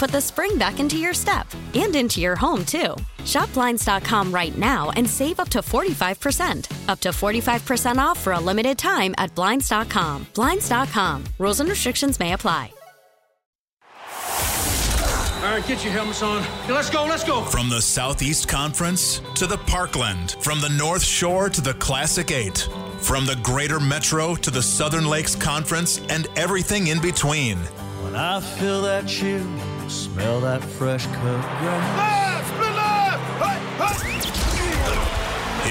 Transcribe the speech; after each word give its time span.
put 0.00 0.10
the 0.10 0.20
spring 0.20 0.56
back 0.56 0.80
into 0.80 0.96
your 0.96 1.12
step 1.12 1.46
and 1.74 1.94
into 1.94 2.20
your 2.20 2.34
home, 2.34 2.64
too. 2.64 2.96
Shop 3.26 3.52
Blinds.com 3.52 4.32
right 4.32 4.56
now 4.56 4.90
and 4.96 5.08
save 5.08 5.38
up 5.38 5.50
to 5.50 5.58
45%. 5.58 6.88
Up 6.88 7.00
to 7.00 7.10
45% 7.10 7.98
off 7.98 8.18
for 8.18 8.32
a 8.32 8.40
limited 8.40 8.78
time 8.78 9.14
at 9.18 9.34
Blinds.com. 9.34 10.26
Blinds.com. 10.34 11.24
Rules 11.38 11.60
and 11.60 11.68
restrictions 11.68 12.18
may 12.18 12.32
apply. 12.32 12.72
All 15.42 15.56
right, 15.56 15.66
get 15.66 15.82
your 15.84 15.92
helmets 15.92 16.22
on. 16.22 16.42
Okay, 16.64 16.72
let's 16.72 16.90
go, 16.90 17.04
let's 17.04 17.24
go. 17.24 17.42
From 17.42 17.68
the 17.70 17.80
Southeast 17.80 18.46
Conference 18.46 19.22
to 19.36 19.46
the 19.46 19.56
Parkland, 19.56 20.36
from 20.40 20.60
the 20.60 20.68
North 20.68 21.02
Shore 21.02 21.48
to 21.48 21.60
the 21.60 21.74
Classic 21.74 22.30
Eight, 22.30 22.68
from 22.98 23.24
the 23.24 23.36
Greater 23.42 23.80
Metro 23.80 24.34
to 24.34 24.50
the 24.50 24.62
Southern 24.62 25.06
Lakes 25.06 25.34
Conference, 25.34 26.00
and 26.10 26.26
everything 26.36 26.88
in 26.88 27.00
between. 27.00 27.56
When 28.02 28.14
I 28.16 28.40
feel 28.40 28.82
that 28.82 29.06
chill, 29.06 29.46
smell 29.90 30.40
that 30.40 30.62
fresh 30.62 31.06
cut 31.06 31.40
grass. 31.60 32.00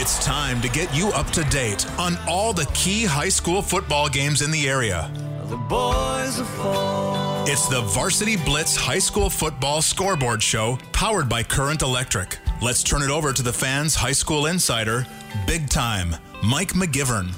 It's 0.01 0.23
time 0.23 0.61
to 0.61 0.69
get 0.69 0.95
you 0.95 1.09
up 1.09 1.29
to 1.31 1.43
date 1.45 1.85
on 1.99 2.17
all 2.27 2.53
the 2.53 2.65
key 2.73 3.03
high 3.03 3.29
school 3.29 3.61
football 3.61 4.07
games 4.07 4.41
in 4.41 4.49
the 4.49 4.67
area. 4.67 5.11
The 5.47 5.57
boys 5.57 6.39
are 6.39 6.45
fall. 6.45 7.45
It's 7.47 7.67
the 7.67 7.81
Varsity 7.81 8.37
Blitz 8.37 8.75
High 8.75 8.99
School 8.99 9.29
Football 9.29 9.81
Scoreboard 9.81 10.41
Show 10.41 10.77
powered 10.93 11.27
by 11.27 11.43
Current 11.43 11.81
Electric. 11.81 12.37
Let's 12.61 12.81
turn 12.81 13.01
it 13.01 13.09
over 13.09 13.33
to 13.33 13.43
the 13.43 13.51
fans' 13.51 13.93
high 13.93 14.13
school 14.13 14.45
insider, 14.45 15.05
big 15.45 15.69
time, 15.69 16.15
Mike 16.43 16.73
McGivern. 16.73 17.33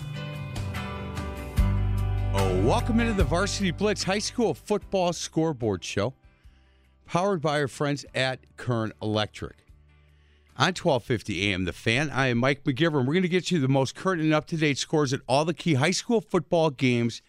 Oh, 2.34 2.62
welcome 2.64 3.00
into 3.00 3.14
the 3.14 3.24
Varsity 3.24 3.72
Blitz 3.72 4.04
High 4.04 4.20
School 4.20 4.54
Football 4.54 5.14
Scoreboard 5.14 5.84
Show, 5.84 6.14
powered 7.12 7.42
by 7.42 7.60
our 7.60 7.68
friends 7.68 8.06
at 8.16 8.40
Current 8.56 8.94
Electric. 9.02 9.66
On 10.56 10.68
1250 10.68 11.52
AM, 11.52 11.66
The 11.66 11.74
Fan, 11.74 12.10
I 12.10 12.28
am 12.28 12.38
Mike 12.38 12.64
McGivern. 12.64 13.06
We're 13.06 13.12
going 13.12 13.22
to 13.24 13.28
get 13.28 13.52
you 13.52 13.60
the 13.60 13.68
most 13.68 13.96
current 13.96 14.22
and 14.22 14.34
up 14.34 14.48
to 14.48 14.56
date 14.56 14.78
scores 14.78 15.12
at 15.12 15.20
all 15.28 15.44
the 15.44 15.54
key 15.54 15.74
high 15.74 15.92
school 15.92 16.22
football 16.22 16.70
games 16.70 17.22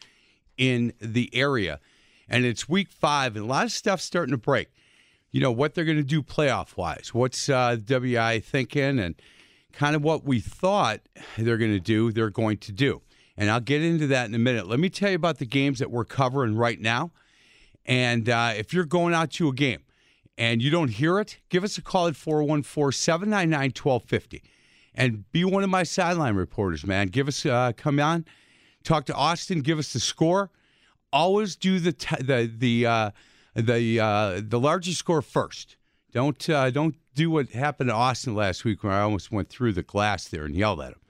in 0.57 0.93
the 1.01 1.29
area. 1.33 1.81
And 2.29 2.45
it's 2.45 2.69
week 2.69 2.93
five, 2.93 3.35
and 3.35 3.45
a 3.45 3.49
lot 3.49 3.65
of 3.65 3.73
stuff's 3.73 4.05
starting 4.05 4.31
to 4.31 4.39
break. 4.39 4.69
You 5.33 5.41
know, 5.41 5.51
what 5.51 5.75
they're 5.75 5.85
going 5.85 5.97
to 5.97 6.05
do 6.05 6.23
playoff 6.23 6.77
wise. 6.77 7.11
What's 7.13 7.49
uh, 7.49 7.79
WIAA 7.81 8.45
thinking, 8.45 9.01
and 9.01 9.17
kind 9.73 9.97
of 9.97 10.05
what 10.05 10.23
we 10.23 10.39
thought 10.39 11.01
they're 11.37 11.59
going 11.59 11.73
to 11.73 11.81
do, 11.81 12.13
they're 12.13 12.31
going 12.31 12.59
to 12.59 12.71
do. 12.71 13.03
And 13.37 13.51
I'll 13.51 13.59
get 13.59 13.83
into 13.83 14.07
that 14.07 14.29
in 14.29 14.35
a 14.37 14.39
minute. 14.39 14.69
Let 14.69 14.79
me 14.79 14.91
tell 14.91 15.11
you 15.11 15.17
about 15.17 15.39
the 15.39 15.47
games 15.47 15.81
that 15.81 15.91
we're 15.91 16.05
covering 16.05 16.55
right 16.55 16.81
now. 16.81 17.11
And 17.85 18.29
uh, 18.29 18.53
if 18.57 18.73
you're 18.73 18.85
going 18.85 19.15
out 19.15 19.31
to 19.33 19.49
a 19.49 19.53
game 19.53 19.83
and 20.39 20.63
you 20.63 20.71
don't 20.71 20.89
hear 20.89 21.19
it, 21.19 21.39
give 21.49 21.65
us 21.65 21.79
a 21.79 21.83
call 21.83 22.07
at 22.07 22.17
414 22.17 22.93
799 22.93 23.71
1250 23.71 24.43
and 24.95 25.31
be 25.33 25.45
one 25.45 25.65
of 25.65 25.71
my 25.71 25.83
sideline 25.83 26.35
reporters, 26.35 26.87
man. 26.87 27.09
Give 27.09 27.29
us, 27.29 27.45
uh, 27.47 27.73
come 27.77 27.99
on, 27.99 28.25
talk 28.85 29.07
to 29.07 29.15
Austin, 29.15 29.61
give 29.61 29.79
us 29.79 29.93
the 29.93 30.01
score. 30.01 30.51
Always 31.13 31.57
do 31.57 31.79
the 31.79 31.93
t- 31.93 32.23
the 32.23 32.51
the 32.57 32.87
uh, 32.87 33.11
the 33.55 34.01
uh, 34.01 34.41
the 34.43 34.59
largest 34.59 34.99
score 34.99 35.21
first. 35.21 35.77
Don't 36.13 36.49
uh, 36.49 36.71
don't 36.71 36.97
do 37.15 37.31
what 37.31 37.51
happened 37.51 37.91
to 37.91 37.95
Austin 37.95 38.35
last 38.35 38.65
week 38.65 38.83
where 38.83 38.95
I 38.95 39.03
almost 39.03 39.31
went 39.31 39.51
through 39.51 39.73
the 39.73 39.83
glass 39.83 40.29
there 40.29 40.45
and 40.45 40.57
yelled 40.57 40.81
at 40.81 40.93
him. 40.93 41.01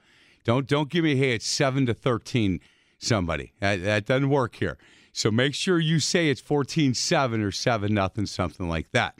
Don't 0.43 0.67
don't 0.67 0.89
give 0.89 1.05
me 1.05 1.15
hey 1.15 1.35
it's 1.35 1.47
seven 1.47 1.85
to 1.85 1.93
thirteen. 1.93 2.59
Somebody 2.97 3.51
that, 3.59 3.83
that 3.83 4.05
doesn't 4.05 4.29
work 4.29 4.55
here. 4.55 4.77
So 5.13 5.29
make 5.29 5.53
sure 5.53 5.79
you 5.79 5.99
say 5.99 6.29
it's 6.29 6.41
14-7 6.41 7.43
or 7.43 7.51
seven 7.51 7.93
nothing, 7.93 8.25
something 8.25 8.67
like 8.67 8.91
that. 8.91 9.19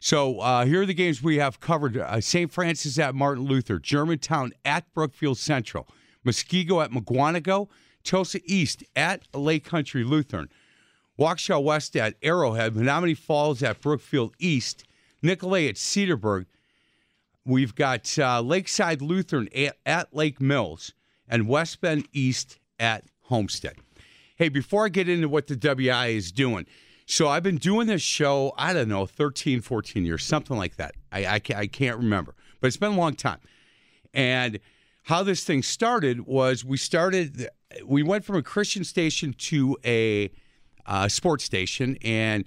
So 0.00 0.40
uh, 0.40 0.64
here 0.64 0.82
are 0.82 0.86
the 0.86 0.94
games 0.94 1.22
we 1.22 1.36
have 1.36 1.60
covered: 1.60 1.96
uh, 1.96 2.20
St. 2.20 2.50
Francis 2.50 2.98
at 2.98 3.14
Martin 3.14 3.44
Luther, 3.44 3.78
Germantown 3.78 4.52
at 4.64 4.92
Brookfield 4.94 5.38
Central, 5.38 5.88
Muskego 6.24 6.82
at 6.82 6.90
Mukwonago, 6.90 7.68
Tosa 8.02 8.40
East 8.44 8.82
at 8.94 9.22
Lake 9.34 9.64
Country 9.64 10.04
Lutheran, 10.04 10.48
Waukesha 11.18 11.62
West 11.62 11.96
at 11.96 12.14
Arrowhead, 12.22 12.74
Menomonee 12.74 13.16
Falls 13.16 13.62
at 13.62 13.80
Brookfield 13.80 14.34
East, 14.38 14.84
Nicolet 15.22 15.70
at 15.70 15.76
Cedarburg. 15.76 16.46
We've 17.44 17.74
got 17.74 18.18
uh, 18.18 18.40
Lakeside 18.40 19.02
Lutheran 19.02 19.48
at, 19.54 19.76
at 19.84 20.14
Lake 20.14 20.40
Mills 20.40 20.92
and 21.28 21.48
West 21.48 21.80
Bend 21.80 22.08
East 22.12 22.58
at 22.78 23.04
Homestead. 23.22 23.76
Hey, 24.36 24.50
before 24.50 24.84
I 24.84 24.88
get 24.90 25.08
into 25.08 25.28
what 25.28 25.46
the 25.46 25.56
WIAA 25.56 26.14
is 26.14 26.30
doing, 26.30 26.66
so 27.06 27.28
I've 27.28 27.42
been 27.42 27.56
doing 27.56 27.86
this 27.86 28.02
show, 28.02 28.52
I 28.58 28.72
don't 28.72 28.88
know, 28.88 29.06
13, 29.06 29.62
14 29.62 30.04
years, 30.04 30.24
something 30.24 30.56
like 30.56 30.76
that. 30.76 30.94
I, 31.10 31.26
I, 31.26 31.38
can't, 31.38 31.58
I 31.58 31.66
can't 31.66 31.96
remember, 31.96 32.34
but 32.60 32.66
it's 32.66 32.76
been 32.76 32.92
a 32.92 32.96
long 32.96 33.14
time. 33.14 33.38
And 34.12 34.60
how 35.04 35.22
this 35.22 35.44
thing 35.44 35.62
started 35.62 36.26
was 36.26 36.64
we 36.64 36.76
started, 36.76 37.48
we 37.84 38.02
went 38.02 38.24
from 38.24 38.36
a 38.36 38.42
Christian 38.42 38.84
station 38.84 39.32
to 39.34 39.78
a 39.84 40.30
uh, 40.84 41.08
sports 41.08 41.44
station 41.44 41.96
and 42.02 42.44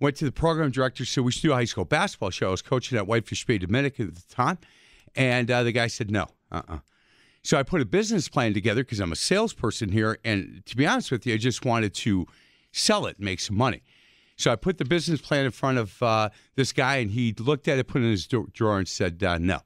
went 0.00 0.16
to 0.16 0.24
the 0.24 0.32
program 0.32 0.70
director. 0.70 1.04
So 1.04 1.22
we 1.22 1.32
should 1.32 1.42
do 1.42 1.52
a 1.52 1.56
high 1.56 1.64
school 1.64 1.84
basketball 1.84 2.30
show. 2.30 2.48
I 2.48 2.50
was 2.50 2.62
coaching 2.62 2.96
at 2.96 3.06
Whitefish 3.08 3.44
Bay 3.44 3.58
Dominican 3.58 4.08
at 4.08 4.14
the 4.14 4.34
time. 4.34 4.58
And 5.16 5.50
uh, 5.50 5.62
the 5.62 5.72
guy 5.72 5.88
said, 5.88 6.10
no, 6.10 6.26
uh 6.52 6.62
uh 6.68 6.78
So 7.44 7.58
I 7.58 7.62
put 7.62 7.82
a 7.82 7.84
business 7.84 8.26
plan 8.26 8.54
together 8.54 8.82
because 8.82 9.00
I'm 9.00 9.12
a 9.12 9.16
salesperson 9.16 9.92
here. 9.92 10.18
And 10.24 10.64
to 10.64 10.76
be 10.76 10.86
honest 10.86 11.10
with 11.10 11.26
you, 11.26 11.34
I 11.34 11.36
just 11.36 11.64
wanted 11.64 11.92
to 11.94 12.26
sell 12.72 13.04
it, 13.04 13.20
make 13.20 13.38
some 13.38 13.56
money. 13.56 13.82
So 14.36 14.50
I 14.50 14.56
put 14.56 14.78
the 14.78 14.84
business 14.86 15.20
plan 15.20 15.44
in 15.44 15.50
front 15.50 15.76
of 15.76 16.02
uh, 16.02 16.30
this 16.56 16.72
guy, 16.72 16.96
and 16.96 17.10
he 17.10 17.34
looked 17.38 17.68
at 17.68 17.78
it, 17.78 17.86
put 17.86 18.00
it 18.00 18.06
in 18.06 18.10
his 18.12 18.26
drawer, 18.26 18.78
and 18.78 18.88
said, 18.88 19.22
uh, 19.22 19.38
no. 19.38 19.60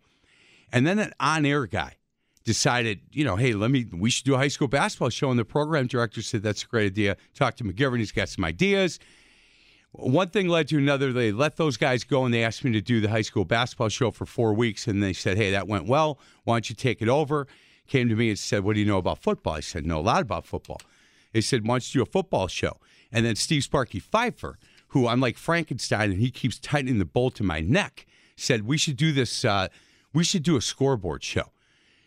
And 0.73 0.87
then 0.87 0.99
an 0.99 1.13
on 1.21 1.47
air 1.47 1.67
guy 1.67 1.95
decided, 2.45 3.01
you 3.13 3.25
know, 3.25 3.37
hey, 3.37 3.53
let 3.55 3.71
me, 3.71 3.87
we 3.93 4.11
should 4.11 4.25
do 4.25 4.35
a 4.35 4.39
high 4.39 4.49
school 4.49 4.69
basketball 4.69 5.11
show. 5.11 5.31
And 5.31 5.39
the 5.39 5.45
program 5.45 5.87
director 5.87 6.21
said, 6.21 6.43
that's 6.43 6.65
a 6.65 6.67
great 6.67 6.87
idea. 6.87 7.17
Talk 7.35 7.57
to 7.57 7.65
McGivern, 7.65 7.99
he's 7.99 8.13
got 8.13 8.29
some 8.29 8.45
ideas. 8.45 8.99
One 9.93 10.29
thing 10.31 10.49
led 10.49 10.69
to 10.69 10.79
another. 10.79 11.13
They 11.13 11.33
let 11.33 11.57
those 11.57 11.77
guys 11.77 12.05
go 12.05 12.25
and 12.25 12.35
they 12.35 12.43
asked 12.45 12.65
me 12.65 12.73
to 12.73 12.81
do 12.81 13.01
the 13.01 13.09
high 13.09 13.23
school 13.23 13.45
basketball 13.45 13.89
show 13.89 14.11
for 14.11 14.27
four 14.27 14.53
weeks. 14.53 14.87
And 14.87 15.03
they 15.03 15.13
said, 15.13 15.37
hey, 15.39 15.53
that 15.53 15.69
went 15.69 15.87
well. 15.87 16.19
Why 16.45 16.57
don't 16.57 16.69
you 16.69 16.77
take 16.77 17.01
it 17.01 17.09
over? 17.09 17.47
Came 17.89 18.09
to 18.09 18.15
me 18.15 18.29
and 18.29 18.39
said, 18.39 18.63
what 18.63 18.75
do 18.75 18.81
you 18.81 18.87
know 18.87 18.99
about 18.99 19.19
football? 19.23 19.55
I 19.55 19.61
said, 19.61 19.85
know 19.85 19.99
a 19.99 20.01
lot 20.01 20.23
about 20.23 20.47
football. 20.47 20.81
They 21.33 21.41
said, 21.41 21.67
why 21.67 21.75
don't 21.75 21.95
you 21.95 22.01
do 22.01 22.03
a 22.03 22.07
football 22.07 22.47
show? 22.47 22.79
And 23.11 23.27
then 23.27 23.35
Steve 23.35 23.65
Sparky 23.65 23.99
Pfeiffer, 23.99 24.59
who 24.89 25.09
I'm 25.09 25.21
like 25.21 25.37
Frankenstein 25.37 26.13
and 26.13 26.21
he 26.21 26.31
keeps 26.31 26.59
tightening 26.59 26.99
the 26.99 27.05
bolt 27.05 27.41
in 27.41 27.47
my 27.47 27.61
neck, 27.61 28.07
said, 28.37 28.67
we 28.67 28.79
should 28.79 28.97
do 28.97 29.13
this, 29.13 29.45
uh, 29.45 29.69
we 30.15 30.23
should 30.23 30.43
do 30.43 30.57
a 30.57 30.63
scoreboard 30.63 31.25
show. 31.25 31.51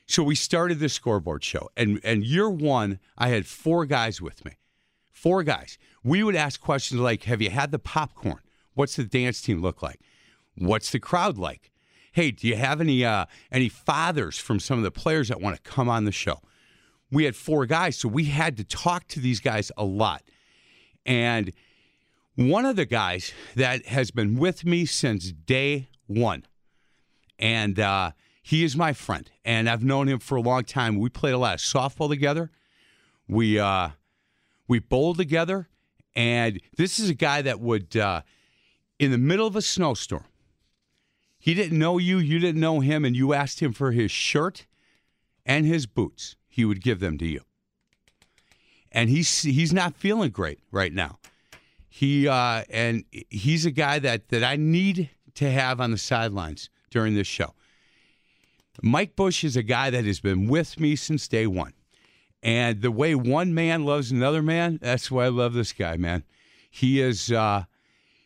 So 0.08 0.24
we 0.24 0.36
started 0.36 0.80
this 0.80 0.94
scoreboard 0.94 1.44
show. 1.44 1.70
And, 1.76 2.00
and 2.04 2.24
year 2.24 2.50
one, 2.50 3.00
I 3.18 3.30
had 3.30 3.46
four 3.46 3.86
guys 3.86 4.22
with 4.22 4.46
me 4.46 4.54
four 5.22 5.44
guys. 5.44 5.78
We 6.04 6.24
would 6.24 6.36
ask 6.36 6.60
questions 6.60 7.00
like, 7.00 7.24
"Have 7.24 7.44
you 7.44 7.52
had 7.52 7.70
the 7.70 7.78
popcorn? 7.78 8.42
What's 8.74 8.96
the 8.96 9.04
dance 9.04 9.40
team 9.40 9.62
look 9.62 9.84
like? 9.84 10.00
What's 10.58 10.90
the 10.90 11.00
crowd 11.00 11.38
like? 11.38 11.72
Hey, 12.12 12.32
do 12.32 12.48
you 12.48 12.56
have 12.56 12.82
any 12.82 13.06
uh, 13.06 13.26
any 13.52 13.70
fathers 13.70 14.38
from 14.38 14.60
some 14.60 14.78
of 14.78 14.84
the 14.84 14.92
players 14.92 15.30
that 15.30 15.42
want 15.42 15.56
to 15.56 15.62
come 15.62 15.90
on 15.90 16.06
the 16.06 16.12
show?" 16.12 16.42
We 17.12 17.26
had 17.26 17.36
four 17.36 17.66
guys, 17.66 17.98
so 17.98 18.08
we 18.08 18.26
had 18.26 18.58
to 18.58 18.64
talk 18.64 19.08
to 19.10 19.20
these 19.20 19.40
guys 19.40 19.72
a 19.78 19.84
lot. 19.84 20.24
And 21.06 21.52
one 22.36 22.66
of 22.66 22.76
the 22.78 22.86
guys 22.86 23.34
that 23.56 23.86
has 23.88 24.12
been 24.12 24.38
with 24.38 24.66
me 24.66 24.86
since 24.86 25.32
day 25.32 25.90
one, 26.08 26.46
and 27.38 27.80
uh, 27.80 28.12
he 28.42 28.64
is 28.64 28.76
my 28.76 28.94
friend, 28.94 29.30
and 29.44 29.70
I've 29.70 29.84
known 29.84 30.08
him 30.08 30.20
for 30.20 30.36
a 30.36 30.42
long 30.42 30.64
time. 30.64 31.00
We 31.00 31.10
played 31.10 31.34
a 31.34 31.38
lot 31.38 31.56
of 31.56 31.60
softball 31.60 32.10
together. 32.10 32.52
We 33.28 33.60
uh, 33.60 33.90
we 34.68 34.80
bowled 34.80 35.18
together, 35.18 35.70
and 36.16 36.60
this 36.78 37.00
is 37.00 37.10
a 37.10 37.14
guy 37.14 37.42
that 37.42 37.60
would, 37.60 37.96
uh, 37.96 38.22
in 39.00 39.12
the 39.12 39.18
middle 39.18 39.48
of 39.48 39.56
a 39.56 39.62
snowstorm, 39.62 40.26
he 41.42 41.56
didn't 41.56 41.80
know 41.80 41.98
you, 41.98 42.20
you 42.20 42.38
didn't 42.38 42.62
know 42.62 42.82
him, 42.82 43.04
and 43.04 43.16
you 43.16 43.34
asked 43.34 43.62
him 43.62 43.74
for 43.74 43.92
his 43.92 44.12
shirt 44.12 44.68
and 45.44 45.66
his 45.66 45.88
boots. 45.88 46.36
He 46.48 46.64
would 46.66 46.84
give 46.84 47.00
them 47.00 47.18
to 47.18 47.26
you, 47.26 47.42
and 48.92 49.10
he's 49.10 49.42
he's 49.42 49.74
not 49.74 49.96
feeling 49.96 50.30
great 50.30 50.60
right 50.72 50.94
now. 50.94 51.18
He 51.90 52.28
uh, 52.28 52.64
and 52.70 53.06
he's 53.30 53.66
a 53.66 53.72
guy 53.72 53.98
that 54.00 54.30
that 54.30 54.44
I 54.44 54.56
need 54.56 55.10
to 55.36 55.50
have 55.50 55.82
on 55.82 55.90
the 55.90 55.98
sidelines 55.98 56.70
during 56.92 57.16
this 57.16 57.28
show. 57.28 57.56
Mike 58.84 59.16
Bush 59.16 59.44
is 59.44 59.58
a 59.58 59.64
guy 59.64 59.90
that 59.90 60.06
has 60.06 60.20
been 60.20 60.48
with 60.48 60.80
me 60.80 60.96
since 60.96 61.28
day 61.28 61.48
one. 61.48 61.74
And 62.44 62.82
the 62.82 62.92
way 62.92 63.16
one 63.16 63.54
man 63.54 63.84
loves 63.84 64.12
another 64.12 64.42
man, 64.42 64.80
that's 64.82 65.10
why 65.10 65.26
I 65.26 65.30
love 65.30 65.54
this 65.54 65.74
guy, 65.74 65.98
man. 65.98 66.24
He 66.70 67.02
is 67.02 67.32
uh, 67.32 67.66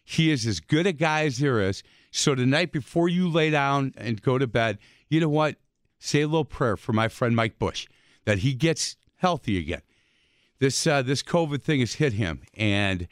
he 0.03 0.31
is 0.31 0.45
as 0.45 0.59
good 0.59 0.85
a 0.85 0.91
guy 0.91 1.25
as 1.25 1.37
there 1.37 1.61
is. 1.61 1.81
So 2.15 2.33
tonight, 2.33 2.71
before 2.71 3.09
you 3.09 3.27
lay 3.27 3.49
down 3.49 3.93
and 3.97 4.21
go 4.21 4.37
to 4.37 4.47
bed, 4.47 4.77
you 5.09 5.19
know 5.19 5.27
what? 5.27 5.57
Say 5.99 6.21
a 6.21 6.27
little 6.27 6.45
prayer 6.45 6.77
for 6.77 6.93
my 6.93 7.09
friend 7.09 7.35
Mike 7.35 7.59
Bush 7.59 7.87
that 8.23 8.37
he 8.37 8.53
gets 8.53 8.95
healthy 9.17 9.57
again. 9.57 9.81
This 10.59 10.87
uh, 10.87 11.01
this 11.01 11.21
COVID 11.21 11.61
thing 11.61 11.81
has 11.81 11.95
hit 11.95 12.13
him, 12.13 12.43
and 12.53 13.09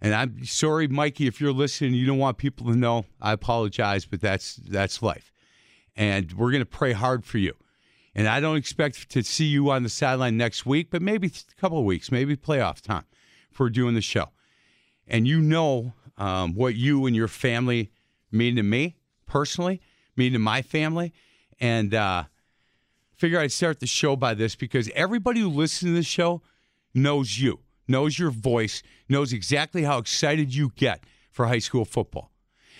and 0.00 0.14
I'm 0.14 0.44
sorry, 0.44 0.86
Mikey, 0.86 1.26
if 1.26 1.40
you're 1.40 1.52
listening, 1.52 1.94
you 1.94 2.06
don't 2.06 2.18
want 2.18 2.38
people 2.38 2.66
to 2.68 2.76
know. 2.76 3.04
I 3.20 3.32
apologize, 3.32 4.06
but 4.06 4.20
that's 4.20 4.54
that's 4.54 5.02
life, 5.02 5.32
and 5.96 6.32
we're 6.34 6.52
gonna 6.52 6.64
pray 6.64 6.92
hard 6.92 7.24
for 7.24 7.38
you. 7.38 7.52
And 8.14 8.28
I 8.28 8.38
don't 8.38 8.56
expect 8.56 9.08
to 9.10 9.24
see 9.24 9.46
you 9.46 9.70
on 9.70 9.82
the 9.82 9.88
sideline 9.88 10.36
next 10.36 10.64
week, 10.64 10.90
but 10.90 11.02
maybe 11.02 11.26
a 11.26 11.60
couple 11.60 11.80
of 11.80 11.84
weeks, 11.84 12.12
maybe 12.12 12.36
playoff 12.36 12.80
time 12.80 13.06
for 13.50 13.68
doing 13.70 13.96
the 13.96 14.00
show. 14.00 14.30
And 15.08 15.26
you 15.26 15.40
know 15.40 15.94
um, 16.16 16.54
what 16.54 16.76
you 16.76 17.06
and 17.06 17.16
your 17.16 17.28
family 17.28 17.90
mean 18.30 18.56
to 18.56 18.62
me 18.62 18.96
personally, 19.26 19.80
mean 20.16 20.32
to 20.32 20.38
my 20.38 20.62
family. 20.62 21.12
And 21.60 21.94
uh, 21.94 22.24
figure 23.16 23.40
I'd 23.40 23.52
start 23.52 23.80
the 23.80 23.86
show 23.86 24.16
by 24.16 24.34
this 24.34 24.54
because 24.54 24.90
everybody 24.94 25.40
who 25.40 25.48
listens 25.48 25.90
to 25.90 25.94
this 25.94 26.06
show 26.06 26.42
knows 26.94 27.38
you, 27.38 27.60
knows 27.88 28.18
your 28.18 28.30
voice, 28.30 28.82
knows 29.08 29.32
exactly 29.32 29.82
how 29.82 29.98
excited 29.98 30.54
you 30.54 30.72
get 30.76 31.04
for 31.30 31.46
high 31.46 31.58
school 31.58 31.84
football. 31.84 32.30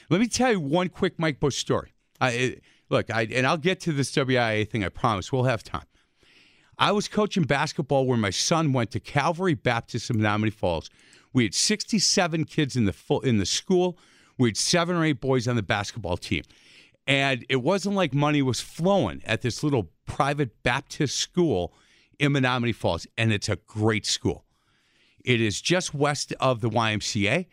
Let 0.08 0.20
me 0.20 0.28
tell 0.28 0.52
you 0.52 0.60
one 0.60 0.88
quick 0.88 1.18
Mike 1.18 1.40
Bush 1.40 1.56
story. 1.56 1.92
I, 2.20 2.56
look, 2.88 3.10
I, 3.10 3.22
and 3.32 3.46
I'll 3.46 3.56
get 3.56 3.80
to 3.80 3.92
this 3.92 4.12
WIAA 4.12 4.68
thing, 4.68 4.84
I 4.84 4.88
promise. 4.88 5.32
We'll 5.32 5.44
have 5.44 5.62
time. 5.62 5.86
I 6.78 6.92
was 6.92 7.08
coaching 7.08 7.44
basketball 7.44 8.06
where 8.06 8.18
my 8.18 8.30
son 8.30 8.72
went 8.72 8.90
to 8.92 9.00
Calvary 9.00 9.54
Baptist 9.54 10.10
of 10.10 10.16
Menomonee 10.16 10.52
Falls. 10.52 10.90
We 11.32 11.44
had 11.44 11.54
67 11.54 12.44
kids 12.44 12.76
in 12.76 12.84
the 12.84 12.92
full, 12.92 13.20
in 13.20 13.38
the 13.38 13.46
school. 13.46 13.98
We 14.38 14.48
had 14.48 14.56
seven 14.56 14.96
or 14.96 15.04
eight 15.04 15.20
boys 15.20 15.48
on 15.48 15.56
the 15.56 15.62
basketball 15.62 16.16
team. 16.16 16.42
And 17.06 17.44
it 17.48 17.62
wasn't 17.62 17.94
like 17.94 18.12
money 18.12 18.42
was 18.42 18.60
flowing 18.60 19.22
at 19.24 19.42
this 19.42 19.62
little 19.62 19.90
private 20.06 20.62
Baptist 20.62 21.16
school 21.16 21.72
in 22.18 22.32
Menomonee 22.32 22.74
Falls. 22.74 23.06
And 23.16 23.32
it's 23.32 23.48
a 23.48 23.56
great 23.56 24.04
school. 24.04 24.44
It 25.26 25.40
is 25.40 25.60
just 25.60 25.92
west 25.92 26.32
of 26.40 26.60
the 26.60 26.70
YMCA, 26.70 27.46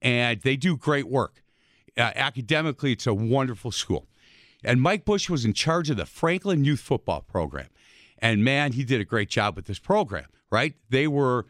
and 0.00 0.40
they 0.42 0.56
do 0.56 0.76
great 0.76 1.08
work. 1.08 1.42
Uh, 1.98 2.12
academically, 2.14 2.92
it's 2.92 3.06
a 3.06 3.12
wonderful 3.12 3.72
school. 3.72 4.06
And 4.62 4.80
Mike 4.80 5.04
Bush 5.04 5.28
was 5.28 5.44
in 5.44 5.52
charge 5.52 5.90
of 5.90 5.96
the 5.96 6.06
Franklin 6.06 6.64
Youth 6.64 6.80
Football 6.80 7.22
Program. 7.22 7.66
And 8.18 8.44
man, 8.44 8.72
he 8.72 8.84
did 8.84 9.00
a 9.00 9.04
great 9.04 9.28
job 9.28 9.56
with 9.56 9.66
this 9.66 9.80
program, 9.80 10.26
right? 10.50 10.74
They 10.88 11.08
were, 11.08 11.46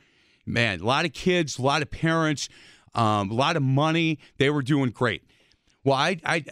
man, 0.46 0.80
a 0.80 0.84
lot 0.84 1.04
of 1.04 1.12
kids, 1.12 1.58
a 1.58 1.62
lot 1.62 1.82
of 1.82 1.90
parents, 1.90 2.48
um, 2.94 3.30
a 3.30 3.34
lot 3.34 3.56
of 3.56 3.62
money. 3.62 4.18
They 4.38 4.50
were 4.50 4.62
doing 4.62 4.90
great. 4.90 5.22
Well, 5.82 5.96
I, 5.96 6.18
I 6.24 6.44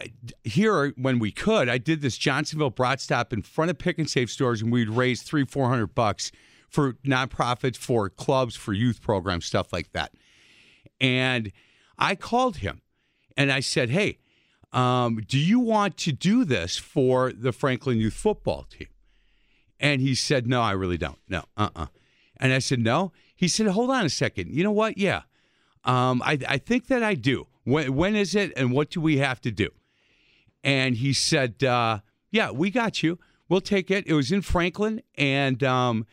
here 0.43 0.91
when 0.97 1.19
we 1.19 1.31
could, 1.31 1.69
I 1.69 1.77
did 1.77 2.01
this 2.01 2.17
Johnsonville 2.17 2.71
broad 2.71 2.99
stop 2.99 3.31
in 3.31 3.43
front 3.43 3.69
of 3.69 3.77
Pick 3.77 3.99
and 3.99 4.09
Save 4.09 4.31
stores, 4.31 4.61
and 4.61 4.71
we'd 4.71 4.89
raise 4.89 5.21
three, 5.21 5.45
four 5.45 5.69
hundred 5.69 5.93
bucks 5.93 6.31
for 6.67 6.93
nonprofits, 7.05 7.77
for 7.77 8.09
clubs, 8.09 8.55
for 8.55 8.73
youth 8.73 9.01
programs, 9.01 9.45
stuff 9.45 9.71
like 9.71 9.91
that. 9.91 10.13
And 10.99 11.51
I 11.97 12.15
called 12.15 12.57
him, 12.57 12.81
and 13.37 13.51
I 13.51 13.59
said, 13.59 13.91
"Hey, 13.91 14.17
um, 14.73 15.21
do 15.27 15.37
you 15.37 15.59
want 15.59 15.97
to 15.97 16.11
do 16.11 16.43
this 16.43 16.77
for 16.77 17.31
the 17.31 17.51
Franklin 17.51 17.97
Youth 17.97 18.15
Football 18.15 18.63
Team?" 18.63 18.87
And 19.79 20.01
he 20.01 20.15
said, 20.15 20.47
"No, 20.47 20.61
I 20.61 20.71
really 20.71 20.97
don't. 20.97 21.19
No, 21.27 21.43
uh, 21.55 21.69
uh 21.75 21.87
And 22.37 22.51
I 22.51 22.59
said, 22.59 22.79
"No." 22.79 23.11
He 23.35 23.47
said, 23.47 23.67
"Hold 23.67 23.91
on 23.91 24.05
a 24.05 24.09
second. 24.09 24.55
You 24.55 24.63
know 24.63 24.71
what? 24.71 24.97
Yeah, 24.97 25.21
um, 25.83 26.21
I, 26.23 26.37
I 26.47 26.57
think 26.57 26.87
that 26.87 27.03
I 27.03 27.15
do." 27.15 27.47
When, 27.69 27.95
when 27.95 28.15
is 28.15 28.33
it 28.33 28.51
and 28.57 28.71
what 28.71 28.89
do 28.89 28.99
we 28.99 29.19
have 29.19 29.39
to 29.41 29.51
do? 29.51 29.69
And 30.63 30.95
he 30.95 31.13
said, 31.13 31.63
uh, 31.63 31.99
Yeah, 32.31 32.51
we 32.51 32.71
got 32.71 33.03
you. 33.03 33.19
We'll 33.47 33.61
take 33.61 33.89
it. 33.91 34.07
It 34.07 34.13
was 34.13 34.31
in 34.31 34.41
Franklin. 34.41 35.01
And 35.15 35.63
um, 35.63 36.05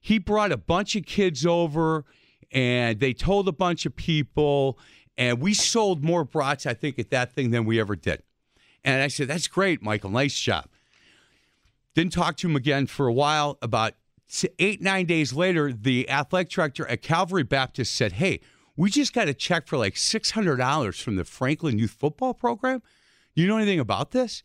he 0.00 0.18
brought 0.18 0.52
a 0.52 0.56
bunch 0.56 0.96
of 0.96 1.04
kids 1.04 1.44
over 1.44 2.04
and 2.52 3.00
they 3.00 3.12
told 3.12 3.48
a 3.48 3.52
bunch 3.52 3.86
of 3.86 3.96
people. 3.96 4.78
And 5.18 5.40
we 5.40 5.54
sold 5.54 6.04
more 6.04 6.24
brats, 6.24 6.66
I 6.66 6.74
think, 6.74 6.98
at 6.98 7.10
that 7.10 7.32
thing 7.32 7.50
than 7.50 7.64
we 7.64 7.80
ever 7.80 7.96
did. 7.96 8.22
And 8.84 9.02
I 9.02 9.08
said, 9.08 9.28
That's 9.28 9.48
great, 9.48 9.82
Michael. 9.82 10.10
Nice 10.10 10.38
job. 10.38 10.66
Didn't 11.94 12.12
talk 12.12 12.36
to 12.38 12.48
him 12.48 12.54
again 12.54 12.86
for 12.86 13.06
a 13.06 13.12
while. 13.12 13.58
About 13.60 13.94
eight, 14.58 14.82
nine 14.82 15.06
days 15.06 15.32
later, 15.32 15.72
the 15.72 16.08
athletic 16.08 16.50
director 16.50 16.86
at 16.86 17.02
Calvary 17.02 17.42
Baptist 17.42 17.94
said, 17.96 18.12
Hey, 18.12 18.40
we 18.76 18.90
just 18.90 19.12
got 19.12 19.28
a 19.28 19.34
check 19.34 19.66
for 19.66 19.78
like 19.78 19.94
$600 19.94 21.02
from 21.02 21.16
the 21.16 21.24
Franklin 21.24 21.78
Youth 21.78 21.92
Football 21.92 22.34
Program. 22.34 22.82
You 23.34 23.46
know 23.46 23.56
anything 23.56 23.80
about 23.80 24.10
this? 24.10 24.42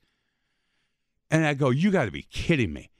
And 1.30 1.46
I 1.46 1.54
go, 1.54 1.70
You 1.70 1.92
got 1.92 2.06
to 2.06 2.12
be 2.12 2.24
kidding 2.24 2.74
me. 2.74 2.92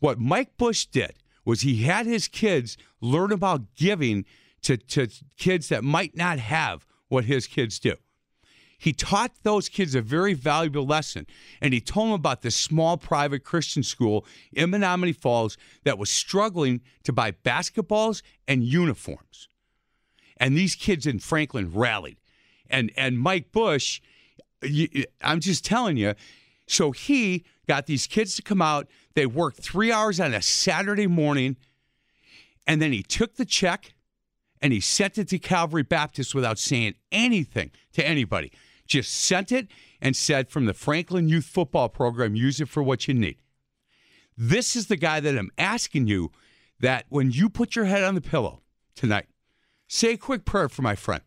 What 0.00 0.18
Mike 0.18 0.56
Bush 0.56 0.86
did 0.86 1.14
was 1.44 1.62
he 1.62 1.82
had 1.82 2.06
his 2.06 2.28
kids 2.28 2.76
learn 3.00 3.32
about 3.32 3.74
giving 3.74 4.24
to, 4.62 4.76
to 4.76 5.08
kids 5.36 5.68
that 5.68 5.84
might 5.84 6.16
not 6.16 6.38
have 6.38 6.86
what 7.08 7.24
his 7.24 7.46
kids 7.46 7.78
do. 7.78 7.94
He 8.80 8.92
taught 8.92 9.32
those 9.42 9.68
kids 9.68 9.96
a 9.96 10.02
very 10.02 10.34
valuable 10.34 10.86
lesson, 10.86 11.26
and 11.60 11.74
he 11.74 11.80
told 11.80 12.08
them 12.08 12.14
about 12.14 12.42
this 12.42 12.54
small 12.54 12.96
private 12.96 13.42
Christian 13.42 13.82
school 13.82 14.24
in 14.52 14.70
Menomonee 14.70 15.16
Falls 15.16 15.56
that 15.82 15.98
was 15.98 16.10
struggling 16.10 16.80
to 17.02 17.12
buy 17.12 17.32
basketballs 17.32 18.22
and 18.46 18.62
uniforms 18.62 19.48
and 20.38 20.56
these 20.56 20.74
kids 20.74 21.06
in 21.06 21.18
Franklin 21.18 21.72
rallied. 21.72 22.18
And 22.70 22.92
and 22.96 23.18
Mike 23.18 23.52
Bush, 23.52 24.00
I'm 25.22 25.40
just 25.40 25.64
telling 25.64 25.96
you. 25.96 26.14
So 26.66 26.92
he 26.92 27.44
got 27.66 27.86
these 27.86 28.06
kids 28.06 28.34
to 28.36 28.42
come 28.42 28.60
out. 28.60 28.88
They 29.14 29.26
worked 29.26 29.62
three 29.62 29.90
hours 29.90 30.20
on 30.20 30.34
a 30.34 30.42
Saturday 30.42 31.06
morning, 31.06 31.56
and 32.66 32.82
then 32.82 32.92
he 32.92 33.02
took 33.02 33.36
the 33.36 33.46
check 33.46 33.94
and 34.60 34.72
he 34.72 34.80
sent 34.80 35.18
it 35.18 35.28
to 35.28 35.38
Calvary 35.38 35.82
Baptist 35.82 36.34
without 36.34 36.58
saying 36.58 36.94
anything 37.12 37.70
to 37.92 38.06
anybody. 38.06 38.52
Just 38.86 39.12
sent 39.12 39.52
it 39.52 39.68
and 40.00 40.16
said, 40.16 40.50
from 40.50 40.66
the 40.66 40.74
Franklin 40.74 41.28
Youth 41.28 41.44
Football 41.44 41.88
Program, 41.88 42.34
use 42.34 42.60
it 42.60 42.68
for 42.68 42.82
what 42.82 43.06
you 43.06 43.14
need. 43.14 43.36
This 44.36 44.76
is 44.76 44.86
the 44.86 44.96
guy 44.96 45.20
that 45.20 45.36
I'm 45.36 45.50
asking 45.58 46.06
you 46.06 46.30
that 46.80 47.06
when 47.08 47.30
you 47.30 47.48
put 47.48 47.76
your 47.76 47.84
head 47.86 48.04
on 48.04 48.14
the 48.14 48.20
pillow 48.20 48.62
tonight, 48.94 49.26
Say 49.88 50.12
a 50.12 50.18
quick 50.18 50.44
prayer 50.44 50.68
for 50.68 50.82
my 50.82 50.94
friend. 50.94 51.22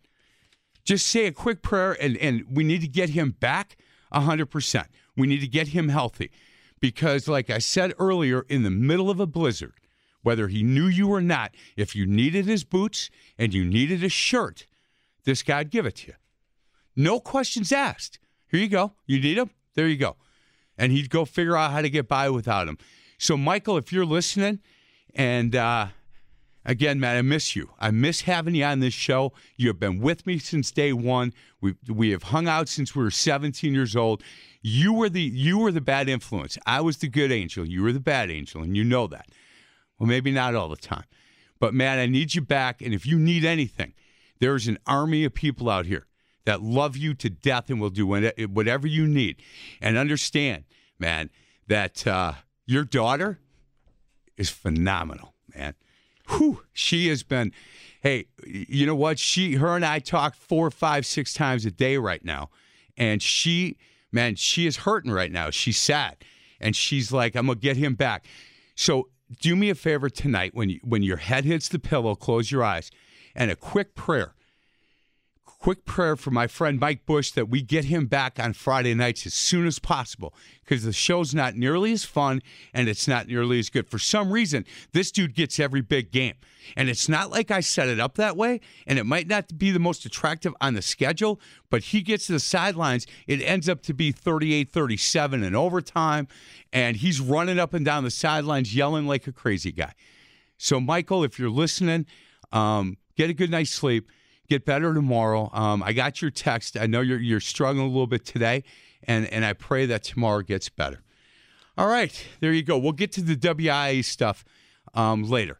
Just 0.83 1.07
say 1.07 1.25
a 1.25 1.31
quick 1.31 1.61
prayer, 1.61 1.97
and, 1.99 2.15
and 2.17 2.45
we 2.49 2.63
need 2.63 2.81
to 2.81 2.87
get 2.87 3.09
him 3.09 3.31
back 3.31 3.77
100%. 4.13 4.85
We 5.17 5.27
need 5.27 5.41
to 5.41 5.47
get 5.47 5.69
him 5.69 5.89
healthy. 5.89 6.31
Because, 6.79 7.27
like 7.27 7.49
I 7.49 7.59
said 7.59 7.93
earlier, 7.99 8.45
in 8.49 8.63
the 8.63 8.71
middle 8.71 9.09
of 9.09 9.19
a 9.19 9.27
blizzard, 9.27 9.73
whether 10.23 10.47
he 10.47 10.63
knew 10.63 10.87
you 10.87 11.09
or 11.09 11.21
not, 11.21 11.53
if 11.75 11.95
you 11.95 12.05
needed 12.05 12.45
his 12.45 12.63
boots 12.63 13.09
and 13.37 13.53
you 13.53 13.65
needed 13.65 14.03
a 14.03 14.09
shirt, 14.09 14.65
this 15.23 15.43
guy'd 15.43 15.69
give 15.69 15.85
it 15.85 15.97
to 15.97 16.07
you. 16.07 16.13
No 16.95 17.19
questions 17.19 17.71
asked. 17.71 18.19
Here 18.47 18.59
you 18.59 18.67
go. 18.67 18.93
You 19.05 19.19
need 19.19 19.37
him? 19.37 19.51
There 19.75 19.87
you 19.87 19.97
go. 19.97 20.17
And 20.77 20.91
he'd 20.91 21.09
go 21.09 21.25
figure 21.25 21.55
out 21.55 21.71
how 21.71 21.81
to 21.81 21.89
get 21.89 22.07
by 22.07 22.29
without 22.29 22.67
him. 22.67 22.77
So, 23.17 23.37
Michael, 23.37 23.77
if 23.77 23.93
you're 23.93 24.05
listening 24.05 24.59
and 25.13 25.55
uh, 25.55 25.87
Again, 26.63 26.99
man, 26.99 27.17
I 27.17 27.21
miss 27.23 27.55
you. 27.55 27.71
I 27.79 27.89
miss 27.91 28.21
having 28.21 28.53
you 28.53 28.63
on 28.63 28.79
this 28.79 28.93
show. 28.93 29.33
You 29.57 29.69
have 29.69 29.79
been 29.79 29.99
with 29.99 30.27
me 30.27 30.37
since 30.37 30.71
day 30.71 30.93
one. 30.93 31.33
We 31.59 31.75
we 31.87 32.11
have 32.11 32.23
hung 32.23 32.47
out 32.47 32.69
since 32.69 32.95
we 32.95 33.03
were 33.03 33.11
17 33.11 33.73
years 33.73 33.95
old. 33.95 34.21
You 34.61 34.93
were 34.93 35.09
the 35.09 35.21
you 35.21 35.57
were 35.57 35.71
the 35.71 35.81
bad 35.81 36.07
influence. 36.07 36.57
I 36.65 36.81
was 36.81 36.97
the 36.97 37.07
good 37.07 37.31
angel. 37.31 37.65
You 37.65 37.81
were 37.81 37.93
the 37.93 37.99
bad 37.99 38.29
angel, 38.29 38.61
and 38.61 38.77
you 38.77 38.83
know 38.83 39.07
that. 39.07 39.27
Well, 39.97 40.07
maybe 40.07 40.31
not 40.31 40.55
all 40.55 40.67
the 40.67 40.75
time, 40.75 41.05
but 41.59 41.73
man, 41.73 41.99
I 41.99 42.05
need 42.05 42.35
you 42.35 42.41
back. 42.41 42.81
And 42.81 42.93
if 42.93 43.05
you 43.05 43.17
need 43.17 43.43
anything, 43.43 43.93
there's 44.39 44.67
an 44.67 44.77
army 44.85 45.23
of 45.23 45.33
people 45.33 45.69
out 45.69 45.85
here 45.85 46.05
that 46.45 46.61
love 46.61 46.97
you 46.97 47.13
to 47.15 47.29
death 47.29 47.69
and 47.69 47.79
will 47.79 47.89
do 47.89 48.07
whatever 48.07 48.87
you 48.87 49.07
need. 49.07 49.41
And 49.79 49.97
understand, 49.97 50.63
man, 50.97 51.29
that 51.67 52.05
uh, 52.07 52.33
your 52.65 52.83
daughter 52.83 53.39
is 54.37 54.49
phenomenal, 54.49 55.35
man. 55.55 55.75
Whew, 56.29 56.63
she 56.73 57.07
has 57.07 57.23
been. 57.23 57.51
Hey, 58.01 58.25
you 58.45 58.85
know 58.85 58.95
what? 58.95 59.19
She, 59.19 59.55
her, 59.55 59.75
and 59.75 59.85
I 59.85 59.99
talk 59.99 60.35
four, 60.35 60.71
five, 60.71 61.05
six 61.05 61.33
times 61.33 61.65
a 61.65 61.71
day 61.71 61.97
right 61.97 62.23
now, 62.23 62.49
and 62.97 63.21
she, 63.21 63.77
man, 64.11 64.35
she 64.35 64.65
is 64.65 64.77
hurting 64.77 65.11
right 65.11 65.31
now. 65.31 65.49
She's 65.49 65.77
sad, 65.77 66.17
and 66.59 66.75
she's 66.75 67.11
like, 67.11 67.35
"I'm 67.35 67.47
gonna 67.47 67.59
get 67.59 67.77
him 67.77 67.95
back." 67.95 68.25
So, 68.75 69.09
do 69.39 69.55
me 69.55 69.69
a 69.69 69.75
favor 69.75 70.09
tonight 70.09 70.55
when 70.55 70.69
you, 70.69 70.79
when 70.83 71.03
your 71.03 71.17
head 71.17 71.45
hits 71.45 71.69
the 71.69 71.79
pillow, 71.79 72.15
close 72.15 72.51
your 72.51 72.63
eyes, 72.63 72.89
and 73.35 73.51
a 73.51 73.55
quick 73.55 73.95
prayer 73.95 74.33
quick 75.61 75.85
prayer 75.85 76.15
for 76.15 76.31
my 76.31 76.47
friend 76.47 76.79
Mike 76.79 77.05
Bush 77.05 77.29
that 77.31 77.47
we 77.47 77.61
get 77.61 77.85
him 77.85 78.07
back 78.07 78.39
on 78.39 78.51
Friday 78.51 78.95
nights 78.95 79.27
as 79.27 79.35
soon 79.35 79.67
as 79.67 79.77
possible 79.77 80.33
because 80.61 80.83
the 80.83 80.91
show's 80.91 81.35
not 81.35 81.53
nearly 81.53 81.91
as 81.91 82.03
fun 82.03 82.41
and 82.73 82.89
it's 82.89 83.07
not 83.07 83.27
nearly 83.27 83.59
as 83.59 83.69
good. 83.69 83.87
For 83.87 83.99
some 83.99 84.31
reason, 84.31 84.65
this 84.91 85.11
dude 85.11 85.35
gets 85.35 85.59
every 85.59 85.81
big 85.81 86.11
game. 86.11 86.33
And 86.75 86.89
it's 86.89 87.07
not 87.07 87.29
like 87.29 87.51
I 87.51 87.59
set 87.59 87.89
it 87.89 87.99
up 87.99 88.15
that 88.15 88.35
way, 88.37 88.59
and 88.87 88.97
it 88.97 89.05
might 89.05 89.27
not 89.27 89.57
be 89.57 89.71
the 89.71 89.79
most 89.79 90.05
attractive 90.05 90.53
on 90.61 90.73
the 90.73 90.81
schedule, 90.81 91.39
but 91.69 91.83
he 91.85 92.01
gets 92.01 92.27
to 92.27 92.33
the 92.33 92.39
sidelines. 92.39 93.05
It 93.27 93.41
ends 93.41 93.69
up 93.69 93.81
to 93.83 93.93
be 93.93 94.11
38 94.11 94.71
37 94.71 95.43
in 95.43 95.55
overtime, 95.55 96.27
and 96.73 96.97
he's 96.97 97.19
running 97.19 97.59
up 97.59 97.73
and 97.73 97.83
down 97.85 98.03
the 98.03 98.11
sidelines 98.11 98.75
yelling 98.75 99.07
like 99.07 99.27
a 99.27 99.31
crazy 99.31 99.71
guy. 99.71 99.93
So, 100.57 100.79
Michael, 100.79 101.23
if 101.23 101.39
you're 101.39 101.49
listening, 101.49 102.05
um, 102.51 102.97
get 103.15 103.29
a 103.29 103.33
good 103.33 103.49
night's 103.49 103.71
sleep 103.71 104.07
get 104.51 104.65
better 104.65 104.93
tomorrow. 104.93 105.49
Um, 105.53 105.81
I 105.81 105.93
got 105.93 106.21
your 106.21 106.29
text. 106.29 106.75
I 106.77 106.85
know 106.85 106.99
you're 106.99 107.19
you're 107.19 107.39
struggling 107.39 107.85
a 107.85 107.89
little 107.89 108.05
bit 108.05 108.25
today, 108.25 108.63
and 109.05 109.25
and 109.27 109.45
I 109.45 109.53
pray 109.53 109.85
that 109.85 110.03
tomorrow 110.03 110.41
gets 110.41 110.67
better. 110.67 111.01
All 111.77 111.87
right, 111.87 112.13
there 112.41 112.51
you 112.51 112.61
go. 112.61 112.77
We'll 112.77 112.91
get 112.91 113.13
to 113.13 113.21
the 113.21 113.37
WIAA 113.37 114.03
stuff 114.03 114.43
um, 114.93 115.23
later. 115.23 115.57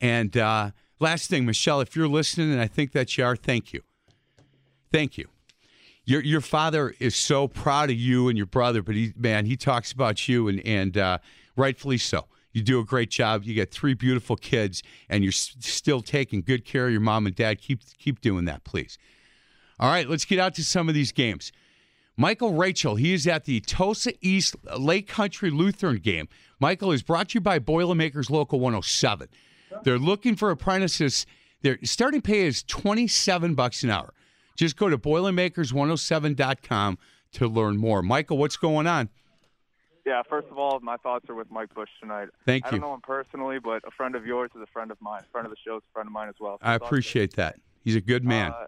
And 0.00 0.36
uh, 0.36 0.72
last 0.98 1.30
thing, 1.30 1.46
Michelle, 1.46 1.80
if 1.80 1.94
you're 1.94 2.08
listening, 2.08 2.50
and 2.50 2.60
I 2.60 2.66
think 2.66 2.90
that 2.90 3.16
you 3.16 3.24
are, 3.24 3.36
thank 3.36 3.72
you, 3.72 3.82
thank 4.90 5.16
you. 5.16 5.28
Your 6.04 6.20
your 6.20 6.40
father 6.40 6.92
is 6.98 7.14
so 7.14 7.46
proud 7.46 7.88
of 7.90 7.96
you 7.96 8.28
and 8.28 8.36
your 8.36 8.48
brother, 8.48 8.82
but 8.82 8.96
he 8.96 9.12
man, 9.16 9.46
he 9.46 9.56
talks 9.56 9.92
about 9.92 10.28
you, 10.28 10.48
and 10.48 10.60
and 10.66 10.98
uh, 10.98 11.18
rightfully 11.56 11.98
so. 11.98 12.26
You 12.54 12.62
do 12.62 12.80
a 12.80 12.84
great 12.84 13.10
job. 13.10 13.44
You 13.44 13.52
get 13.52 13.70
three 13.70 13.92
beautiful 13.94 14.36
kids, 14.36 14.82
and 15.10 15.22
you're 15.22 15.32
s- 15.32 15.54
still 15.58 16.00
taking 16.00 16.40
good 16.40 16.64
care 16.64 16.86
of 16.86 16.92
your 16.92 17.02
mom 17.02 17.26
and 17.26 17.36
dad. 17.36 17.60
Keep 17.60 17.80
keep 17.98 18.22
doing 18.22 18.46
that, 18.46 18.64
please. 18.64 18.96
All 19.78 19.90
right, 19.90 20.08
let's 20.08 20.24
get 20.24 20.38
out 20.38 20.54
to 20.54 20.64
some 20.64 20.88
of 20.88 20.94
these 20.94 21.12
games. 21.12 21.52
Michael 22.16 22.54
Rachel, 22.54 22.94
he 22.94 23.12
is 23.12 23.26
at 23.26 23.44
the 23.44 23.58
Tosa 23.60 24.12
East 24.20 24.54
Lake 24.78 25.08
Country 25.08 25.50
Lutheran 25.50 25.96
game. 25.98 26.28
Michael 26.60 26.92
is 26.92 27.02
brought 27.02 27.30
to 27.30 27.34
you 27.34 27.40
by 27.40 27.58
Boilermakers 27.58 28.30
Local 28.30 28.60
107. 28.60 29.28
They're 29.82 29.98
looking 29.98 30.36
for 30.36 30.52
apprentices. 30.52 31.26
Their 31.62 31.78
starting 31.82 32.22
pay 32.22 32.46
is 32.46 32.62
27 32.62 33.56
bucks 33.56 33.82
an 33.82 33.90
hour. 33.90 34.14
Just 34.54 34.76
go 34.76 34.88
to 34.88 34.96
boilermakers107.com 34.96 36.98
to 37.32 37.48
learn 37.48 37.76
more. 37.76 38.02
Michael, 38.02 38.38
what's 38.38 38.56
going 38.56 38.86
on? 38.86 39.08
Yeah, 40.04 40.22
first 40.28 40.48
of 40.50 40.58
all, 40.58 40.80
my 40.80 40.96
thoughts 40.98 41.30
are 41.30 41.34
with 41.34 41.50
Mike 41.50 41.74
Bush 41.74 41.88
tonight. 42.00 42.28
Thank 42.44 42.66
I 42.66 42.68
you. 42.68 42.72
don't 42.72 42.88
know 42.88 42.94
him 42.94 43.00
personally, 43.00 43.58
but 43.58 43.82
a 43.86 43.90
friend 43.90 44.14
of 44.14 44.26
yours 44.26 44.50
is 44.54 44.60
a 44.60 44.66
friend 44.66 44.90
of 44.90 45.00
mine. 45.00 45.22
A 45.22 45.32
friend 45.32 45.46
of 45.46 45.50
the 45.50 45.56
show 45.66 45.76
is 45.76 45.82
a 45.88 45.92
friend 45.94 46.06
of 46.06 46.12
mine 46.12 46.28
as 46.28 46.34
well. 46.38 46.58
So 46.60 46.66
I 46.66 46.74
appreciate 46.74 47.36
that. 47.36 47.56
He's 47.82 47.96
a 47.96 48.02
good 48.02 48.24
man. 48.24 48.52
Uh, 48.52 48.66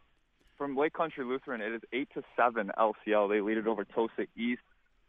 from 0.56 0.76
Lake 0.76 0.94
Country 0.94 1.24
Lutheran, 1.24 1.60
it 1.60 1.72
is 1.72 1.82
eight 1.92 2.08
to 2.14 2.22
seven 2.36 2.70
LCL. 2.78 3.28
They 3.28 3.42
lead 3.42 3.58
it 3.58 3.66
over 3.66 3.84
Tosa 3.84 4.26
East. 4.36 4.62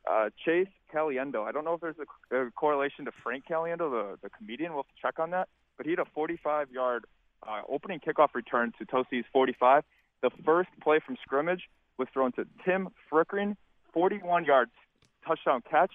Uh, 0.10 0.30
Chase 0.46 0.68
Caliendo. 0.94 1.46
I 1.46 1.52
don't 1.52 1.66
know 1.66 1.74
if 1.74 1.82
there's 1.82 1.96
a, 2.32 2.36
a 2.36 2.52
correlation 2.52 3.06
to 3.06 3.12
Frank 3.24 3.46
Caliendo, 3.50 3.90
the 3.90 4.18
the 4.22 4.30
comedian. 4.30 4.74
We'll 4.74 4.84
have 4.84 4.96
to 4.96 5.02
check 5.02 5.20
on 5.20 5.32
that. 5.32 5.48
But 5.78 5.86
he 5.86 5.92
had 5.92 6.00
a 6.00 6.06
45-yard 6.18 7.06
uh, 7.48 7.62
opening 7.70 8.00
kickoff 8.00 8.34
return 8.34 8.74
to 8.80 8.86
Tosa 8.86 9.14
East 9.14 9.28
45. 9.32 9.84
The 10.22 10.32
first 10.44 10.70
play 10.82 11.00
from 11.06 11.18
scrimmage 11.22 11.70
was 11.98 12.08
thrown 12.14 12.32
to 12.34 12.46
Tim 12.66 12.90
Frickering, 13.12 13.56
41 13.94 14.46
yards 14.46 14.72
touchdown 15.26 15.62
catch. 15.70 15.92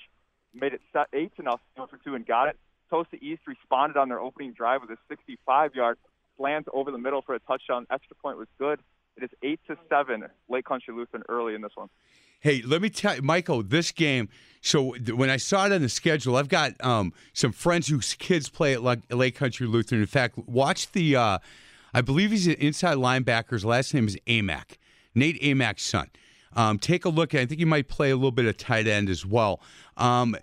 Made 0.55 0.75
it 0.75 0.81
set 0.93 1.07
eight 1.13 1.35
to 1.37 1.43
nothing 1.43 1.61
for 1.77 1.99
two 2.05 2.15
and 2.15 2.27
got 2.27 2.49
it. 2.49 2.57
Tosa 2.91 3.17
East 3.23 3.43
responded 3.47 3.97
on 3.97 4.09
their 4.09 4.21
opening 4.21 4.53
drive 4.53 4.83
with 4.83 4.91
a 4.91 5.15
65-yard 5.49 5.97
slant 6.37 6.69
over 6.73 6.91
the 6.91 6.99
middle 6.99 7.23
for 7.23 7.35
a 7.35 7.41
touchdown. 7.41 7.87
Extra 7.91 8.15
point 8.17 8.37
was 8.37 8.49
good. 8.59 8.81
It 9.17 9.25
is 9.25 9.31
eight 9.43 9.61
to 9.69 9.77
seven. 9.89 10.25
Lake 10.49 10.65
Country 10.65 10.95
Lutheran 10.95 11.23
early 11.29 11.55
in 11.55 11.63
this 11.63 11.73
one. 11.75 11.89
Hey, 12.41 12.61
let 12.67 12.83
me 12.83 12.91
tell 12.91 13.17
you, 13.17 13.23
Michael, 13.23 13.63
this 13.63 13.93
game. 13.93 14.29
So 14.63 14.97
when 15.15 15.31
I 15.31 15.37
saw 15.37 15.67
it 15.67 15.73
on 15.73 15.81
the 15.81 15.89
schedule, 15.89 16.37
I've 16.37 16.49
got 16.49 16.73
um, 16.85 17.13
some 17.33 17.53
friends 17.53 17.87
whose 17.87 18.15
kids 18.15 18.49
play 18.49 18.75
at 18.75 18.83
Lake, 18.83 19.37
Country 19.37 19.67
Lutheran. 19.67 20.01
In 20.01 20.07
fact, 20.07 20.37
watch 20.39 20.91
the. 20.93 21.17
Uh, 21.17 21.39
I 21.95 22.01
believe 22.01 22.31
he's 22.31 22.47
an 22.47 22.55
inside 22.55 22.97
linebacker. 22.97 23.51
His 23.51 23.65
last 23.65 23.95
name 23.95 24.09
is 24.09 24.17
Amac, 24.27 24.77
Nate 25.15 25.41
Amac's 25.43 25.85
son. 25.85 26.11
Um, 26.55 26.79
take 26.79 27.05
a 27.05 27.09
look. 27.09 27.35
I 27.35 27.47
think 27.47 27.61
you 27.61 27.67
might 27.67 27.89
play 27.89 28.11
a 28.11 28.17
little 28.17 28.31
bit 28.31 28.47
of 28.47 28.57
tight 28.57 28.87
end 28.87 29.09
as 29.09 29.25
well. 29.25 29.61
Um, 29.97 30.37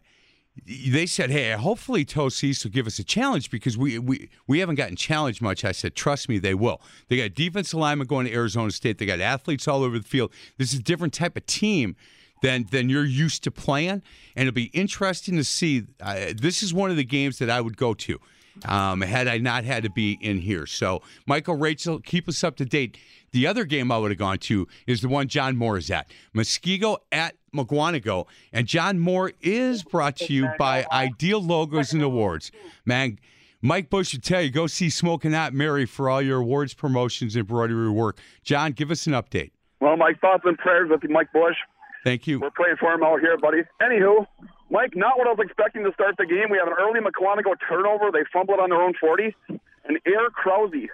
they 0.65 1.05
said, 1.05 1.29
"Hey, 1.29 1.51
hopefully 1.51 2.03
Tosa 2.03 2.47
East 2.47 2.63
will 2.65 2.71
give 2.71 2.87
us 2.87 2.99
a 2.99 3.03
challenge 3.03 3.49
because 3.49 3.77
we 3.77 3.99
we 3.99 4.29
we 4.47 4.59
haven't 4.59 4.75
gotten 4.75 4.95
challenged 4.95 5.41
much." 5.41 5.63
I 5.63 5.71
said, 5.71 5.95
"Trust 5.95 6.27
me, 6.27 6.37
they 6.37 6.53
will. 6.53 6.81
They 7.07 7.17
got 7.17 7.33
defense 7.35 7.73
alignment 7.73 8.09
going 8.09 8.25
to 8.25 8.33
Arizona 8.33 8.71
State. 8.71 8.97
They 8.97 9.05
got 9.05 9.19
athletes 9.19 9.67
all 9.67 9.83
over 9.83 9.97
the 9.97 10.05
field. 10.07 10.33
This 10.57 10.73
is 10.73 10.79
a 10.79 10.83
different 10.83 11.13
type 11.13 11.37
of 11.37 11.45
team." 11.45 11.95
Than, 12.41 12.67
than 12.71 12.87
you're 12.87 13.03
used 13.03 13.43
to 13.43 13.51
playing, 13.51 14.01
and 14.33 14.47
it'll 14.47 14.53
be 14.53 14.67
interesting 14.67 15.35
to 15.35 15.43
see. 15.43 15.83
Uh, 15.99 16.27
this 16.33 16.63
is 16.63 16.73
one 16.73 16.89
of 16.89 16.95
the 16.95 17.03
games 17.03 17.37
that 17.39 17.49
I 17.49 17.59
would 17.59 17.75
go 17.75 17.93
to 17.95 18.17
um, 18.65 19.01
had 19.01 19.27
I 19.27 19.37
not 19.37 19.63
had 19.63 19.83
to 19.83 19.89
be 19.89 20.17
in 20.21 20.39
here. 20.39 20.65
So, 20.65 21.01
Michael, 21.25 21.55
Rachel, 21.55 21.99
keep 21.99 22.27
us 22.27 22.43
up 22.43 22.55
to 22.57 22.65
date. 22.65 22.97
The 23.31 23.45
other 23.45 23.63
game 23.65 23.91
I 23.91 23.97
would 23.97 24.11
have 24.11 24.17
gone 24.17 24.39
to 24.39 24.67
is 24.87 25.01
the 25.01 25.07
one 25.07 25.27
John 25.27 25.55
Moore 25.55 25.77
is 25.77 25.91
at 25.91 26.11
Muskego 26.35 26.97
at 27.11 27.35
Mukwonago. 27.55 28.25
And 28.51 28.67
John 28.67 28.99
Moore 28.99 29.33
is 29.41 29.83
brought 29.83 30.15
to 30.17 30.33
you 30.33 30.49
by 30.57 30.85
Ideal 30.91 31.41
Logos 31.41 31.93
and 31.93 32.01
Awards. 32.01 32.51
Man, 32.85 33.19
Mike 33.61 33.89
Bush 33.89 34.13
would 34.13 34.23
tell 34.23 34.41
you 34.41 34.49
go 34.49 34.67
see 34.67 34.89
Smoking 34.89 35.33
Hot 35.33 35.53
Mary 35.53 35.85
for 35.85 36.09
all 36.09 36.21
your 36.21 36.39
awards, 36.39 36.73
promotions, 36.73 37.35
and 37.35 37.41
embroidery 37.41 37.89
work. 37.89 38.17
John, 38.43 38.71
give 38.71 38.89
us 38.89 39.05
an 39.05 39.13
update. 39.13 39.51
Well, 39.79 39.97
my 39.97 40.13
thoughts 40.19 40.43
and 40.45 40.57
prayers 40.57 40.89
with 40.89 41.03
you, 41.03 41.09
Mike 41.09 41.31
Bush. 41.31 41.55
Thank 42.03 42.27
you. 42.27 42.39
We're 42.39 42.51
praying 42.51 42.77
for 42.79 42.93
him 42.93 43.03
out 43.03 43.19
here, 43.19 43.37
buddy. 43.37 43.63
Anywho, 43.81 44.25
Mike, 44.69 44.95
not 44.95 45.17
what 45.17 45.27
I 45.27 45.31
was 45.31 45.39
expecting 45.43 45.83
to 45.83 45.91
start 45.93 46.15
the 46.17 46.25
game. 46.25 46.49
We 46.49 46.57
have 46.57 46.67
an 46.67 46.75
early 46.79 46.99
Mukwonago 46.99 47.55
turnover. 47.67 48.11
They 48.11 48.23
fumbled 48.31 48.59
on 48.59 48.69
their 48.69 48.81
own 48.81 48.93
40. 48.99 49.35
And 49.47 49.99
Air 50.05 50.29
Krause, 50.31 50.87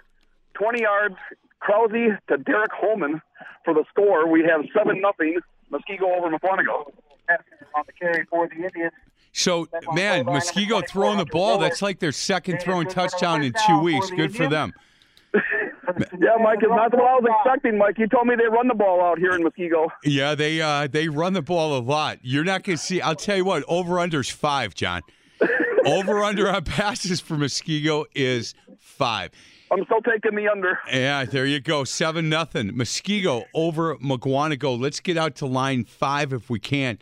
20 0.54 0.80
yards, 0.80 1.16
Krause 1.60 2.18
to 2.28 2.36
Derek 2.38 2.72
Holman 2.72 3.20
for 3.64 3.74
the 3.74 3.84
score. 3.90 4.28
We 4.28 4.44
have 4.44 4.62
7 4.74 5.00
nothing. 5.00 5.38
Muskego 5.70 6.16
over 6.16 6.30
Mukwonago. 6.30 6.92
On 7.74 7.82
the 7.86 7.92
carry 7.92 8.24
for 8.30 8.48
the 8.48 8.54
Indians. 8.54 8.92
So, 9.32 9.68
man, 9.92 10.24
Muskego 10.24 10.88
throwing 10.88 11.18
the 11.18 11.26
ball, 11.26 11.58
that's 11.58 11.82
like 11.82 11.98
their 11.98 12.12
second 12.12 12.62
throwing 12.62 12.88
touchdown 12.88 13.42
in 13.42 13.52
two 13.66 13.80
weeks. 13.80 14.10
Good 14.10 14.34
for 14.34 14.48
them. 14.48 14.72
yeah, 16.20 16.36
Mike, 16.42 16.58
it's 16.62 16.68
not 16.68 16.92
what 16.92 17.04
I 17.04 17.14
was 17.14 17.24
expecting, 17.36 17.78
Mike. 17.78 17.98
You 17.98 18.06
told 18.08 18.26
me 18.26 18.34
they 18.36 18.48
run 18.48 18.68
the 18.68 18.74
ball 18.74 19.02
out 19.02 19.18
here 19.18 19.32
in 19.32 19.42
Muskego. 19.42 19.88
Yeah, 20.04 20.34
they 20.34 20.60
uh, 20.60 20.86
they 20.86 21.08
run 21.08 21.32
the 21.32 21.42
ball 21.42 21.76
a 21.78 21.80
lot. 21.80 22.18
You're 22.22 22.44
not 22.44 22.64
going 22.64 22.76
to 22.78 22.82
see. 22.82 23.00
I'll 23.00 23.14
tell 23.14 23.36
you 23.36 23.44
what. 23.44 23.64
Over 23.68 24.00
under's 24.00 24.30
five, 24.30 24.74
John. 24.74 25.02
over 25.86 26.22
under 26.22 26.48
on 26.48 26.64
passes 26.64 27.20
for 27.20 27.36
Muskego 27.36 28.04
is 28.14 28.54
five. 28.78 29.30
I'm 29.70 29.84
still 29.84 30.00
taking 30.00 30.36
the 30.36 30.48
under. 30.48 30.78
Yeah, 30.92 31.24
there 31.24 31.46
you 31.46 31.60
go. 31.60 31.84
Seven 31.84 32.28
nothing. 32.28 32.70
Muskego 32.72 33.44
over 33.54 33.96
Mukwonago. 33.96 34.80
Let's 34.80 35.00
get 35.00 35.16
out 35.16 35.36
to 35.36 35.46
line 35.46 35.84
five 35.84 36.32
if 36.32 36.48
we 36.48 36.60
can. 36.60 36.98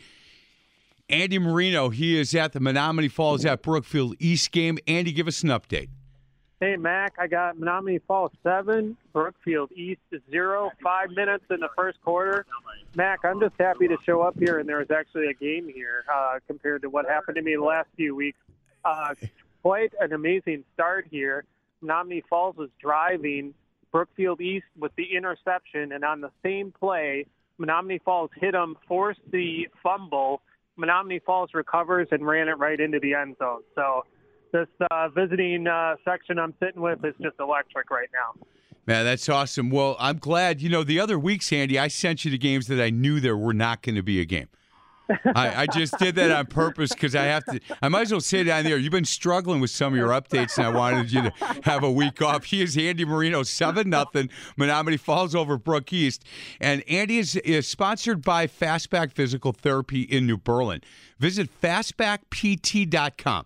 Andy 1.11 1.39
Marino, 1.39 1.91
he 1.91 2.19
is 2.19 2.35
at 2.35 2.53
the 2.53 2.61
Menomonee 2.61 3.11
Falls 3.11 3.45
at 3.45 3.63
Brookfield 3.63 4.17
East 4.19 4.51
game. 4.53 4.79
Andy, 4.87 5.13
give 5.13 5.29
us 5.29 5.43
an 5.43 5.51
update. 5.51 5.89
Hey, 6.61 6.77
Mac, 6.77 7.15
I 7.19 7.27
got 7.27 7.57
Menomonee 7.57 8.01
Falls 8.07 8.31
7, 8.45 8.97
Brookfield 9.13 9.73
East 9.73 10.01
0, 10.31 10.71
five 10.83 11.11
minutes 11.11 11.45
in 11.51 11.59
the 11.59 11.69
first 11.77 12.01
quarter. 12.01 12.47
Mac, 12.95 13.25
I'm 13.25 13.41
just 13.41 13.55
happy 13.59 13.89
to 13.89 13.97
show 14.07 14.23
up 14.23 14.39
here, 14.39 14.61
and 14.61 14.69
there 14.69 14.79
was 14.79 14.91
actually 14.91 15.27
a 15.27 15.35
game 15.35 15.69
here 15.69 16.05
uh, 16.13 16.39
compared 16.47 16.83
to 16.83 16.89
what 16.89 17.07
happened 17.07 17.37
to 17.37 17.43
me 17.43 17.57
the 17.57 17.63
last 17.63 17.89
few 17.97 18.15
weeks. 18.15 18.39
Uh, 18.85 19.15
quite 19.63 19.93
an 20.01 20.13
amazing 20.13 20.63
start 20.75 21.07
here. 21.11 21.45
Menomonee 21.83 22.23
Falls 22.31 22.57
was 22.57 22.71
driving 22.81 23.53
Brookfield 23.91 24.41
East 24.41 24.67
with 24.79 24.93
the 24.97 25.17
interception, 25.17 25.91
and 25.91 26.05
on 26.05 26.21
the 26.21 26.31
same 26.45 26.73
play, 26.73 27.27
Menomonee 27.61 28.01
Falls 28.03 28.31
hit 28.37 28.53
them, 28.53 28.77
forced 28.87 29.21
the 29.33 29.69
fumble. 29.83 30.41
Menomonee 30.79 31.23
Falls 31.25 31.51
recovers 31.53 32.09
and 32.13 32.25
ran 32.25 32.49
it 32.49 32.59
right 32.59 32.79
into 32.79 33.01
the 33.01 33.15
end 33.15 33.37
zone. 33.39 33.63
So 33.75 34.05
this 34.55 34.69
uh, 34.91 35.09
visiting 35.09 35.67
uh, 35.67 35.97
section 36.05 36.39
I'm 36.39 36.55
sitting 36.63 36.81
with 36.81 37.05
is 37.05 37.15
just 37.21 37.35
electric 37.41 37.91
right 37.91 38.09
now. 38.13 38.47
Man, 38.87 39.05
that's 39.05 39.29
awesome. 39.29 39.71
Well, 39.71 39.97
I'm 39.99 40.19
glad. 40.19 40.63
You 40.63 40.69
know, 40.69 40.85
the 40.85 41.01
other 41.01 41.19
weeks, 41.19 41.53
Andy, 41.53 41.79
I 41.79 41.89
sent 41.89 42.25
you 42.25 42.31
to 42.31 42.39
games 42.39 42.69
that 42.69 42.81
I 42.81 42.91
knew 42.91 43.19
there 43.19 43.37
were 43.37 43.55
not 43.55 43.83
going 43.83 43.97
to 43.97 44.03
be 44.03 44.21
a 44.21 44.25
game. 44.25 44.49
I, 45.35 45.63
I, 45.63 45.67
just 45.67 45.99
did 45.99 46.15
that 46.15 46.31
on 46.31 46.47
purpose 46.47 46.91
because 46.95 47.15
I 47.15 47.25
have 47.25 47.45
to. 47.47 47.61
I 47.83 47.91
might 47.91 48.03
as 48.03 48.13
well 48.13 48.23
say 48.23 48.43
down 48.43 48.65
there. 48.65 48.79
You've 48.79 48.91
been 48.91 49.05
struggling 49.05 49.61
with 49.61 49.71
some 49.71 49.93
of 49.93 49.99
your 49.99 50.09
updates, 50.09 50.57
and 50.57 50.67
I 50.67 50.71
wanted 50.71 51.13
you 51.13 51.23
to 51.23 51.33
have 51.65 51.83
a 51.83 51.91
week 51.91 52.23
off. 52.23 52.45
He 52.45 52.63
is 52.63 52.79
Andy 52.79 53.05
Marino, 53.05 53.43
seven 53.43 53.91
nothing. 53.91 54.31
Menomonee 54.59 54.99
Falls 54.99 55.35
over 55.35 55.59
Brook 55.59 55.93
East, 55.93 56.25
and 56.59 56.83
Andy 56.89 57.19
is, 57.19 57.37
is 57.37 57.69
sponsored 57.69 58.23
by 58.23 58.47
Fastback 58.47 59.13
Physical 59.13 59.53
Therapy 59.53 60.03
in 60.03 60.27
New 60.27 60.39
Berlin. 60.39 60.81
Visit 61.19 61.51
fastbackpt.com. 61.61 63.45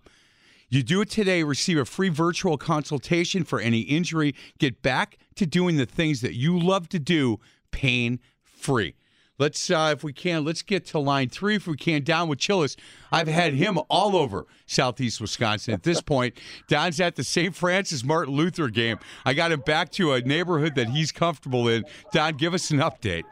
You 0.69 0.83
do 0.83 1.01
it 1.01 1.09
today, 1.09 1.41
receive 1.43 1.79
a 1.79 1.85
free 1.85 2.09
virtual 2.09 2.55
consultation 2.57 3.43
for 3.43 3.59
any 3.59 3.81
injury. 3.81 4.35
Get 4.59 4.83
back 4.83 5.17
to 5.35 5.47
doing 5.47 5.77
the 5.77 5.87
things 5.87 6.21
that 6.21 6.35
you 6.35 6.59
love 6.59 6.87
to 6.89 6.99
do, 6.99 7.39
pain 7.71 8.19
free. 8.43 8.93
Let's, 9.39 9.71
uh, 9.71 9.93
if 9.93 10.03
we 10.03 10.11
can, 10.11 10.43
let's 10.43 10.61
get 10.61 10.85
to 10.87 10.99
line 10.99 11.29
three. 11.29 11.55
If 11.55 11.65
we 11.65 11.77
can, 11.77 12.03
down 12.03 12.27
with 12.27 12.39
Chillis. 12.39 12.75
I've 13.09 13.29
had 13.29 13.53
him 13.53 13.79
all 13.89 14.17
over 14.17 14.45
Southeast 14.67 15.21
Wisconsin. 15.21 15.73
At 15.73 15.83
this 15.83 16.01
point, 16.01 16.37
Don's 16.67 16.99
at 16.99 17.15
the 17.15 17.23
St. 17.23 17.55
Francis 17.55 18.03
Martin 18.03 18.35
Luther 18.35 18.67
game. 18.67 18.99
I 19.25 19.33
got 19.33 19.53
him 19.53 19.61
back 19.61 19.91
to 19.93 20.11
a 20.11 20.21
neighborhood 20.21 20.75
that 20.75 20.89
he's 20.89 21.13
comfortable 21.13 21.69
in. 21.69 21.85
Don, 22.11 22.35
give 22.35 22.53
us 22.53 22.69
an 22.69 22.79
update. 22.79 23.23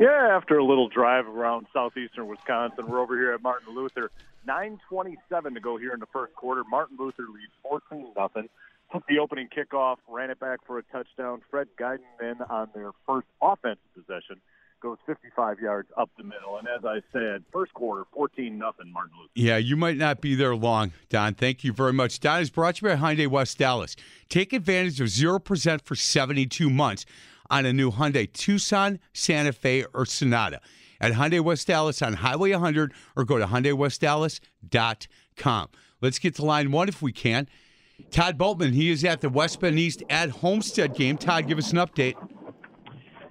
Yeah, 0.00 0.36
after 0.36 0.58
a 0.58 0.64
little 0.64 0.88
drive 0.88 1.28
around 1.28 1.68
southeastern 1.72 2.26
Wisconsin, 2.26 2.88
we're 2.88 2.98
over 2.98 3.16
here 3.16 3.32
at 3.32 3.40
Martin 3.40 3.72
Luther. 3.72 4.10
9:27 4.46 5.54
to 5.54 5.60
go 5.60 5.76
here 5.76 5.92
in 5.92 6.00
the 6.00 6.06
first 6.12 6.34
quarter. 6.34 6.62
Martin 6.64 6.96
Luther 6.98 7.22
leads 7.22 7.52
14 7.62 8.12
nothing. 8.16 8.48
Took 8.92 9.06
the 9.06 9.18
opening 9.18 9.48
kickoff, 9.48 9.96
ran 10.06 10.30
it 10.30 10.38
back 10.38 10.60
for 10.66 10.78
a 10.78 10.82
touchdown. 10.84 11.40
Fred 11.50 11.68
Guyton 11.80 12.00
then 12.20 12.36
on 12.50 12.68
their 12.74 12.90
first 13.06 13.26
offensive 13.40 13.78
possession 13.94 14.40
goes 14.82 14.98
55 15.06 15.60
yards 15.60 15.88
up 15.96 16.10
the 16.18 16.24
middle. 16.24 16.58
And 16.58 16.66
as 16.66 16.84
I 16.84 17.00
said, 17.12 17.44
first 17.52 17.72
quarter, 17.72 18.04
14 18.12 18.58
nothing, 18.58 18.92
Martin 18.92 19.12
Luther. 19.16 19.30
Yeah, 19.34 19.56
you 19.56 19.76
might 19.76 19.96
not 19.96 20.20
be 20.20 20.34
there 20.34 20.56
long, 20.56 20.92
Don. 21.08 21.34
Thank 21.34 21.62
you 21.64 21.72
very 21.72 21.92
much. 21.92 22.20
Don 22.20 22.42
is 22.42 22.50
brought 22.50 22.76
to 22.76 22.86
you 22.86 22.94
by 22.94 23.00
Hyundai 23.00 23.28
West 23.28 23.62
Allis. 23.62 23.96
Take 24.28 24.52
advantage 24.52 25.00
of 25.00 25.06
0% 25.06 25.80
for 25.82 25.94
72 25.94 26.68
months 26.68 27.06
on 27.48 27.64
a 27.64 27.72
new 27.72 27.92
Hyundai 27.92 28.30
Tucson, 28.30 28.98
Santa 29.12 29.52
Fe, 29.52 29.84
or 29.94 30.04
Sonata 30.04 30.60
at 31.02 31.12
Hyundai 31.12 31.40
West 31.40 31.68
Allis 31.68 32.00
on 32.00 32.14
Highway 32.14 32.52
100 32.52 32.94
or 33.16 33.24
go 33.24 33.36
to 33.36 33.46
HyundaiWestAllis.com. 33.46 35.68
Let's 36.00 36.18
get 36.18 36.34
to 36.36 36.44
line 36.44 36.72
one 36.72 36.88
if 36.88 37.02
we 37.02 37.12
can. 37.12 37.48
Todd 38.10 38.38
Boltman, 38.38 38.72
he 38.72 38.90
is 38.90 39.04
at 39.04 39.20
the 39.20 39.28
West 39.28 39.60
Bend 39.60 39.78
East 39.78 40.02
at 40.08 40.30
Homestead 40.30 40.94
game. 40.94 41.18
Todd, 41.18 41.46
give 41.46 41.58
us 41.58 41.72
an 41.72 41.78
update. 41.78 42.14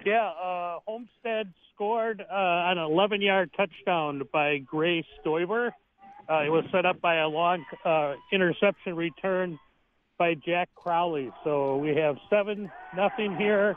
Yeah, 0.05 0.29
uh, 0.29 0.79
Homestead 0.85 1.51
scored 1.73 2.21
uh, 2.21 2.25
an 2.29 2.77
11 2.77 3.21
yard 3.21 3.49
touchdown 3.55 4.21
by 4.31 4.59
Gray 4.59 5.03
Stoiber. 5.19 5.71
Uh, 6.29 6.43
it 6.43 6.49
was 6.49 6.63
set 6.71 6.85
up 6.85 7.01
by 7.01 7.15
a 7.15 7.27
long 7.27 7.65
uh, 7.83 8.13
interception 8.31 8.95
return 8.95 9.57
by 10.17 10.35
Jack 10.35 10.69
Crowley. 10.75 11.31
So 11.43 11.77
we 11.77 11.95
have 11.95 12.17
7 12.29 12.71
nothing 12.95 13.35
here. 13.37 13.75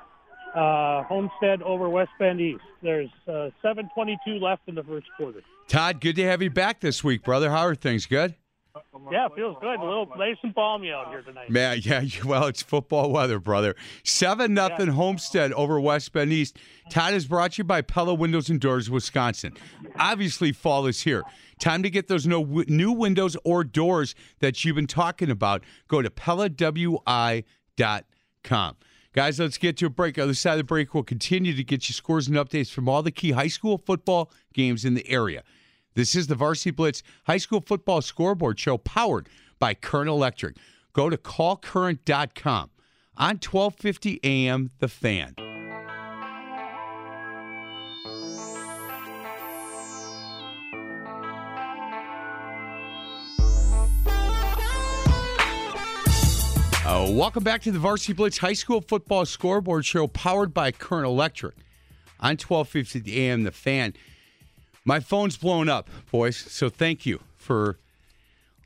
Uh, 0.54 1.02
Homestead 1.04 1.62
over 1.62 1.88
West 1.88 2.10
Bend 2.18 2.40
East. 2.40 2.62
There's 2.82 3.10
uh, 3.26 3.50
7:22 3.64 4.40
left 4.40 4.62
in 4.68 4.74
the 4.74 4.84
first 4.84 5.06
quarter. 5.16 5.40
Todd, 5.66 6.00
good 6.00 6.16
to 6.16 6.24
have 6.24 6.42
you 6.42 6.50
back 6.50 6.80
this 6.80 7.02
week, 7.02 7.24
brother. 7.24 7.50
How 7.50 7.66
are 7.66 7.74
things? 7.74 8.06
Good. 8.06 8.34
Yeah, 9.12 9.28
feels 9.36 9.56
good. 9.60 9.78
A 9.78 9.84
little 9.84 10.08
nice 10.16 10.36
and 10.42 10.52
balmy 10.52 10.90
out 10.90 11.08
here 11.08 11.22
tonight. 11.22 11.48
Man, 11.48 11.78
yeah, 11.82 12.02
well, 12.24 12.46
it's 12.46 12.62
football 12.62 13.10
weather, 13.10 13.38
brother. 13.38 13.76
Seven 14.02 14.54
nothing 14.54 14.88
yeah. 14.88 14.94
Homestead 14.94 15.52
over 15.52 15.78
West 15.78 16.12
Bend 16.12 16.32
East. 16.32 16.58
Todd 16.90 17.14
is 17.14 17.26
brought 17.26 17.52
to 17.52 17.58
you 17.58 17.64
by 17.64 17.82
Pella 17.82 18.14
Windows 18.14 18.50
and 18.50 18.60
Doors, 18.60 18.90
Wisconsin. 18.90 19.52
Obviously, 19.96 20.50
fall 20.50 20.86
is 20.86 21.02
here. 21.02 21.22
Time 21.60 21.84
to 21.84 21.90
get 21.90 22.08
those 22.08 22.26
new 22.26 22.92
windows 22.92 23.36
or 23.44 23.62
doors 23.62 24.16
that 24.40 24.64
you've 24.64 24.76
been 24.76 24.88
talking 24.88 25.30
about. 25.30 25.62
Go 25.86 26.02
to 26.02 26.10
PellaWI.com. 26.10 27.44
Guys, 29.14 29.38
let's 29.38 29.58
get 29.58 29.76
to 29.76 29.86
a 29.86 29.90
break. 29.90 30.18
On 30.18 30.26
the 30.26 30.34
side 30.34 30.54
of 30.54 30.58
the 30.58 30.64
break, 30.64 30.92
we'll 30.92 31.04
continue 31.04 31.54
to 31.54 31.62
get 31.62 31.88
you 31.88 31.94
scores 31.94 32.26
and 32.26 32.36
updates 32.36 32.72
from 32.72 32.88
all 32.88 33.00
the 33.00 33.12
key 33.12 33.30
high 33.30 33.46
school 33.46 33.78
football 33.78 34.28
games 34.52 34.84
in 34.84 34.94
the 34.94 35.08
area. 35.08 35.44
This 35.94 36.16
is 36.16 36.26
the 36.26 36.34
Varsity 36.34 36.72
Blitz 36.72 37.04
High 37.28 37.36
School 37.36 37.60
Football 37.60 38.02
Scoreboard 38.02 38.58
Show 38.58 38.76
powered 38.76 39.28
by 39.60 39.72
Current 39.72 40.08
Electric. 40.08 40.56
Go 40.92 41.10
to 41.10 41.16
callcurrent.com 41.16 42.70
on 43.16 43.38
1250 43.40 44.18
AM 44.24 44.72
The 44.80 44.88
Fan. 44.88 45.36
Uh, 56.94 57.10
welcome 57.10 57.42
back 57.42 57.60
to 57.60 57.72
the 57.72 57.78
Varsity 57.80 58.12
Blitz 58.12 58.38
High 58.38 58.52
School 58.52 58.80
Football 58.80 59.26
Scoreboard 59.26 59.84
Show 59.84 60.06
powered 60.06 60.54
by 60.54 60.70
Current 60.70 61.06
Electric 61.06 61.56
on 62.20 62.36
1250 62.36 63.20
AM 63.20 63.42
The 63.42 63.50
Fan. 63.50 63.94
My 64.84 65.00
phone's 65.00 65.36
blown 65.36 65.68
up, 65.68 65.90
boys. 66.12 66.36
So 66.36 66.68
thank 66.68 67.04
you 67.04 67.18
for 67.34 67.80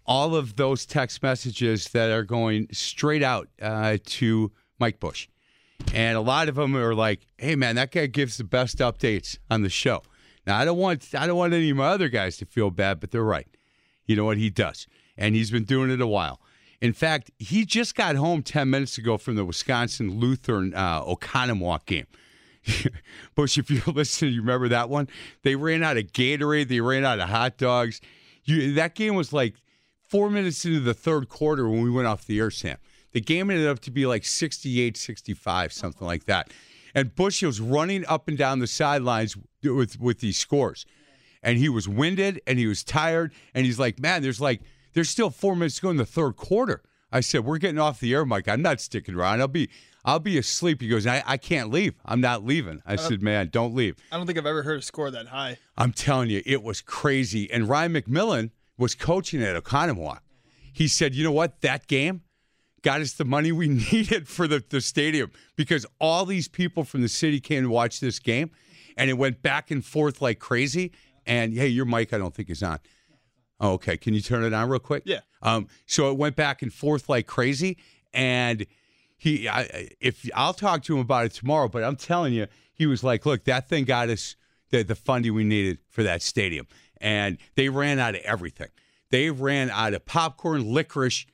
all 0.05 0.37
of 0.37 0.57
those 0.57 0.85
text 0.85 1.23
messages 1.23 1.89
that 1.93 2.11
are 2.11 2.23
going 2.23 2.69
straight 2.71 3.23
out 3.23 3.49
uh, 3.63 3.97
to 4.05 4.53
Mike 4.79 5.01
Bush. 5.01 5.27
And 5.95 6.15
a 6.15 6.21
lot 6.21 6.51
of 6.51 6.57
them 6.57 6.77
are 6.77 6.95
like, 6.95 7.21
"Hey, 7.39 7.57
man, 7.57 7.77
that 7.77 7.93
guy 7.93 8.05
gives 8.09 8.37
the 8.37 8.45
best 8.45 8.77
updates 8.81 9.39
on 9.51 9.63
the 9.63 9.71
show." 9.71 10.03
Now, 10.47 10.59
I 10.59 10.67
don't 10.67 10.77
want 10.77 11.15
I 11.15 11.27
don't 11.27 11.39
want 11.39 11.55
any 11.55 11.71
of 11.71 11.79
my 11.79 11.87
other 11.87 12.11
guys 12.11 12.37
to 12.37 12.45
feel 12.45 12.71
bad, 12.71 13.01
but 13.01 13.11
they're 13.11 13.25
right. 13.25 13.49
You 14.05 14.17
know 14.17 14.27
what 14.27 14.37
he 14.37 14.51
does, 14.51 14.87
and 15.17 15.35
he's 15.35 15.51
been 15.51 15.65
doing 15.65 15.91
it 15.91 16.03
a 16.03 16.07
while. 16.07 16.43
In 16.81 16.93
fact, 16.93 17.31
he 17.39 17.65
just 17.65 17.95
got 17.95 18.17
home 18.17 18.43
ten 18.43 18.71
minutes 18.71 18.99
ago 18.99 19.17
from 19.19 19.35
the 19.35 19.45
Wisconsin 19.45 20.19
Lutheran 20.19 20.75
uh, 20.75 21.03
Oconomowoc 21.03 21.87
game. 21.87 22.07
Bush, 23.35 23.59
if 23.59 23.71
you're 23.71 23.83
listening, 23.95 24.35
you 24.35 24.41
remember 24.41 24.69
that 24.69 24.89
one? 24.89 25.09
They 25.43 25.57
ran 25.57 25.83
out 25.83 25.97
of 25.97 26.13
Gatorade, 26.13 26.69
they 26.69 26.81
ran 26.81 27.05
out 27.05 27.21
of 27.21 27.29
hot 27.29 27.57
dogs. 27.59 28.01
You, 28.45 28.75
that 28.75 28.95
game 28.95 29.15
was 29.15 29.33
like 29.33 29.57
four 30.07 30.31
minutes 30.31 30.65
into 30.65 30.81
the 30.81 30.95
third 30.95 31.29
quarter 31.29 31.69
when 31.69 31.83
we 31.83 31.91
went 31.91 32.07
off 32.07 32.27
the 32.27 32.39
air, 32.39 32.51
Sam. 32.51 32.79
The 33.13 33.21
game 33.21 33.51
ended 33.51 33.67
up 33.67 33.81
to 33.81 33.91
be 33.91 34.07
like 34.07 34.25
68 34.25 34.97
65, 34.97 35.73
something 35.73 36.07
like 36.07 36.25
that. 36.25 36.53
And 36.95 37.15
Bush 37.15 37.43
was 37.43 37.61
running 37.61 38.05
up 38.07 38.29
and 38.29 38.37
down 38.37 38.59
the 38.59 38.67
sidelines 38.67 39.37
with, 39.63 40.01
with 40.01 40.21
these 40.21 40.39
scores. 40.39 40.87
And 41.43 41.59
he 41.59 41.69
was 41.69 41.89
winded 41.89 42.41
and 42.47 42.59
he 42.59 42.67
was 42.67 42.83
tired. 42.83 43.33
And 43.55 43.65
he's 43.65 43.79
like, 43.79 44.01
man, 44.01 44.23
there's 44.23 44.41
like, 44.41 44.63
there's 44.93 45.11
still 45.11 45.31
four 45.31 45.55
minutes 45.55 45.77
to 45.77 45.83
go 45.83 45.91
in 45.91 45.97
the 45.97 46.07
third 46.07 46.37
quarter. 46.37 46.83
I 47.11 47.21
said, 47.21 47.45
we're 47.45 47.59
getting 47.59 47.79
off 47.79 48.01
the 48.01 48.13
air, 48.13 48.25
Mike. 48.25 48.49
I'm 48.49 48.63
not 48.63 48.81
sticking 48.81 49.15
around. 49.15 49.41
I'll 49.41 49.49
be 49.49 49.71
I'll 50.05 50.21
be 50.21 50.39
asleep. 50.39 50.81
He 50.81 50.89
goes, 50.89 51.07
I, 51.07 51.23
I 51.27 51.37
can't 51.37 51.71
leave. 51.71 51.95
I'm 52.05 52.21
not 52.21 52.45
leaving. 52.45 52.81
I, 52.87 52.95
I 52.95 52.97
said, 52.97 53.23
man, 53.23 53.51
don't 53.53 53.75
leave. 53.75 53.97
I 54.11 54.17
don't 54.17 54.27
think 54.27 54.39
I've 54.39 54.47
ever 54.47 54.63
heard 54.63 54.79
a 54.79 54.83
score 54.83 55.11
that 55.11 55.27
high. 55.27 55.59
I'm 55.77 55.93
telling 55.93 56.31
you, 56.31 56.43
it 56.47 56.63
was 56.63 56.81
crazy. 56.81 57.51
And 57.51 57.69
Ryan 57.69 57.93
McMillan 57.93 58.51
was 58.79 58.95
coaching 58.95 59.43
at 59.43 59.63
Oconomowoc. 59.63 60.21
He 60.73 60.89
said, 60.89 61.15
you 61.15 61.25
know 61.25 61.33
what? 61.33 61.61
That 61.61 61.89
game 61.89 62.23
got 62.83 63.01
us 63.01 63.13
the 63.13 63.25
money 63.25 63.53
we 63.53 63.69
needed 63.93 64.29
for 64.29 64.47
the, 64.49 64.65
the 64.71 64.81
stadium 64.81 65.31
because 65.57 65.85
all 66.01 66.25
these 66.25 66.49
people 66.49 66.85
from 66.85 67.03
the 67.03 67.09
city 67.09 67.41
came 67.41 67.65
to 67.65 67.71
watch 67.71 68.01
this 68.01 68.19
game 68.19 68.51
and 68.97 69.11
it 69.11 69.15
went 69.15 69.43
back 69.43 69.71
and 69.71 69.85
forth 69.85 70.23
like 70.23 70.39
crazy. 70.39 70.93
And 71.27 71.53
hey, 71.53 71.69
your 71.69 71.85
mic, 71.85 72.15
I 72.15 72.19
don't 72.19 72.35
think 72.35 72.49
is 72.49 72.63
on. 72.63 72.79
Oh, 73.61 73.73
okay. 73.73 73.97
Can 73.97 74.15
you 74.15 74.21
turn 74.21 74.45
it 74.45 74.53
on 74.53 74.69
real 74.69 74.79
quick? 74.79 75.03
Yeah. 75.07 75.21
Um, 75.43 75.69
so 75.87 76.11
it 76.11 76.17
went 76.17 76.37
back 76.37 76.63
and 76.63 76.73
forth 76.73 77.09
like 77.09 77.27
crazy. 77.27 77.79
And– 78.13 78.67
he 79.19 79.49
I, 79.49 79.91
if 80.01 80.31
I'll 80.35 80.55
talk 80.55 80.85
to 80.85 80.95
him 80.95 81.01
about 81.01 81.27
it 81.27 81.33
tomorrow, 81.33 81.69
but 81.69 81.85
I'm 81.85 81.97
telling 81.97 82.33
you, 82.33 82.47
he 82.73 82.87
was 82.87 83.05
like, 83.05 83.27
"Look, 83.27 83.45
that 83.45 83.69
thing 83.69 83.85
got 83.85 84.09
us 84.09 84.37
the, 84.71 84.83
the 84.85 84.95
funding 84.95 85.35
we 85.35 85.45
needed 85.45 85.79
for 85.91 86.05
that 86.05 86.23
stadium, 86.23 86.67
and 87.01 87.37
they 87.57 87.69
ran 87.69 87.99
out 87.99 88.15
of 88.15 88.23
everything. 88.23 88.69
They 89.11 89.31
ran 89.31 89.71
out 89.71 89.93
of 89.93 90.07
popcorn, 90.07 90.73
licorice, 90.73 91.27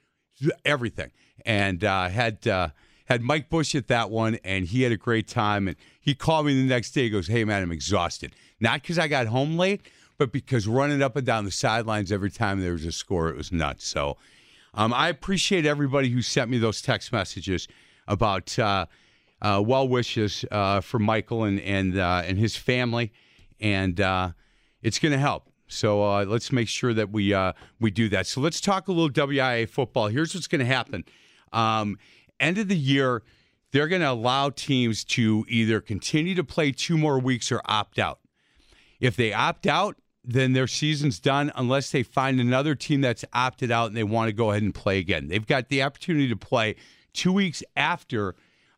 everything, 0.64 1.12
and 1.46 1.84
uh, 1.84 2.08
had." 2.08 2.48
Uh, 2.48 2.70
had 3.06 3.20
Mike 3.20 3.50
Bush 3.50 3.74
at 3.74 3.88
that 3.88 4.08
one, 4.08 4.38
and 4.44 4.64
he 4.64 4.80
had 4.80 4.90
a 4.90 4.96
great 4.96 5.28
time. 5.28 5.68
And 5.68 5.76
he 6.00 6.14
called 6.14 6.46
me 6.46 6.54
the 6.54 6.66
next 6.66 6.92
day. 6.92 7.02
He 7.02 7.10
goes, 7.10 7.26
"Hey 7.26 7.44
man, 7.44 7.62
I'm 7.62 7.70
exhausted. 7.70 8.34
Not 8.60 8.80
because 8.80 8.98
I 8.98 9.08
got 9.08 9.26
home 9.26 9.58
late, 9.58 9.82
but 10.18 10.32
because 10.32 10.66
running 10.66 11.02
up 11.02 11.16
and 11.16 11.26
down 11.26 11.44
the 11.44 11.50
sidelines 11.50 12.10
every 12.12 12.30
time 12.30 12.60
there 12.60 12.72
was 12.72 12.84
a 12.84 12.92
score, 12.92 13.28
it 13.28 13.36
was 13.36 13.50
nuts." 13.52 13.86
So 13.86 14.16
Um, 14.76 14.92
I 14.92 15.08
appreciate 15.08 15.66
everybody 15.66 16.10
who 16.10 16.20
sent 16.20 16.50
me 16.50 16.58
those 16.58 16.82
text 16.82 17.12
messages 17.12 17.68
about 18.08 18.58
uh, 18.58 18.86
uh, 19.40 19.62
well 19.64 19.86
wishes 19.88 20.44
uh, 20.50 20.80
for 20.80 20.98
Michael 20.98 21.44
and 21.44 21.60
and 21.60 21.96
uh, 21.96 22.22
and 22.26 22.38
his 22.38 22.56
family, 22.56 23.12
and 23.60 24.00
uh, 24.00 24.32
it's 24.82 24.98
going 24.98 25.12
to 25.12 25.18
help. 25.18 25.50
So 25.68 26.02
uh, 26.02 26.24
let's 26.24 26.52
make 26.52 26.68
sure 26.68 26.92
that 26.94 27.10
we 27.10 27.34
we 27.80 27.90
do 27.90 28.08
that. 28.10 28.26
So 28.26 28.40
let's 28.40 28.60
talk 28.60 28.88
a 28.88 28.92
little 28.92 29.10
WIAA 29.10 29.68
football. 29.68 30.08
Here's 30.08 30.34
what's 30.34 30.48
going 30.48 30.60
to 30.60 30.66
happen. 30.66 31.04
Um, 31.52 31.98
end 32.40 32.58
of 32.58 32.68
the 32.68 32.76
year, 32.76 33.22
they're 33.70 33.88
going 33.88 34.02
to 34.02 34.10
allow 34.10 34.50
teams 34.50 35.04
to 35.04 35.46
either 35.48 35.80
continue 35.80 36.34
to 36.34 36.44
play 36.44 36.72
two 36.72 36.98
more 36.98 37.18
weeks 37.18 37.52
or 37.52 37.60
opt 37.64 37.98
out. 37.98 38.18
If 39.00 39.16
they 39.16 39.32
opt 39.32 39.66
out, 39.66 39.96
then 40.24 40.52
their 40.52 40.66
season's 40.66 41.20
done 41.20 41.52
unless 41.54 41.90
they 41.90 42.02
find 42.02 42.40
another 42.40 42.74
team 42.74 43.00
that's 43.00 43.24
opted 43.32 43.70
out 43.70 43.88
and 43.88 43.96
they 43.96 44.04
want 44.04 44.28
to 44.28 44.32
go 44.32 44.50
ahead 44.50 44.62
and 44.62 44.74
play 44.74 44.98
again. 44.98 45.28
They've 45.28 45.46
got 45.46 45.68
the 45.68 45.82
opportunity 45.82 46.28
to 46.28 46.36
play 46.36 46.76
two 47.12 47.32
weeks 47.32 47.62
after 47.76 48.34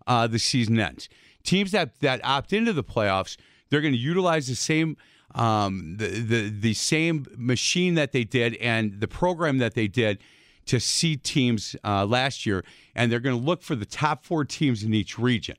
uh, 0.07 0.27
the 0.27 0.39
season 0.39 0.79
ends. 0.79 1.09
Teams 1.45 1.71
that, 1.71 2.01
that 2.01 2.21
opt 2.25 2.53
into 2.53 2.73
the 2.73 2.85
playoffs, 2.85 3.37
they're 3.71 3.81
going 3.81 3.95
to 3.95 3.99
utilize 3.99 4.49
the 4.49 4.57
same 4.57 4.97
um, 5.35 5.97
the, 5.99 6.07
the 6.07 6.49
the 6.49 6.75
same 6.75 7.27
machine 7.37 7.95
that 7.95 8.13
they 8.13 8.25
did 8.25 8.55
and 8.57 9.01
the 9.01 9.09
program 9.09 9.59
that 9.59 9.75
they 9.75 9.87
did 9.87 10.19
to 10.67 10.81
seed 10.81 11.23
teams 11.23 11.77
uh, 11.85 12.07
last 12.07 12.47
year, 12.47 12.65
and 12.95 13.13
they're 13.13 13.21
going 13.21 13.39
to 13.39 13.45
look 13.45 13.63
for 13.63 13.77
the 13.77 13.87
top 13.87 14.25
four 14.25 14.45
teams 14.45 14.83
in 14.83 14.95
each 14.95 15.19
region. 15.19 15.57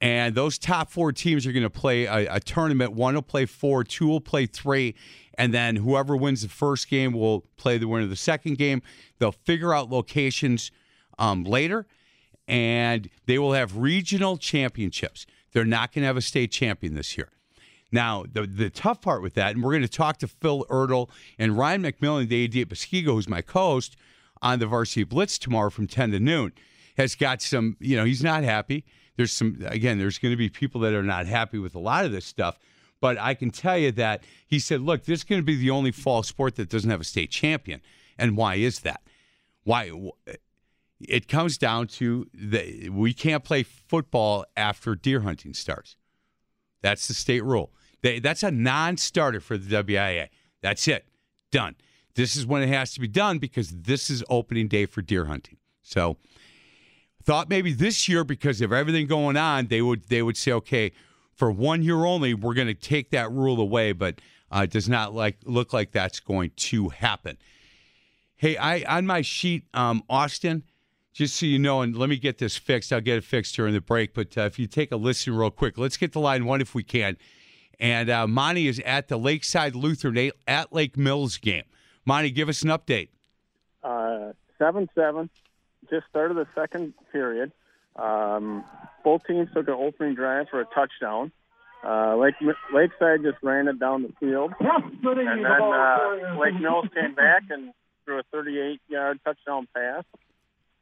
And 0.00 0.34
those 0.34 0.58
top 0.58 0.90
four 0.90 1.12
teams 1.12 1.46
are 1.46 1.52
going 1.52 1.62
to 1.62 1.70
play 1.70 2.06
a, 2.06 2.34
a, 2.34 2.40
tournament. 2.40 2.92
One 2.92 3.14
will 3.14 3.22
play 3.22 3.44
four, 3.44 3.84
two 3.84 4.08
will 4.08 4.20
play 4.20 4.46
three, 4.46 4.94
and 5.34 5.52
then 5.52 5.76
whoever 5.76 6.16
wins 6.16 6.40
the 6.40 6.48
first 6.48 6.88
game 6.88 7.12
will 7.12 7.42
play 7.58 7.76
the 7.76 7.86
winner 7.86 8.04
of 8.04 8.10
the 8.10 8.16
second 8.16 8.56
game. 8.56 8.80
They'll 9.18 9.32
figure 9.32 9.74
out 9.74 9.90
locations 9.90 10.70
um, 11.18 11.44
later, 11.44 11.86
and 12.48 13.10
they 13.26 13.38
will 13.38 13.52
have 13.52 13.76
regional 13.76 14.38
championships. 14.38 15.26
They're 15.52 15.66
not 15.66 15.92
going 15.92 16.02
to 16.02 16.06
have 16.06 16.16
a 16.16 16.22
state 16.22 16.50
champion 16.50 16.94
this 16.94 17.18
year. 17.18 17.28
Now, 17.92 18.24
the 18.32 18.46
the 18.46 18.70
tough 18.70 19.02
part 19.02 19.20
with 19.20 19.34
that, 19.34 19.54
and 19.54 19.62
we're 19.62 19.72
going 19.72 19.82
to 19.82 19.88
talk 19.88 20.18
to 20.18 20.28
Phil 20.28 20.64
Ertl 20.70 21.10
and 21.38 21.58
Ryan 21.58 21.82
McMillan, 21.82 22.28
the 22.28 22.44
AD 22.44 22.56
at 22.56 22.68
Muskego, 22.68 23.06
who's 23.06 23.28
my 23.28 23.42
co-host 23.42 23.96
on 24.40 24.60
the 24.60 24.66
Varsity 24.66 25.04
Blitz 25.04 25.38
tomorrow 25.38 25.70
from 25.70 25.88
10 25.88 26.12
to 26.12 26.20
noon, 26.20 26.52
has 26.96 27.16
got 27.16 27.42
some, 27.42 27.76
you 27.80 27.96
know, 27.96 28.04
he's 28.04 28.22
not 28.22 28.44
happy 28.44 28.84
there's 29.20 29.32
some 29.32 29.58
again 29.66 29.98
there's 29.98 30.18
going 30.18 30.32
to 30.32 30.36
be 30.36 30.48
people 30.48 30.80
that 30.80 30.94
are 30.94 31.02
not 31.02 31.26
happy 31.26 31.58
with 31.58 31.74
a 31.74 31.78
lot 31.78 32.04
of 32.04 32.12
this 32.12 32.24
stuff 32.24 32.58
but 33.00 33.18
i 33.18 33.34
can 33.34 33.50
tell 33.50 33.76
you 33.76 33.92
that 33.92 34.22
he 34.46 34.58
said 34.58 34.80
look 34.80 35.04
this 35.04 35.20
is 35.20 35.24
going 35.24 35.40
to 35.40 35.44
be 35.44 35.56
the 35.56 35.70
only 35.70 35.92
fall 35.92 36.22
sport 36.22 36.56
that 36.56 36.68
doesn't 36.68 36.90
have 36.90 37.00
a 37.00 37.04
state 37.04 37.30
champion. 37.30 37.80
And 38.18 38.36
why 38.36 38.56
is 38.56 38.80
that? 38.80 39.02
Why 39.64 39.92
it 41.00 41.28
comes 41.28 41.56
down 41.56 41.86
to 41.86 42.26
the 42.34 42.88
we 42.90 43.14
can't 43.14 43.44
play 43.44 43.62
football 43.62 44.44
after 44.56 44.94
deer 44.94 45.20
hunting 45.20 45.54
starts. 45.54 45.96
That's 46.82 47.08
the 47.08 47.14
state 47.14 47.44
rule. 47.44 47.72
They, 48.02 48.18
that's 48.18 48.42
a 48.42 48.50
non-starter 48.50 49.40
for 49.40 49.58
the 49.58 49.82
WIAA 49.82 50.28
that's 50.62 50.86
it. 50.88 51.06
Done. 51.50 51.76
This 52.14 52.36
is 52.36 52.46
when 52.46 52.62
it 52.62 52.68
has 52.68 52.92
to 52.94 53.00
be 53.00 53.08
done 53.08 53.38
because 53.38 53.70
this 53.70 54.10
is 54.10 54.22
opening 54.28 54.68
day 54.68 54.86
for 54.86 55.00
deer 55.00 55.24
hunting. 55.26 55.56
So 55.82 56.18
Thought 57.22 57.48
maybe 57.48 57.72
this 57.72 58.08
year 58.08 58.24
because 58.24 58.60
of 58.60 58.72
everything 58.72 59.06
going 59.06 59.36
on, 59.36 59.66
they 59.66 59.82
would 59.82 60.08
they 60.08 60.22
would 60.22 60.36
say, 60.36 60.52
okay, 60.52 60.92
for 61.34 61.50
one 61.50 61.82
year 61.82 62.04
only, 62.04 62.34
we're 62.34 62.54
going 62.54 62.66
to 62.66 62.74
take 62.74 63.10
that 63.10 63.30
rule 63.30 63.60
away, 63.60 63.92
but 63.92 64.20
uh, 64.54 64.62
it 64.64 64.70
does 64.70 64.88
not 64.88 65.14
like 65.14 65.38
look 65.44 65.72
like 65.72 65.92
that's 65.92 66.20
going 66.20 66.50
to 66.56 66.88
happen. 66.88 67.36
Hey, 68.36 68.56
I 68.56 68.82
on 68.82 69.06
my 69.06 69.22
sheet, 69.22 69.64
um, 69.74 70.02
Austin, 70.08 70.64
just 71.12 71.36
so 71.36 71.46
you 71.46 71.58
know, 71.58 71.82
and 71.82 71.96
let 71.96 72.08
me 72.08 72.16
get 72.16 72.38
this 72.38 72.56
fixed. 72.56 72.92
I'll 72.92 73.00
get 73.00 73.18
it 73.18 73.24
fixed 73.24 73.54
during 73.54 73.74
the 73.74 73.80
break. 73.80 74.14
But 74.14 74.36
uh, 74.36 74.42
if 74.42 74.58
you 74.58 74.66
take 74.66 74.92
a 74.92 74.96
listen 74.96 75.34
real 75.34 75.50
quick, 75.50 75.78
let's 75.78 75.96
get 75.96 76.12
the 76.12 76.20
line 76.20 76.46
one 76.46 76.60
if 76.60 76.74
we 76.74 76.82
can. 76.82 77.16
And 77.78 78.10
uh, 78.10 78.26
Monty 78.26 78.68
is 78.68 78.80
at 78.80 79.08
the 79.08 79.18
Lakeside 79.18 79.74
Lutheran 79.74 80.32
at 80.46 80.72
Lake 80.72 80.96
Mills 80.96 81.38
game. 81.38 81.64
Monty, 82.04 82.30
give 82.30 82.48
us 82.48 82.62
an 82.62 82.68
update. 82.68 83.08
Uh, 83.82 84.32
seven 84.58 84.88
seven 84.94 85.30
just 85.90 86.06
started 86.08 86.36
the 86.36 86.46
second 86.54 86.94
period. 87.12 87.52
Um, 87.96 88.64
both 89.04 89.26
teams 89.26 89.48
took 89.52 89.68
an 89.68 89.74
opening 89.74 90.14
drive 90.14 90.46
for 90.50 90.60
a 90.60 90.66
touchdown. 90.66 91.32
Uh, 91.84 92.16
Lake 92.16 92.34
Lakeside 92.74 93.22
just 93.22 93.38
ran 93.42 93.66
it 93.66 93.80
down 93.80 94.02
the 94.02 94.12
field, 94.20 94.52
and 94.60 95.44
then 95.44 95.46
uh, 95.46 96.38
Lake 96.38 96.60
Mills 96.60 96.86
came 96.94 97.14
back 97.14 97.44
and 97.48 97.72
threw 98.04 98.18
a 98.18 98.22
38-yard 98.34 99.18
touchdown 99.24 99.66
pass, 99.74 100.04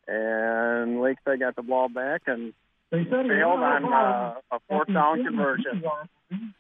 and 0.08 1.00
Lakeside 1.00 1.38
got 1.38 1.54
the 1.54 1.62
ball 1.62 1.88
back 1.88 2.22
and 2.26 2.52
failed 2.90 3.60
on 3.60 3.84
uh, 3.84 4.34
a 4.50 4.58
fourth 4.68 4.92
down 4.92 5.24
conversion. 5.24 5.82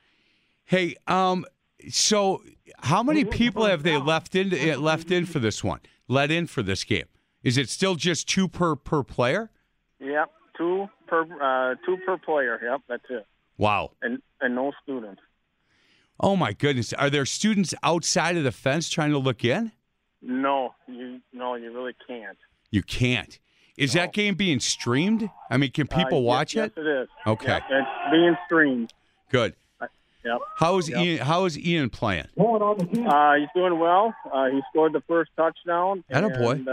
Hey, 0.64 0.96
um, 1.06 1.46
so 1.88 2.42
how 2.80 3.02
many 3.02 3.24
people 3.24 3.64
have 3.64 3.84
they 3.84 3.96
left 3.96 4.34
in 4.34 4.50
left 4.82 5.10
in 5.10 5.24
for 5.24 5.38
this 5.38 5.64
one? 5.64 5.80
Let 6.08 6.30
in 6.30 6.46
for 6.46 6.62
this 6.62 6.84
game? 6.84 7.06
Is 7.42 7.56
it 7.56 7.68
still 7.68 7.94
just 7.94 8.28
two 8.28 8.48
per 8.48 8.76
per 8.76 9.02
player? 9.02 9.50
Yep, 10.00 10.30
two 10.56 10.88
per 11.06 11.22
uh, 11.22 11.74
two 11.84 11.96
per 12.04 12.18
player. 12.18 12.58
Yep, 12.62 12.80
that's 12.88 13.04
it. 13.10 13.26
Wow. 13.56 13.92
And 14.02 14.22
and 14.40 14.54
no 14.54 14.72
students. 14.82 15.20
Oh 16.20 16.34
my 16.34 16.52
goodness! 16.52 16.92
Are 16.94 17.10
there 17.10 17.24
students 17.24 17.74
outside 17.82 18.36
of 18.36 18.44
the 18.44 18.52
fence 18.52 18.88
trying 18.88 19.10
to 19.10 19.18
look 19.18 19.44
in? 19.44 19.70
No, 20.20 20.74
you 20.88 21.20
no, 21.32 21.54
you 21.54 21.72
really 21.72 21.94
can't. 22.06 22.38
You 22.70 22.82
can't. 22.82 23.38
Is 23.76 23.94
no. 23.94 24.00
that 24.00 24.12
game 24.12 24.34
being 24.34 24.58
streamed? 24.58 25.30
I 25.48 25.56
mean, 25.56 25.70
can 25.70 25.86
people 25.86 26.18
uh, 26.18 26.22
watch 26.22 26.56
yes, 26.56 26.66
it? 26.66 26.72
Yes, 26.76 26.84
it 26.84 27.02
is. 27.02 27.08
Okay, 27.26 27.46
yep, 27.48 27.62
it's 27.70 28.10
being 28.10 28.36
streamed. 28.46 28.92
Good. 29.30 29.54
Uh, 29.80 29.86
yep. 30.24 30.38
How 30.56 30.78
is 30.78 30.88
yep. 30.88 30.98
Ian? 30.98 31.18
How 31.24 31.44
is 31.44 31.56
Ian 31.56 31.88
playing? 31.88 32.26
Uh, 32.36 33.34
he's 33.34 33.48
doing 33.54 33.78
well. 33.78 34.12
Uh, 34.32 34.46
he 34.46 34.60
scored 34.70 34.92
the 34.92 35.02
first 35.06 35.30
touchdown. 35.36 36.02
That 36.08 36.24
a 36.24 36.30
boy. 36.30 36.64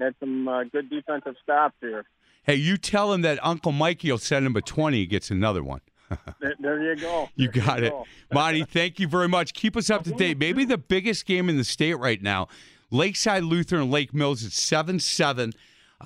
Had 0.00 0.14
some 0.18 0.48
uh, 0.48 0.64
good 0.64 0.88
defensive 0.90 1.34
stops 1.42 1.74
here. 1.80 2.04
Hey, 2.42 2.54
you 2.54 2.76
tell 2.76 3.12
him 3.12 3.22
that 3.22 3.38
Uncle 3.42 3.72
Mikey 3.72 4.10
will 4.10 4.18
send 4.18 4.46
him 4.46 4.56
a 4.56 4.62
20. 4.62 4.96
He 4.96 5.06
gets 5.06 5.30
another 5.30 5.62
one. 5.62 5.80
there, 6.40 6.54
there, 6.58 6.82
you 6.82 7.00
go. 7.00 7.28
You 7.36 7.50
there 7.52 7.62
got 7.62 7.80
you 7.80 7.86
it. 7.86 7.90
Go. 7.90 8.06
Monty, 8.32 8.64
thank 8.64 8.98
you 8.98 9.06
very 9.06 9.28
much. 9.28 9.52
Keep 9.54 9.76
us 9.76 9.90
up 9.90 10.04
to 10.04 10.12
date. 10.12 10.38
Maybe 10.38 10.64
the 10.64 10.78
biggest 10.78 11.26
game 11.26 11.48
in 11.48 11.56
the 11.56 11.64
state 11.64 11.94
right 11.94 12.20
now. 12.20 12.48
Lakeside 12.90 13.44
Lutheran 13.44 13.90
Lake 13.90 14.12
Mills 14.12 14.44
at 14.44 14.52
7 14.52 14.98
7 14.98 15.52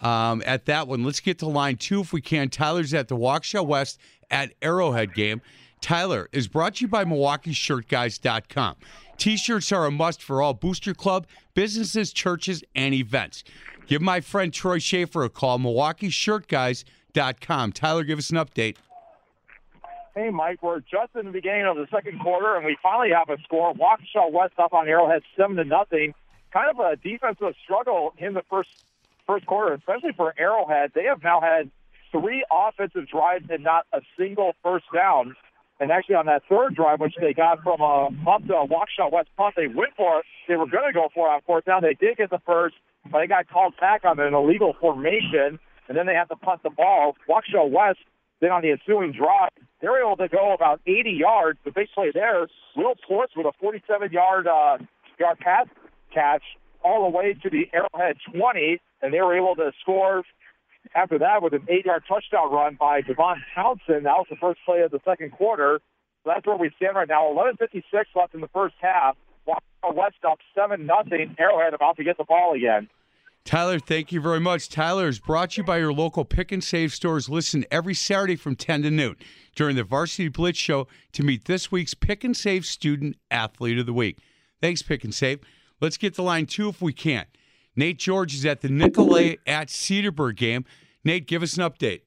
um, 0.02 0.42
at 0.44 0.66
that 0.66 0.88
one. 0.88 1.04
Let's 1.04 1.20
get 1.20 1.38
to 1.38 1.46
line 1.46 1.76
two 1.76 2.00
if 2.00 2.12
we 2.12 2.20
can. 2.20 2.50
Tyler's 2.50 2.92
at 2.92 3.08
the 3.08 3.16
Waukesha 3.16 3.64
West 3.64 3.98
at 4.30 4.52
Arrowhead 4.60 5.14
game. 5.14 5.40
Tyler 5.80 6.28
is 6.32 6.48
brought 6.48 6.76
to 6.76 6.82
you 6.82 6.88
by 6.88 7.04
MilwaukeeShirtGuys.com. 7.04 8.76
T 9.18 9.36
shirts 9.36 9.72
are 9.72 9.86
a 9.86 9.90
must 9.90 10.22
for 10.22 10.40
all 10.42 10.54
Booster 10.54 10.94
Club, 10.94 11.26
businesses, 11.54 12.12
churches, 12.12 12.62
and 12.74 12.94
events. 12.94 13.44
Give 13.86 14.02
my 14.02 14.20
friend 14.20 14.52
Troy 14.52 14.78
Schaefer 14.78 15.24
a 15.24 15.28
call, 15.28 15.58
MilwaukeeShirtGuys.com. 15.58 17.72
Tyler, 17.72 18.04
give 18.04 18.18
us 18.18 18.30
an 18.30 18.38
update. 18.38 18.76
Hey, 20.14 20.30
Mike, 20.30 20.62
we're 20.62 20.80
just 20.80 21.16
in 21.18 21.26
the 21.26 21.32
beginning 21.32 21.66
of 21.66 21.76
the 21.76 21.86
second 21.90 22.20
quarter, 22.20 22.54
and 22.54 22.64
we 22.64 22.78
finally 22.82 23.10
have 23.10 23.28
a 23.30 23.36
score. 23.42 23.74
Waukesha 23.74 24.30
West 24.30 24.54
up 24.58 24.72
on 24.72 24.88
Arrowhead, 24.88 25.22
seven 25.36 25.56
to 25.56 25.64
nothing. 25.64 26.14
Kind 26.52 26.70
of 26.70 26.78
a 26.78 26.94
defensive 26.96 27.54
struggle 27.64 28.14
in 28.16 28.34
the 28.34 28.42
first 28.48 28.68
first 29.26 29.46
quarter, 29.46 29.74
especially 29.74 30.12
for 30.16 30.34
Arrowhead. 30.38 30.92
They 30.94 31.04
have 31.04 31.22
now 31.22 31.40
had 31.40 31.70
three 32.12 32.44
offensive 32.50 33.08
drives 33.08 33.46
and 33.50 33.64
not 33.64 33.86
a 33.92 34.00
single 34.16 34.54
first 34.62 34.84
down. 34.94 35.34
And 35.84 35.92
actually, 35.92 36.14
on 36.14 36.24
that 36.32 36.40
third 36.48 36.74
drive, 36.74 36.98
which 36.98 37.12
they 37.20 37.34
got 37.34 37.62
from 37.62 37.82
a 37.82 38.08
punt 38.24 38.46
to 38.46 38.54
a 38.54 38.66
Waukesha 38.66 39.12
West 39.12 39.28
punt, 39.36 39.52
they 39.54 39.66
went 39.66 39.92
for 39.98 40.20
it. 40.20 40.24
They 40.48 40.56
were 40.56 40.64
going 40.64 40.88
to 40.88 40.94
go 40.94 41.10
for 41.12 41.28
it 41.28 41.32
on 41.32 41.40
fourth 41.44 41.66
down. 41.66 41.82
They 41.82 41.92
did 41.92 42.16
get 42.16 42.30
the 42.30 42.40
first, 42.46 42.74
but 43.12 43.18
they 43.18 43.26
got 43.26 43.50
called 43.50 43.74
back 43.78 44.02
on 44.02 44.18
an 44.18 44.32
illegal 44.32 44.74
formation, 44.80 45.58
and 45.86 45.92
then 45.94 46.06
they 46.06 46.14
had 46.14 46.30
to 46.30 46.36
punt 46.36 46.62
the 46.62 46.70
ball. 46.70 47.16
Waukesha 47.28 47.68
West, 47.68 47.98
then 48.40 48.50
on 48.50 48.62
the 48.62 48.70
ensuing 48.70 49.12
drive, 49.12 49.50
they 49.82 49.88
were 49.88 50.00
able 50.00 50.16
to 50.16 50.26
go 50.26 50.54
about 50.54 50.80
80 50.86 51.10
yards. 51.10 51.58
The 51.66 51.70
big 51.70 51.88
there, 52.14 52.48
Will 52.74 52.94
Ports 53.06 53.34
with 53.36 53.44
a 53.44 53.52
47-yard 53.62 54.46
uh, 54.46 54.78
yard 55.20 55.38
pass 55.38 55.66
catch 56.14 56.44
all 56.82 57.02
the 57.02 57.14
way 57.14 57.34
to 57.42 57.50
the 57.50 57.68
Arrowhead 57.74 58.16
20, 58.34 58.80
and 59.02 59.12
they 59.12 59.20
were 59.20 59.36
able 59.36 59.54
to 59.56 59.70
score 59.82 60.22
after 60.94 61.18
that 61.18 61.42
with 61.42 61.54
an 61.54 61.66
eight-yard 61.68 62.04
touchdown 62.08 62.50
run 62.50 62.76
by 62.78 63.00
Devon 63.00 63.42
Townsend. 63.54 64.06
That 64.06 64.18
was 64.18 64.26
the 64.30 64.36
first 64.36 64.60
play 64.64 64.80
of 64.80 64.90
the 64.90 65.00
second 65.04 65.32
quarter. 65.32 65.80
So 66.22 66.30
that's 66.34 66.46
where 66.46 66.56
we 66.56 66.70
stand 66.76 66.96
right 66.96 67.08
now. 67.08 67.30
11:56 67.30 68.06
left 68.14 68.34
in 68.34 68.40
the 68.40 68.48
first 68.48 68.74
half. 68.80 69.16
West 69.92 70.16
up 70.26 70.38
seven 70.54 70.86
nothing. 70.86 71.36
Arrowhead 71.38 71.74
about 71.74 71.96
to 71.98 72.04
get 72.04 72.16
the 72.16 72.24
ball 72.24 72.54
again. 72.54 72.88
Tyler, 73.44 73.78
thank 73.78 74.10
you 74.10 74.22
very 74.22 74.40
much. 74.40 74.70
Tyler 74.70 75.06
is 75.06 75.20
brought 75.20 75.50
to 75.50 75.60
you 75.60 75.64
by 75.64 75.76
your 75.76 75.92
local 75.92 76.24
pick 76.24 76.50
and 76.50 76.64
save 76.64 76.94
stores. 76.94 77.28
Listen 77.28 77.66
every 77.70 77.92
Saturday 77.92 78.36
from 78.36 78.56
10 78.56 78.84
to 78.84 78.90
noon 78.90 79.16
during 79.54 79.76
the 79.76 79.84
Varsity 79.84 80.28
Blitz 80.28 80.58
show 80.58 80.88
to 81.12 81.22
meet 81.22 81.44
this 81.44 81.70
week's 81.70 81.92
pick 81.92 82.24
and 82.24 82.34
save 82.34 82.64
student 82.64 83.18
athlete 83.30 83.78
of 83.78 83.84
the 83.84 83.92
week. 83.92 84.16
Thanks, 84.62 84.80
Pick 84.80 85.04
and 85.04 85.14
Save. 85.14 85.40
Let's 85.78 85.98
get 85.98 86.14
to 86.14 86.22
line 86.22 86.46
two 86.46 86.70
if 86.70 86.80
we 86.80 86.94
can. 86.94 87.26
Nate 87.76 87.98
George 87.98 88.34
is 88.34 88.46
at 88.46 88.60
the 88.60 88.68
Nicolet 88.68 89.40
at 89.46 89.68
Cedarburg 89.68 90.36
game. 90.36 90.64
Nate, 91.04 91.26
give 91.26 91.42
us 91.42 91.56
an 91.56 91.68
update. 91.68 92.02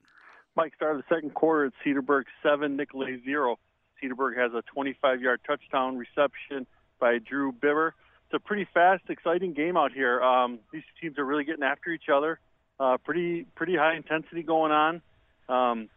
Mike 0.55 0.73
started 0.75 1.03
the 1.03 1.15
second 1.15 1.33
quarter 1.33 1.65
at 1.65 1.73
Cedarburg 1.85 2.23
7, 2.41 2.75
Nicolet 2.75 3.23
0. 3.23 3.59
Cedarburg 4.01 4.37
has 4.37 4.53
a 4.53 4.63
25 4.73 5.21
yard 5.21 5.41
touchdown 5.45 5.97
reception 5.97 6.65
by 6.99 7.19
Drew 7.19 7.51
Bibber. 7.51 7.93
It's 8.25 8.33
a 8.33 8.39
pretty 8.39 8.67
fast, 8.73 9.03
exciting 9.09 9.53
game 9.53 9.77
out 9.77 9.91
here. 9.91 10.21
Um, 10.21 10.59
these 10.73 10.83
teams 10.99 11.17
are 11.17 11.25
really 11.25 11.43
getting 11.43 11.63
after 11.63 11.91
each 11.91 12.09
other. 12.13 12.39
Uh, 12.79 12.97
pretty 12.97 13.45
pretty 13.55 13.75
high 13.75 13.95
intensity 13.95 14.43
going 14.43 14.71
on. 14.71 15.01
Um, 15.47 15.89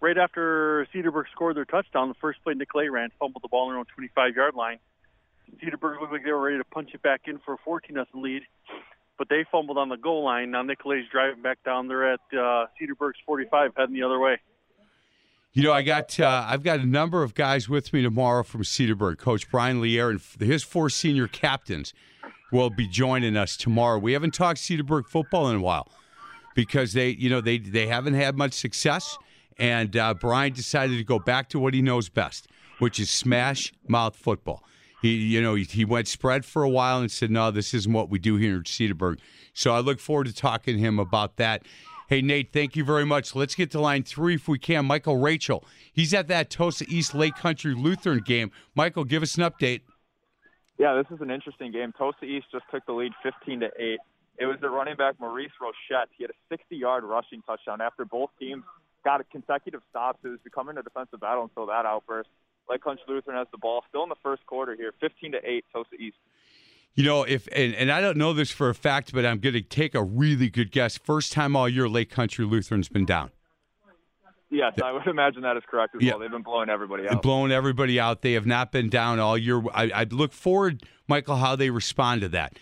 right 0.00 0.16
after 0.18 0.86
Cedarburg 0.94 1.24
scored 1.32 1.56
their 1.56 1.64
touchdown, 1.64 2.08
the 2.08 2.14
first 2.20 2.42
play 2.42 2.54
Nicolet 2.54 2.90
ran, 2.90 3.10
fumbled 3.18 3.42
the 3.42 3.48
ball 3.48 3.66
on 3.66 3.72
their 3.72 3.78
own 3.78 3.86
25 3.94 4.34
yard 4.34 4.54
line. 4.54 4.78
Cedarburg 5.62 6.00
looked 6.00 6.12
like 6.12 6.24
they 6.24 6.32
were 6.32 6.40
ready 6.40 6.58
to 6.58 6.64
punch 6.64 6.90
it 6.94 7.02
back 7.02 7.22
in 7.26 7.38
for 7.44 7.54
a 7.54 7.58
14 7.64 7.94
0 7.94 8.06
lead, 8.14 8.42
but 9.20 9.28
they 9.28 9.44
fumbled 9.52 9.76
on 9.76 9.90
the 9.90 9.98
goal 9.98 10.24
line. 10.24 10.50
Now 10.50 10.62
Nicolet's 10.62 11.06
driving 11.12 11.42
back 11.42 11.58
down. 11.62 11.88
They're 11.88 12.14
at 12.14 12.20
uh, 12.32 12.64
Cedarburg's 12.80 13.18
45, 13.26 13.72
heading 13.76 13.94
the 13.94 14.02
other 14.02 14.18
way. 14.18 14.38
You 15.52 15.62
know, 15.62 15.74
I 15.74 15.82
got 15.82 16.18
uh, 16.18 16.46
I've 16.48 16.62
got 16.62 16.80
a 16.80 16.86
number 16.86 17.22
of 17.22 17.34
guys 17.34 17.68
with 17.68 17.92
me 17.92 18.00
tomorrow 18.00 18.42
from 18.42 18.62
Cedarburg. 18.62 19.18
Coach 19.18 19.50
Brian 19.50 19.82
Lier 19.82 20.08
and 20.08 20.20
his 20.38 20.62
four 20.62 20.88
senior 20.88 21.28
captains 21.28 21.92
will 22.50 22.70
be 22.70 22.88
joining 22.88 23.36
us 23.36 23.58
tomorrow. 23.58 23.98
We 23.98 24.14
haven't 24.14 24.32
talked 24.32 24.58
Cedarburg 24.58 25.06
football 25.06 25.50
in 25.50 25.56
a 25.56 25.60
while 25.60 25.92
because 26.54 26.94
they, 26.94 27.10
you 27.10 27.28
know, 27.28 27.42
they 27.42 27.58
they 27.58 27.88
haven't 27.88 28.14
had 28.14 28.38
much 28.38 28.54
success, 28.54 29.18
and 29.58 29.94
uh, 29.98 30.14
Brian 30.14 30.54
decided 30.54 30.96
to 30.96 31.04
go 31.04 31.18
back 31.18 31.50
to 31.50 31.58
what 31.58 31.74
he 31.74 31.82
knows 31.82 32.08
best, 32.08 32.48
which 32.78 32.98
is 32.98 33.10
smash 33.10 33.70
mouth 33.86 34.16
football. 34.16 34.64
He, 35.02 35.14
you 35.14 35.40
know, 35.40 35.54
he, 35.54 35.64
he 35.64 35.84
went 35.84 36.08
spread 36.08 36.44
for 36.44 36.62
a 36.62 36.68
while 36.68 37.00
and 37.00 37.10
said, 37.10 37.30
"No, 37.30 37.50
this 37.50 37.72
isn't 37.74 37.92
what 37.92 38.10
we 38.10 38.18
do 38.18 38.36
here 38.36 38.56
in 38.56 38.62
Cedarburg." 38.64 39.18
So 39.52 39.74
I 39.74 39.80
look 39.80 39.98
forward 39.98 40.26
to 40.26 40.34
talking 40.34 40.76
to 40.76 40.80
him 40.80 40.98
about 40.98 41.36
that. 41.36 41.62
Hey, 42.08 42.22
Nate, 42.22 42.52
thank 42.52 42.74
you 42.74 42.84
very 42.84 43.06
much. 43.06 43.36
Let's 43.36 43.54
get 43.54 43.70
to 43.70 43.80
line 43.80 44.02
three 44.02 44.34
if 44.34 44.48
we 44.48 44.58
can. 44.58 44.84
Michael 44.84 45.18
Rachel. 45.18 45.64
He's 45.92 46.12
at 46.12 46.26
that 46.26 46.50
Tosa 46.50 46.84
East 46.88 47.14
Lake 47.14 47.36
Country 47.36 47.72
Lutheran 47.72 48.24
game. 48.24 48.50
Michael, 48.74 49.04
give 49.04 49.22
us 49.22 49.36
an 49.36 49.44
update. 49.44 49.82
Yeah, 50.76 50.94
this 50.94 51.06
is 51.14 51.20
an 51.20 51.30
interesting 51.30 51.70
game. 51.70 51.92
Tosa 51.96 52.24
East 52.24 52.46
just 52.50 52.64
took 52.72 52.84
the 52.86 52.92
lead 52.92 53.12
15 53.22 53.60
to 53.60 53.66
8. 53.78 53.98
It 54.38 54.46
was 54.46 54.56
the 54.60 54.70
running 54.70 54.96
back 54.96 55.20
Maurice 55.20 55.52
Rochette. 55.60 56.06
He 56.16 56.24
had 56.24 56.30
a 56.30 56.54
60-yard 56.54 57.04
rushing 57.04 57.42
touchdown 57.42 57.80
after 57.80 58.04
both 58.04 58.30
teams 58.40 58.64
got 59.04 59.20
consecutive 59.30 59.82
stops. 59.90 60.18
It 60.24 60.28
was 60.28 60.40
becoming 60.42 60.78
a 60.78 60.82
defensive 60.82 61.20
battle 61.20 61.44
until 61.44 61.66
that 61.66 61.84
outburst. 61.86 62.30
Lake 62.68 62.82
Country 62.82 63.04
Lutheran 63.08 63.36
has 63.36 63.48
the 63.52 63.58
ball 63.58 63.82
still 63.88 64.02
in 64.04 64.08
the 64.08 64.14
first 64.22 64.44
quarter 64.46 64.74
here, 64.76 64.92
15 65.00 65.32
to 65.32 65.38
8, 65.44 65.64
Tosa 65.72 65.94
East. 65.98 66.16
You 66.94 67.04
know, 67.04 67.22
if 67.22 67.48
and, 67.54 67.74
and 67.74 67.90
I 67.90 68.00
don't 68.00 68.16
know 68.16 68.32
this 68.32 68.50
for 68.50 68.68
a 68.68 68.74
fact, 68.74 69.12
but 69.12 69.24
I'm 69.24 69.38
going 69.38 69.54
to 69.54 69.62
take 69.62 69.94
a 69.94 70.02
really 70.02 70.50
good 70.50 70.70
guess. 70.72 70.98
First 70.98 71.32
time 71.32 71.54
all 71.56 71.68
year, 71.68 71.88
Lake 71.88 72.10
Country 72.10 72.44
Lutheran's 72.44 72.88
been 72.88 73.04
down. 73.06 73.30
Yes, 74.52 74.72
I 74.82 74.90
would 74.90 75.06
imagine 75.06 75.42
that 75.42 75.56
is 75.56 75.62
correct 75.70 75.94
as 75.94 76.02
Yeah. 76.02 76.12
well. 76.12 76.18
They've 76.20 76.30
been 76.30 76.42
blowing 76.42 76.68
everybody 76.68 77.08
out. 77.08 77.22
blowing 77.22 77.52
everybody 77.52 78.00
out. 78.00 78.22
They 78.22 78.32
have 78.32 78.46
not 78.46 78.72
been 78.72 78.88
down 78.88 79.20
all 79.20 79.38
year. 79.38 79.62
I, 79.72 79.90
I 79.94 80.04
look 80.10 80.32
forward, 80.32 80.82
Michael, 81.06 81.36
how 81.36 81.54
they 81.54 81.70
respond 81.70 82.22
to 82.22 82.28
that. 82.30 82.58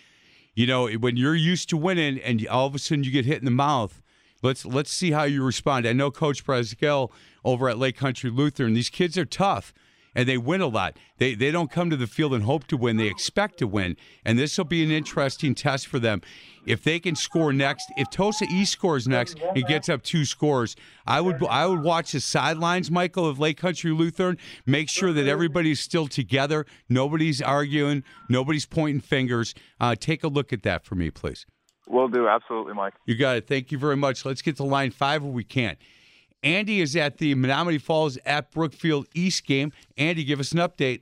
You 0.53 0.67
know, 0.67 0.87
when 0.87 1.17
you're 1.17 1.35
used 1.35 1.67
to 1.69 1.77
winning 1.77 2.19
and 2.19 2.45
all 2.47 2.67
of 2.67 2.75
a 2.75 2.79
sudden 2.79 3.03
you 3.03 3.09
get 3.11 3.25
hit 3.25 3.39
in 3.39 3.45
the 3.45 3.51
mouth, 3.51 4.01
let's 4.43 4.65
let's 4.65 4.91
see 4.91 5.11
how 5.11 5.23
you 5.23 5.43
respond. 5.43 5.87
I 5.87 5.93
know 5.93 6.11
Coach 6.11 6.45
Braziel 6.45 7.11
over 7.43 7.67
at 7.69 7.79
Lake 7.79 7.97
Country 7.97 8.29
Lutheran. 8.29 8.73
These 8.73 8.91
kids 8.91 9.17
are 9.17 9.25
tough. 9.25 9.73
And 10.19 10.27
they 10.27 10.37
win 10.37 10.59
a 10.59 10.67
lot. 10.67 10.97
They 11.17 11.33
they 11.33 11.49
don't 11.49 11.71
come 11.71 11.89
to 11.89 11.95
the 11.95 12.05
field 12.05 12.33
and 12.33 12.43
hope 12.43 12.67
to 12.67 12.75
win. 12.75 12.97
They 12.97 13.07
expect 13.07 13.57
to 13.59 13.67
win. 13.67 13.95
And 14.25 14.37
this 14.37 14.57
will 14.57 14.65
be 14.65 14.83
an 14.83 14.91
interesting 14.91 15.55
test 15.55 15.87
for 15.87 15.97
them. 15.97 16.21
If 16.65 16.83
they 16.83 16.99
can 16.99 17.15
score 17.15 17.53
next, 17.53 17.89
if 17.95 18.09
Tosa 18.09 18.43
East 18.51 18.73
scores 18.73 19.07
next, 19.07 19.37
it 19.55 19.65
gets 19.65 19.87
up 19.87 20.03
two 20.03 20.25
scores. 20.25 20.75
I 21.07 21.21
would 21.21 21.41
I 21.45 21.67
would 21.67 21.83
watch 21.83 22.11
the 22.11 22.19
sidelines, 22.19 22.91
Michael, 22.91 23.29
of 23.29 23.39
Lake 23.39 23.55
Country 23.55 23.91
Lutheran. 23.91 24.37
Make 24.65 24.89
sure 24.89 25.13
that 25.13 25.25
everybody's 25.25 25.79
still 25.79 26.07
together. 26.07 26.65
Nobody's 26.89 27.41
arguing. 27.41 28.03
Nobody's 28.27 28.65
pointing 28.65 28.99
fingers. 28.99 29.55
Uh, 29.79 29.95
take 29.97 30.25
a 30.25 30.27
look 30.27 30.51
at 30.51 30.63
that 30.63 30.83
for 30.83 30.95
me, 30.95 31.11
please. 31.11 31.45
Will 31.87 32.09
do, 32.09 32.27
absolutely, 32.27 32.73
Mike. 32.73 32.95
You 33.05 33.15
got 33.15 33.37
it. 33.37 33.47
Thank 33.47 33.71
you 33.71 33.77
very 33.77 33.95
much. 33.95 34.25
Let's 34.25 34.41
get 34.41 34.57
to 34.57 34.65
line 34.65 34.91
five 34.91 35.23
if 35.23 35.31
we 35.31 35.45
can. 35.45 35.77
Andy 36.43 36.81
is 36.81 36.95
at 36.95 37.17
the 37.17 37.35
Menomonee 37.35 37.81
Falls 37.81 38.17
at 38.25 38.51
Brookfield 38.51 39.07
East 39.13 39.45
game. 39.45 39.71
Andy, 39.97 40.23
give 40.23 40.39
us 40.39 40.51
an 40.51 40.59
update. 40.59 41.01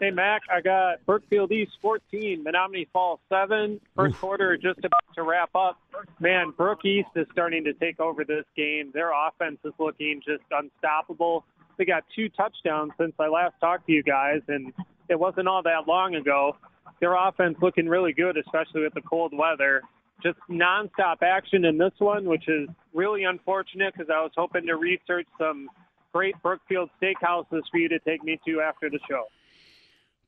Hey, 0.00 0.10
Mac, 0.10 0.42
I 0.50 0.60
got 0.60 1.04
Brookfield 1.04 1.52
East 1.52 1.72
14, 1.82 2.44
Menomonee 2.44 2.86
Falls 2.92 3.20
7. 3.28 3.80
First 3.96 4.16
quarter 4.16 4.56
just 4.56 4.78
about 4.78 5.14
to 5.14 5.22
wrap 5.24 5.54
up. 5.54 5.78
Man, 6.20 6.52
Brook 6.56 6.84
East 6.84 7.08
is 7.16 7.26
starting 7.32 7.64
to 7.64 7.74
take 7.74 8.00
over 8.00 8.24
this 8.24 8.44
game. 8.56 8.92
Their 8.94 9.10
offense 9.12 9.58
is 9.64 9.72
looking 9.78 10.22
just 10.24 10.44
unstoppable. 10.50 11.44
They 11.76 11.84
got 11.84 12.04
two 12.14 12.28
touchdowns 12.30 12.92
since 12.98 13.12
I 13.18 13.28
last 13.28 13.54
talked 13.60 13.86
to 13.88 13.92
you 13.92 14.02
guys, 14.02 14.40
and 14.48 14.72
it 15.08 15.18
wasn't 15.18 15.48
all 15.48 15.62
that 15.64 15.86
long 15.86 16.14
ago. 16.14 16.56
Their 17.00 17.14
offense 17.14 17.56
looking 17.60 17.88
really 17.88 18.12
good, 18.12 18.36
especially 18.36 18.82
with 18.82 18.94
the 18.94 19.02
cold 19.02 19.32
weather. 19.36 19.82
Just 20.22 20.38
nonstop 20.50 21.22
action 21.22 21.64
in 21.64 21.78
this 21.78 21.92
one, 21.98 22.26
which 22.26 22.48
is 22.48 22.68
really 22.92 23.24
unfortunate 23.24 23.94
because 23.94 24.10
I 24.12 24.20
was 24.20 24.32
hoping 24.36 24.66
to 24.66 24.76
research 24.76 25.26
some 25.38 25.68
great 26.12 26.34
Brookfield 26.42 26.90
steakhouses 27.00 27.62
for 27.70 27.78
you 27.78 27.88
to 27.88 27.98
take 28.00 28.22
me 28.22 28.38
to 28.46 28.60
after 28.60 28.90
the 28.90 28.98
show. 29.08 29.24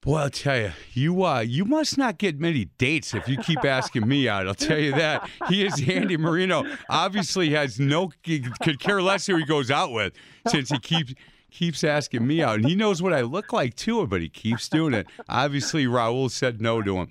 Boy, 0.01 0.17
I'll 0.17 0.31
tell 0.31 0.59
you, 0.59 0.73
you 0.95 1.25
uh, 1.25 1.41
you 1.41 1.65
must 1.65 1.97
not 1.97 2.19
get 2.19 2.41
many 2.41 2.65
dates 2.77 3.15
if 3.15 3.29
you 3.29 3.37
keep 3.37 3.65
asking 3.65 4.09
me 4.09 4.29
out. 4.29 4.49
I'll 4.49 4.55
tell 4.55 4.79
you 4.79 4.91
that. 4.93 5.31
He 5.49 5.65
is 5.65 5.81
Andy 5.89 6.17
Marino. 6.17 6.65
Obviously, 6.91 7.51
has 7.51 7.79
no 7.79 8.11
could 8.25 8.81
care 8.81 9.01
less 9.01 9.27
who 9.27 9.37
he 9.37 9.45
goes 9.45 9.71
out 9.71 9.93
with 9.93 10.15
since 10.49 10.71
he 10.71 10.81
keeps 10.81 11.15
keeps 11.53 11.85
asking 11.85 12.27
me 12.27 12.43
out, 12.43 12.57
and 12.57 12.67
he 12.67 12.75
knows 12.75 13.01
what 13.03 13.13
I 13.13 13.21
look 13.21 13.53
like 13.53 13.77
too. 13.77 14.07
But 14.07 14.23
he 14.23 14.29
keeps 14.29 14.69
doing 14.69 14.95
it. 14.95 15.07
Obviously, 15.29 15.87
Raul 15.87 16.31
said 16.31 16.61
no 16.61 16.83
to 16.83 16.97
him. 16.97 17.09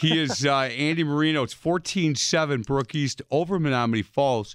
He 0.00 0.20
is 0.20 0.46
uh, 0.46 0.54
Andy 0.56 1.02
Marino. 1.04 1.42
It's 1.42 1.54
14-7 1.54 2.66
Brook 2.66 2.94
East 2.94 3.22
over 3.30 3.58
Menomonee 3.58 4.04
Falls. 4.04 4.54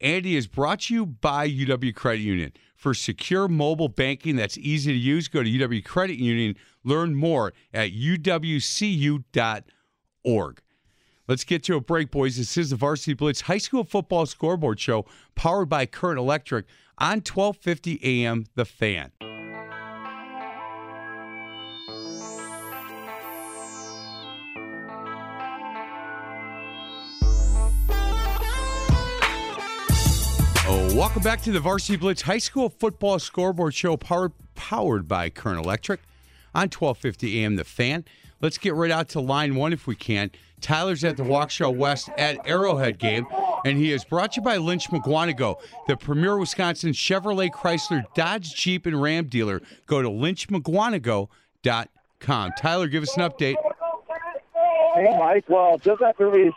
Andy 0.00 0.36
is 0.36 0.46
brought 0.46 0.80
to 0.82 0.94
you 0.94 1.06
by 1.06 1.48
UW 1.48 1.94
Credit 1.94 2.22
Union. 2.22 2.52
For 2.74 2.92
secure 2.92 3.48
mobile 3.48 3.88
banking 3.88 4.36
that's 4.36 4.58
easy 4.58 4.92
to 4.92 4.98
use, 4.98 5.28
go 5.28 5.42
to 5.42 5.48
UW 5.48 5.82
Credit 5.84 6.18
Union. 6.18 6.56
Learn 6.84 7.14
more 7.14 7.52
at 7.72 7.92
uwcu.org. 7.92 9.22
Let's 11.28 11.42
get 11.42 11.64
to 11.64 11.74
a 11.74 11.80
break, 11.80 12.12
boys. 12.12 12.36
This 12.36 12.56
is 12.56 12.70
the 12.70 12.76
Varsity 12.76 13.14
Blitz 13.14 13.42
High 13.42 13.58
School 13.58 13.82
Football 13.82 14.26
Scoreboard 14.26 14.78
Show 14.78 15.06
powered 15.34 15.68
by 15.68 15.84
Current 15.86 16.20
Electric 16.20 16.66
on 16.98 17.18
1250 17.18 18.00
AM 18.02 18.46
The 18.54 18.64
Fan. 18.64 19.12
Oh, 30.68 30.96
welcome 30.96 31.22
back 31.22 31.42
to 31.42 31.52
the 31.52 31.60
Varsity 31.60 31.96
Blitz 31.96 32.22
High 32.22 32.38
School 32.38 32.70
Football 32.70 33.18
Scoreboard 33.18 33.74
Show 33.74 33.96
powered, 33.96 34.32
powered 34.54 35.06
by 35.06 35.28
Current 35.28 35.64
Electric 35.64 36.00
on 36.54 36.62
1250 36.62 37.44
AM 37.44 37.56
The 37.56 37.64
Fan. 37.64 38.04
Let's 38.40 38.58
get 38.58 38.74
right 38.74 38.90
out 38.90 39.10
to 39.10 39.20
line 39.20 39.54
one 39.54 39.72
if 39.72 39.86
we 39.86 39.94
can. 39.94 40.30
Tyler's 40.60 41.04
at 41.04 41.16
the 41.16 41.22
Waukesha 41.22 41.74
West 41.74 42.08
at 42.16 42.38
Arrowhead 42.46 42.98
game, 42.98 43.26
and 43.64 43.78
he 43.78 43.92
is 43.92 44.04
brought 44.04 44.32
to 44.32 44.40
you 44.40 44.44
by 44.44 44.56
Lynch 44.56 44.88
Mukwonago, 44.90 45.56
the 45.86 45.96
premier 45.96 46.38
Wisconsin 46.38 46.92
Chevrolet 46.92 47.50
Chrysler 47.50 48.04
Dodge 48.14 48.54
Jeep 48.54 48.86
and 48.86 49.00
Ram 49.00 49.26
dealer. 49.26 49.60
Go 49.86 50.02
to 50.02 50.08
lynchmukwonago.com. 50.08 52.52
Tyler, 52.58 52.88
give 52.88 53.02
us 53.02 53.16
an 53.16 53.22
update. 53.22 53.56
Hey, 54.94 55.16
Mike. 55.18 55.44
Well, 55.48 55.78
just 55.78 56.00
after 56.00 56.30
we, 56.30 56.52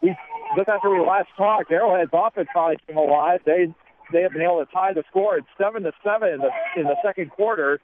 we 0.00 0.16
just 0.56 0.68
after 0.68 0.90
we 0.90 1.00
last 1.00 1.28
talked, 1.36 1.70
Arrowhead's 1.70 2.10
offense 2.12 2.48
finally 2.54 2.78
came 2.86 2.96
alive. 2.96 3.40
They 3.44 3.72
they 4.12 4.22
have 4.22 4.32
been 4.32 4.42
able 4.42 4.64
to 4.64 4.72
tie 4.72 4.92
the 4.92 5.02
score. 5.10 5.36
at 5.36 5.44
seven 5.58 5.82
to 5.82 5.92
seven 6.02 6.30
in 6.30 6.40
the 6.40 6.50
in 6.76 6.84
the 6.84 6.96
second 7.04 7.30
quarter. 7.30 7.80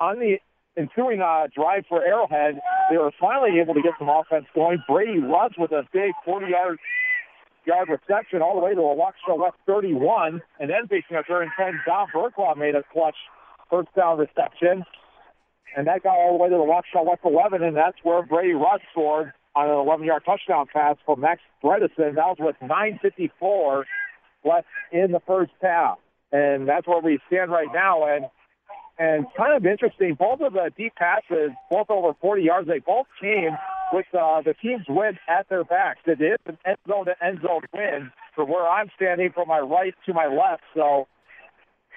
On 0.00 0.20
the 0.20 0.38
ensuing 0.78 1.20
uh, 1.20 1.48
drive 1.54 1.84
for 1.88 2.04
Arrowhead, 2.04 2.60
they 2.90 2.96
were 2.96 3.12
finally 3.20 3.60
able 3.60 3.74
to 3.74 3.82
get 3.82 3.92
some 3.98 4.08
offense 4.08 4.46
going. 4.54 4.82
Brady 4.88 5.18
Russ 5.18 5.52
with 5.58 5.72
a 5.72 5.82
big 5.92 6.12
40 6.24 6.46
yard 7.66 7.88
reception 7.88 8.40
all 8.40 8.54
the 8.54 8.64
way 8.64 8.74
to 8.74 8.80
a 8.80 8.96
Waukesha 8.96 9.36
West 9.36 9.56
31, 9.66 10.40
and 10.60 10.70
then 10.70 10.88
facing 10.88 11.16
a 11.16 11.22
third 11.22 11.42
and 11.42 11.52
10, 11.58 11.80
Don 11.86 12.06
Burklaw 12.14 12.56
made 12.56 12.74
a 12.74 12.82
clutch 12.92 13.16
first 13.68 13.88
down 13.94 14.18
reception. 14.18 14.84
And 15.76 15.86
that 15.86 16.02
got 16.02 16.16
all 16.16 16.38
the 16.38 16.42
way 16.42 16.48
to 16.48 16.56
the 16.56 16.62
Waukesha 16.62 17.04
West 17.04 17.20
11, 17.24 17.62
and 17.62 17.76
that's 17.76 17.98
where 18.02 18.22
Brady 18.22 18.54
Russ 18.54 18.80
scored 18.92 19.32
on 19.54 19.68
an 19.68 19.74
11-yard 19.74 20.22
touchdown 20.24 20.66
pass 20.72 20.96
from 21.04 21.20
Max 21.20 21.42
Bredesen. 21.62 22.14
That 22.14 22.26
was 22.26 22.36
with 22.38 22.56
9.54 22.62 23.84
left 24.44 24.66
in 24.92 25.12
the 25.12 25.20
first 25.26 25.52
half. 25.60 25.98
And 26.30 26.68
that's 26.68 26.86
where 26.86 27.00
we 27.00 27.18
stand 27.26 27.50
right 27.50 27.68
now. 27.72 28.06
And 28.06 28.26
and 28.98 29.26
kind 29.36 29.56
of 29.56 29.64
interesting, 29.64 30.14
both 30.14 30.40
of 30.40 30.52
the 30.54 30.70
deep 30.76 30.94
passes, 30.96 31.50
both 31.70 31.88
over 31.88 32.14
40 32.20 32.42
yards, 32.42 32.68
they 32.68 32.80
both 32.80 33.06
came 33.20 33.56
with 33.92 34.06
uh, 34.12 34.42
the 34.42 34.54
team's 34.54 34.86
win 34.88 35.18
at 35.28 35.48
their 35.48 35.64
backs. 35.64 36.00
It 36.06 36.20
is 36.20 36.38
an 36.46 36.58
end 36.66 36.78
zone 36.88 37.06
to 37.06 37.24
end 37.24 37.40
zone 37.42 37.62
win 37.72 38.10
from 38.34 38.48
where 38.48 38.66
I'm 38.66 38.90
standing 38.96 39.30
from 39.32 39.48
my 39.48 39.60
right 39.60 39.94
to 40.06 40.14
my 40.14 40.26
left. 40.26 40.62
So, 40.74 41.06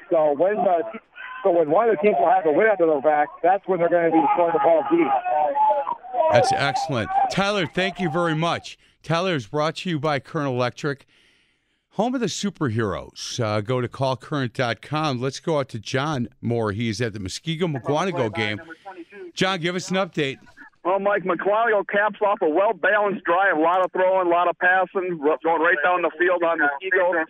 so 0.10 0.34
when 0.38 0.56
the 0.56 0.82
so 1.44 1.52
when 1.52 1.72
one 1.72 1.90
of 1.90 1.96
the 1.96 2.02
teams 2.02 2.16
will 2.20 2.30
have 2.30 2.44
the 2.44 2.52
win 2.52 2.68
under 2.70 2.86
their 2.86 3.02
back, 3.02 3.30
that's 3.42 3.68
when 3.68 3.80
they're 3.80 3.90
going 3.90 4.12
to 4.12 4.18
be 4.18 4.24
throwing 4.36 4.54
the 4.54 4.60
ball 4.60 4.84
deep. 4.92 5.08
That's 6.32 6.52
excellent. 6.54 7.10
Tyler, 7.32 7.66
thank 7.66 8.00
you 8.00 8.10
very 8.12 8.36
much. 8.36 8.78
Tyler 9.02 9.36
is 9.36 9.48
brought 9.48 9.78
to 9.78 9.90
you 9.90 10.00
by 10.00 10.20
Current 10.20 10.50
Electric, 10.50 11.08
home 11.92 12.16
of 12.16 12.22
the 12.22 12.28
superheroes. 12.28 13.40
Uh, 13.40 13.62
go 13.62 13.82
to 13.82 13.88
callcurrent.com. 13.88 15.20
Let's 15.20 15.40
go 15.40 15.60
out 15.60 15.70
to 15.70 15.80
John 15.80 16.30
Moore. 16.42 16.72
He's 16.72 17.02
at 17.02 17.14
the 17.14 17.20
Muskego 17.20 17.64
Mukwonago 17.64 18.34
game. 18.34 18.62
John, 19.34 19.60
give 19.60 19.76
us 19.76 19.90
an 19.90 19.98
update. 19.98 20.38
Well, 20.84 21.00
Mike 21.00 21.24
Mukwonago 21.24 21.88
caps 21.88 22.20
off 22.26 22.40
a 22.42 22.50
well 22.50 22.74
balanced 22.74 23.24
drive, 23.24 23.58
a 23.58 23.62
lot 23.62 23.84
of 23.86 23.92
throwing, 23.92 24.28
a 24.28 24.30
lot 24.30 24.48
of 24.48 24.58
passing, 24.58 25.18
going 25.18 25.62
right 25.62 25.78
down 25.84 26.02
the 26.02 26.12
field 26.18 26.44
on 26.44 26.58
the 26.58 26.70
Eagles. 26.82 27.28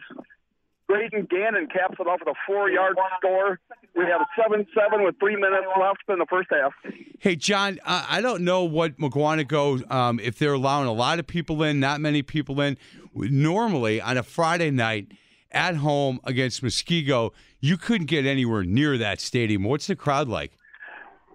Graydon 0.88 1.26
Gannon 1.30 1.68
caps 1.68 1.96
it 2.00 2.08
off 2.08 2.20
with 2.20 2.36
a 2.36 2.40
four 2.46 2.70
yard 2.70 2.98
score. 3.18 3.60
We 3.96 4.04
have 4.06 4.22
a 4.22 4.28
7 4.42 4.66
7 4.76 5.04
with 5.04 5.16
three 5.20 5.36
minutes 5.36 5.66
left 5.80 6.04
in 6.10 6.20
the 6.20 6.26
first 6.30 6.50
half. 6.52 6.74
Hey, 7.20 7.36
John, 7.36 7.80
I 7.86 8.20
don't 8.20 8.44
know 8.44 8.64
what 8.64 8.98
Mukwonago, 8.98 9.90
um, 9.90 10.20
if 10.20 10.38
they're 10.38 10.54
allowing 10.54 10.88
a 10.88 10.94
lot 10.94 11.20
of 11.20 11.28
people 11.28 11.64
in, 11.64 11.80
not 11.80 12.02
many 12.02 12.22
people 12.22 12.60
in. 12.62 12.78
Normally, 13.14 14.02
on 14.02 14.18
a 14.18 14.24
Friday 14.24 14.72
night 14.72 15.08
at 15.52 15.76
home 15.78 16.20
against 16.24 16.64
Muskego, 16.64 17.32
you 17.60 17.78
couldn't 17.78 18.08
get 18.08 18.26
anywhere 18.26 18.64
near 18.64 18.98
that 18.98 19.20
stadium. 19.20 19.64
What's 19.64 19.88
the 19.88 19.96
crowd 19.96 20.28
like? 20.28 20.54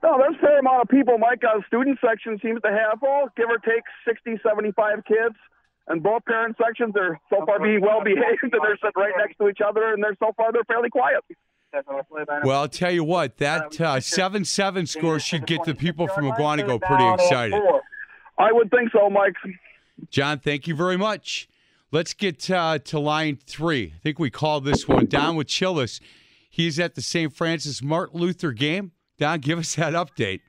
No, 0.02 0.18
there's 0.18 0.36
a 0.36 0.40
fair 0.40 0.58
amount 0.58 0.82
of 0.82 0.88
people. 0.88 1.18
Mike, 1.18 1.42
uh, 1.44 1.60
student 1.66 1.98
section 2.00 2.38
seems 2.42 2.60
to 2.62 2.70
have, 2.70 2.98
oh, 3.04 3.28
give 3.36 3.48
or 3.48 3.58
take 3.58 3.82
60, 4.06 4.40
75 4.46 5.04
kids. 5.04 5.34
And 5.88 6.02
both 6.02 6.24
parent 6.24 6.56
sections 6.62 6.94
are 6.96 7.18
so 7.30 7.44
far 7.46 7.60
being 7.60 7.80
well 7.80 8.02
behaved, 8.02 8.42
and 8.42 8.52
they're 8.52 8.76
sitting 8.76 8.92
right 8.96 9.12
next 9.16 9.36
to 9.38 9.48
each 9.48 9.60
other, 9.66 9.92
and 9.92 10.02
they're 10.02 10.16
so 10.18 10.32
far 10.36 10.52
they're 10.52 10.64
fairly 10.64 10.90
quiet. 10.90 11.22
Well, 12.44 12.60
I'll 12.60 12.68
tell 12.68 12.90
you 12.90 13.04
what, 13.04 13.36
that 13.38 13.80
uh, 13.80 14.00
7 14.00 14.44
7 14.44 14.86
score 14.86 15.20
should 15.20 15.46
get 15.46 15.64
the 15.64 15.74
people 15.74 16.08
from 16.08 16.24
Mukwonago 16.24 16.80
pretty 16.80 17.06
excited. 17.22 17.60
I 18.38 18.52
would 18.52 18.70
think 18.70 18.90
so, 18.92 19.10
Mike. 19.10 19.34
John, 20.10 20.38
thank 20.38 20.66
you 20.66 20.74
very 20.74 20.96
much. 20.96 21.48
Let's 21.92 22.14
get 22.14 22.50
uh, 22.50 22.78
to 22.78 22.98
line 22.98 23.38
three. 23.46 23.92
I 23.94 23.98
think 23.98 24.18
we 24.18 24.30
called 24.30 24.64
this 24.64 24.88
one. 24.88 25.06
Don 25.06 25.36
with 25.36 25.46
Chillis. 25.46 26.00
He's 26.50 26.78
at 26.80 26.94
the 26.94 27.02
St. 27.02 27.32
Francis 27.32 27.82
Martin 27.82 28.20
Luther 28.20 28.52
game. 28.52 28.92
Don, 29.18 29.40
give 29.40 29.58
us 29.58 29.74
that 29.76 29.92
update. 29.92 30.40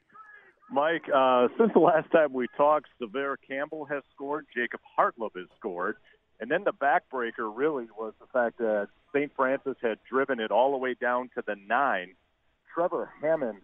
Mike, 0.70 1.04
uh, 1.14 1.48
since 1.58 1.72
the 1.74 1.80
last 1.80 2.12
time 2.12 2.34
we 2.34 2.48
talked, 2.58 2.88
Severe 3.00 3.38
Campbell 3.48 3.86
has 3.86 4.04
scored, 4.14 4.46
Jacob 4.54 4.82
Hartleb 4.98 5.32
has 5.38 5.48
scored, 5.58 5.96
and 6.42 6.52
then 6.52 6.64
the 6.66 6.74
backbreaker 6.74 7.52
really 7.56 7.88
was 7.98 8.14
the 8.20 8.28
fact 8.34 8.58
that 8.58 8.90
St. 9.14 9.32
Francis 9.36 9.78
had 9.82 10.00
driven 10.10 10.40
it 10.40 10.52
all 10.52 10.72
the 10.72 10.78
way 10.78 10.94
down 11.00 11.30
to 11.36 11.44
the 11.46 11.56
nine. 11.68 12.16
Trevor 12.74 13.12
Hammond 13.22 13.60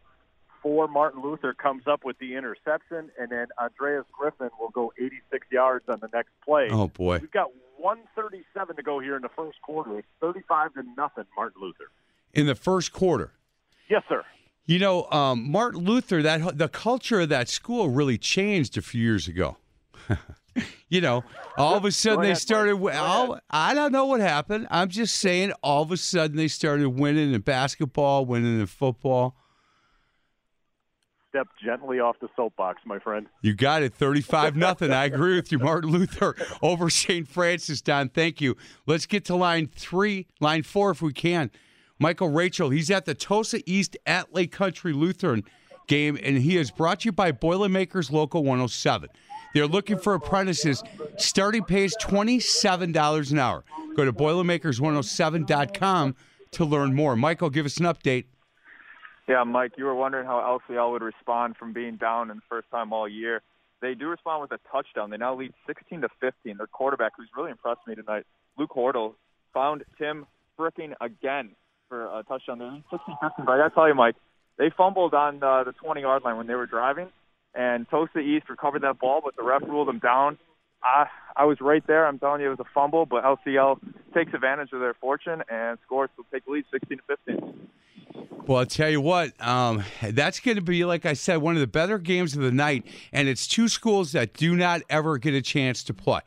for 0.64 0.88
Martin 0.88 1.22
Luther 1.22 1.54
comes 1.54 1.84
up 1.86 2.06
with 2.06 2.18
the 2.20 2.36
interception, 2.36 3.12
and 3.20 3.30
then 3.30 3.48
Andreas 3.62 4.06
Griffin 4.12 4.50
will 4.60 4.70
go 4.70 4.94
86 4.98 5.46
yards 5.52 5.86
on 5.90 6.00
the 6.00 6.10
next 6.14 6.32
play. 6.44 6.70
Oh, 6.72 6.88
boy. 6.88 7.20
We've 7.20 7.30
got 7.30 7.52
137 7.78 8.78
to 8.78 8.82
go 8.82 9.00
here 9.00 9.18
in 9.18 9.22
the 9.22 9.30
first 9.36 9.62
quarter. 9.62 10.00
It's 10.00 10.08
35 10.22 10.74
to 10.76 10.84
nothing, 10.98 11.26
Martin 11.36 11.62
Luther. 11.62 11.92
In 12.34 12.48
the 12.48 12.56
first 12.56 12.94
quarter. 12.94 13.34
Yes, 13.90 14.04
sir. 14.08 14.24
You 14.66 14.80
know, 14.80 15.06
um, 15.12 15.52
Martin 15.52 15.84
Luther, 15.84 16.22
that 16.22 16.58
the 16.58 16.70
culture 16.70 17.20
of 17.20 17.30
that 17.30 17.50
school 17.50 17.90
really 17.90 18.18
changed 18.18 18.78
a 18.78 18.82
few 18.82 19.04
years 19.04 19.28
ago. 19.28 19.58
you 20.88 21.02
know, 21.02 21.26
all 21.58 21.76
of 21.76 21.84
a 21.84 21.92
sudden 21.92 22.22
they 22.24 22.36
started. 22.36 22.78
All, 22.96 23.40
I 23.50 23.74
don't 23.74 23.92
know 23.92 24.06
what 24.06 24.22
happened. 24.22 24.68
I'm 24.72 24.88
just 24.88 25.18
saying, 25.18 25.52
all 25.62 25.84
of 25.84 25.92
a 25.92 25.98
sudden 25.98 26.38
they 26.38 26.48
started 26.48 26.90
winning 26.90 27.34
in 27.34 27.42
basketball, 27.42 28.26
winning 28.26 28.62
in 28.62 28.66
football. 28.66 29.36
Step 31.34 31.48
gently 31.66 32.00
off 32.00 32.16
the 32.22 32.30
soapbox, 32.36 32.82
my 32.86 33.00
friend. 33.00 33.26
You 33.42 33.56
got 33.56 33.82
it, 33.82 33.96
thirty-five 33.96 34.56
nothing. 34.56 34.92
I 34.92 35.06
agree 35.06 35.36
with 35.36 35.52
you, 35.52 35.58
Martin 35.58 35.90
Luther 35.90 36.36
over 36.62 36.92
St. 36.92 37.28
Francis. 37.28 37.82
Don, 37.82 38.10
thank 38.10 38.40
you. 38.40 38.56
Let's 38.86 39.08
get 39.08 39.26
to 39.26 39.36
line 39.36 39.68
three, 39.74 40.28
line 40.40 40.62
four, 40.62 40.92
if 40.92 41.02
we 41.02 41.12
can. 41.12 41.50
Michael 41.98 42.30
Rachel, 42.30 42.70
he's 42.70 42.92
at 42.92 43.06
the 43.06 43.16
Tosa 43.16 43.62
East 43.66 43.98
at 44.06 44.32
Lake 44.32 44.52
Country 44.52 44.94
Lutheran 44.94 45.44
game, 45.88 46.20
and 46.22 46.38
he 46.38 46.56
is 46.56 46.70
brought 46.70 47.00
to 47.00 47.06
you 47.06 47.12
by 47.12 47.32
Boilermakers 47.32 48.12
Local 48.12 48.44
107. 48.44 49.10
They're 49.56 49.66
looking 49.66 49.98
for 49.98 50.14
apprentices. 50.14 50.84
Starting 51.18 51.64
pay 51.64 51.86
is 51.86 51.98
$27 52.00 53.32
an 53.32 53.40
hour. 53.40 53.64
Go 53.96 54.06
to 54.06 54.14
Boilermakers107.com 54.14 56.16
to 56.52 56.66
learn 56.66 56.94
more. 56.94 57.16
Michael, 57.16 57.50
give 57.50 57.66
us 57.66 57.78
an 57.78 57.86
update. 57.86 58.26
Yeah, 59.28 59.44
Mike, 59.46 59.74
you 59.78 59.86
were 59.86 59.96
wondering 59.96 60.26
how 60.26 60.60
LCL 60.70 60.92
would 60.92 61.02
respond 61.02 61.56
from 61.58 61.72
being 61.72 61.96
down 61.96 62.30
in 62.30 62.38
the 62.38 62.44
first 62.50 62.70
time 62.72 62.92
all 62.92 63.08
year. 63.08 63.42
They 63.82 63.94
do 63.94 64.08
respond 64.08 64.42
with 64.42 64.52
a 64.52 64.60
touchdown. 64.72 65.10
They 65.10 65.18
now 65.18 65.36
lead 65.36 65.54
16 65.68 66.02
to 66.02 66.10
15. 66.20 66.58
Their 66.58 66.68
quarterback, 66.68 67.14
who's 67.18 67.30
really 67.36 67.52
impressed 67.52 67.82
me 67.88 67.96
tonight, 67.96 68.26
Luke 68.58 68.72
Hordle, 68.76 69.14
found 69.54 69.84
Tim 69.98 70.26
fricking 70.60 70.94
again 71.02 71.52
for 71.90 72.06
a 72.06 72.24
touchdown. 72.24 72.60
They're 72.60 72.82
16 72.92 73.16
15. 73.22 73.46
But 73.46 73.52
I 73.54 73.58
got 73.58 73.70
to 73.70 73.76
tell 73.76 73.88
you, 73.88 73.96
Mike, 73.96 74.16
they 74.58 74.72
fumbled 74.76 75.14
on 75.14 75.40
the 75.40 75.74
20 75.84 76.02
yard 76.02 76.24
line 76.24 76.38
when 76.38 76.48
they 76.48 76.56
were 76.56 76.66
driving, 76.66 77.10
and 77.56 77.90
Tosa 77.90 78.20
East 78.20 78.50
recovered 78.50 78.84
that 78.84 79.00
ball, 79.00 79.22
but 79.24 79.36
the 79.36 79.44
ref 79.44 79.62
ruled 79.64 79.88
them 79.88 80.00
down. 80.00 80.38
I, 80.84 81.08
I 81.36 81.46
was 81.46 81.60
right 81.62 81.86
there. 81.88 82.06
I'm 82.06 82.20
telling 82.20 82.42
you, 82.42 82.48
it 82.48 82.58
was 82.58 82.60
a 82.60 82.70
fumble, 82.74 83.06
but 83.06 83.24
LCL 83.24 83.80
takes 84.14 84.34
advantage 84.34 84.72
of 84.74 84.80
their 84.80 84.94
fortune 84.94 85.42
and 85.50 85.78
scores 85.86 86.10
to 86.18 86.26
take 86.32 86.46
the 86.46 86.52
lead 86.52 86.66
16 86.72 86.98
to 86.98 87.04
15. 87.26 87.70
Well, 88.46 88.58
I'll 88.60 88.66
tell 88.66 88.90
you 88.90 89.00
what, 89.00 89.32
um, 89.42 89.84
that's 90.02 90.42
going 90.42 90.58
to 90.58 90.62
be, 90.62 90.84
like 90.84 91.06
I 91.06 91.14
said, 91.14 91.38
one 91.38 91.56
of 91.56 91.62
the 91.62 91.68
better 91.68 91.98
games 91.98 92.36
of 92.36 92.42
the 92.42 92.52
night. 92.52 92.86
And 93.14 93.30
it's 93.30 93.48
two 93.48 93.70
schools 93.70 94.12
that 94.12 94.34
do 94.34 94.56
not 94.56 94.82
ever 94.90 95.18
get 95.18 95.34
a 95.34 95.42
chance 95.42 95.82
to 95.86 95.94
play. 95.94 96.20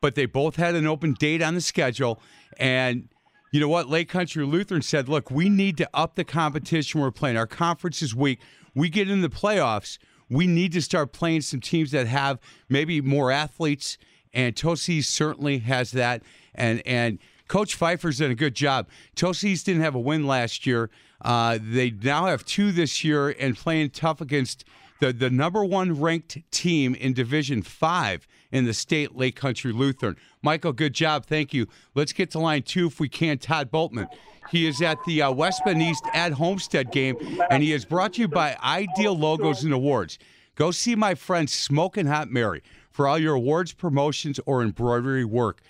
But 0.00 0.14
they 0.14 0.24
both 0.24 0.56
had 0.56 0.74
an 0.74 0.86
open 0.86 1.12
date 1.12 1.42
on 1.42 1.54
the 1.54 1.60
schedule. 1.60 2.18
And 2.56 3.08
you 3.52 3.60
know 3.60 3.68
what? 3.68 3.90
Lake 3.90 4.08
Country 4.08 4.44
Lutheran 4.46 4.80
said, 4.80 5.08
look, 5.08 5.30
we 5.30 5.50
need 5.50 5.76
to 5.76 5.90
up 5.92 6.14
the 6.14 6.24
competition 6.24 7.00
we're 7.00 7.10
playing. 7.10 7.36
Our 7.36 7.46
conference 7.46 8.00
is 8.00 8.14
weak. 8.14 8.40
We 8.74 8.88
get 8.88 9.10
in 9.10 9.20
the 9.20 9.28
playoffs. 9.28 9.98
We 10.30 10.46
need 10.46 10.72
to 10.72 10.82
start 10.82 11.12
playing 11.12 11.42
some 11.42 11.60
teams 11.60 11.90
that 11.90 12.06
have 12.06 12.38
maybe 12.68 13.00
more 13.00 13.30
athletes. 13.30 13.98
And 14.32 14.54
Tosis 14.54 15.04
certainly 15.04 15.58
has 15.58 15.90
that. 15.92 16.22
And, 16.54 16.82
and, 16.86 17.18
Coach 17.50 17.74
Pfeiffer's 17.74 18.18
done 18.18 18.30
a 18.30 18.36
good 18.36 18.54
job. 18.54 18.86
Tosis 19.16 19.64
didn't 19.64 19.82
have 19.82 19.96
a 19.96 19.98
win 19.98 20.24
last 20.24 20.66
year. 20.66 20.88
Uh, 21.20 21.58
they 21.60 21.90
now 21.90 22.26
have 22.26 22.44
two 22.44 22.70
this 22.70 23.02
year 23.02 23.30
and 23.30 23.56
playing 23.56 23.90
tough 23.90 24.20
against 24.20 24.64
the, 25.00 25.12
the 25.12 25.30
number 25.30 25.64
one 25.64 26.00
ranked 26.00 26.38
team 26.52 26.94
in 26.94 27.12
Division 27.12 27.62
Five 27.62 28.28
in 28.52 28.64
the 28.64 28.74
state, 28.74 29.16
Lake 29.16 29.36
Country 29.36 29.72
Lutheran. 29.72 30.16
Michael, 30.42 30.72
good 30.72 30.92
job. 30.94 31.26
Thank 31.26 31.54
you. 31.54 31.66
Let's 31.94 32.12
get 32.12 32.30
to 32.32 32.38
line 32.38 32.62
two 32.62 32.86
if 32.86 33.00
we 33.00 33.08
can. 33.08 33.38
Todd 33.38 33.70
Boltman. 33.70 34.08
He 34.50 34.66
is 34.66 34.82
at 34.82 34.98
the 35.06 35.22
uh, 35.22 35.32
West 35.32 35.62
Bend 35.64 35.80
East 35.80 36.04
at 36.12 36.32
Homestead 36.32 36.90
game, 36.90 37.16
and 37.50 37.62
he 37.62 37.72
is 37.72 37.84
brought 37.84 38.14
to 38.14 38.22
you 38.22 38.28
by 38.28 38.56
Ideal 38.62 39.16
Logos 39.16 39.62
and 39.62 39.72
Awards. 39.72 40.18
Go 40.56 40.70
see 40.72 40.96
my 40.96 41.14
friend 41.14 41.48
Smoking 41.48 42.06
Hot 42.06 42.30
Mary 42.30 42.62
for 42.90 43.06
all 43.06 43.18
your 43.18 43.34
awards, 43.34 43.72
promotions, 43.72 44.40
or 44.46 44.62
embroidery 44.62 45.24
work. 45.24 45.60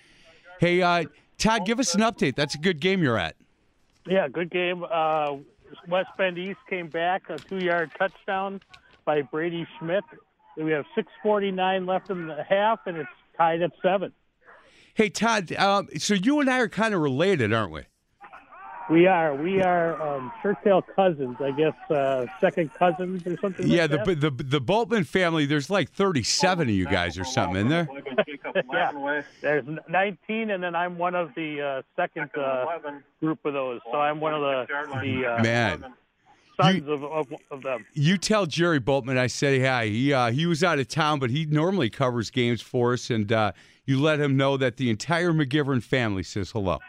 Hey, 0.59 0.81
uh, 0.81 1.05
Todd, 1.37 1.65
give 1.65 1.79
us 1.79 1.93
an 1.93 2.01
update. 2.01 2.35
That's 2.35 2.55
a 2.55 2.57
good 2.57 2.79
game 2.79 3.03
you're 3.03 3.17
at. 3.17 3.35
Yeah, 4.07 4.27
good 4.27 4.49
game. 4.49 4.83
Uh, 4.89 5.37
West 5.87 6.09
Bend 6.17 6.37
East 6.37 6.59
came 6.69 6.87
back 6.87 7.29
a 7.29 7.37
two-yard 7.37 7.91
touchdown 7.97 8.61
by 9.05 9.21
Brady 9.21 9.67
Schmidt. 9.77 10.03
We 10.57 10.71
have 10.71 10.85
6:49 10.95 11.87
left 11.87 12.09
in 12.09 12.27
the 12.27 12.43
half, 12.43 12.79
and 12.85 12.97
it's 12.97 13.09
tied 13.37 13.61
at 13.61 13.71
seven. 13.81 14.11
Hey, 14.93 15.09
Todd. 15.09 15.51
Um, 15.53 15.87
so 15.97 16.13
you 16.13 16.39
and 16.39 16.49
I 16.49 16.59
are 16.59 16.67
kind 16.67 16.93
of 16.93 17.01
related, 17.01 17.53
aren't 17.53 17.71
we? 17.71 17.83
We 18.89 19.07
are. 19.07 19.33
We 19.33 19.61
are 19.61 20.01
um, 20.01 20.33
Shirtail 20.43 20.83
cousins, 20.95 21.37
I 21.39 21.51
guess, 21.51 21.73
uh, 21.89 22.25
second 22.41 22.73
cousins 22.73 23.25
or 23.25 23.37
something. 23.37 23.65
Yeah, 23.65 23.83
like 23.83 24.05
the, 24.05 24.15
that. 24.15 24.37
the 24.37 24.43
the 24.43 24.61
Boltman 24.61 25.05
family. 25.05 25.45
There's 25.45 25.69
like 25.69 25.89
37 25.91 26.67
of 26.67 26.75
you 26.75 26.85
guys 26.85 27.17
or 27.17 27.23
something 27.23 27.61
in 27.61 27.69
there. 27.69 27.87
yeah. 28.73 29.21
There's 29.41 29.65
19, 29.87 30.49
and 30.49 30.61
then 30.61 30.75
I'm 30.75 30.97
one 30.97 31.15
of 31.15 31.33
the 31.35 31.61
uh, 31.61 31.81
second 31.95 32.31
uh, 32.35 32.65
group 33.21 33.45
of 33.45 33.53
those. 33.53 33.79
So 33.91 33.97
I'm 33.97 34.19
one 34.19 34.33
of 34.33 34.41
the 34.41 34.65
the 35.01 35.25
uh, 35.25 35.41
Man, 35.41 35.85
sons 36.61 36.87
of, 36.87 37.03
of 37.03 37.27
of 37.49 37.61
them. 37.63 37.85
you 37.93 38.17
tell 38.17 38.45
Jerry 38.45 38.79
Boltman 38.79 39.17
I 39.17 39.27
said 39.27 39.61
hi. 39.61 39.87
He 39.87 40.13
uh, 40.13 40.31
he 40.31 40.45
was 40.45 40.63
out 40.63 40.79
of 40.79 40.87
town, 40.87 41.19
but 41.19 41.29
he 41.29 41.45
normally 41.45 41.89
covers 41.89 42.29
games 42.29 42.61
for 42.61 42.93
us, 42.93 43.09
and 43.09 43.31
uh, 43.31 43.51
you 43.85 43.99
let 43.99 44.19
him 44.19 44.37
know 44.37 44.57
that 44.57 44.77
the 44.77 44.89
entire 44.89 45.31
McGivern 45.31 45.83
family 45.83 46.23
says 46.23 46.51
hello. 46.51 46.79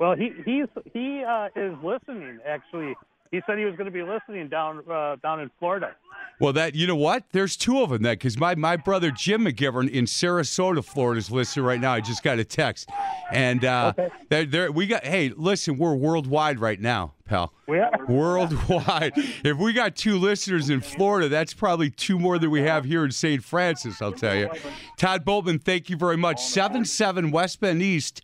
Well, 0.00 0.16
he 0.16 0.32
he's 0.44 0.66
he 0.92 1.22
uh, 1.24 1.48
is 1.54 1.76
listening. 1.82 2.38
Actually, 2.46 2.94
he 3.30 3.40
said 3.46 3.58
he 3.58 3.64
was 3.64 3.76
going 3.76 3.86
to 3.86 3.92
be 3.92 4.02
listening 4.02 4.48
down 4.48 4.82
uh, 4.90 5.16
down 5.22 5.40
in 5.40 5.50
Florida. 5.58 5.94
Well, 6.40 6.52
that 6.54 6.74
you 6.74 6.86
know 6.88 6.96
what? 6.96 7.24
There's 7.30 7.56
two 7.56 7.82
of 7.82 7.90
them. 7.90 8.02
That 8.02 8.18
because 8.18 8.36
my 8.38 8.54
my 8.56 8.76
brother 8.76 9.10
Jim 9.12 9.44
McGivern 9.44 9.88
in 9.88 10.06
Sarasota, 10.06 10.84
Florida, 10.84 11.18
is 11.18 11.30
listening 11.30 11.64
right 11.66 11.80
now. 11.80 11.92
I 11.92 12.00
just 12.00 12.22
got 12.24 12.38
a 12.40 12.44
text, 12.44 12.88
and 13.30 13.64
uh, 13.64 13.92
Okay. 13.96 14.44
they're, 14.46 14.72
we 14.72 14.88
got. 14.88 15.04
Hey, 15.04 15.32
listen, 15.36 15.78
we're 15.78 15.94
worldwide 15.94 16.58
right 16.58 16.80
now, 16.80 17.14
pal. 17.26 17.52
We 17.68 17.78
are. 17.78 17.92
Worldwide. 18.08 19.12
if 19.16 19.56
we 19.56 19.72
got 19.72 19.94
two 19.94 20.18
listeners 20.18 20.68
in 20.68 20.80
Florida, 20.80 21.28
that's 21.28 21.54
probably 21.54 21.90
two 21.90 22.18
more 22.18 22.38
than 22.38 22.50
we 22.50 22.62
have 22.62 22.84
here 22.84 23.04
in 23.04 23.12
St. 23.12 23.44
Francis. 23.44 24.02
I'll 24.02 24.10
tell 24.12 24.34
you. 24.34 24.50
Todd 24.98 25.24
Boltman, 25.24 25.62
thank 25.62 25.88
you 25.90 25.96
very 25.96 26.16
much. 26.16 26.42
Seven 26.42 26.84
seven 26.84 27.30
West 27.30 27.60
Bend 27.60 27.82
East 27.82 28.20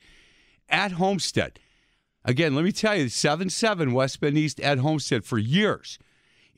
at 0.69 0.93
Homestead. 0.93 1.61
Again, 2.25 2.55
let 2.55 2.65
me 2.65 2.73
tell 2.73 2.97
you, 2.97 3.09
7 3.09 3.49
7 3.49 3.93
West 3.93 4.21
Bend 4.21 4.37
East 4.37 4.61
at 4.61 4.79
Homestead 4.79 5.25
for 5.25 5.39
years. 5.39 5.99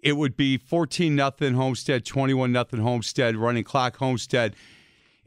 It 0.02 0.14
would 0.14 0.36
be 0.36 0.56
14 0.56 1.14
nothing 1.14 1.54
Homestead, 1.54 2.04
21 2.04 2.52
nothing 2.52 2.80
Homestead, 2.80 3.36
running 3.36 3.64
clock 3.64 3.96
Homestead. 3.96 4.56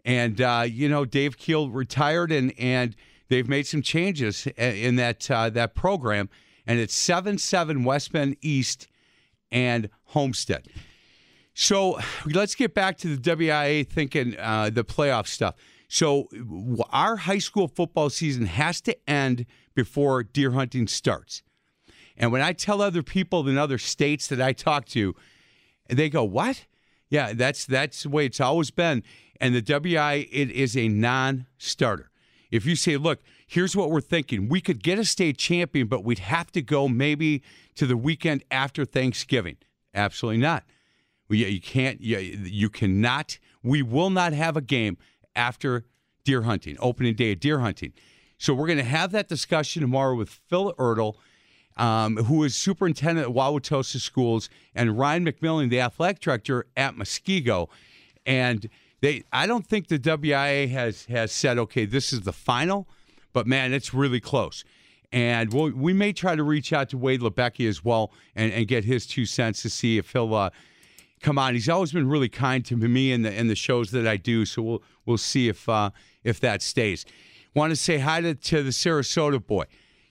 And, 0.05 0.41
uh, 0.41 0.65
you 0.67 0.89
know, 0.89 1.05
Dave 1.05 1.37
Keel 1.37 1.69
retired 1.69 2.31
and, 2.31 2.53
and 2.59 2.95
they've 3.29 3.47
made 3.47 3.67
some 3.67 3.81
changes 3.81 4.47
in 4.57 4.95
that, 4.97 5.29
uh, 5.29 5.49
that 5.51 5.75
program. 5.75 6.29
And 6.65 6.79
it's 6.79 6.95
7 6.95 7.37
7 7.37 7.83
West 7.83 8.11
Bend 8.11 8.37
East 8.41 8.87
and 9.51 9.89
Homestead. 10.05 10.67
So 11.53 11.99
let's 12.25 12.55
get 12.55 12.73
back 12.73 12.97
to 12.99 13.15
the 13.15 13.35
WIAA 13.35 13.87
thinking 13.87 14.35
uh, 14.39 14.71
the 14.71 14.83
playoff 14.83 15.27
stuff. 15.27 15.55
So 15.87 16.27
our 16.89 17.15
high 17.15 17.37
school 17.37 17.67
football 17.67 18.09
season 18.09 18.47
has 18.47 18.81
to 18.81 18.97
end 19.07 19.45
before 19.75 20.23
deer 20.23 20.51
hunting 20.51 20.87
starts. 20.87 21.43
And 22.17 22.31
when 22.31 22.41
I 22.41 22.53
tell 22.53 22.81
other 22.81 23.03
people 23.03 23.47
in 23.47 23.57
other 23.57 23.77
states 23.77 24.27
that 24.27 24.41
I 24.41 24.53
talk 24.53 24.85
to, 24.87 25.15
they 25.87 26.09
go, 26.09 26.23
"What? 26.23 26.65
Yeah, 27.09 27.33
that's 27.33 27.65
that's 27.65 28.03
the 28.03 28.09
way 28.09 28.25
it's 28.25 28.39
always 28.39 28.71
been." 28.71 29.03
And 29.39 29.55
the 29.55 29.61
WIAA 29.61 30.29
it 30.31 30.51
is 30.51 30.77
a 30.77 30.87
non-starter. 30.87 32.09
If 32.51 32.65
you 32.65 32.75
say, 32.75 32.97
"Look, 32.97 33.21
here's 33.47 33.75
what 33.75 33.89
we're 33.89 34.01
thinking. 34.01 34.47
We 34.47 34.61
could 34.61 34.83
get 34.83 34.99
a 34.99 35.05
state 35.05 35.37
champion, 35.37 35.87
but 35.87 36.03
we'd 36.03 36.19
have 36.19 36.51
to 36.51 36.61
go 36.61 36.87
maybe 36.87 37.41
to 37.75 37.85
the 37.85 37.97
weekend 37.97 38.43
after 38.51 38.85
Thanksgiving." 38.85 39.57
Absolutely 39.93 40.41
not. 40.41 40.63
You 41.29 41.61
can't. 41.61 41.99
You, 42.01 42.69
cannot. 42.69 43.39
We 43.63 43.81
will 43.81 44.09
not 44.09 44.33
have 44.33 44.57
a 44.57 44.61
game 44.61 44.97
after 45.35 45.85
deer 46.23 46.43
hunting, 46.43 46.77
opening 46.79 47.15
day 47.15 47.31
of 47.31 47.39
deer 47.39 47.59
hunting. 47.59 47.93
So 48.37 48.53
we're 48.53 48.67
going 48.67 48.77
to 48.77 48.83
have 48.83 49.11
that 49.11 49.27
discussion 49.29 49.81
tomorrow 49.81 50.15
with 50.15 50.29
Phil 50.29 50.73
Ertl, 50.77 51.15
um, 51.77 52.17
who 52.17 52.43
is 52.43 52.55
superintendent 52.55 53.27
at 53.27 53.33
Wauwatosa 53.33 53.99
Schools, 53.99 54.49
and 54.75 54.97
Ryan 54.97 55.25
McMillan, 55.25 55.69
the 55.69 55.81
athletic 55.81 56.19
director 56.19 56.65
at 56.77 56.95
Muskego. 56.95 57.67
And 58.25 58.69
they, 59.01 59.23
I 59.33 59.47
don't 59.47 59.65
think 59.65 59.87
the 59.87 59.99
WIAA 59.99 60.69
has 60.69 61.05
has 61.05 61.31
said, 61.31 61.57
okay, 61.57 61.85
this 61.85 62.13
is 62.13 62.21
the 62.21 62.33
final, 62.33 62.87
but 63.33 63.47
man, 63.47 63.73
it's 63.73 63.93
really 63.93 64.19
close. 64.19 64.63
And 65.11 65.53
we'll, 65.53 65.71
we 65.71 65.93
may 65.93 66.11
try 66.11 66.35
to 66.35 66.43
reach 66.43 66.73
out 66.73 66.89
to 66.89 66.97
Wade 66.97 67.21
Labecki 67.21 67.69
as 67.69 67.85
well 67.85 68.11
and, 68.35 68.51
and 68.51 68.67
get 68.67 68.83
his 68.83 69.05
two 69.05 69.25
cents 69.25 69.61
to 69.61 69.69
see 69.69 69.99
if 69.99 70.11
he'll 70.11 70.33
uh, 70.33 70.49
come 71.21 71.37
on. 71.37 71.53
He's 71.53 71.69
always 71.69 71.91
been 71.91 72.09
really 72.09 72.29
kind 72.29 72.63
to 72.65 72.75
me 72.75 73.11
and 73.11 73.25
the 73.25 73.31
and 73.31 73.49
the 73.49 73.55
shows 73.55 73.91
that 73.91 74.07
I 74.07 74.17
do. 74.17 74.45
So 74.45 74.61
we'll 74.61 74.83
we'll 75.05 75.17
see 75.17 75.49
if 75.49 75.67
uh, 75.67 75.91
if 76.23 76.39
that 76.41 76.61
stays. 76.61 77.05
Want 77.55 77.71
to 77.71 77.75
say 77.75 77.99
hi 77.99 78.21
to, 78.21 78.33
to 78.33 78.63
the 78.63 78.71
Sarasota 78.71 79.45
boy, 79.45 79.65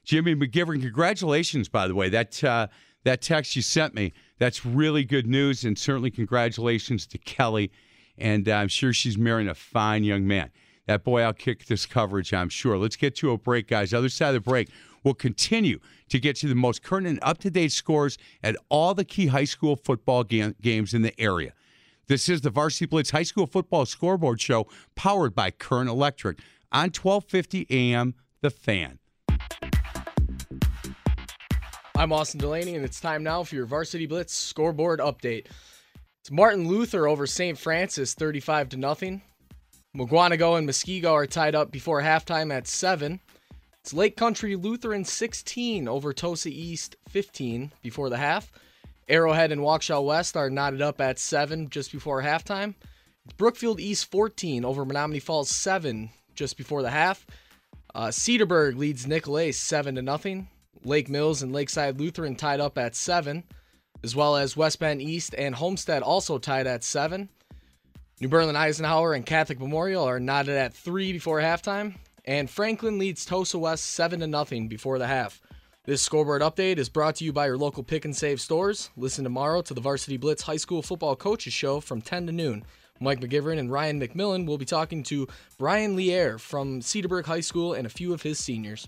Jimmy 0.04 0.34
McGivern. 0.34 0.80
Congratulations, 0.80 1.68
by 1.68 1.86
the 1.86 1.94
way. 1.94 2.08
That 2.08 2.42
uh, 2.42 2.68
that 3.04 3.20
text 3.20 3.56
you 3.56 3.62
sent 3.62 3.94
me. 3.94 4.12
That's 4.38 4.64
really 4.64 5.04
good 5.04 5.26
news, 5.26 5.64
and 5.64 5.78
certainly 5.78 6.10
congratulations 6.10 7.06
to 7.08 7.18
Kelly. 7.18 7.70
And 8.18 8.46
I'm 8.48 8.68
sure 8.68 8.92
she's 8.92 9.18
marrying 9.18 9.48
a 9.48 9.54
fine 9.54 10.04
young 10.04 10.26
man. 10.26 10.50
That 10.86 11.04
boy 11.04 11.20
outkicked 11.22 11.66
this 11.66 11.86
coverage, 11.86 12.32
I'm 12.34 12.48
sure. 12.48 12.76
Let's 12.76 12.96
get 12.96 13.14
to 13.16 13.30
a 13.30 13.38
break, 13.38 13.68
guys. 13.68 13.94
Other 13.94 14.08
side 14.08 14.28
of 14.28 14.34
the 14.34 14.40
break, 14.40 14.68
we'll 15.04 15.14
continue 15.14 15.78
to 16.08 16.18
get 16.18 16.42
you 16.42 16.48
the 16.48 16.54
most 16.54 16.82
current 16.82 17.06
and 17.06 17.18
up 17.22 17.38
to 17.38 17.50
date 17.50 17.72
scores 17.72 18.18
at 18.42 18.56
all 18.68 18.94
the 18.94 19.04
key 19.04 19.26
high 19.26 19.44
school 19.44 19.76
football 19.76 20.24
ga- 20.24 20.54
games 20.60 20.92
in 20.92 21.02
the 21.02 21.18
area. 21.20 21.52
This 22.08 22.28
is 22.28 22.40
the 22.40 22.50
Varsity 22.50 22.86
Blitz 22.86 23.10
High 23.10 23.22
School 23.22 23.46
Football 23.46 23.86
Scoreboard 23.86 24.40
Show 24.40 24.66
powered 24.96 25.34
by 25.34 25.50
Current 25.50 25.88
Electric 25.88 26.38
on 26.72 26.90
1250 26.90 27.66
AM 27.70 28.14
The 28.40 28.50
Fan. 28.50 28.98
I'm 32.02 32.12
Austin 32.12 32.40
Delaney, 32.40 32.74
and 32.74 32.84
it's 32.84 32.98
time 32.98 33.22
now 33.22 33.44
for 33.44 33.54
your 33.54 33.64
Varsity 33.64 34.06
Blitz 34.06 34.34
scoreboard 34.34 34.98
update. 34.98 35.46
It's 36.20 36.32
Martin 36.32 36.66
Luther 36.66 37.06
over 37.06 37.28
St. 37.28 37.56
Francis, 37.56 38.14
35 38.14 38.70
to 38.70 38.76
nothing. 38.76 39.22
Mukwonago 39.96 40.58
and 40.58 40.68
Muskego 40.68 41.12
are 41.12 41.28
tied 41.28 41.54
up 41.54 41.70
before 41.70 42.02
halftime 42.02 42.52
at 42.52 42.66
7. 42.66 43.20
It's 43.78 43.94
Lake 43.94 44.16
Country 44.16 44.56
Lutheran 44.56 45.04
16 45.04 45.86
over 45.86 46.12
Tosa 46.12 46.48
East 46.48 46.96
15 47.08 47.70
before 47.82 48.10
the 48.10 48.16
half. 48.16 48.50
Arrowhead 49.08 49.52
and 49.52 49.60
Waukesha 49.60 50.04
West 50.04 50.36
are 50.36 50.50
knotted 50.50 50.82
up 50.82 51.00
at 51.00 51.20
7 51.20 51.70
just 51.70 51.92
before 51.92 52.20
halftime. 52.20 52.74
It's 53.26 53.34
Brookfield 53.34 53.78
East 53.78 54.10
14 54.10 54.64
over 54.64 54.84
Menomonee 54.84 55.22
Falls 55.22 55.50
7 55.50 56.10
just 56.34 56.56
before 56.56 56.82
the 56.82 56.90
half. 56.90 57.24
Uh, 57.94 58.08
Cedarburg 58.08 58.76
leads 58.76 59.06
Nicolet 59.06 59.54
7 59.54 59.94
to 59.94 60.02
nothing. 60.02 60.48
Lake 60.84 61.08
Mills 61.08 61.42
and 61.42 61.52
Lakeside 61.52 62.00
Lutheran 62.00 62.36
tied 62.36 62.60
up 62.60 62.76
at 62.78 62.94
7, 62.94 63.44
as 64.02 64.16
well 64.16 64.36
as 64.36 64.56
West 64.56 64.78
Bend 64.78 65.00
East 65.00 65.34
and 65.36 65.54
Homestead 65.54 66.02
also 66.02 66.38
tied 66.38 66.66
at 66.66 66.84
7. 66.84 67.28
New 68.20 68.28
Berlin 68.28 68.56
Eisenhower 68.56 69.14
and 69.14 69.26
Catholic 69.26 69.60
Memorial 69.60 70.04
are 70.04 70.20
knotted 70.20 70.56
at 70.56 70.74
3 70.74 71.12
before 71.12 71.40
halftime, 71.40 71.94
and 72.24 72.48
Franklin 72.48 72.98
leads 72.98 73.24
Tosa 73.24 73.58
West 73.58 73.84
7 73.86 74.20
to 74.20 74.26
nothing 74.26 74.68
before 74.68 74.98
the 74.98 75.06
half. 75.06 75.40
This 75.84 76.02
scoreboard 76.02 76.42
update 76.42 76.78
is 76.78 76.88
brought 76.88 77.16
to 77.16 77.24
you 77.24 77.32
by 77.32 77.46
your 77.46 77.58
local 77.58 77.82
pick 77.82 78.04
and 78.04 78.16
save 78.16 78.40
stores. 78.40 78.90
Listen 78.96 79.24
tomorrow 79.24 79.62
to 79.62 79.74
the 79.74 79.80
Varsity 79.80 80.16
Blitz 80.16 80.42
High 80.42 80.56
School 80.56 80.82
Football 80.82 81.16
Coaches 81.16 81.52
Show 81.52 81.80
from 81.80 82.00
10 82.00 82.26
to 82.26 82.32
noon. 82.32 82.64
Mike 83.00 83.20
McGivern 83.20 83.58
and 83.58 83.72
Ryan 83.72 84.00
McMillan 84.00 84.46
will 84.46 84.58
be 84.58 84.64
talking 84.64 85.02
to 85.04 85.26
Brian 85.58 85.96
Lier 85.96 86.38
from 86.38 86.80
Cedarburg 86.80 87.26
High 87.26 87.40
School 87.40 87.72
and 87.72 87.84
a 87.84 87.90
few 87.90 88.14
of 88.14 88.22
his 88.22 88.38
seniors. 88.38 88.86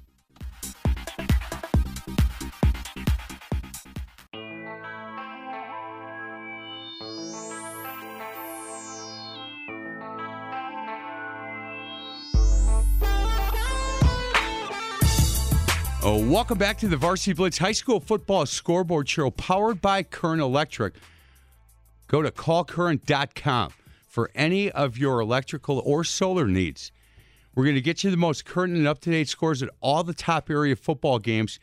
Oh, 16.06 16.18
welcome 16.18 16.58
back 16.58 16.76
to 16.80 16.86
the 16.86 16.98
Varsity 16.98 17.32
Blitz 17.32 17.56
High 17.56 17.72
School 17.72 17.98
Football 17.98 18.44
Scoreboard 18.44 19.08
Show 19.08 19.30
powered 19.30 19.80
by 19.80 20.02
Current 20.02 20.42
Electric. 20.42 20.96
Go 22.08 22.20
to 22.20 22.30
callcurrent.com 22.30 23.72
for 24.06 24.30
any 24.34 24.70
of 24.70 24.98
your 24.98 25.20
electrical 25.20 25.78
or 25.82 26.04
solar 26.04 26.46
needs. 26.46 26.92
We're 27.54 27.64
going 27.64 27.76
to 27.76 27.80
get 27.80 28.04
you 28.04 28.10
the 28.10 28.18
most 28.18 28.44
current 28.44 28.76
and 28.76 28.86
up 28.86 29.00
to 29.00 29.10
date 29.12 29.30
scores 29.30 29.62
at 29.62 29.70
all 29.80 30.04
the 30.04 30.12
top 30.12 30.50
area 30.50 30.76
football 30.76 31.18
games. 31.18 31.58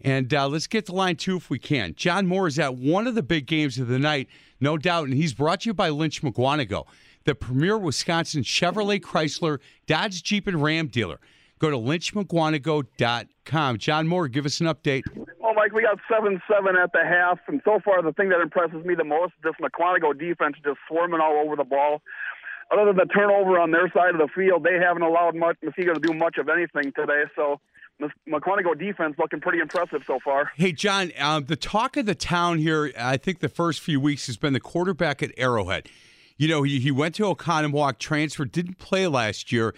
And 0.00 0.32
uh, 0.32 0.46
let's 0.46 0.68
get 0.68 0.86
to 0.86 0.94
line 0.94 1.16
two 1.16 1.36
if 1.36 1.50
we 1.50 1.58
can. 1.58 1.96
John 1.96 2.28
Moore 2.28 2.46
is 2.46 2.60
at 2.60 2.76
one 2.76 3.08
of 3.08 3.16
the 3.16 3.22
big 3.24 3.46
games 3.46 3.80
of 3.80 3.88
the 3.88 3.98
night, 3.98 4.28
no 4.60 4.78
doubt, 4.78 5.06
and 5.06 5.14
he's 5.14 5.34
brought 5.34 5.62
to 5.62 5.70
you 5.70 5.74
by 5.74 5.88
Lynch 5.88 6.22
Mukwonago, 6.22 6.86
the 7.24 7.34
premier 7.34 7.76
Wisconsin 7.76 8.44
Chevrolet 8.44 9.00
Chrysler 9.00 9.58
Dodge 9.88 10.22
Jeep 10.22 10.46
and 10.46 10.62
Ram 10.62 10.86
dealer. 10.86 11.18
Go 11.58 11.70
to 11.70 11.76
lynchmukwonago.com. 11.76 13.78
John 13.78 14.06
Moore, 14.06 14.28
give 14.28 14.44
us 14.44 14.60
an 14.60 14.66
update. 14.66 15.04
Oh, 15.42 15.54
Mike, 15.54 15.72
we 15.72 15.80
got 15.82 15.98
7 16.10 16.42
7 16.50 16.76
at 16.76 16.92
the 16.92 17.02
half, 17.04 17.38
and 17.48 17.62
so 17.64 17.80
far 17.84 18.02
the 18.02 18.12
thing 18.12 18.28
that 18.28 18.40
impresses 18.40 18.84
me 18.84 18.94
the 18.94 19.04
most 19.04 19.32
is 19.38 19.44
this 19.44 19.54
Mukwonago 19.60 20.18
defense 20.18 20.56
just 20.62 20.78
swarming 20.86 21.20
all 21.20 21.42
over 21.44 21.56
the 21.56 21.64
ball. 21.64 22.02
Other 22.70 22.84
than 22.86 22.96
the 22.96 23.06
turnover 23.06 23.58
on 23.60 23.70
their 23.70 23.88
side 23.94 24.14
of 24.14 24.18
the 24.18 24.28
field, 24.34 24.64
they 24.64 24.74
haven't 24.74 25.02
allowed 25.02 25.36
much, 25.36 25.56
Muskego 25.64 25.94
to 25.94 26.00
do 26.00 26.12
much 26.12 26.36
of 26.36 26.48
anything 26.48 26.92
today. 26.92 27.22
So, 27.36 27.60
the 27.98 28.10
Mukwonago 28.28 28.78
defense 28.78 29.14
looking 29.18 29.40
pretty 29.40 29.60
impressive 29.60 30.02
so 30.06 30.18
far. 30.22 30.52
Hey, 30.56 30.72
John, 30.72 31.12
um, 31.18 31.46
the 31.46 31.56
talk 31.56 31.96
of 31.96 32.04
the 32.04 32.14
town 32.14 32.58
here, 32.58 32.92
I 32.98 33.16
think 33.16 33.38
the 33.38 33.48
first 33.48 33.80
few 33.80 33.98
weeks 34.00 34.26
has 34.26 34.36
been 34.36 34.52
the 34.52 34.60
quarterback 34.60 35.22
at 35.22 35.30
Arrowhead. 35.38 35.88
You 36.36 36.48
know, 36.48 36.64
he, 36.64 36.80
he 36.80 36.90
went 36.90 37.14
to 37.14 37.22
Oconomowoc, 37.22 37.98
transferred, 37.98 38.52
didn't 38.52 38.76
play 38.78 39.06
last 39.06 39.52
year. 39.52 39.74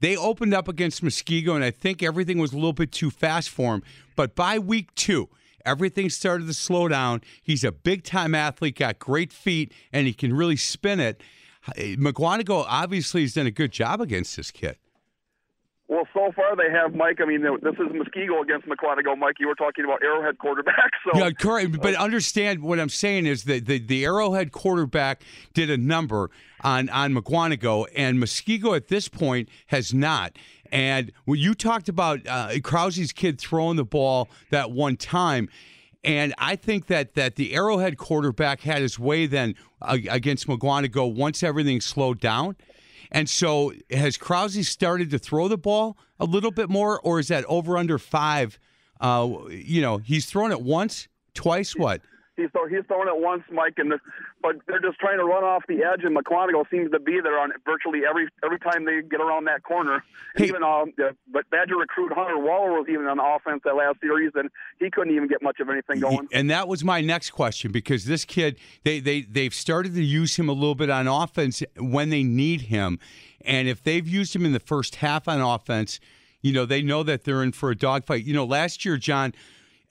They 0.00 0.16
opened 0.16 0.54
up 0.54 0.68
against 0.68 1.02
Muskego, 1.02 1.54
and 1.54 1.64
I 1.64 1.70
think 1.70 2.02
everything 2.02 2.38
was 2.38 2.52
a 2.52 2.56
little 2.56 2.72
bit 2.72 2.92
too 2.92 3.10
fast 3.10 3.50
for 3.50 3.74
him. 3.74 3.82
But 4.16 4.34
by 4.34 4.58
week 4.58 4.94
two, 4.94 5.28
everything 5.64 6.10
started 6.10 6.46
to 6.46 6.54
slow 6.54 6.88
down. 6.88 7.22
He's 7.42 7.64
a 7.64 7.72
big 7.72 8.04
time 8.04 8.34
athlete, 8.34 8.78
got 8.78 8.98
great 8.98 9.32
feet, 9.32 9.72
and 9.92 10.06
he 10.06 10.12
can 10.12 10.32
really 10.32 10.56
spin 10.56 11.00
it. 11.00 11.22
Mukwonago 11.76 12.64
obviously 12.68 13.22
has 13.22 13.34
done 13.34 13.46
a 13.46 13.50
good 13.50 13.72
job 13.72 14.00
against 14.00 14.36
this 14.36 14.50
kid. 14.50 14.76
Well, 15.88 16.06
so 16.12 16.30
far 16.36 16.54
they 16.54 16.70
have 16.70 16.94
Mike. 16.94 17.18
I 17.22 17.24
mean, 17.24 17.42
this 17.42 17.72
is 17.74 17.88
Muskego 17.92 18.42
against 18.42 18.68
Mukwonago. 18.68 19.16
Mike, 19.16 19.36
you 19.40 19.48
were 19.48 19.54
talking 19.54 19.86
about 19.86 20.02
Arrowhead 20.02 20.38
quarterback. 20.38 20.76
So 21.10 21.18
yeah, 21.18 21.30
correct. 21.30 21.80
But 21.80 21.94
understand 21.94 22.62
what 22.62 22.78
I'm 22.78 22.90
saying 22.90 23.24
is 23.24 23.44
that 23.44 23.64
the, 23.64 23.78
the 23.78 24.04
Arrowhead 24.04 24.52
quarterback 24.52 25.22
did 25.54 25.70
a 25.70 25.78
number 25.78 26.30
on 26.62 26.88
on 26.90 27.14
Mukwonago, 27.14 27.86
and 27.94 28.18
Muskego 28.18 28.76
at 28.76 28.88
this 28.88 29.08
point 29.08 29.48
has 29.68 29.94
not. 29.94 30.36
And 30.70 31.12
when 31.24 31.38
you 31.38 31.54
talked 31.54 31.88
about 31.88 32.26
uh, 32.26 32.50
Krause's 32.62 33.12
kid 33.12 33.40
throwing 33.40 33.76
the 33.76 33.84
ball 33.84 34.28
that 34.50 34.70
one 34.70 34.96
time. 34.96 35.48
And 36.04 36.32
I 36.38 36.54
think 36.54 36.86
that 36.86 37.14
that 37.14 37.34
the 37.34 37.54
Arrowhead 37.54 37.98
quarterback 37.98 38.60
had 38.60 38.82
his 38.82 38.98
way 39.00 39.26
then 39.26 39.56
uh, 39.82 39.98
against 40.08 40.46
Mukwonago 40.46 41.12
once 41.12 41.42
everything 41.42 41.80
slowed 41.80 42.20
down. 42.20 42.56
And 43.10 43.28
so 43.28 43.72
has 43.90 44.16
Krause 44.16 44.68
started 44.68 45.10
to 45.10 45.18
throw 45.18 45.48
the 45.48 45.58
ball 45.58 45.98
a 46.20 46.24
little 46.24 46.50
bit 46.50 46.68
more, 46.68 47.00
or 47.00 47.18
is 47.18 47.28
that 47.28 47.44
over 47.46 47.76
under 47.76 47.98
five? 47.98 48.58
Uh, 49.00 49.30
you 49.50 49.80
know, 49.80 49.98
he's 49.98 50.26
thrown 50.26 50.52
it 50.52 50.60
once, 50.60 51.08
twice, 51.34 51.74
what? 51.74 52.00
He's 52.36 52.48
he's 52.70 52.84
thrown 52.86 53.08
it 53.08 53.16
once, 53.16 53.42
Mike, 53.50 53.74
and 53.78 53.92
the, 53.92 53.98
but 54.42 54.56
they're 54.66 54.80
just 54.80 54.98
trying 54.98 55.18
to 55.18 55.24
run 55.24 55.44
off 55.44 55.64
the 55.68 55.82
edge, 55.82 56.04
and 56.04 56.16
Mukwonago 56.16 56.64
seems 56.70 56.90
to 56.92 57.00
be 57.00 57.20
there 57.20 57.38
on 57.38 57.52
virtually 57.64 58.00
every 58.08 58.28
every 58.44 58.58
time 58.58 58.84
they 58.84 59.02
get 59.02 59.20
around 59.20 59.44
that 59.44 59.62
corner. 59.62 60.04
Hey. 60.36 60.46
Even 60.46 60.62
um, 60.62 60.92
but 61.32 61.48
Badger 61.50 61.76
recruit 61.76 62.12
Hunter 62.12 62.38
Waller 62.38 62.72
was 62.72 62.86
even 62.88 63.06
on 63.06 63.18
offense 63.18 63.62
that 63.64 63.74
last 63.74 64.00
series, 64.00 64.32
and 64.34 64.50
he 64.78 64.90
couldn't 64.90 65.14
even 65.14 65.28
get 65.28 65.42
much 65.42 65.60
of 65.60 65.68
anything 65.68 66.00
going. 66.00 66.28
And 66.32 66.50
that 66.50 66.68
was 66.68 66.84
my 66.84 67.00
next 67.00 67.30
question 67.30 67.72
because 67.72 68.04
this 68.04 68.24
kid, 68.24 68.58
they 68.84 69.00
they 69.00 69.22
they've 69.22 69.54
started 69.54 69.94
to 69.94 70.04
use 70.04 70.36
him 70.36 70.48
a 70.48 70.52
little 70.52 70.74
bit 70.74 70.90
on 70.90 71.08
offense 71.08 71.62
when 71.78 72.10
they 72.10 72.22
need 72.22 72.62
him, 72.62 72.98
and 73.42 73.68
if 73.68 73.82
they've 73.82 74.06
used 74.06 74.34
him 74.34 74.44
in 74.44 74.52
the 74.52 74.60
first 74.60 74.96
half 74.96 75.28
on 75.28 75.40
offense, 75.40 76.00
you 76.42 76.52
know 76.52 76.64
they 76.64 76.82
know 76.82 77.02
that 77.02 77.24
they're 77.24 77.42
in 77.42 77.52
for 77.52 77.70
a 77.70 77.76
dogfight. 77.76 78.24
You 78.24 78.34
know, 78.34 78.44
last 78.44 78.84
year, 78.84 78.96
John 78.96 79.34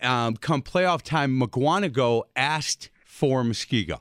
um, 0.01 0.37
come 0.37 0.61
playoff 0.61 1.01
time, 1.01 1.39
Mukwonago 1.39 2.23
asked 2.35 2.89
for 3.05 3.43
Muskego. 3.43 3.99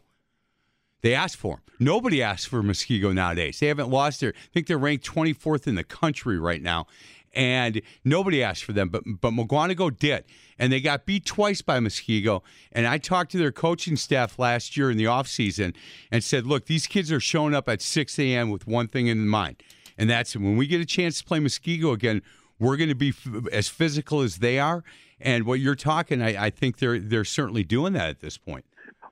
They 1.07 1.15
asked 1.15 1.37
for 1.37 1.55
him. 1.55 1.61
Nobody 1.79 2.21
asked 2.21 2.49
for 2.49 2.65
Muskego 2.65 3.15
nowadays. 3.15 3.61
They 3.61 3.69
haven't 3.69 3.91
lost 3.91 4.21
their. 4.21 4.31
I 4.31 4.53
think 4.53 4.67
they're 4.67 4.77
ranked 4.77 5.07
24th 5.07 5.69
in 5.69 5.77
the 5.77 5.85
country 5.85 6.37
right 6.37 6.61
now, 6.61 6.89
and 7.33 7.81
nobody 8.05 8.43
asked 8.43 8.65
for 8.65 8.73
them. 8.73 8.89
But 8.89 9.05
but 9.21 9.31
Mukwonago 9.31 9.97
did, 9.97 10.25
and 10.59 10.73
they 10.73 10.81
got 10.81 11.07
beat 11.07 11.25
twice 11.25 11.63
by 11.63 11.79
Muskego. 11.79 12.43
And 12.73 12.89
I 12.89 12.99
talked 12.99 13.31
to 13.31 13.39
their 13.39 13.53
coaching 13.53 13.95
staff 13.95 14.37
last 14.37 14.77
year 14.77 14.91
in 14.91 14.97
the 14.97 15.05
offseason 15.05 15.77
and 16.11 16.25
said, 16.25 16.45
look, 16.45 16.67
these 16.67 16.89
kids 16.89 17.13
are 17.13 17.21
showing 17.21 17.55
up 17.55 17.69
at 17.69 17.83
6 17.83 18.19
a.m. 18.19 18.51
with 18.51 18.67
one 18.67 18.89
thing 18.89 19.07
in 19.07 19.29
mind, 19.29 19.63
and 19.97 20.11
that's 20.11 20.35
when 20.35 20.57
we 20.57 20.67
get 20.67 20.81
a 20.81 20.85
chance 20.85 21.19
to 21.19 21.25
play 21.25 21.39
Muskego 21.39 21.93
again. 21.93 22.21
We're 22.59 22.77
going 22.77 22.89
to 22.89 22.97
be 22.97 23.11
f- 23.11 23.47
as 23.53 23.69
physical 23.69 24.23
as 24.23 24.39
they 24.39 24.59
are, 24.59 24.83
and 25.21 25.47
what 25.47 25.61
you're 25.61 25.77
talking, 25.77 26.21
I, 26.21 26.47
I 26.47 26.51
think 26.51 26.79
they're 26.79 26.99
they're 26.99 27.25
certainly 27.25 27.63
doing 27.63 27.93
that 27.93 28.09
at 28.09 28.19
this 28.19 28.39
point. 28.39 28.65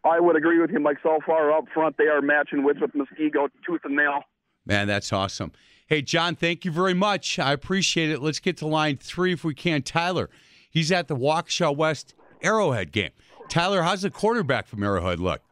I 0.05 0.21
would 0.21 0.37
agree 0.37 0.61
with 0.61 0.71
him. 0.71 0.83
Like 0.83 0.99
so 1.03 1.19
far 1.25 1.53
up 1.53 1.65
front, 1.73 1.97
they 1.97 2.05
are 2.05 2.21
matching 2.21 2.63
wits 2.63 2.81
with 2.81 2.93
Muskego 2.93 3.49
tooth 3.67 3.81
and 3.85 3.97
nail. 3.97 4.21
Man, 4.67 4.87
that's 4.87 5.13
awesome. 5.13 5.53
Hey, 5.87 6.01
John, 6.03 6.35
thank 6.35 6.65
you 6.65 6.71
very 6.71 6.95
much. 6.95 7.39
I 7.39 7.53
appreciate 7.53 8.11
it. 8.11 8.23
Let's 8.23 8.41
get 8.41 8.57
to 8.59 8.67
line 8.67 8.97
three 8.97 9.33
if 9.33 9.45
we 9.45 9.55
can. 9.55 9.83
Tyler, 9.83 10.31
he's 10.71 10.91
at 10.91 11.09
the 11.09 11.17
Waukesha 11.17 11.77
West 11.77 12.15
Arrowhead 12.43 12.93
game. 12.93 13.11
Tyler, 13.49 13.83
how's 13.83 14.03
the 14.03 14.11
quarterback 14.11 14.67
from 14.67 14.83
Arrowhead 14.83 15.21
look? 15.21 15.43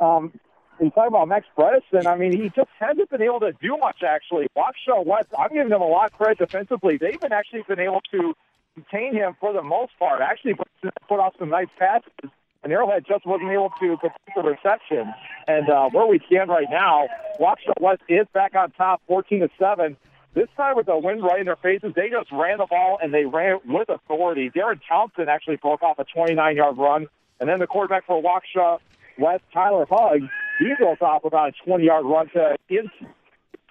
Um, 0.00 0.32
you 0.80 0.90
talk 0.90 1.08
about 1.08 1.26
Max 1.26 1.46
Bredesen, 1.56 2.06
I 2.06 2.16
mean, 2.16 2.32
he 2.32 2.50
just 2.50 2.70
hasn't 2.78 3.10
been 3.10 3.22
able 3.22 3.40
to 3.40 3.52
do 3.60 3.76
much, 3.78 4.02
actually. 4.06 4.46
Waukesha 4.56 5.04
West, 5.04 5.26
I'm 5.36 5.52
giving 5.52 5.70
them 5.70 5.82
a 5.82 5.86
lot 5.86 6.12
of 6.12 6.16
credit 6.16 6.38
defensively. 6.38 6.96
They've 6.96 7.20
been 7.20 7.32
actually 7.32 7.64
been 7.66 7.80
able 7.80 8.00
to 8.12 8.34
contain 8.74 9.14
him 9.14 9.36
for 9.40 9.52
the 9.52 9.62
most 9.62 9.98
part. 9.98 10.20
Actually, 10.20 10.54
put 11.08 11.18
off 11.18 11.34
some 11.38 11.50
nice 11.50 11.66
passes, 11.76 12.30
and 12.62 12.72
Arrowhead 12.72 13.04
just 13.06 13.26
wasn't 13.26 13.50
able 13.50 13.70
to 13.80 13.96
complete 13.96 14.34
the 14.34 14.42
reception. 14.42 15.12
And 15.46 15.68
uh, 15.70 15.90
where 15.90 16.06
we 16.06 16.20
stand 16.26 16.50
right 16.50 16.66
now, 16.70 17.08
Waukesha 17.40 17.80
West 17.80 18.02
is 18.08 18.26
back 18.32 18.54
on 18.54 18.70
top, 18.72 19.00
14 19.06 19.40
to 19.40 19.48
seven. 19.58 19.96
This 20.34 20.48
time 20.56 20.76
with 20.76 20.86
the 20.86 20.98
wind 20.98 21.22
right 21.22 21.40
in 21.40 21.46
their 21.46 21.56
faces, 21.56 21.92
they 21.96 22.10
just 22.10 22.30
ran 22.30 22.58
the 22.58 22.66
ball 22.66 22.98
and 23.02 23.14
they 23.14 23.24
ran 23.24 23.58
with 23.66 23.88
authority. 23.88 24.50
Darren 24.50 24.80
Townsend 24.88 25.28
actually 25.28 25.56
broke 25.56 25.82
off 25.82 25.98
a 25.98 26.04
29-yard 26.04 26.76
run, 26.76 27.06
and 27.40 27.48
then 27.48 27.58
the 27.58 27.66
quarterback 27.66 28.06
for 28.06 28.22
Waukesha 28.22 28.78
West, 29.18 29.42
Tyler 29.52 29.86
Hugg, 29.90 30.22
he 30.58 30.72
broke 30.78 31.02
off 31.02 31.24
about 31.24 31.54
a 31.54 31.68
20-yard 31.68 32.04
run 32.04 32.28
to 32.30 32.56
in, 32.68 32.90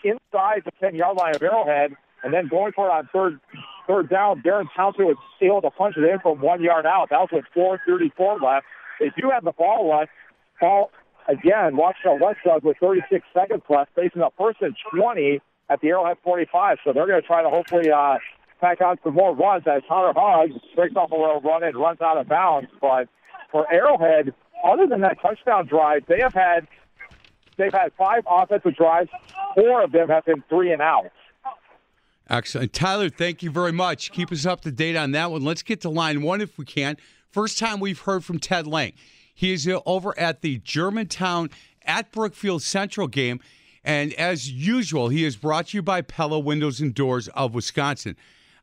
inside 0.03 0.63
the 0.65 0.71
10-yard 0.81 1.15
line 1.17 1.35
of 1.35 1.43
Arrowhead, 1.43 1.93
and 2.23 2.33
then 2.33 2.47
going 2.47 2.73
for 2.73 2.87
it 2.87 2.91
on 2.91 3.09
third 3.13 3.39
third 3.87 4.09
down, 4.09 4.41
Darren 4.41 4.67
Townsend 4.75 5.07
was 5.07 5.17
able 5.41 5.61
to 5.61 5.71
punch 5.71 5.95
it 5.97 6.03
in 6.03 6.19
from 6.19 6.41
one 6.41 6.61
yard 6.61 6.85
out. 6.85 7.09
That 7.09 7.19
was 7.19 7.29
with 7.31 7.45
4.34 7.55 8.41
left. 8.41 8.65
They 8.99 9.11
do 9.19 9.29
have 9.29 9.43
the 9.43 9.51
ball 9.51 9.89
left. 9.89 10.11
Ball, 10.59 10.91
again, 11.27 11.75
Waukesha 11.75 12.19
West 12.19 12.39
does 12.45 12.61
with 12.63 12.77
36 12.77 13.25
seconds 13.33 13.63
left, 13.69 13.91
facing 13.95 14.21
a 14.21 14.29
first 14.37 14.61
and 14.61 14.75
20 14.93 15.39
at 15.69 15.81
the 15.81 15.89
Arrowhead 15.89 16.17
45. 16.23 16.77
So 16.83 16.93
they're 16.93 17.07
going 17.07 17.21
to 17.21 17.27
try 17.27 17.43
to 17.43 17.49
hopefully 17.49 17.91
uh, 17.91 18.17
pack 18.59 18.81
on 18.81 18.97
some 19.03 19.13
more 19.13 19.35
runs 19.35 19.63
as 19.67 19.83
Hunter 19.87 20.13
Hogg 20.19 20.49
breaks 20.75 20.95
off 20.95 21.11
a 21.11 21.15
little 21.15 21.41
run 21.41 21.63
and 21.63 21.75
runs 21.75 22.01
out 22.01 22.17
of 22.17 22.27
bounds. 22.27 22.69
But 22.81 23.07
for 23.51 23.71
Arrowhead, 23.71 24.33
other 24.63 24.87
than 24.87 25.01
that 25.01 25.21
touchdown 25.21 25.67
drive, 25.67 26.03
they 26.07 26.19
have 26.19 26.33
had 26.33 26.67
they've 27.57 27.73
had 27.73 27.91
five 27.97 28.23
offensive 28.29 28.75
drives. 28.75 29.09
Four 29.55 29.83
of 29.83 29.91
them 29.91 30.09
have 30.09 30.25
been 30.25 30.43
three 30.49 30.71
and 30.71 30.81
out. 30.81 31.11
Excellent. 32.29 32.73
Tyler, 32.73 33.09
thank 33.09 33.41
you 33.41 33.49
very 33.49 33.71
much. 33.71 34.11
Keep 34.11 34.31
us 34.31 34.45
up 34.45 34.61
to 34.61 34.71
date 34.71 34.95
on 34.95 35.11
that 35.11 35.31
one. 35.31 35.43
Let's 35.43 35.63
get 35.63 35.81
to 35.81 35.89
line 35.89 36.21
one 36.21 36.41
if 36.41 36.57
we 36.57 36.65
can. 36.65 36.97
First 37.29 37.57
time 37.57 37.79
we've 37.79 37.99
heard 37.99 38.25
from 38.25 38.39
Ted 38.39 38.67
Lang. 38.67 38.93
He 39.33 39.53
is 39.53 39.67
uh, 39.67 39.79
over 39.85 40.17
at 40.19 40.41
the 40.41 40.57
Germantown 40.59 41.49
at 41.83 42.11
Brookfield 42.11 42.63
Central 42.63 43.07
game. 43.07 43.39
And 43.83 44.13
as 44.15 44.51
usual, 44.51 45.07
he 45.09 45.23
is 45.23 45.37
brought 45.37 45.67
to 45.67 45.77
you 45.77 45.81
by 45.81 46.01
Pella 46.01 46.39
Windows 46.39 46.81
and 46.81 46.93
Doors 46.93 47.29
of 47.29 47.53
Wisconsin. 47.53 48.17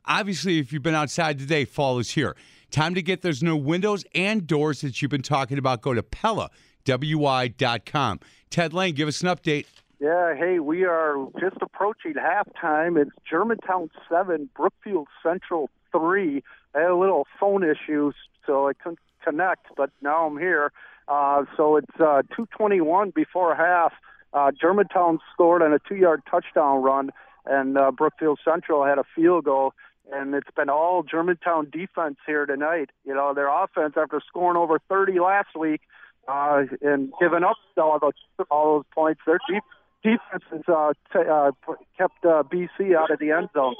Obviously, 0.04 0.58
if 0.58 0.72
you've 0.72 0.82
been 0.82 0.94
outside 0.94 1.38
today, 1.38 1.64
fall 1.64 1.98
is 1.98 2.10
here. 2.10 2.36
Time 2.70 2.94
to 2.94 3.00
get 3.00 3.22
those 3.22 3.42
new 3.42 3.56
windows 3.56 4.04
and 4.14 4.46
doors 4.46 4.82
that 4.82 5.00
you've 5.00 5.10
been 5.10 5.22
talking 5.22 5.56
about. 5.56 5.80
Go 5.80 5.94
to 5.94 6.02
Pella, 6.02 6.50
W-I.com. 6.84 8.20
Ted 8.50 8.74
Lang, 8.74 8.92
give 8.92 9.08
us 9.08 9.22
an 9.22 9.28
update 9.28 9.66
yeah, 10.00 10.34
hey, 10.34 10.58
we 10.58 10.84
are 10.84 11.16
just 11.40 11.56
approaching 11.60 12.14
halftime. 12.14 13.00
It's 13.00 13.10
Germantown 13.28 13.90
7, 14.08 14.48
Brookfield 14.56 15.08
Central 15.22 15.70
3. 15.92 16.42
I 16.74 16.78
had 16.78 16.90
a 16.90 16.96
little 16.96 17.26
phone 17.38 17.62
issue, 17.62 18.12
so 18.46 18.68
I 18.68 18.72
couldn't 18.72 18.98
connect, 19.22 19.66
but 19.76 19.90
now 20.02 20.26
I'm 20.26 20.38
here. 20.38 20.72
Uh, 21.06 21.44
so 21.56 21.76
it's 21.76 21.94
uh, 22.00 22.22
221 22.34 23.10
before 23.10 23.54
half. 23.54 23.92
Uh, 24.32 24.50
Germantown 24.50 25.20
scored 25.32 25.62
on 25.62 25.72
a 25.72 25.78
two 25.78 25.94
yard 25.94 26.22
touchdown 26.28 26.82
run, 26.82 27.10
and 27.46 27.78
uh, 27.78 27.90
Brookfield 27.92 28.40
Central 28.44 28.84
had 28.84 28.98
a 28.98 29.04
field 29.14 29.44
goal. 29.44 29.74
And 30.12 30.34
it's 30.34 30.50
been 30.54 30.68
all 30.68 31.02
Germantown 31.02 31.70
defense 31.70 32.16
here 32.26 32.44
tonight. 32.44 32.90
You 33.06 33.14
know, 33.14 33.32
their 33.32 33.48
offense, 33.48 33.94
after 33.96 34.20
scoring 34.26 34.58
over 34.58 34.78
30 34.88 35.18
last 35.20 35.56
week 35.58 35.80
uh, 36.28 36.64
and 36.82 37.10
giving 37.18 37.42
up 37.42 37.56
all 37.78 37.98
those, 37.98 38.46
all 38.50 38.76
those 38.76 38.84
points, 38.94 39.20
their 39.24 39.38
defense 39.48 39.64
defense 40.04 40.44
has 40.50 40.60
uh, 40.68 40.92
t- 41.12 41.28
uh, 41.28 41.50
kept 41.98 42.24
uh, 42.24 42.42
BC 42.44 42.94
out 42.94 43.10
of 43.10 43.18
the 43.18 43.30
end 43.30 43.48
zone. 43.54 43.74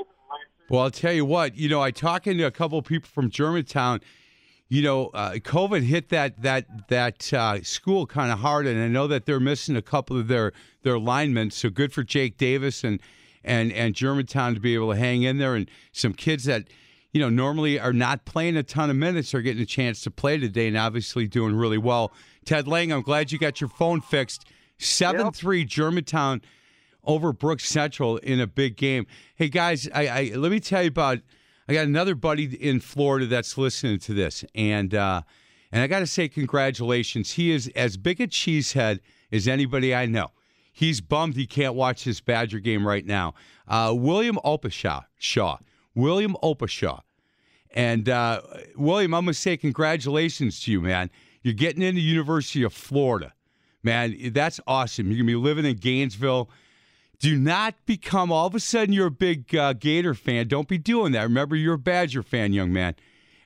Well, 0.68 0.83
I'll 0.83 0.91
tell 0.91 1.12
you 1.12 1.25
what. 1.25 1.57
You 1.57 1.68
know, 1.68 1.83
I 1.83 1.91
talking 1.91 2.39
to 2.39 2.45
a 2.45 2.51
couple 2.51 2.79
of 2.79 2.87
people 2.87 3.09
from 3.12 3.31
Germantown. 3.31 4.01
You 4.68 4.83
know, 4.83 5.07
uh, 5.09 5.33
COVID 5.33 5.83
hit 5.83 6.09
that 6.09 6.41
that 6.43 6.89
that 6.89 7.33
uh, 7.33 7.62
school 7.62 8.07
kind 8.07 8.33
of 8.33 8.39
hard, 8.39 8.66
and 8.66 8.83
I 8.83 8.89
know 8.89 9.07
that 9.07 9.27
they're 9.27 9.39
missing 9.39 9.77
a 9.77 9.83
couple 9.83 10.18
of 10.18 10.27
their 10.27 10.53
their 10.83 10.99
linemen. 10.99 11.51
So 11.51 11.68
good 11.68 11.93
for 11.93 12.03
Jake 12.03 12.39
Davis 12.39 12.83
and 12.83 12.99
and 13.45 13.70
and 13.72 13.95
Germantown 13.95 14.55
to 14.55 14.61
be 14.61 14.75
able 14.75 14.93
to 14.93 14.99
hang 14.99 15.22
in 15.22 15.37
there, 15.37 15.55
and 15.55 15.70
some 15.93 16.14
kids 16.14 16.45
that 16.45 16.68
you 17.12 17.20
know 17.20 17.29
normally 17.29 17.79
are 17.79 17.93
not 17.93 18.25
playing 18.25 18.57
a 18.57 18.62
ton 18.62 18.89
of 18.89 18.97
minutes 18.97 19.35
are 19.35 19.43
getting 19.43 19.62
a 19.62 19.66
chance 19.66 20.01
to 20.01 20.11
play 20.11 20.39
today, 20.39 20.66
and 20.66 20.79
obviously 20.79 21.29
doing 21.29 21.55
really 21.55 21.79
well. 21.79 22.11
Ted 22.47 22.66
Lang, 22.66 22.91
I'm 22.91 23.03
glad 23.03 23.33
you 23.33 23.39
got 23.39 23.61
your 23.61 23.68
phone 23.68 24.01
fixed. 24.01 24.47
7 24.79 25.27
yep. 25.27 25.35
3 25.35 25.64
Germantown 25.64 26.43
over 27.05 27.33
Brooks 27.33 27.68
Central 27.68 28.16
in 28.18 28.41
a 28.41 28.47
big 28.47 28.77
game. 28.77 29.07
Hey, 29.37 29.49
guys, 29.49 29.89
I, 29.95 30.07
I, 30.07 30.33
let 30.35 30.51
me 30.51 30.61
tell 30.61 30.83
you 30.83 30.89
about. 30.89 31.18
I 31.66 31.72
got 31.72 31.87
another 31.87 32.14
buddy 32.14 32.45
in 32.45 32.81
Florida 32.81 33.25
that's 33.27 33.57
listening 33.57 33.99
to 34.01 34.12
this, 34.12 34.45
and 34.55 34.95
uh, 34.95 35.22
and 35.72 35.83
I 35.83 35.87
got 35.87 36.01
to 36.01 36.07
say 36.07 36.29
congratulations. 36.29 37.33
He 37.33 37.51
is 37.51 37.68
as 37.75 37.97
big 37.97 38.20
a 38.20 38.27
cheesehead 38.27 39.01
as 39.33 39.49
anybody 39.49 39.95
I 39.95 40.07
know. 40.07 40.33
He's 40.72 41.01
bummed 41.01 41.37
he 41.37 41.47
can't 41.47 41.75
watch 41.75 42.05
his 42.05 42.20
Badger 42.20 42.59
game 42.59 42.87
right 42.87 43.07
now. 43.07 43.35
Uh, 43.66 43.95
William 43.97 44.39
Opashaw, 44.45 45.05
Shaw, 45.18 45.59
William 45.95 46.37
Opashaw, 46.43 47.01
and 47.72 48.09
uh, 48.09 48.43
William, 48.77 49.14
I'm 49.14 49.25
gonna 49.25 49.35
say 49.35 49.57
congratulations 49.57 50.61
to 50.64 50.72
you, 50.72 50.81
man. 50.81 51.11
You're 51.43 51.55
getting 51.55 51.83
into 51.83 52.01
University 52.01 52.62
of 52.62 52.72
Florida 52.72 53.34
man, 53.85 54.32
that's 54.32 54.61
awesome. 54.66 55.09
You're 55.09 55.18
gonna 55.18 55.26
be 55.26 55.37
living 55.37 55.64
in 55.64 55.76
Gainesville. 55.76 56.51
Do 57.20 57.37
not 57.37 57.74
become 57.87 58.32
all 58.32 58.47
of 58.47 58.55
a 58.55 58.61
sudden 58.61 58.93
you're 58.93 59.07
a 59.07 59.11
big 59.11 59.55
uh, 59.55 59.72
Gator 59.74 60.14
fan. 60.14 60.49
Don't 60.49 60.68
be 60.68 60.78
doing 60.78 61.12
that. 61.12 61.22
Remember, 61.22 61.57
you're 61.57 61.74
a 61.74 61.78
Badger 61.78 62.22
fan, 62.22 62.53
young 62.53 62.72
man. 62.72 62.97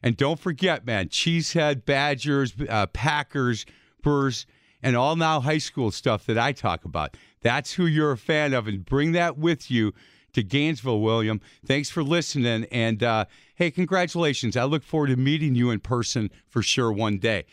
And 0.03 0.17
don't 0.17 0.39
forget, 0.39 0.87
man, 0.87 1.09
Cheesehead, 1.09 1.85
Badgers, 1.85 2.55
uh, 2.69 2.87
Packers, 2.87 3.67
Brewers, 4.03 4.47
and 4.83 4.97
all 4.97 5.17
now 5.17 5.41
high 5.41 5.59
school 5.59 5.91
stuff 5.91 6.25
that 6.27 6.39
I 6.39 6.53
talk 6.53 6.85
about. 6.85 7.17
That's 7.43 7.73
who 7.73 7.87
you're 7.87 8.13
a 8.13 8.19
fan 8.19 8.55
of, 8.55 8.67
and 8.69 8.85
bring 8.85 9.13
that 9.13 9.39
with 9.39 9.71
you 9.71 9.93
to 10.33 10.43
Gainesville, 10.43 11.01
William. 11.01 11.41
Thanks 11.67 11.91
for 11.91 12.03
listening. 12.03 12.65
And 12.71 13.03
uh, 13.03 13.25
hey, 13.57 13.71
congratulations. 13.71 14.57
I 14.57 14.65
look 14.65 14.83
forward 14.83 15.09
to 15.09 15.17
meeting 15.17 15.55
you 15.55 15.71
in 15.71 15.81
person 15.81 16.31
for 16.49 16.63
sure 16.63 16.93
one 16.93 17.19
day. 17.19 17.45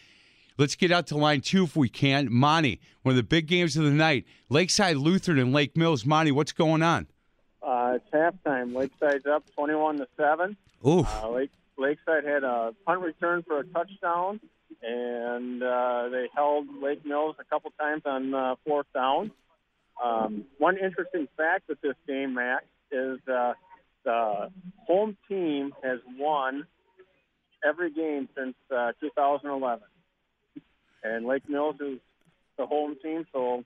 Let's 0.57 0.75
get 0.75 0.91
out 0.91 1.07
to 1.07 1.17
line 1.17 1.41
two 1.41 1.65
if 1.65 1.75
we 1.75 1.89
can. 1.89 2.31
Monty, 2.31 2.79
one 3.03 3.11
of 3.11 3.17
the 3.17 3.23
big 3.23 3.47
games 3.47 3.75
of 3.75 3.83
the 3.83 3.91
night. 3.91 4.25
Lakeside 4.49 4.95
Lutheran 4.97 5.37
and 5.37 5.51
Lake 5.51 5.75
Mills. 5.75 6.05
Monty, 6.05 6.31
what's 6.31 6.53
going 6.53 6.81
on? 6.81 7.07
Uh, 7.61 7.95
it's 7.95 8.09
halftime. 8.13 8.73
Lakeside's 8.73 9.25
up 9.25 9.43
21 9.55 9.97
to 9.97 10.07
7. 10.15 10.55
Oof. 10.87 11.07
Uh, 11.23 11.29
Lake, 11.29 11.51
Lakeside 11.77 12.23
had 12.23 12.43
a 12.43 12.73
punt 12.85 13.01
return 13.01 13.43
for 13.43 13.59
a 13.59 13.65
touchdown, 13.65 14.39
and 14.81 15.61
uh, 15.61 16.09
they 16.09 16.29
held 16.33 16.67
Lake 16.81 17.05
Mills 17.05 17.35
a 17.39 17.43
couple 17.43 17.71
times 17.79 18.03
on 18.05 18.33
uh, 18.33 18.55
fourth 18.65 18.87
down. 18.93 19.31
Um, 20.03 20.45
one 20.57 20.77
interesting 20.77 21.27
fact 21.35 21.67
with 21.67 21.81
this 21.81 21.95
game, 22.07 22.35
Max, 22.35 22.65
is 22.91 23.19
uh, 23.27 23.53
the 24.03 24.51
home 24.87 25.17
team 25.27 25.73
has 25.83 25.99
won 26.17 26.65
every 27.67 27.91
game 27.91 28.29
since 28.37 28.55
uh, 28.73 28.91
2011. 29.01 29.83
And 31.05 31.25
Lake 31.25 31.47
Mills 31.47 31.75
is 31.79 31.99
the 32.57 32.65
home 32.65 32.95
team, 33.01 33.25
so 33.31 33.63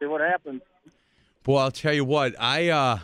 see 0.00 0.06
what 0.06 0.20
happens. 0.20 0.62
Boy, 1.44 1.58
I'll 1.58 1.70
tell 1.70 1.92
you 1.92 2.04
what, 2.04 2.34
I 2.40 2.68
uh 2.68 2.98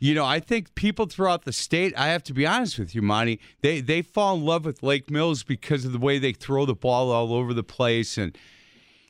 you 0.00 0.14
know, 0.14 0.24
I 0.24 0.40
think 0.40 0.74
people 0.74 1.06
throughout 1.06 1.44
the 1.44 1.52
state, 1.52 1.92
I 1.96 2.08
have 2.08 2.22
to 2.24 2.32
be 2.32 2.46
honest 2.46 2.78
with 2.78 2.94
you, 2.94 3.02
Monty, 3.02 3.40
they 3.62 3.80
they 3.80 4.02
fall 4.02 4.36
in 4.36 4.44
love 4.44 4.64
with 4.64 4.82
Lake 4.82 5.10
Mills 5.10 5.42
because 5.44 5.84
of 5.84 5.92
the 5.92 5.98
way 5.98 6.18
they 6.18 6.32
throw 6.32 6.66
the 6.66 6.74
ball 6.74 7.10
all 7.10 7.32
over 7.32 7.54
the 7.54 7.62
place 7.62 8.18
and 8.18 8.36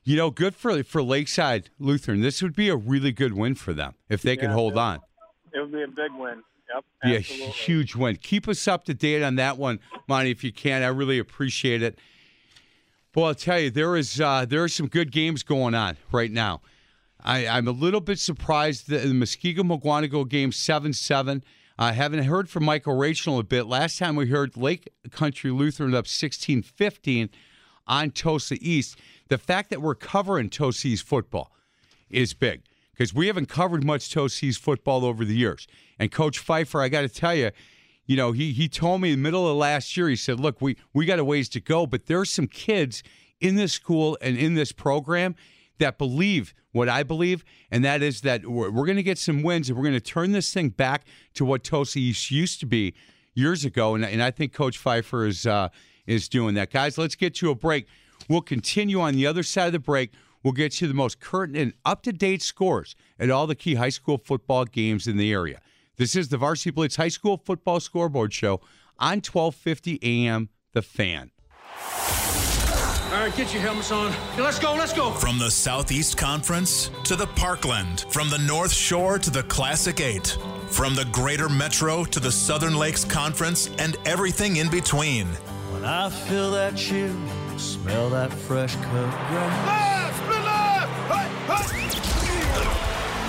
you 0.05 0.16
know, 0.16 0.30
good 0.30 0.55
for 0.55 0.82
for 0.84 1.03
Lakeside 1.03 1.70
Lutheran. 1.78 2.20
This 2.20 2.43
would 2.43 2.55
be 2.55 2.68
a 2.68 2.76
really 2.76 3.12
good 3.12 3.34
win 3.34 3.55
for 3.55 3.72
them 3.72 3.95
if 4.09 4.22
they 4.22 4.36
Yeah, 4.36 4.53
hold 4.53 4.72
it- 4.74 4.78
on. 4.78 5.01
It 5.55 5.61
would 5.61 5.72
be 5.72 5.82
a 5.82 5.89
big 5.89 6.12
win. 6.18 6.43
Yep. 6.74 6.84
Be 7.03 7.16
a 7.16 7.20
huge 7.20 7.97
win. 7.97 8.16
Keep 8.16 8.47
us 8.49 8.68
up 8.68 8.84
to 8.84 8.93
date 8.93 9.22
on 9.22 9.36
that 9.36 9.57
one, 9.57 9.80
Monty, 10.07 10.30
if 10.30 10.45
you 10.45 10.53
can. 10.53 10.82
I 10.82 10.89
really 10.89 11.18
appreciate 11.18 11.82
it. 11.82 11.99
Well, 13.18 13.26
I'll 13.26 13.34
tell 13.34 13.58
you, 13.58 13.72
there 13.72 13.96
is 13.96 14.20
uh, 14.20 14.44
there 14.44 14.62
are 14.62 14.68
some 14.68 14.86
good 14.86 15.10
games 15.10 15.42
going 15.42 15.74
on 15.74 15.96
right 16.12 16.30
now. 16.30 16.60
I, 17.20 17.48
I'm 17.48 17.66
a 17.66 17.72
little 17.72 18.00
bit 18.00 18.20
surprised 18.20 18.88
that 18.90 19.02
the 19.02 19.08
Muskego 19.08 19.58
Mukwonago 19.58 20.28
game 20.28 20.52
seven 20.52 20.92
seven. 20.92 21.42
I 21.76 21.94
haven't 21.94 22.22
heard 22.22 22.48
from 22.48 22.64
Michael 22.64 22.96
Rachel 22.96 23.40
a 23.40 23.42
bit. 23.42 23.66
Last 23.66 23.98
time 23.98 24.14
we 24.14 24.28
heard 24.28 24.56
Lake 24.56 24.88
Country 25.10 25.50
Lutheran 25.50 25.96
up 25.96 26.04
16-15 26.04 27.30
on 27.88 28.12
Tosa 28.12 28.56
East. 28.60 28.96
The 29.26 29.38
fact 29.38 29.70
that 29.70 29.82
we're 29.82 29.96
covering 29.96 30.48
Tosa 30.48 30.96
football 30.98 31.50
is 32.08 32.34
big 32.34 32.62
because 32.92 33.12
we 33.12 33.26
haven't 33.26 33.48
covered 33.48 33.82
much 33.82 34.12
Tosa 34.12 34.52
football 34.52 35.04
over 35.04 35.24
the 35.24 35.34
years. 35.34 35.66
And 35.98 36.12
Coach 36.12 36.38
Pfeiffer, 36.38 36.80
I 36.80 36.88
got 36.88 37.00
to 37.00 37.08
tell 37.08 37.34
you, 37.34 37.50
you 38.09 38.16
know, 38.16 38.32
he 38.32 38.52
he 38.52 38.68
told 38.68 39.02
me 39.02 39.12
in 39.12 39.18
the 39.18 39.22
middle 39.22 39.46
of 39.46 39.56
last 39.56 39.94
year, 39.96 40.09
he 40.09 40.16
said, 40.16 40.40
"Look, 40.40 40.62
we 40.62 40.76
we 40.94 41.04
got 41.04 41.18
a 41.18 41.24
ways 41.24 41.48
to 41.50 41.61
go, 41.61 41.86
but 41.86 42.06
there's 42.06 42.30
some 42.30 42.46
kids 42.46 43.02
in 43.38 43.54
this 43.54 43.74
school 43.74 44.16
and 44.22 44.36
in 44.36 44.54
this 44.54 44.72
program 44.72 45.36
that 45.78 45.98
believe 45.98 46.54
what 46.72 46.88
I 46.88 47.02
believe, 47.02 47.44
and 47.70 47.84
that 47.84 48.02
is 48.02 48.22
that 48.22 48.46
we're, 48.46 48.70
we're 48.70 48.86
going 48.86 48.96
to 48.96 49.02
get 49.02 49.18
some 49.18 49.42
wins 49.42 49.68
and 49.68 49.76
we're 49.76 49.84
going 49.84 49.94
to 49.94 50.00
turn 50.00 50.32
this 50.32 50.52
thing 50.52 50.70
back 50.70 51.04
to 51.34 51.44
what 51.44 51.70
East 51.96 52.30
used 52.30 52.61
to 52.61 52.66
be 52.66 52.94
years 53.34 53.64
ago. 53.64 53.94
And, 53.94 54.04
and 54.04 54.22
I 54.22 54.30
think 54.30 54.54
Coach 54.54 54.78
Pfeiffer 54.78 55.26
is 55.26 55.46
uh, 55.46 55.68
is 56.06 56.30
doing 56.30 56.54
that. 56.54 56.70
Guys, 56.70 56.96
let's 56.96 57.14
get 57.14 57.34
to 57.36 57.50
a 57.50 57.54
break. 57.54 57.86
We'll 58.26 58.40
continue 58.40 59.02
on 59.02 59.14
the 59.14 59.26
other 59.26 59.42
side 59.42 59.66
of 59.66 59.72
the 59.72 59.78
break. 59.78 60.12
We'll 60.42 60.54
get 60.54 60.80
you 60.80 60.88
the 60.88 60.94
most 60.94 61.20
current 61.20 61.54
and 61.56 61.74
up 61.84 62.02
to 62.04 62.12
date 62.12 62.40
scores 62.40 62.96
at 63.18 63.28
all 63.28 63.46
the 63.46 63.54
key 63.54 63.74
high 63.74 63.90
school 63.90 64.16
football 64.16 64.64
games 64.64 65.06
in 65.06 65.18
the 65.18 65.30
area. 65.30 65.61
This 65.99 66.14
is 66.14 66.28
the 66.28 66.36
Varsity 66.36 66.70
Blitz 66.70 66.94
High 66.94 67.09
School 67.09 67.36
Football 67.36 67.80
Scoreboard 67.80 68.32
Show 68.32 68.61
on 69.01 69.16
1250 69.16 69.99
AM 70.01 70.49
The 70.72 70.80
Fan. 70.80 71.32
All 73.11 73.24
right, 73.24 73.36
get 73.36 73.53
your 73.53 73.62
helmets 73.62 73.90
on. 73.90 74.12
Okay, 74.34 74.42
let's 74.42 74.61
go, 74.61 74.74
let's 74.74 74.92
go. 74.92 75.11
From 75.11 75.40
the 75.40 75.51
Southeast 75.51 76.16
Conference 76.16 76.92
to 77.03 77.16
the 77.16 77.26
Parkland, 77.26 78.05
from 78.11 78.30
the 78.30 78.38
North 78.38 78.70
Shore 78.70 79.18
to 79.18 79.28
the 79.28 79.42
Classic 79.44 80.01
Eight, 80.01 80.38
from 80.68 80.94
the 80.94 81.07
Greater 81.07 81.49
Metro 81.49 82.05
to 82.05 82.20
the 82.20 82.30
Southern 82.30 82.76
Lakes 82.76 83.05
Conference, 83.05 83.68
and 83.78 83.96
everything 84.05 84.59
in 84.59 84.70
between. 84.70 85.26
When 85.72 85.84
I 85.84 86.11
feel 86.11 86.53
that 86.53 86.76
chill, 86.76 87.16
smell 87.57 88.09
that 88.11 88.32
fresh 88.32 88.76
cut 88.76 88.84
grass. 88.92 89.68
Ah, 89.68 89.99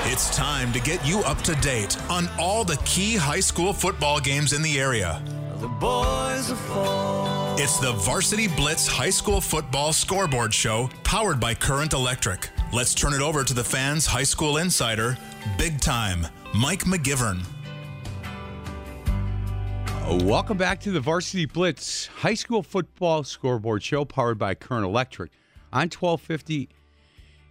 It's 0.05 0.35
time 0.35 0.71
to 0.71 0.79
get 0.79 1.05
you 1.05 1.19
up 1.23 1.41
to 1.41 1.53
date 1.55 1.97
on 2.09 2.29
all 2.39 2.63
the 2.63 2.77
key 2.85 3.17
high 3.17 3.41
school 3.41 3.73
football 3.73 4.19
games 4.19 4.53
in 4.53 4.61
the 4.61 4.79
area. 4.79 5.21
The 5.57 5.67
boys 5.67 6.49
are 6.49 6.55
fall. 6.55 7.55
It's 7.59 7.79
the 7.79 7.91
Varsity 7.91 8.47
Blitz 8.47 8.87
High 8.87 9.09
School 9.09 9.41
Football 9.41 9.91
Scoreboard 9.91 10.53
Show 10.53 10.89
powered 11.03 11.39
by 11.39 11.53
Current 11.53 11.91
Electric. 11.91 12.49
Let's 12.71 12.95
turn 12.95 13.13
it 13.13 13.21
over 13.21 13.43
to 13.43 13.53
the 13.53 13.63
fans' 13.63 14.05
high 14.05 14.23
school 14.23 14.57
insider, 14.57 15.17
big 15.57 15.81
time, 15.81 16.25
Mike 16.55 16.85
McGivern. 16.85 17.43
Welcome 20.23 20.57
back 20.57 20.79
to 20.81 20.91
the 20.91 21.01
Varsity 21.01 21.45
Blitz 21.45 22.07
High 22.07 22.35
School 22.35 22.63
Football 22.63 23.25
Scoreboard 23.25 23.83
Show 23.83 24.05
powered 24.05 24.39
by 24.39 24.55
Current 24.55 24.85
Electric 24.85 25.31
on 25.73 25.89
1250 25.89 26.69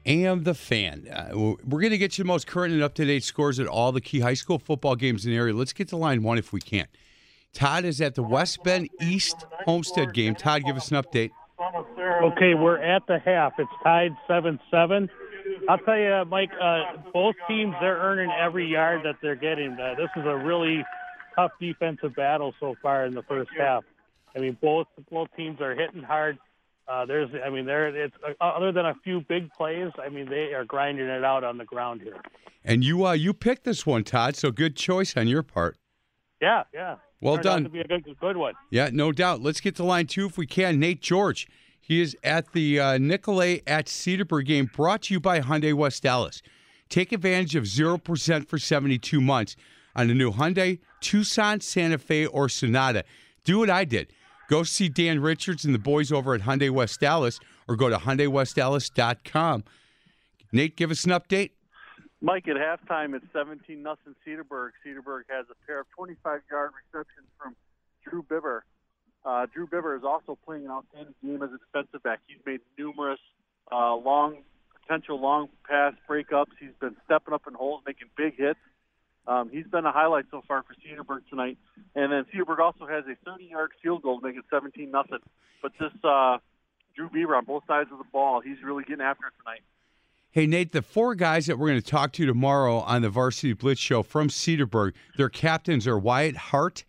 AM 0.09 0.43
The 0.43 0.55
Fan. 0.55 1.07
Uh, 1.07 1.29
we're 1.35 1.81
going 1.81 1.91
to 1.91 1.99
get 1.99 2.17
you 2.17 2.25
the 2.25 2.29
most 2.29 2.47
current 2.47 2.73
and 2.73 2.83
up 2.83 2.95
to 2.95 3.05
date 3.05 3.23
scores 3.23 3.61
at 3.61 3.67
all 3.67 3.93
the 3.93 4.01
key 4.01 4.21
high 4.21 4.35
school 4.35 4.59
football 4.59 4.97
games 4.97 5.27
in 5.27 5.33
the 5.33 5.37
area. 5.37 5.55
Let's 5.55 5.75
get 5.75 5.89
to 5.89 5.97
line 5.97 6.23
one 6.23 6.39
if 6.39 6.51
we 6.53 6.61
can. 6.61 6.87
Todd 7.53 7.85
is 7.85 8.01
at 8.01 8.15
the 8.15 8.23
West 8.23 8.65
Bend 8.65 8.89
East 9.03 9.47
Homestead 9.67 10.15
game. 10.15 10.35
Todd, 10.35 10.65
give 10.65 10.77
us 10.77 10.91
an 10.91 11.03
update. 11.03 11.31
Okay, 12.23 12.55
we're 12.55 12.79
at 12.79 13.07
the 13.07 13.19
half. 13.19 13.53
It's 13.59 13.71
tied 13.83 14.17
7 14.27 14.59
7. 14.71 15.11
I'll 15.69 15.79
tell 15.79 15.99
you, 15.99 16.25
Mike, 16.27 16.51
uh, 16.61 16.97
both 17.13 17.35
teams, 17.47 17.75
they're 17.81 17.99
earning 17.99 18.31
every 18.31 18.67
yard 18.67 19.03
that 19.05 19.17
they're 19.21 19.37
getting. 19.37 19.73
Uh, 19.73 19.95
this 19.97 20.09
is 20.17 20.25
a 20.25 20.37
really 20.37 20.85
tough 21.37 21.53
defensive 21.61 22.15
battle 22.15 22.55
so 22.59 22.75
far 22.83 23.05
in 23.05 23.15
the 23.15 23.23
first 23.23 23.51
half. 23.59 23.85
I 24.35 24.41
mean, 24.41 24.57
both 24.61 24.87
both 25.11 25.29
teams 25.37 25.61
are 25.61 25.75
hitting 25.75 26.03
hard. 26.03 26.39
Uh, 26.89 27.05
there's, 27.05 27.29
I 27.45 27.51
mean, 27.51 27.67
there. 27.67 27.89
It's 27.89 28.15
uh, 28.27 28.45
other 28.45 28.73
than 28.73 28.87
a 28.87 28.95
few 29.05 29.21
big 29.29 29.51
plays. 29.53 29.91
I 30.03 30.09
mean, 30.09 30.29
they 30.29 30.55
are 30.55 30.65
grinding 30.65 31.07
it 31.07 31.25
out 31.25 31.45
on 31.45 31.59
the 31.59 31.65
ground 31.65 32.01
here. 32.01 32.17
And 32.65 32.83
you 32.83 33.07
uh, 33.07 33.13
you 33.13 33.35
picked 33.35 33.65
this 33.65 33.85
one, 33.85 34.05
Todd, 34.05 34.37
so 34.37 34.51
good 34.51 34.75
choice 34.75 35.17
on 35.17 35.29
your 35.29 35.43
part. 35.43 35.77
Yeah, 36.41 36.65
yeah. 36.73 36.97
Well 37.21 37.35
Turned 37.35 37.45
done. 37.45 37.63
To 37.65 37.69
be 37.69 37.81
a 37.81 37.85
good, 37.85 38.07
good 38.21 38.37
one. 38.37 38.55
Yeah, 38.71 38.91
no 38.93 39.13
doubt. 39.13 39.43
Let's 39.43 39.61
get 39.61 39.77
to 39.77 39.85
line 39.85 40.07
two 40.07 40.27
if 40.27 40.39
we 40.39 40.47
can. 40.47 40.79
Nate 40.79 41.03
George. 41.03 41.47
He 41.81 42.01
is 42.01 42.17
at 42.23 42.53
the 42.53 42.79
uh, 42.79 42.99
Nicolet 42.99 43.63
at 43.67 43.87
Cedarburg 43.87 44.45
game 44.45 44.71
brought 44.73 45.03
to 45.03 45.15
you 45.15 45.21
by 45.21 45.41
Hyundai 45.41 45.73
West 45.73 46.05
Allis. 46.05 46.43
Take 46.91 47.13
advantage 47.13 47.55
of 47.55 47.65
0% 47.65 48.47
for 48.47 48.59
72 48.59 49.21
months 49.21 49.57
on 49.97 50.09
the 50.09 50.15
new 50.15 50.31
Hyundai 50.31 50.81
Tucson, 51.01 51.61
Santa 51.61 51.99
Fe, 51.99 52.27
or 52.27 52.49
Sonata. 52.49 53.05
Do 53.45 53.59
what 53.59 53.71
I 53.71 53.85
did. 53.85 54.13
Go 54.49 54.63
see 54.63 54.89
Dan 54.89 55.21
Richards 55.21 55.65
and 55.65 55.75
the 55.75 55.79
boys 55.79 56.11
over 56.11 56.35
at 56.35 56.41
Hyundai 56.43 56.71
West 56.71 57.03
Allis 57.03 57.39
or 57.69 57.77
go 57.77 57.91
to 57.91 57.97
HyundaiWestAllis.com. 57.97 59.65
Nate, 60.53 60.77
give 60.77 60.91
us 60.91 61.05
an 61.05 61.11
update. 61.11 61.51
Mike, 62.21 62.49
at 62.49 62.57
halftime, 62.57 63.15
it's 63.15 63.27
17 63.33 63.83
nothing 63.83 64.15
Cedarburg. 64.27 64.71
Cedarburg 64.85 65.23
has 65.29 65.47
a 65.51 65.67
pair 65.67 65.81
of 65.81 65.87
25 65.95 66.41
yard 66.51 66.71
receptions 66.93 67.29
from 67.41 67.55
Drew 68.03 68.23
Bibber. 68.23 68.65
Uh, 69.25 69.47
Drew 69.53 69.67
Bibber 69.67 69.95
is 69.95 70.03
also 70.03 70.39
playing 70.47 70.65
an 70.65 70.71
outstanding 70.71 71.15
game 71.23 71.43
as 71.43 71.51
a 71.51 71.59
defensive 71.59 72.03
back. 72.03 72.21
He's 72.27 72.39
made 72.47 72.61
numerous 72.79 73.21
uh, 73.71 73.95
long, 73.95 74.39
potential 74.81 75.21
long 75.21 75.49
pass 75.69 75.93
breakups. 76.09 76.57
He's 76.59 76.75
been 76.81 76.97
stepping 77.05 77.35
up 77.35 77.43
in 77.47 77.55
holes, 77.55 77.83
making 77.87 78.09
big 78.17 78.37
hits. 78.39 78.59
Um, 79.29 79.51
he's 79.51 79.67
been 79.67 79.85
a 79.85 79.93
highlight 79.93 80.25
so 80.31 80.43
far 80.49 80.65
for 80.65 80.75
Cedarburg 80.75 81.21
tonight. 81.29 81.59
And 81.95 82.11
then 82.11 82.25
Cedarburg 82.35 82.61
also 82.61 82.87
has 82.87 83.05
a 83.05 83.15
30 83.31 83.45
yard 83.45 83.71
field 83.83 84.03
goal 84.03 84.21
to 84.21 84.27
make 84.27 84.37
it 84.37 84.45
17 84.51 84.91
nothing. 84.91 85.19
But 85.61 85.73
this 85.79 85.93
uh, 86.03 86.39
Drew 86.97 87.11
Bieber 87.11 87.37
on 87.37 87.45
both 87.45 87.65
sides 87.67 87.91
of 87.93 87.99
the 87.99 88.05
ball, 88.11 88.41
he's 88.41 88.57
really 88.65 88.85
getting 88.85 89.05
after 89.05 89.27
it 89.27 89.35
tonight. 89.43 89.61
Hey, 90.31 90.47
Nate, 90.47 90.73
the 90.73 90.83
four 90.83 91.15
guys 91.15 91.47
that 91.47 91.59
we're 91.59 91.69
going 91.69 91.81
to 91.81 91.87
talk 91.87 92.13
to 92.13 92.27
tomorrow 92.27 92.79
on 92.79 93.03
the 93.03 93.11
Varsity 93.11 93.53
Blitz 93.53 93.81
show 93.81 94.03
from 94.03 94.29
Cedarburg, 94.29 94.95
their 95.17 95.29
captains 95.29 95.87
are 95.87 95.99
Wyatt 95.99 96.37
Hart, 96.37 96.85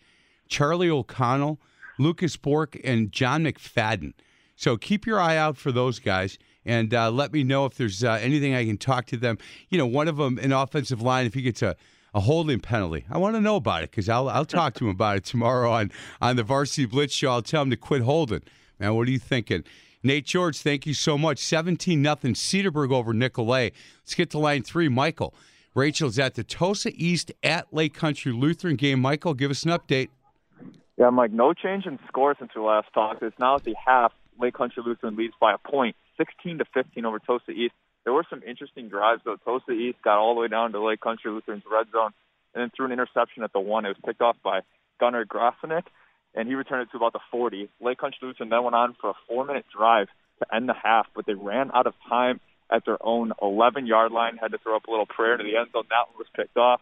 Charlie 0.47 0.89
O'Connell, 0.89 1.59
Lucas 1.97 2.37
Bork, 2.37 2.77
and 2.83 3.11
John 3.11 3.43
McFadden. 3.43 4.13
So 4.55 4.77
keep 4.77 5.05
your 5.05 5.19
eye 5.19 5.37
out 5.37 5.57
for 5.57 5.71
those 5.71 5.99
guys. 5.99 6.37
And 6.65 6.93
uh, 6.93 7.11
let 7.11 7.33
me 7.33 7.43
know 7.43 7.65
if 7.65 7.75
there's 7.75 8.03
uh, 8.03 8.19
anything 8.21 8.53
I 8.53 8.65
can 8.65 8.77
talk 8.77 9.05
to 9.07 9.17
them. 9.17 9.37
You 9.69 9.77
know, 9.77 9.85
one 9.85 10.07
of 10.07 10.17
them, 10.17 10.37
an 10.37 10.51
offensive 10.51 11.01
line, 11.01 11.25
if 11.25 11.33
he 11.33 11.41
gets 11.41 11.61
a, 11.61 11.75
a 12.13 12.21
holding 12.21 12.59
penalty, 12.59 13.05
I 13.09 13.17
want 13.17 13.35
to 13.35 13.41
know 13.41 13.55
about 13.55 13.83
it 13.83 13.91
because 13.91 14.09
I'll, 14.09 14.29
I'll 14.29 14.45
talk 14.45 14.73
to 14.75 14.85
him 14.85 14.91
about 14.91 15.17
it 15.17 15.25
tomorrow 15.25 15.71
on, 15.71 15.91
on 16.21 16.35
the 16.35 16.43
Varsity 16.43 16.85
Blitz 16.85 17.13
show. 17.13 17.31
I'll 17.31 17.41
tell 17.41 17.61
him 17.61 17.69
to 17.69 17.77
quit 17.77 18.01
holding. 18.01 18.41
Man, 18.79 18.95
what 18.95 19.07
are 19.07 19.11
you 19.11 19.19
thinking? 19.19 19.63
Nate 20.01 20.25
George, 20.25 20.61
thank 20.61 20.85
you 20.85 20.93
so 20.93 21.17
much. 21.17 21.39
17 21.39 22.01
nothing 22.01 22.33
Cedarburg 22.33 22.91
over 22.91 23.13
Nicolet. 23.13 23.73
Let's 24.01 24.15
get 24.15 24.29
to 24.31 24.39
line 24.39 24.63
three. 24.63 24.87
Michael. 24.87 25.33
Rachel's 25.75 26.17
at 26.17 26.35
the 26.35 26.43
Tosa 26.43 26.91
East 26.95 27.31
at 27.43 27.71
Lake 27.73 27.93
Country 27.93 28.31
Lutheran 28.31 28.75
game. 28.75 28.99
Michael, 29.01 29.33
give 29.33 29.51
us 29.51 29.63
an 29.63 29.71
update. 29.71 30.09
Yeah, 30.97 31.09
Mike, 31.11 31.31
no 31.31 31.53
change 31.53 31.85
in 31.85 31.99
score 32.07 32.35
since 32.37 32.51
we 32.55 32.61
last 32.61 32.87
talked. 32.93 33.23
It's 33.23 33.37
now 33.39 33.55
at 33.55 33.63
the 33.63 33.75
half. 33.85 34.11
Lake 34.39 34.53
Country 34.53 34.83
Lutheran 34.85 35.15
leads 35.15 35.33
by 35.39 35.53
a 35.53 35.57
point, 35.57 35.95
16 36.17 36.59
to 36.59 36.65
15 36.73 37.05
over 37.05 37.19
Tosa 37.19 37.51
East. 37.51 37.73
There 38.03 38.13
were 38.13 38.25
some 38.29 38.41
interesting 38.47 38.89
drives, 38.89 39.21
though. 39.25 39.37
Tosa 39.43 39.71
East 39.71 40.01
got 40.03 40.17
all 40.17 40.35
the 40.35 40.41
way 40.41 40.47
down 40.47 40.71
to 40.71 40.83
Lake 40.83 41.01
Country 41.01 41.31
Lutheran's 41.31 41.63
red 41.69 41.87
zone 41.91 42.11
and 42.53 42.61
then 42.61 42.71
threw 42.75 42.85
an 42.85 42.91
interception 42.91 43.43
at 43.43 43.53
the 43.53 43.59
one. 43.59 43.85
It 43.85 43.89
was 43.89 43.97
picked 44.05 44.21
off 44.21 44.37
by 44.43 44.61
Gunnar 44.99 45.25
Grafinick, 45.25 45.83
and 46.33 46.47
he 46.47 46.55
returned 46.55 46.83
it 46.83 46.91
to 46.91 46.97
about 46.97 47.13
the 47.13 47.19
40. 47.31 47.69
Lake 47.81 47.97
Country 47.97 48.19
Lutheran 48.27 48.49
then 48.49 48.63
went 48.63 48.75
on 48.75 48.95
for 48.99 49.11
a 49.11 49.13
four-minute 49.27 49.65
drive 49.75 50.07
to 50.39 50.55
end 50.55 50.67
the 50.67 50.73
half, 50.73 51.07
but 51.15 51.25
they 51.25 51.33
ran 51.33 51.71
out 51.73 51.87
of 51.87 51.93
time 52.07 52.39
at 52.71 52.85
their 52.85 52.97
own 53.01 53.33
11-yard 53.41 54.11
line, 54.11 54.37
had 54.37 54.51
to 54.51 54.57
throw 54.59 54.75
up 54.75 54.85
a 54.87 54.91
little 54.91 55.05
prayer 55.05 55.37
to 55.37 55.43
the 55.43 55.57
end 55.57 55.67
zone. 55.73 55.83
That 55.89 56.07
one 56.09 56.17
was 56.17 56.27
picked 56.35 56.57
off. 56.57 56.81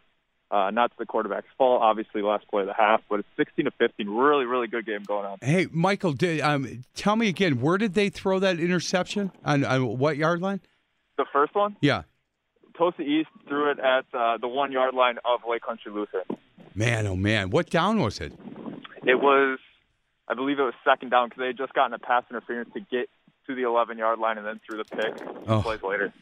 Uh, 0.49 0.71
not 0.71 0.91
to 0.91 0.97
the 0.97 1.05
quarterback's 1.05 1.47
fault, 1.57 1.81
obviously, 1.81 2.21
last 2.21 2.47
play 2.47 2.61
of 2.61 2.67
the 2.67 2.73
half, 2.73 3.01
but 3.09 3.19
it's 3.19 3.27
16 3.35 3.65
to 3.65 3.71
15. 3.71 4.07
Really, 4.09 4.45
really 4.45 4.67
good 4.67 4.85
game 4.85 5.03
going 5.03 5.25
on. 5.25 5.37
Hey, 5.41 5.67
Michael, 5.71 6.13
did, 6.13 6.39
um, 6.39 6.83
tell 6.95 7.17
me 7.17 7.27
again, 7.27 7.59
where 7.59 7.77
did 7.77 7.95
they 7.95 8.07
throw 8.07 8.39
that 8.39 8.57
interception? 8.57 9.33
On, 9.43 9.65
on 9.65 9.97
what 9.97 10.15
yard 10.15 10.41
line? 10.41 10.61
The 11.17 11.25
first 11.33 11.55
one? 11.55 11.75
Yeah. 11.81 12.03
Tosa 12.77 13.01
East 13.01 13.29
threw 13.47 13.71
it 13.71 13.79
at 13.79 14.05
uh, 14.13 14.37
the 14.37 14.47
one 14.47 14.71
yard 14.71 14.93
line 14.93 15.17
of 15.25 15.41
Lake 15.49 15.63
Country 15.63 15.91
Lutheran. 15.91 16.25
Man, 16.75 17.07
oh 17.07 17.15
man, 17.15 17.49
what 17.49 17.69
down 17.69 17.99
was 17.99 18.19
it? 18.19 18.33
It 19.03 19.15
was, 19.19 19.57
I 20.27 20.35
believe 20.35 20.59
it 20.59 20.63
was 20.63 20.75
second 20.85 21.09
down 21.09 21.29
because 21.29 21.39
they 21.39 21.47
had 21.47 21.57
just 21.57 21.73
gotten 21.73 21.93
a 21.93 21.99
pass 21.99 22.23
interference 22.29 22.69
to 22.73 22.79
get 22.81 23.09
to 23.47 23.55
the 23.55 23.63
11 23.63 23.97
yard 23.97 24.19
line 24.19 24.37
and 24.37 24.45
then 24.45 24.59
threw 24.67 24.77
the 24.77 24.83
pick 24.85 25.27
Oh. 25.47 25.61
plays 25.63 25.81
later. 25.81 26.13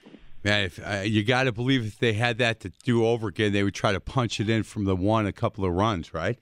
Man, 0.45 0.63
if, 0.65 0.79
uh, 0.79 1.01
you 1.03 1.23
got 1.23 1.43
to 1.43 1.51
believe 1.51 1.85
if 1.85 1.97
they 1.99 2.13
had 2.13 2.37
that 2.37 2.59
to 2.61 2.69
do 2.83 3.05
over 3.05 3.27
again, 3.29 3.51
they 3.51 3.63
would 3.63 3.73
try 3.73 3.91
to 3.91 3.99
punch 3.99 4.39
it 4.39 4.47
in 4.49 4.61
from 4.63 4.85
the 4.85 4.95
one 4.95 5.25
a 5.25 5.33
couple 5.33 5.65
of 5.65 5.73
runs, 5.73 6.13
right? 6.13 6.37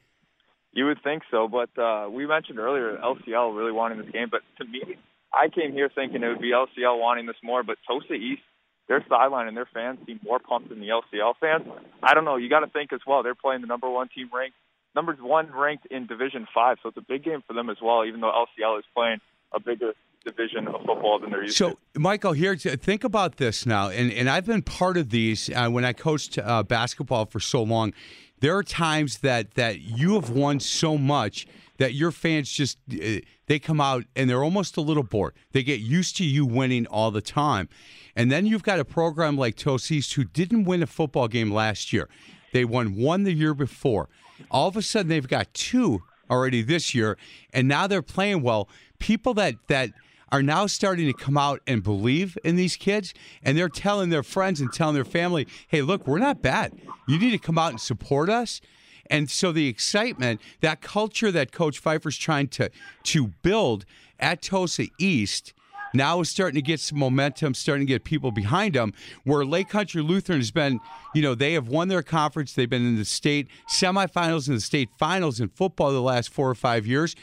You 0.73 0.85
would 0.87 1.01
think 1.03 1.23
so, 1.31 1.47
but 1.47 1.69
uh, 1.81 2.09
we 2.09 2.27
mentioned 2.27 2.59
earlier 2.59 2.97
LCL 2.97 3.55
really 3.57 3.71
wanting 3.71 3.99
this 3.99 4.09
game. 4.11 4.27
But 4.29 4.41
to 4.57 4.65
me, 4.65 4.97
I 5.33 5.49
came 5.49 5.73
here 5.73 5.89
thinking 5.93 6.23
it 6.23 6.27
would 6.27 6.41
be 6.41 6.51
LCL 6.51 6.99
wanting 6.99 7.25
this 7.25 7.35
more, 7.43 7.63
but 7.63 7.77
Tosa 7.87 8.13
East, 8.13 8.41
their 8.87 9.03
sideline 9.09 9.47
and 9.47 9.57
their 9.57 9.67
fans 9.73 9.99
seem 10.05 10.19
more 10.23 10.39
pumped 10.39 10.69
than 10.69 10.79
the 10.79 10.89
LCL 10.89 11.33
fans. 11.39 11.67
I 12.01 12.13
don't 12.13 12.25
know. 12.25 12.35
You 12.35 12.49
got 12.49 12.59
to 12.59 12.67
think 12.67 12.93
as 12.93 12.99
well. 13.07 13.23
They're 13.23 13.35
playing 13.35 13.61
the 13.61 13.67
number 13.67 13.89
one 13.89 14.09
team 14.09 14.29
ranked, 14.33 14.55
number 14.95 15.13
one 15.13 15.51
ranked 15.51 15.87
in 15.87 16.05
Division 16.05 16.47
Five, 16.53 16.77
so 16.83 16.89
it's 16.89 16.97
a 16.97 17.01
big 17.01 17.23
game 17.23 17.43
for 17.47 17.53
them 17.53 17.69
as 17.69 17.77
well. 17.81 18.05
Even 18.05 18.21
though 18.21 18.31
LCL 18.31 18.79
is 18.79 18.85
playing 18.93 19.19
a 19.53 19.59
bigger 19.59 19.93
division 20.25 20.67
of 20.67 20.81
football 20.85 21.19
than 21.19 21.31
they're 21.31 21.43
used 21.43 21.57
to. 21.57 21.71
So, 21.71 21.79
Michael, 21.95 22.33
here, 22.33 22.55
think 22.55 23.03
about 23.03 23.37
this 23.37 23.65
now, 23.65 23.89
and, 23.89 24.11
and 24.11 24.29
I've 24.29 24.45
been 24.45 24.61
part 24.61 24.97
of 24.97 25.09
these 25.09 25.49
uh, 25.49 25.69
when 25.69 25.85
I 25.85 25.93
coached 25.93 26.37
uh, 26.37 26.63
basketball 26.63 27.25
for 27.25 27.39
so 27.39 27.63
long. 27.63 27.93
There 28.39 28.57
are 28.57 28.63
times 28.63 29.19
that 29.19 29.53
that 29.55 29.79
you 29.79 30.15
have 30.15 30.29
won 30.29 30.59
so 30.59 30.97
much 30.97 31.47
that 31.77 31.93
your 31.93 32.11
fans 32.11 32.51
just 32.51 32.77
uh, 32.91 33.19
they 33.47 33.59
come 33.59 33.81
out 33.81 34.03
and 34.15 34.29
they're 34.29 34.43
almost 34.43 34.77
a 34.77 34.81
little 34.81 35.03
bored. 35.03 35.33
They 35.51 35.63
get 35.63 35.79
used 35.79 36.17
to 36.17 36.25
you 36.25 36.45
winning 36.45 36.85
all 36.87 37.11
the 37.11 37.21
time, 37.21 37.69
and 38.15 38.31
then 38.31 38.45
you've 38.45 38.63
got 38.63 38.79
a 38.79 38.85
program 38.85 39.37
like 39.37 39.55
Tosis 39.55 40.13
who 40.13 40.23
didn't 40.23 40.65
win 40.65 40.83
a 40.83 40.87
football 40.87 41.27
game 41.27 41.51
last 41.51 41.91
year. 41.93 42.09
They 42.53 42.65
won 42.65 42.95
one 42.95 43.23
the 43.23 43.33
year 43.33 43.53
before. 43.53 44.09
All 44.51 44.67
of 44.67 44.77
a 44.77 44.81
sudden, 44.81 45.09
they've 45.09 45.27
got 45.27 45.53
two 45.53 46.03
already 46.29 46.61
this 46.61 46.93
year, 46.95 47.17
and 47.53 47.67
now 47.67 47.87
they're 47.87 48.01
playing 48.01 48.41
well. 48.41 48.69
People 48.99 49.33
that 49.35 49.55
that 49.67 49.91
are 50.31 50.41
now 50.41 50.65
starting 50.65 51.05
to 51.05 51.13
come 51.13 51.37
out 51.37 51.61
and 51.67 51.83
believe 51.83 52.37
in 52.43 52.55
these 52.55 52.75
kids, 52.75 53.13
and 53.43 53.57
they're 53.57 53.69
telling 53.69 54.09
their 54.09 54.23
friends 54.23 54.59
and 54.61 54.73
telling 54.73 54.95
their 54.95 55.05
family, 55.05 55.47
"Hey, 55.67 55.81
look, 55.81 56.07
we're 56.07 56.19
not 56.19 56.41
bad. 56.41 56.73
You 57.07 57.19
need 57.19 57.31
to 57.31 57.37
come 57.37 57.57
out 57.57 57.71
and 57.71 57.81
support 57.81 58.29
us." 58.29 58.61
And 59.09 59.29
so 59.29 59.51
the 59.51 59.67
excitement, 59.67 60.41
that 60.61 60.81
culture 60.81 61.31
that 61.31 61.51
Coach 61.51 61.79
Pfeiffer's 61.79 62.17
trying 62.17 62.47
to 62.49 62.69
to 63.03 63.27
build 63.27 63.85
at 64.19 64.41
Tosa 64.41 64.87
East, 64.97 65.53
now 65.93 66.21
is 66.21 66.29
starting 66.29 66.55
to 66.55 66.61
get 66.61 66.79
some 66.79 66.97
momentum, 66.97 67.53
starting 67.53 67.85
to 67.85 67.91
get 67.91 68.03
people 68.03 68.31
behind 68.31 68.73
them. 68.75 68.93
Where 69.23 69.45
Lake 69.45 69.69
Country 69.69 70.01
Lutheran 70.01 70.39
has 70.39 70.51
been, 70.51 70.79
you 71.13 71.21
know, 71.21 71.35
they 71.35 71.53
have 71.53 71.67
won 71.67 71.87
their 71.87 72.01
conference. 72.01 72.53
They've 72.53 72.69
been 72.69 72.85
in 72.85 72.97
the 72.97 73.05
state 73.05 73.47
semifinals 73.69 74.47
and 74.47 74.57
the 74.57 74.61
state 74.61 74.89
finals 74.97 75.39
in 75.39 75.49
football 75.49 75.91
the 75.91 76.01
last 76.01 76.29
four 76.29 76.49
or 76.49 76.55
five 76.55 76.87
years. 76.87 77.15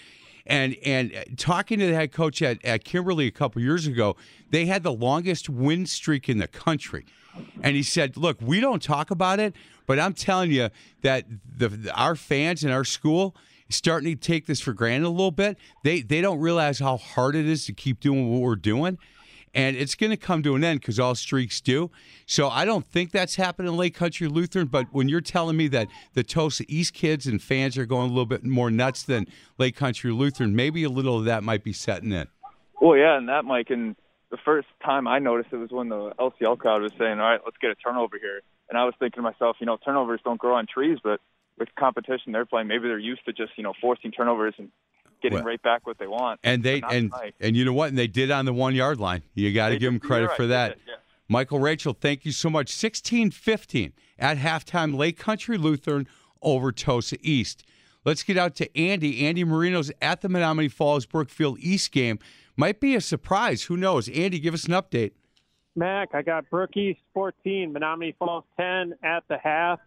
And 0.50 0.76
and 0.84 1.14
uh, 1.14 1.22
talking 1.36 1.78
to 1.78 1.86
the 1.86 1.94
head 1.94 2.10
coach 2.10 2.42
at, 2.42 2.62
at 2.64 2.82
Kimberly 2.84 3.28
a 3.28 3.30
couple 3.30 3.62
years 3.62 3.86
ago, 3.86 4.16
they 4.50 4.66
had 4.66 4.82
the 4.82 4.92
longest 4.92 5.48
win 5.48 5.86
streak 5.86 6.28
in 6.28 6.38
the 6.38 6.48
country. 6.48 7.06
And 7.62 7.76
he 7.76 7.84
said, 7.84 8.16
"Look, 8.16 8.38
we 8.42 8.58
don't 8.58 8.82
talk 8.82 9.12
about 9.12 9.38
it, 9.38 9.54
but 9.86 10.00
I'm 10.00 10.12
telling 10.12 10.50
you 10.50 10.70
that 11.02 11.24
the 11.56 11.92
our 11.94 12.16
fans 12.16 12.64
in 12.64 12.72
our 12.72 12.84
school 12.84 13.36
starting 13.68 14.12
to 14.12 14.20
take 14.20 14.46
this 14.46 14.60
for 14.60 14.72
granted 14.72 15.06
a 15.06 15.10
little 15.10 15.30
bit. 15.30 15.56
They 15.84 16.00
they 16.00 16.20
don't 16.20 16.40
realize 16.40 16.80
how 16.80 16.96
hard 16.96 17.36
it 17.36 17.46
is 17.46 17.64
to 17.66 17.72
keep 17.72 18.00
doing 18.00 18.28
what 18.28 18.40
we're 18.40 18.56
doing." 18.56 18.98
And 19.52 19.76
it's 19.76 19.94
going 19.94 20.10
to 20.10 20.16
come 20.16 20.42
to 20.44 20.54
an 20.54 20.62
end 20.62 20.80
because 20.80 21.00
all 21.00 21.14
streaks 21.14 21.60
do. 21.60 21.90
So 22.26 22.48
I 22.48 22.64
don't 22.64 22.86
think 22.86 23.10
that's 23.10 23.34
happening 23.34 23.72
in 23.72 23.76
Lake 23.76 23.94
Country 23.94 24.28
Lutheran. 24.28 24.68
But 24.68 24.86
when 24.92 25.08
you're 25.08 25.20
telling 25.20 25.56
me 25.56 25.66
that 25.68 25.88
the 26.14 26.22
Tosa 26.22 26.64
East 26.68 26.94
kids 26.94 27.26
and 27.26 27.42
fans 27.42 27.76
are 27.76 27.86
going 27.86 28.06
a 28.06 28.12
little 28.12 28.26
bit 28.26 28.44
more 28.44 28.70
nuts 28.70 29.02
than 29.02 29.26
Lake 29.58 29.74
Country 29.74 30.12
Lutheran, 30.12 30.54
maybe 30.54 30.84
a 30.84 30.88
little 30.88 31.18
of 31.18 31.24
that 31.24 31.42
might 31.42 31.64
be 31.64 31.72
setting 31.72 32.12
in. 32.12 32.28
Well, 32.80 32.96
yeah, 32.96 33.16
and 33.16 33.28
that, 33.28 33.44
Mike, 33.44 33.70
and 33.70 33.96
the 34.30 34.38
first 34.44 34.68
time 34.84 35.06
I 35.06 35.18
noticed 35.18 35.52
it 35.52 35.56
was 35.56 35.70
when 35.70 35.88
the 35.88 36.12
LCL 36.18 36.58
crowd 36.58 36.82
was 36.82 36.92
saying, 36.98 37.20
"All 37.20 37.30
right, 37.30 37.40
let's 37.44 37.56
get 37.58 37.70
a 37.70 37.74
turnover 37.74 38.18
here," 38.18 38.40
and 38.68 38.78
I 38.78 38.84
was 38.84 38.94
thinking 38.98 39.18
to 39.18 39.22
myself, 39.22 39.56
you 39.60 39.66
know, 39.66 39.76
turnovers 39.76 40.20
don't 40.24 40.40
grow 40.40 40.54
on 40.54 40.66
trees, 40.66 40.98
but 41.02 41.20
with 41.58 41.68
competition 41.78 42.32
they're 42.32 42.46
playing, 42.46 42.68
maybe 42.68 42.88
they're 42.88 42.98
used 42.98 43.24
to 43.26 43.32
just 43.32 43.52
you 43.56 43.62
know 43.62 43.74
forcing 43.80 44.12
turnovers 44.12 44.54
and 44.56 44.70
getting 45.20 45.36
Well- 45.36 45.44
right 45.44 45.62
back 45.62 45.86
what 45.86 45.98
they 45.98 46.06
want. 46.06 46.40
And 46.42 46.62
they 46.62 46.80
and 46.82 47.10
tonight. 47.10 47.34
and 47.40 47.56
you 47.56 47.64
know 47.64 47.72
what? 47.72 47.88
And 47.88 47.98
they 47.98 48.06
did 48.06 48.30
on 48.30 48.44
the 48.44 48.52
one 48.52 48.74
yard 48.74 48.98
line. 48.98 49.22
You 49.34 49.52
got 49.52 49.70
to 49.70 49.78
give 49.78 49.92
them 49.92 50.00
credit 50.00 50.28
right, 50.28 50.36
for 50.36 50.46
that. 50.48 50.74
did, 50.74 50.82
yeah. 50.88 50.94
Michael 51.28 51.60
Rachel, 51.60 51.92
thank 51.98 52.24
you 52.24 52.32
so 52.32 52.50
much. 52.50 52.72
16-15 52.72 53.92
at 54.18 54.38
halftime, 54.38 54.96
Lake 54.96 55.18
Country 55.18 55.56
Lutheran 55.56 56.08
over 56.42 56.72
Tosa 56.72 57.16
East. 57.20 57.64
Let's 58.04 58.22
get 58.22 58.36
out 58.36 58.56
to 58.56 58.78
Andy. 58.78 59.26
Andy 59.26 59.44
Marino's 59.44 59.92
at 60.00 60.22
the 60.22 60.28
Menomonee 60.28 60.72
Falls 60.72 61.06
Brookfield 61.06 61.58
East 61.60 61.92
game. 61.92 62.18
Might 62.56 62.80
be 62.80 62.94
a 62.94 63.00
surprise. 63.00 63.64
Who 63.64 63.76
knows? 63.76 64.08
Andy, 64.08 64.38
give 64.38 64.54
us 64.54 64.64
an 64.64 64.72
update. 64.72 65.12
Mac, 65.76 66.08
I 66.14 66.22
got 66.22 66.48
Brook 66.50 66.76
East 66.76 67.00
14, 67.14 67.72
Menomonee 67.72 68.16
Falls 68.18 68.44
10 68.58 68.94
at 69.02 69.22
the 69.28 69.38
half. 69.38 69.78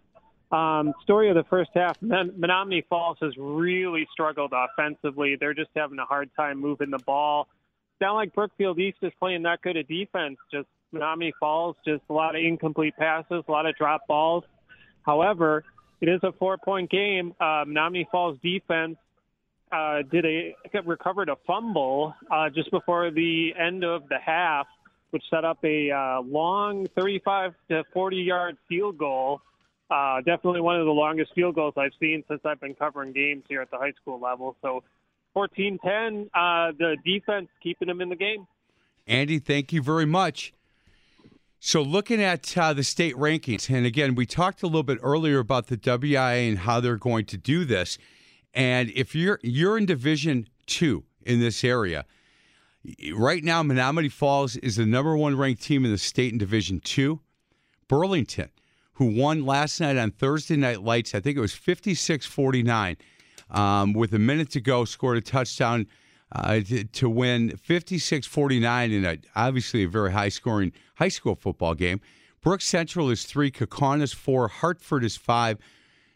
Um, 0.51 0.93
story 1.03 1.29
of 1.29 1.35
the 1.35 1.43
first 1.49 1.71
half, 1.73 1.99
Men- 2.01 2.31
Menomonee 2.31 2.85
Falls 2.87 3.17
has 3.21 3.33
really 3.37 4.07
struggled 4.11 4.53
offensively. 4.53 5.35
They're 5.39 5.53
just 5.53 5.71
having 5.75 5.97
a 5.97 6.05
hard 6.05 6.29
time 6.35 6.59
moving 6.59 6.91
the 6.91 6.99
ball. 6.99 7.47
Sound 7.99 8.15
like 8.15 8.33
Brookfield 8.33 8.79
East 8.79 8.97
is 9.01 9.11
playing 9.19 9.43
that 9.43 9.61
good 9.61 9.77
a 9.77 9.83
defense. 9.83 10.37
Just 10.51 10.67
Menomonee 10.93 11.31
Falls, 11.39 11.75
just 11.85 12.03
a 12.09 12.13
lot 12.13 12.35
of 12.35 12.41
incomplete 12.43 12.95
passes, 12.97 13.43
a 13.47 13.51
lot 13.51 13.65
of 13.65 13.75
drop 13.75 14.05
balls. 14.07 14.43
However, 15.03 15.63
it 16.01 16.09
is 16.09 16.19
a 16.23 16.31
four-point 16.33 16.91
game. 16.91 17.33
Uh, 17.39 17.65
Menomonee 17.65 18.09
Falls 18.11 18.37
defense 18.43 18.97
uh, 19.71 20.03
did 20.11 20.25
a 20.25 20.55
recovered 20.85 21.29
a 21.29 21.35
fumble 21.47 22.13
uh, 22.29 22.49
just 22.49 22.69
before 22.71 23.09
the 23.09 23.53
end 23.59 23.83
of 23.83 24.07
the 24.07 24.19
half, 24.23 24.67
which 25.11 25.23
set 25.29 25.43
up 25.43 25.57
a 25.63 25.89
uh, 25.91 26.21
long 26.21 26.85
35 26.95 27.53
to 27.69 27.83
40 27.93 28.17
yard 28.17 28.57
field 28.69 28.97
goal. 28.97 29.41
Uh, 29.93 30.21
definitely 30.21 30.59
one 30.59 30.79
of 30.79 30.85
the 30.85 30.91
longest 30.91 31.31
field 31.35 31.53
goals 31.53 31.75
I've 31.77 31.91
seen 31.99 32.23
since 32.27 32.41
I've 32.43 32.59
been 32.59 32.73
covering 32.73 33.13
games 33.13 33.43
here 33.47 33.61
at 33.61 33.69
the 33.69 33.77
high 33.77 33.93
school 34.01 34.19
level. 34.19 34.55
So 34.63 34.83
14-10, 35.35 36.29
uh, 36.33 36.71
the 36.79 36.97
defense 37.05 37.47
keeping 37.61 37.89
them 37.89 38.01
in 38.01 38.09
the 38.09 38.15
game. 38.15 38.47
Andy, 39.05 39.37
thank 39.37 39.71
you 39.71 39.83
very 39.83 40.07
much. 40.07 40.51
So, 41.59 41.81
looking 41.81 42.21
at 42.21 42.57
uh, 42.57 42.73
the 42.73 42.83
state 42.83 43.15
rankings, 43.15 43.69
and 43.69 43.85
again, 43.85 44.15
we 44.15 44.25
talked 44.25 44.63
a 44.63 44.65
little 44.65 44.83
bit 44.83 44.97
earlier 45.01 45.39
about 45.39 45.67
the 45.67 45.77
WIAA 45.77 46.49
and 46.49 46.57
how 46.59 46.79
they're 46.79 46.97
going 46.97 47.25
to 47.27 47.37
do 47.37 47.63
this. 47.63 47.97
And 48.53 48.91
if 48.95 49.15
you're 49.15 49.39
you're 49.43 49.77
in 49.77 49.85
Division 49.85 50.49
Two 50.65 51.05
in 51.21 51.39
this 51.39 51.63
area, 51.63 52.03
right 53.13 53.43
now, 53.43 53.63
Menomonee 53.63 54.11
Falls 54.11 54.57
is 54.57 54.75
the 54.75 54.85
number 54.85 55.15
one 55.15 55.37
ranked 55.37 55.61
team 55.61 55.85
in 55.85 55.91
the 55.91 55.97
state 55.97 56.33
in 56.33 56.37
Division 56.37 56.81
Two. 56.81 57.21
Burlington, 57.87 58.49
who 58.93 59.05
won 59.05 59.45
last 59.45 59.79
night 59.79 59.97
on 59.97 60.11
Thursday 60.11 60.55
Night 60.55 60.83
Lights, 60.83 61.15
I 61.15 61.19
think 61.19 61.37
it 61.37 61.41
was 61.41 61.53
56 61.53 62.25
49, 62.25 62.97
um, 63.49 63.93
with 63.93 64.13
a 64.13 64.19
minute 64.19 64.49
to 64.51 64.61
go, 64.61 64.85
scored 64.85 65.17
a 65.17 65.21
touchdown 65.21 65.87
uh, 66.31 66.59
to, 66.61 66.83
to 66.83 67.09
win 67.09 67.55
56 67.57 68.25
49 68.27 68.91
in 68.91 69.05
a, 69.05 69.17
obviously 69.35 69.83
a 69.83 69.87
very 69.87 70.11
high 70.11 70.29
scoring 70.29 70.71
high 70.95 71.09
school 71.09 71.35
football 71.35 71.75
game. 71.75 72.01
Brooks 72.41 72.65
Central 72.65 73.09
is 73.09 73.23
three, 73.23 73.51
Kaukauna 73.51 74.01
is 74.01 74.13
four, 74.13 74.47
Hartford 74.47 75.03
is 75.03 75.15
five, 75.15 75.57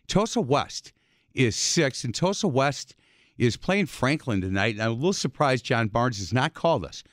Tosa 0.08 0.42
West 0.42 0.92
is 1.34 1.56
six, 1.56 2.04
and 2.04 2.14
Tosa 2.14 2.48
West 2.48 2.96
is 3.38 3.56
playing 3.56 3.86
Franklin 3.86 4.42
tonight. 4.42 4.74
And 4.74 4.84
I'm 4.84 4.92
a 4.92 4.94
little 4.94 5.14
surprised 5.14 5.64
John 5.64 5.88
Barnes 5.88 6.18
has 6.18 6.34
not 6.34 6.54
called 6.54 6.84
us. 6.84 7.04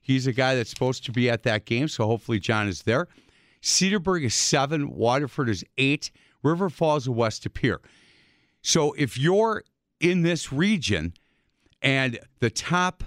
He's 0.00 0.26
a 0.26 0.32
guy 0.32 0.54
that's 0.54 0.70
supposed 0.70 1.04
to 1.06 1.12
be 1.12 1.30
at 1.30 1.44
that 1.44 1.66
game, 1.66 1.88
so 1.88 2.06
hopefully 2.06 2.38
John 2.38 2.68
is 2.68 2.82
there. 2.82 3.08
Cedarburg 3.64 4.24
is 4.24 4.34
seven, 4.34 4.94
Waterford 4.94 5.48
is 5.48 5.64
eight, 5.78 6.10
River 6.42 6.68
Falls 6.68 7.06
and 7.06 7.16
West 7.16 7.50
Pier. 7.54 7.80
So 8.60 8.92
if 8.92 9.16
you're 9.18 9.64
in 10.00 10.20
this 10.20 10.52
region 10.52 11.14
and 11.80 12.18
the 12.40 12.50
top 12.50 13.04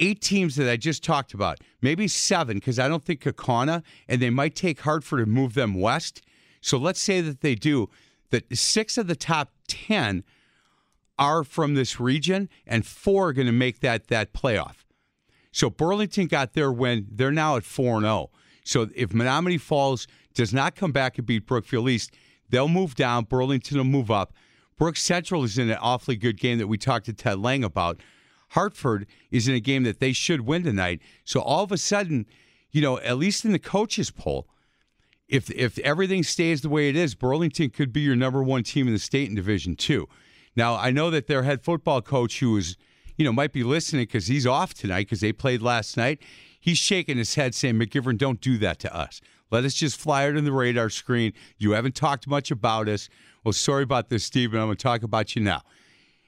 eight 0.00 0.20
teams 0.20 0.56
that 0.56 0.68
I 0.68 0.76
just 0.76 1.04
talked 1.04 1.34
about, 1.34 1.60
maybe 1.80 2.08
seven, 2.08 2.56
because 2.56 2.80
I 2.80 2.88
don't 2.88 3.04
think 3.04 3.22
Kaukauna, 3.22 3.84
and 4.08 4.20
they 4.20 4.30
might 4.30 4.56
take 4.56 4.80
Hartford 4.80 5.20
and 5.20 5.30
move 5.30 5.54
them 5.54 5.74
west. 5.74 6.20
So 6.60 6.76
let's 6.76 7.00
say 7.00 7.20
that 7.20 7.40
they 7.40 7.54
do, 7.54 7.88
that 8.30 8.56
six 8.56 8.98
of 8.98 9.06
the 9.06 9.14
top 9.14 9.52
10 9.68 10.24
are 11.16 11.44
from 11.44 11.74
this 11.74 12.00
region, 12.00 12.48
and 12.66 12.84
four 12.84 13.28
are 13.28 13.32
going 13.32 13.46
to 13.46 13.52
make 13.52 13.80
that, 13.80 14.08
that 14.08 14.32
playoff. 14.32 14.84
So 15.52 15.70
Burlington 15.70 16.26
got 16.26 16.54
their 16.54 16.72
win. 16.72 17.06
They're 17.08 17.30
now 17.30 17.56
at 17.56 17.64
4 17.64 18.00
0. 18.00 18.30
So 18.70 18.88
if 18.94 19.10
Menomonee 19.10 19.60
Falls 19.60 20.06
does 20.32 20.54
not 20.54 20.76
come 20.76 20.92
back 20.92 21.18
and 21.18 21.26
beat 21.26 21.44
Brookfield 21.44 21.88
East, 21.88 22.14
they'll 22.50 22.68
move 22.68 22.94
down. 22.94 23.24
Burlington 23.24 23.78
will 23.78 23.84
move 23.84 24.12
up. 24.12 24.32
Brooks 24.78 25.02
Central 25.02 25.42
is 25.42 25.58
in 25.58 25.68
an 25.70 25.78
awfully 25.80 26.14
good 26.14 26.38
game 26.38 26.58
that 26.58 26.68
we 26.68 26.78
talked 26.78 27.06
to 27.06 27.12
Ted 27.12 27.40
Lang 27.40 27.64
about. 27.64 28.00
Hartford 28.50 29.08
is 29.32 29.48
in 29.48 29.56
a 29.56 29.60
game 29.60 29.82
that 29.82 29.98
they 29.98 30.12
should 30.12 30.42
win 30.42 30.62
tonight. 30.62 31.02
So 31.24 31.40
all 31.40 31.64
of 31.64 31.72
a 31.72 31.76
sudden, 31.76 32.26
you 32.70 32.80
know, 32.80 33.00
at 33.00 33.18
least 33.18 33.44
in 33.44 33.50
the 33.50 33.58
coaches 33.58 34.12
poll, 34.12 34.46
if 35.28 35.50
if 35.50 35.76
everything 35.80 36.22
stays 36.22 36.60
the 36.60 36.68
way 36.68 36.88
it 36.88 36.94
is, 36.94 37.16
Burlington 37.16 37.70
could 37.70 37.92
be 37.92 38.02
your 38.02 38.14
number 38.14 38.40
one 38.40 38.62
team 38.62 38.86
in 38.86 38.92
the 38.92 39.00
state 39.00 39.28
in 39.28 39.34
Division 39.34 39.74
Two. 39.74 40.08
Now 40.54 40.76
I 40.76 40.92
know 40.92 41.10
that 41.10 41.26
their 41.26 41.42
head 41.42 41.62
football 41.62 42.02
coach, 42.02 42.38
who 42.38 42.56
is, 42.56 42.76
you 43.16 43.24
know, 43.24 43.32
might 43.32 43.52
be 43.52 43.64
listening 43.64 44.02
because 44.02 44.28
he's 44.28 44.46
off 44.46 44.74
tonight 44.74 45.06
because 45.06 45.20
they 45.20 45.32
played 45.32 45.60
last 45.60 45.96
night. 45.96 46.22
He's 46.60 46.78
shaking 46.78 47.16
his 47.16 47.34
head 47.34 47.54
saying, 47.54 47.76
McGivern, 47.76 48.18
don't 48.18 48.40
do 48.40 48.58
that 48.58 48.78
to 48.80 48.94
us. 48.94 49.20
Let 49.50 49.64
us 49.64 49.74
just 49.74 49.98
fly 49.98 50.28
on 50.28 50.44
the 50.44 50.52
radar 50.52 50.90
screen. 50.90 51.32
You 51.58 51.72
haven't 51.72 51.94
talked 51.96 52.28
much 52.28 52.50
about 52.50 52.88
us. 52.88 53.08
Well, 53.42 53.52
sorry 53.52 53.82
about 53.82 54.08
this, 54.10 54.24
Steve, 54.24 54.52
but 54.52 54.58
I'm 54.58 54.66
going 54.66 54.76
to 54.76 54.82
talk 54.82 55.02
about 55.02 55.34
you 55.34 55.42
now. 55.42 55.62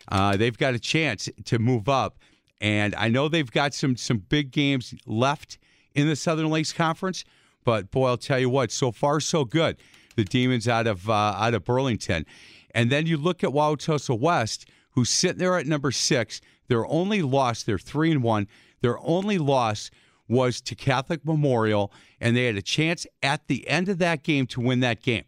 Uh, 0.08 0.36
they've 0.36 0.56
got 0.56 0.74
a 0.74 0.78
chance 0.78 1.28
to 1.44 1.58
move 1.58 1.88
up, 1.88 2.18
and 2.60 2.94
I 2.96 3.08
know 3.08 3.28
they've 3.28 3.50
got 3.50 3.74
some 3.74 3.96
some 3.96 4.18
big 4.18 4.50
games 4.50 4.94
left 5.06 5.58
in 5.94 6.08
the 6.08 6.16
Southern 6.16 6.48
Lakes 6.50 6.72
Conference. 6.72 7.24
But 7.64 7.92
boy, 7.92 8.08
I'll 8.08 8.16
tell 8.16 8.40
you 8.40 8.50
what, 8.50 8.72
so 8.72 8.90
far 8.90 9.20
so 9.20 9.44
good. 9.44 9.76
The 10.16 10.24
Demons 10.24 10.66
out 10.66 10.88
of 10.88 11.08
uh, 11.08 11.12
out 11.12 11.54
of 11.54 11.64
Burlington, 11.64 12.26
and 12.74 12.90
then 12.90 13.06
you 13.06 13.16
look 13.16 13.44
at 13.44 13.50
Wauwatosa 13.50 14.18
West, 14.18 14.66
who's 14.90 15.10
sitting 15.10 15.38
there 15.38 15.56
at 15.56 15.66
number 15.66 15.92
six. 15.92 16.40
Their 16.68 16.86
only 16.86 17.22
loss, 17.22 17.62
they're 17.62 17.78
three 17.78 18.10
and 18.10 18.22
one. 18.22 18.48
Their 18.80 18.98
only 19.00 19.38
loss 19.38 19.90
was 20.28 20.60
to 20.62 20.74
Catholic 20.74 21.24
Memorial, 21.24 21.92
and 22.20 22.36
they 22.36 22.46
had 22.46 22.56
a 22.56 22.62
chance 22.62 23.06
at 23.22 23.46
the 23.48 23.66
end 23.68 23.88
of 23.88 23.98
that 23.98 24.22
game 24.22 24.46
to 24.48 24.60
win 24.60 24.80
that 24.80 25.02
game. 25.02 25.24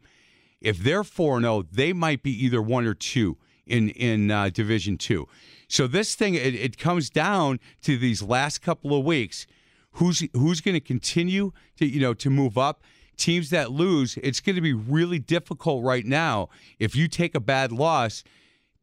If 0.60 0.78
they're 0.78 1.04
4 1.04 1.40
0, 1.40 1.64
they 1.70 1.92
might 1.92 2.22
be 2.22 2.30
either 2.44 2.62
one 2.62 2.86
or 2.86 2.94
two 2.94 3.36
in, 3.66 3.90
in 3.90 4.30
uh, 4.30 4.50
Division 4.50 4.96
Two. 4.96 5.28
So 5.68 5.86
this 5.86 6.14
thing, 6.14 6.34
it, 6.34 6.54
it 6.54 6.78
comes 6.78 7.10
down 7.10 7.60
to 7.82 7.96
these 7.96 8.22
last 8.22 8.62
couple 8.62 8.96
of 8.96 9.04
weeks. 9.04 9.46
Who's 9.92 10.26
who's 10.32 10.60
going 10.60 10.74
to 10.74 10.80
continue 10.80 11.52
to 11.76 11.86
you 11.86 12.00
know 12.00 12.14
to 12.14 12.30
move 12.30 12.58
up? 12.58 12.82
Teams 13.16 13.50
that 13.50 13.70
lose, 13.70 14.18
it's 14.24 14.40
going 14.40 14.56
to 14.56 14.60
be 14.60 14.72
really 14.72 15.20
difficult 15.20 15.84
right 15.84 16.04
now. 16.04 16.48
If 16.80 16.96
you 16.96 17.06
take 17.06 17.36
a 17.36 17.40
bad 17.40 17.70
loss, 17.70 18.24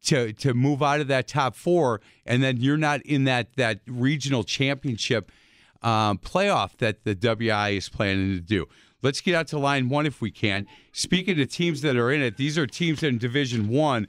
to 0.04 0.32
to 0.34 0.54
move 0.54 0.82
out 0.82 1.00
of 1.00 1.08
that 1.08 1.28
top 1.28 1.54
four, 1.54 2.00
and 2.26 2.42
then 2.42 2.56
you're 2.58 2.76
not 2.76 3.02
in 3.02 3.24
that 3.24 3.54
that 3.56 3.80
regional 3.86 4.44
championship 4.44 5.30
um, 5.82 6.18
playoff 6.18 6.76
that 6.78 7.04
the 7.04 7.14
WIAA 7.14 7.76
is 7.76 7.88
planning 7.88 8.34
to 8.34 8.40
do. 8.40 8.66
Let's 9.02 9.20
get 9.20 9.34
out 9.34 9.48
to 9.48 9.58
line 9.58 9.88
one 9.88 10.06
if 10.06 10.20
we 10.20 10.30
can. 10.30 10.66
Speaking 10.92 11.40
of 11.40 11.48
teams 11.48 11.82
that 11.82 11.96
are 11.96 12.12
in 12.12 12.22
it, 12.22 12.36
these 12.36 12.56
are 12.56 12.66
teams 12.66 13.02
in 13.02 13.18
Division 13.18 13.68
One, 13.68 14.06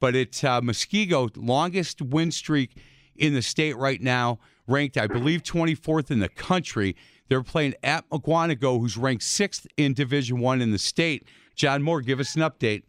but 0.00 0.14
it's 0.14 0.42
uh, 0.42 0.60
Muskego, 0.60 1.30
longest 1.36 2.00
win 2.00 2.30
streak 2.30 2.76
in 3.14 3.34
the 3.34 3.42
state 3.42 3.76
right 3.76 4.00
now, 4.00 4.38
ranked, 4.66 4.96
I 4.96 5.06
believe, 5.06 5.42
24th 5.42 6.10
in 6.10 6.20
the 6.20 6.30
country. 6.30 6.96
They're 7.28 7.42
playing 7.42 7.74
at 7.82 8.08
Mukwonago, 8.08 8.80
who's 8.80 8.96
ranked 8.96 9.22
sixth 9.22 9.66
in 9.76 9.92
Division 9.92 10.40
One 10.40 10.62
in 10.62 10.70
the 10.70 10.78
state. 10.78 11.26
John 11.54 11.82
Moore, 11.82 12.00
give 12.00 12.18
us 12.18 12.34
an 12.34 12.42
update. 12.42 12.84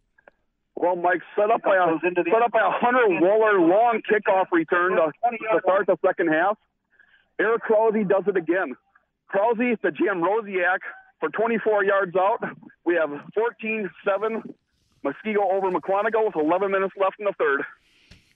Well, 0.76 0.96
Mike, 0.96 1.22
set 1.36 1.52
up 1.52 1.62
by 1.62 1.76
a 1.76 2.00
set 2.02 2.42
up 2.42 2.52
by 2.52 2.60
a 2.60 2.72
Hunter 2.72 3.06
Waller 3.22 3.60
long 3.60 4.02
kickoff 4.10 4.46
return 4.52 4.96
to, 4.96 5.12
to 5.30 5.60
start 5.62 5.86
the 5.88 5.98
second 6.06 6.30
half. 6.30 6.58
Eric 7.40 7.62
Krause 7.62 8.08
does 8.08 8.24
it 8.28 8.38
again. 8.38 8.76
Krause 9.28 9.58
the 9.58 9.92
Jam 9.92 10.22
Rosiak 10.22 10.80
for 11.20 11.30
24 11.30 11.84
yards 11.84 12.16
out. 12.16 12.40
We 12.86 12.96
have 12.96 13.10
14-7 13.10 13.90
Muskego 15.04 15.52
over 15.52 15.72
Mukwonago 15.72 16.26
with 16.26 16.36
11 16.36 16.72
minutes 16.72 16.94
left 17.00 17.16
in 17.20 17.26
the 17.26 17.34
third. 17.38 17.64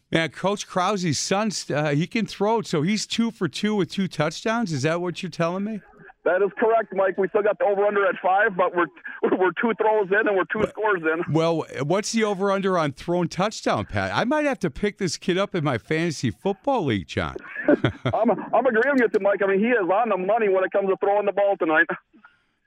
Yeah, 0.09 0.27
Coach 0.29 0.67
Krause's 0.67 1.19
son, 1.19 1.51
uh, 1.73 1.89
he 1.89 2.07
can 2.07 2.25
throw, 2.25 2.61
so 2.61 2.81
he's 2.81 3.05
two 3.05 3.29
for 3.29 3.49
two 3.49 3.75
with 3.75 3.91
two 3.91 4.07
touchdowns. 4.07 4.71
Is 4.71 4.83
that 4.83 5.01
what 5.01 5.21
you're 5.21 5.29
telling 5.29 5.65
me? 5.65 5.81
That 6.27 6.43
is 6.43 6.51
correct, 6.59 6.93
Mike. 6.93 7.17
We 7.17 7.29
still 7.29 7.41
got 7.41 7.57
the 7.57 7.63
over 7.63 7.85
under 7.85 8.05
at 8.05 8.15
five, 8.21 8.57
but 8.57 8.75
we're 8.75 8.87
we're 9.37 9.53
two 9.61 9.71
throws 9.75 10.09
in 10.11 10.27
and 10.27 10.35
we're 10.35 10.43
two 10.51 10.67
scores 10.67 11.01
in. 11.01 11.33
Well, 11.33 11.65
what's 11.83 12.11
the 12.11 12.25
over 12.25 12.51
under 12.51 12.77
on 12.77 12.91
thrown 12.91 13.29
touchdown, 13.29 13.85
Pat? 13.85 14.11
I 14.13 14.25
might 14.25 14.43
have 14.43 14.59
to 14.59 14.69
pick 14.69 14.97
this 14.97 15.15
kid 15.15 15.37
up 15.37 15.55
in 15.55 15.63
my 15.63 15.77
fantasy 15.77 16.29
football 16.29 16.83
league, 16.83 17.07
John. 17.07 17.37
I'm 17.67 18.29
I'm 18.29 18.65
agreeing 18.65 18.97
with 18.99 19.13
you, 19.13 19.21
Mike. 19.21 19.41
I 19.41 19.47
mean, 19.47 19.59
he 19.59 19.67
is 19.67 19.89
on 19.89 20.09
the 20.09 20.17
money 20.17 20.49
when 20.49 20.65
it 20.65 20.71
comes 20.73 20.89
to 20.89 20.97
throwing 20.97 21.27
the 21.27 21.31
ball 21.31 21.55
tonight. 21.57 21.87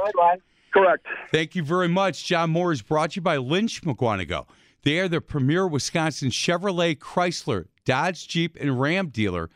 Correct. 0.72 1.04
Thank 1.32 1.56
you 1.56 1.64
very 1.64 1.88
much. 1.88 2.24
John 2.26 2.52
Moore 2.52 2.72
is 2.72 2.84
brought 2.84 3.12
to 3.12 3.16
you 3.16 3.22
by 3.24 3.38
Lynch 3.38 3.82
Mukwonago. 3.82 4.46
They 4.88 5.00
are 5.00 5.10
the 5.10 5.20
premier 5.20 5.68
Wisconsin 5.68 6.30
Chevrolet, 6.30 6.98
Chrysler, 6.98 7.66
Dodge, 7.84 8.26
Jeep, 8.26 8.56
and 8.58 8.80
Ram 8.80 9.10
dealer 9.10 9.50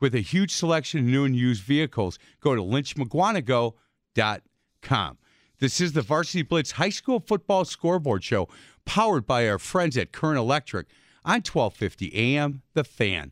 with 0.00 0.12
a 0.12 0.18
huge 0.18 0.52
selection 0.52 0.98
of 0.98 1.06
new 1.06 1.24
and 1.24 1.36
used 1.36 1.62
vehicles. 1.62 2.18
Go 2.40 2.56
to 2.56 2.62
lynchmukwonago.com. 2.62 5.18
This 5.60 5.80
is 5.80 5.92
the 5.92 6.02
Varsity 6.02 6.42
Blitz 6.42 6.72
High 6.72 6.88
School 6.88 7.20
Football 7.20 7.64
Scoreboard 7.64 8.24
Show, 8.24 8.48
powered 8.84 9.24
by 9.24 9.48
our 9.48 9.60
friends 9.60 9.96
at 9.96 10.10
Current 10.10 10.40
Electric 10.40 10.88
on 11.24 11.42
1250 11.42 12.12
AM 12.16 12.62
The 12.74 12.82
Fan. 12.82 13.30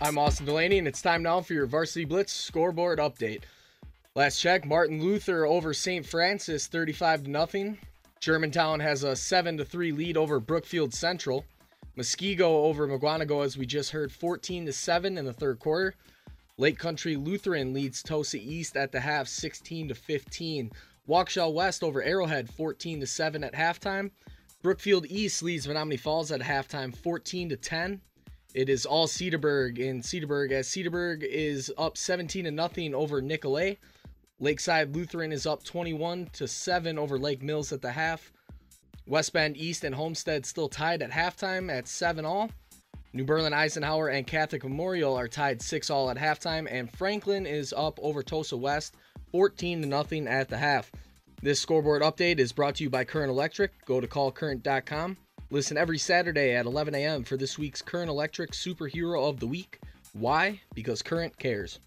I'm 0.00 0.18
Austin 0.18 0.46
Delaney, 0.46 0.78
and 0.78 0.86
it's 0.86 1.02
time 1.02 1.24
now 1.24 1.40
for 1.40 1.54
your 1.54 1.66
Varsity 1.66 2.04
Blitz 2.04 2.32
scoreboard 2.32 3.00
update. 3.00 3.42
Last 4.14 4.38
check, 4.38 4.64
Martin 4.64 5.02
Luther 5.02 5.46
over 5.46 5.74
St. 5.74 6.06
Francis 6.06 6.68
35 6.68 7.24
to 7.24 7.30
nothing. 7.30 7.76
Germantown 8.24 8.80
has 8.80 9.02
a 9.02 9.14
7 9.14 9.58
to 9.58 9.66
3 9.66 9.92
lead 9.92 10.16
over 10.16 10.40
Brookfield 10.40 10.94
Central. 10.94 11.44
Muskego 11.94 12.40
over 12.40 12.88
Mukwonago, 12.88 13.44
as 13.44 13.58
we 13.58 13.66
just 13.66 13.90
heard, 13.90 14.10
14 14.10 14.64
to 14.64 14.72
7 14.72 15.18
in 15.18 15.26
the 15.26 15.32
third 15.34 15.58
quarter. 15.58 15.94
Lake 16.56 16.78
Country 16.78 17.16
Lutheran 17.16 17.74
leads 17.74 18.02
Tosa 18.02 18.38
East 18.38 18.78
at 18.78 18.92
the 18.92 19.00
half 19.00 19.28
16 19.28 19.88
to 19.88 19.94
15. 19.94 20.72
Waukesha 21.06 21.52
West 21.52 21.82
over 21.82 22.02
Arrowhead 22.02 22.48
14 22.48 23.00
to 23.00 23.06
7 23.06 23.44
at 23.44 23.52
halftime. 23.52 24.10
Brookfield 24.62 25.04
East 25.10 25.42
leads 25.42 25.66
Menomonee 25.66 26.00
Falls 26.00 26.32
at 26.32 26.40
halftime 26.40 26.96
14 26.96 27.50
to 27.50 27.58
10. 27.58 28.00
It 28.54 28.70
is 28.70 28.86
all 28.86 29.06
Cedarburg 29.06 29.78
in 29.78 30.00
Cedarburg 30.00 30.50
as 30.50 30.66
Cedarburg 30.68 31.24
is 31.24 31.70
up 31.76 31.98
17 31.98 32.46
to 32.46 32.50
nothing 32.50 32.94
over 32.94 33.20
Nicolet. 33.20 33.76
Lakeside 34.40 34.96
Lutheran 34.96 35.30
is 35.30 35.46
up 35.46 35.62
21 35.62 36.28
to 36.32 36.48
7 36.48 36.98
over 36.98 37.18
Lake 37.18 37.42
Mills 37.42 37.72
at 37.72 37.80
the 37.80 37.92
half. 37.92 38.32
West 39.06 39.32
Bend 39.32 39.56
East 39.56 39.84
and 39.84 39.94
Homestead 39.94 40.44
still 40.44 40.68
tied 40.68 41.02
at 41.02 41.10
halftime 41.12 41.70
at 41.70 41.86
7 41.86 42.24
all. 42.24 42.50
New 43.12 43.24
Berlin 43.24 43.52
Eisenhower 43.52 44.08
and 44.08 44.26
Catholic 44.26 44.64
Memorial 44.64 45.16
are 45.16 45.28
tied 45.28 45.62
6 45.62 45.88
all 45.88 46.10
at 46.10 46.16
halftime 46.16 46.66
and 46.68 46.90
Franklin 46.90 47.46
is 47.46 47.72
up 47.74 47.96
over 48.02 48.24
Tosa 48.24 48.56
West 48.56 48.96
14 49.30 49.82
to 49.82 49.86
nothing 49.86 50.26
at 50.26 50.48
the 50.48 50.58
half. 50.58 50.90
This 51.40 51.60
scoreboard 51.60 52.02
update 52.02 52.40
is 52.40 52.52
brought 52.52 52.74
to 52.76 52.82
you 52.84 52.90
by 52.90 53.04
Current 53.04 53.30
Electric. 53.30 53.84
Go 53.84 54.00
to 54.00 54.08
callcurrent.com. 54.08 55.16
Listen 55.50 55.76
every 55.76 55.98
Saturday 55.98 56.56
at 56.56 56.66
11 56.66 56.94
a.m. 56.96 57.22
for 57.22 57.36
this 57.36 57.56
week's 57.56 57.82
Current 57.82 58.10
Electric 58.10 58.50
Superhero 58.50 59.28
of 59.28 59.38
the 59.38 59.46
Week. 59.46 59.78
Why? 60.12 60.60
Because 60.74 61.02
Current 61.02 61.38
cares. 61.38 61.78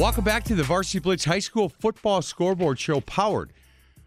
Welcome 0.00 0.24
back 0.24 0.44
to 0.44 0.54
the 0.54 0.62
Varsity 0.62 0.98
Blitz 0.98 1.26
High 1.26 1.40
School 1.40 1.68
Football 1.68 2.22
Scoreboard 2.22 2.78
Show, 2.78 3.02
powered 3.02 3.52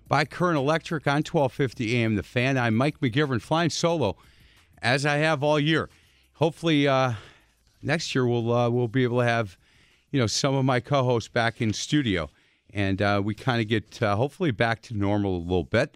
by 0.08 0.26
Current 0.26 0.58
Electric 0.58 1.06
on 1.06 1.18
1250 1.18 1.96
AM. 1.96 2.16
The 2.16 2.24
Fan. 2.24 2.58
I'm 2.58 2.74
Mike 2.74 3.00
McGivern, 3.00 3.40
flying 3.40 3.70
solo, 3.70 4.18
as 4.82 5.06
I 5.06 5.18
have 5.18 5.44
all 5.44 5.60
year. 5.60 5.92
Hopefully, 6.34 6.88
uh, 6.88 7.14
next 7.84 8.16
year 8.16 8.26
we'll 8.26 8.52
uh, 8.52 8.72
we'll 8.72 8.88
be 8.88 9.04
able 9.04 9.20
to 9.20 9.26
have, 9.26 9.56
you 10.10 10.20
know, 10.20 10.26
some 10.26 10.56
of 10.56 10.66
my 10.66 10.80
co-hosts 10.80 11.30
back 11.30 11.62
in 11.62 11.72
studio, 11.74 12.28
and 12.74 13.00
uh, 13.00 13.22
we 13.24 13.36
kind 13.36 13.62
of 13.62 13.68
get 13.68 14.02
uh, 14.02 14.16
hopefully 14.16 14.50
back 14.50 14.82
to 14.82 14.96
normal 14.96 15.38
a 15.38 15.44
little 15.44 15.64
bit. 15.64 15.96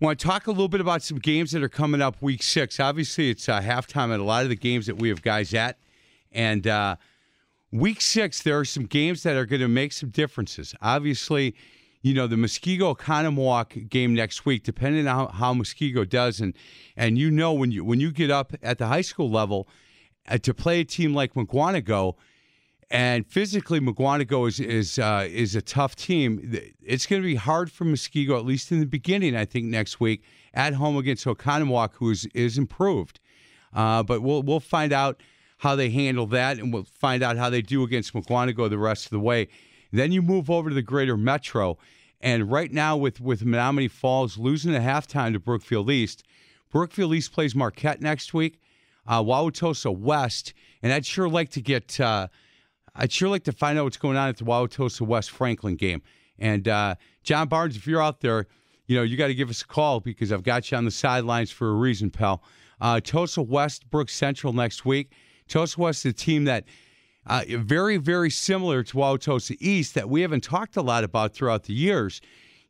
Want 0.00 0.18
to 0.18 0.26
talk 0.26 0.48
a 0.48 0.50
little 0.50 0.68
bit 0.68 0.82
about 0.82 1.00
some 1.00 1.16
games 1.18 1.52
that 1.52 1.62
are 1.62 1.70
coming 1.70 2.02
up 2.02 2.20
week 2.20 2.42
six. 2.42 2.78
Obviously, 2.78 3.30
it's 3.30 3.48
uh, 3.48 3.62
halftime 3.62 4.12
at 4.12 4.20
a 4.20 4.24
lot 4.24 4.42
of 4.42 4.50
the 4.50 4.54
games 4.54 4.84
that 4.84 4.98
we 4.98 5.08
have 5.08 5.22
guys 5.22 5.54
at, 5.54 5.78
and 6.30 6.66
uh, 6.66 6.96
week 7.72 8.00
six 8.00 8.42
there 8.42 8.58
are 8.58 8.64
some 8.64 8.84
games 8.84 9.22
that 9.24 9.34
are 9.34 9.46
going 9.46 9.62
to 9.62 9.68
make 9.68 9.92
some 9.92 10.10
differences. 10.10 10.74
Obviously, 10.80 11.56
you 12.02 12.14
know 12.14 12.26
the 12.26 12.36
Muskego 12.36 12.96
Oconomowoc 12.96 13.88
game 13.88 14.14
next 14.14 14.44
week, 14.44 14.62
depending 14.62 15.08
on 15.08 15.16
how, 15.16 15.26
how 15.28 15.54
Muskego 15.54 16.08
does, 16.08 16.40
and 16.40 16.54
and 16.96 17.18
you 17.18 17.30
know 17.30 17.52
when 17.52 17.72
you 17.72 17.84
when 17.84 18.00
you 18.00 18.12
get 18.12 18.30
up 18.30 18.52
at 18.62 18.78
the 18.78 18.86
high 18.86 19.00
school 19.00 19.30
level 19.30 19.68
uh, 20.28 20.38
to 20.38 20.52
play 20.52 20.80
a 20.80 20.84
team 20.84 21.14
like 21.14 21.34
Mukwonago, 21.34 22.16
and 22.90 23.26
physically 23.26 23.80
Mukwonago 23.80 24.48
is 24.48 24.60
is 24.60 24.98
uh, 24.98 25.26
is 25.30 25.54
a 25.54 25.62
tough 25.62 25.96
team. 25.96 26.52
It's 26.82 27.06
going 27.06 27.22
to 27.22 27.26
be 27.26 27.36
hard 27.36 27.70
for 27.70 27.84
Muskego 27.84 28.36
at 28.36 28.44
least 28.44 28.72
in 28.72 28.80
the 28.80 28.86
beginning. 28.86 29.36
I 29.36 29.44
think 29.44 29.66
next 29.66 30.00
week 30.00 30.24
at 30.54 30.74
home 30.74 30.96
against 30.96 31.24
Oconomowoc, 31.24 31.94
who 31.94 32.10
is 32.10 32.26
is 32.34 32.58
improved, 32.58 33.20
uh, 33.72 34.02
but 34.02 34.22
we'll 34.22 34.42
we'll 34.42 34.60
find 34.60 34.92
out 34.92 35.22
how 35.62 35.76
they 35.76 35.90
handle 35.90 36.26
that, 36.26 36.58
and 36.58 36.72
we'll 36.72 36.82
find 36.82 37.22
out 37.22 37.36
how 37.36 37.48
they 37.48 37.62
do 37.62 37.84
against 37.84 38.12
Mukwonago 38.14 38.68
the 38.68 38.78
rest 38.78 39.04
of 39.06 39.10
the 39.10 39.20
way. 39.20 39.46
Then 39.92 40.10
you 40.10 40.20
move 40.20 40.50
over 40.50 40.68
to 40.68 40.74
the 40.74 40.82
Greater 40.82 41.16
Metro, 41.16 41.78
and 42.20 42.50
right 42.50 42.72
now 42.72 42.96
with 42.96 43.20
with 43.20 43.44
Menomonee 43.44 43.88
Falls 43.88 44.36
losing 44.36 44.74
at 44.74 44.82
halftime 44.82 45.32
to 45.34 45.38
Brookfield 45.38 45.88
East, 45.88 46.24
Brookfield 46.68 47.14
East 47.14 47.32
plays 47.32 47.54
Marquette 47.54 48.00
next 48.00 48.34
week, 48.34 48.60
uh, 49.06 49.22
Wauwatosa 49.22 49.96
West, 49.96 50.52
and 50.82 50.92
I'd 50.92 51.06
sure 51.06 51.28
like 51.28 51.50
to 51.50 51.60
get. 51.62 52.00
Uh, 52.00 52.26
I'd 52.96 53.12
sure 53.12 53.28
like 53.28 53.44
to 53.44 53.52
find 53.52 53.78
out 53.78 53.84
what's 53.84 53.96
going 53.96 54.16
on 54.16 54.30
at 54.30 54.38
the 54.38 54.44
Wauwatosa 54.44 55.02
West 55.02 55.30
Franklin 55.30 55.76
game. 55.76 56.02
And 56.40 56.66
uh, 56.66 56.96
John 57.22 57.46
Barnes, 57.46 57.76
if 57.76 57.86
you're 57.86 58.02
out 58.02 58.20
there, 58.20 58.48
you 58.86 58.96
know 58.96 59.04
you 59.04 59.16
got 59.16 59.28
to 59.28 59.34
give 59.34 59.48
us 59.48 59.62
a 59.62 59.66
call 59.66 60.00
because 60.00 60.32
I've 60.32 60.42
got 60.42 60.72
you 60.72 60.76
on 60.76 60.84
the 60.84 60.90
sidelines 60.90 61.52
for 61.52 61.70
a 61.70 61.74
reason, 61.74 62.10
pal. 62.10 62.42
Uh, 62.80 62.98
Tosa 62.98 63.42
West, 63.42 63.88
Brook 63.90 64.08
Central 64.08 64.52
next 64.52 64.84
week. 64.84 65.12
Tosa 65.48 65.80
West 65.80 66.04
is 66.06 66.10
a 66.10 66.14
team 66.14 66.44
that 66.44 66.64
uh, 67.26 67.44
very, 67.48 67.96
very 67.96 68.30
similar 68.30 68.82
to 68.82 68.96
Wauwatosa 68.96 69.56
East 69.60 69.94
that 69.94 70.08
we 70.08 70.22
haven't 70.22 70.42
talked 70.42 70.76
a 70.76 70.82
lot 70.82 71.04
about 71.04 71.34
throughout 71.34 71.64
the 71.64 71.72
years. 71.72 72.20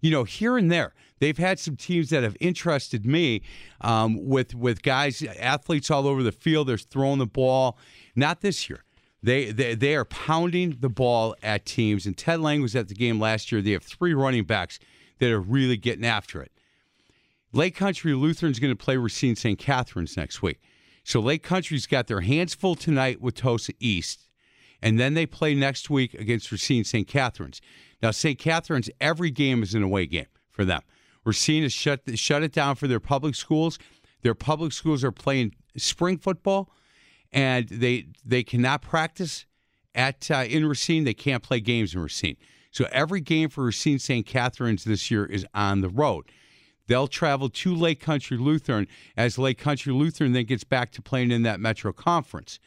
You 0.00 0.10
know, 0.10 0.24
here 0.24 0.58
and 0.58 0.70
there, 0.70 0.94
they've 1.20 1.38
had 1.38 1.58
some 1.58 1.76
teams 1.76 2.10
that 2.10 2.22
have 2.22 2.36
interested 2.40 3.06
me 3.06 3.42
um, 3.80 4.26
with 4.26 4.54
with 4.54 4.82
guys, 4.82 5.22
athletes 5.22 5.90
all 5.90 6.06
over 6.06 6.22
the 6.22 6.32
field. 6.32 6.68
They're 6.68 6.76
throwing 6.76 7.18
the 7.18 7.26
ball. 7.26 7.78
Not 8.16 8.40
this 8.40 8.68
year. 8.68 8.84
They, 9.22 9.52
they 9.52 9.76
they 9.76 9.94
are 9.94 10.04
pounding 10.04 10.78
the 10.80 10.88
ball 10.88 11.36
at 11.42 11.64
teams. 11.64 12.04
And 12.04 12.16
Ted 12.16 12.40
Lang 12.40 12.60
was 12.60 12.74
at 12.74 12.88
the 12.88 12.94
game 12.94 13.20
last 13.20 13.52
year. 13.52 13.62
They 13.62 13.72
have 13.72 13.84
three 13.84 14.12
running 14.12 14.44
backs 14.44 14.80
that 15.20 15.30
are 15.30 15.40
really 15.40 15.76
getting 15.76 16.04
after 16.04 16.42
it. 16.42 16.50
Lake 17.52 17.76
Country 17.76 18.14
Lutheran's 18.14 18.58
going 18.58 18.76
to 18.76 18.84
play 18.84 18.96
Racine 18.96 19.36
St. 19.36 19.58
Catharines 19.58 20.16
next 20.16 20.42
week. 20.42 20.58
So 21.04 21.20
Lake 21.20 21.42
Country's 21.42 21.86
got 21.86 22.06
their 22.06 22.20
hands 22.20 22.54
full 22.54 22.74
tonight 22.74 23.20
with 23.20 23.34
Tosa 23.34 23.72
East, 23.80 24.28
and 24.80 24.98
then 24.98 25.14
they 25.14 25.26
play 25.26 25.54
next 25.54 25.90
week 25.90 26.14
against 26.14 26.52
Racine 26.52 26.84
St. 26.84 27.06
Catharines. 27.06 27.60
Now 28.02 28.10
St. 28.10 28.38
Catharines, 28.38 28.90
every 29.00 29.30
game 29.30 29.62
is 29.62 29.74
an 29.74 29.82
away 29.82 30.06
game 30.06 30.26
for 30.50 30.64
them. 30.64 30.82
Racine 31.24 31.62
has 31.62 31.72
shut 31.72 32.00
shut 32.14 32.42
it 32.42 32.52
down 32.52 32.76
for 32.76 32.88
their 32.88 33.00
public 33.00 33.34
schools. 33.34 33.78
Their 34.22 34.34
public 34.34 34.72
schools 34.72 35.04
are 35.04 35.12
playing 35.12 35.54
spring 35.76 36.18
football, 36.18 36.70
and 37.32 37.68
they 37.68 38.06
they 38.24 38.42
cannot 38.42 38.82
practice 38.82 39.46
at 39.94 40.30
uh, 40.30 40.44
in 40.48 40.66
Racine. 40.66 41.04
They 41.04 41.14
can't 41.14 41.42
play 41.42 41.60
games 41.60 41.94
in 41.94 42.00
Racine. 42.00 42.36
So 42.70 42.86
every 42.90 43.20
game 43.20 43.50
for 43.50 43.64
Racine 43.64 43.98
St. 43.98 44.26
Catharines 44.26 44.84
this 44.84 45.10
year 45.10 45.26
is 45.26 45.46
on 45.54 45.82
the 45.82 45.90
road. 45.90 46.24
They'll 46.92 47.08
travel 47.08 47.48
to 47.48 47.74
Lake 47.74 48.00
Country 48.00 48.36
Lutheran 48.36 48.86
as 49.16 49.38
Lake 49.38 49.56
Country 49.56 49.94
Lutheran 49.94 50.32
then 50.32 50.44
gets 50.44 50.62
back 50.62 50.92
to 50.92 51.00
playing 51.00 51.30
in 51.30 51.42
that 51.44 51.58
Metro 51.58 51.90
Conference. 51.90 52.58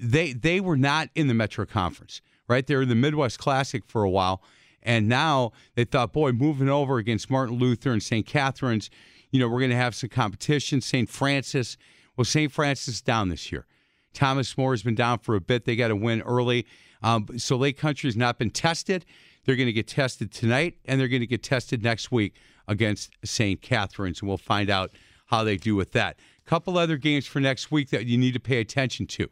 They 0.00 0.32
they 0.32 0.58
were 0.58 0.76
not 0.76 1.08
in 1.14 1.28
the 1.28 1.34
Metro 1.34 1.64
Conference, 1.64 2.20
right? 2.48 2.66
They 2.66 2.74
were 2.74 2.82
in 2.82 2.88
the 2.88 2.96
Midwest 2.96 3.38
Classic 3.38 3.84
for 3.86 4.02
a 4.02 4.10
while, 4.10 4.42
and 4.82 5.08
now 5.08 5.52
they 5.76 5.84
thought, 5.84 6.12
boy, 6.12 6.32
moving 6.32 6.68
over 6.68 6.98
against 6.98 7.30
Martin 7.30 7.56
Luther 7.56 7.92
and 7.92 8.02
St. 8.02 8.26
Catharines, 8.26 8.90
you 9.30 9.38
know, 9.38 9.46
we're 9.46 9.60
going 9.60 9.70
to 9.70 9.76
have 9.76 9.94
some 9.94 10.10
competition. 10.10 10.80
St. 10.80 11.08
Francis, 11.08 11.76
well, 12.16 12.24
St. 12.24 12.50
Francis 12.50 12.96
is 12.96 13.00
down 13.00 13.28
this 13.28 13.52
year. 13.52 13.64
Thomas 14.12 14.58
More 14.58 14.72
has 14.72 14.82
been 14.82 14.96
down 14.96 15.20
for 15.20 15.36
a 15.36 15.40
bit. 15.40 15.66
They 15.66 15.76
got 15.76 15.88
to 15.88 15.96
win 15.96 16.20
early. 16.22 16.66
Um, 17.00 17.28
so 17.38 17.54
Lake 17.54 17.78
Country 17.78 18.08
has 18.08 18.16
not 18.16 18.40
been 18.40 18.50
tested. 18.50 19.04
They're 19.44 19.54
going 19.54 19.68
to 19.68 19.72
get 19.72 19.86
tested 19.86 20.32
tonight, 20.32 20.78
and 20.84 21.00
they're 21.00 21.06
going 21.06 21.20
to 21.20 21.28
get 21.28 21.44
tested 21.44 21.84
next 21.84 22.10
week 22.10 22.34
against 22.68 23.10
St. 23.24 23.60
Catharines, 23.60 24.20
and 24.20 24.28
we'll 24.28 24.36
find 24.36 24.70
out 24.70 24.92
how 25.26 25.42
they 25.42 25.56
do 25.56 25.74
with 25.74 25.92
that. 25.92 26.16
A 26.46 26.48
couple 26.48 26.78
other 26.78 26.96
games 26.96 27.26
for 27.26 27.40
next 27.40 27.72
week 27.72 27.90
that 27.90 28.06
you 28.06 28.16
need 28.16 28.34
to 28.34 28.40
pay 28.40 28.60
attention 28.60 29.06
to. 29.06 29.28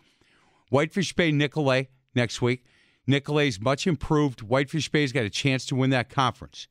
Whitefish 0.70 1.12
Bay 1.14 1.30
Nicolet 1.30 1.90
next 2.14 2.42
week. 2.42 2.64
Nicolet's 3.06 3.60
much 3.60 3.86
improved. 3.86 4.42
Whitefish 4.42 4.90
Bay's 4.90 5.12
got 5.12 5.24
a 5.24 5.30
chance 5.30 5.64
to 5.66 5.76
win 5.76 5.90
that 5.90 6.08
conference. 6.08 6.66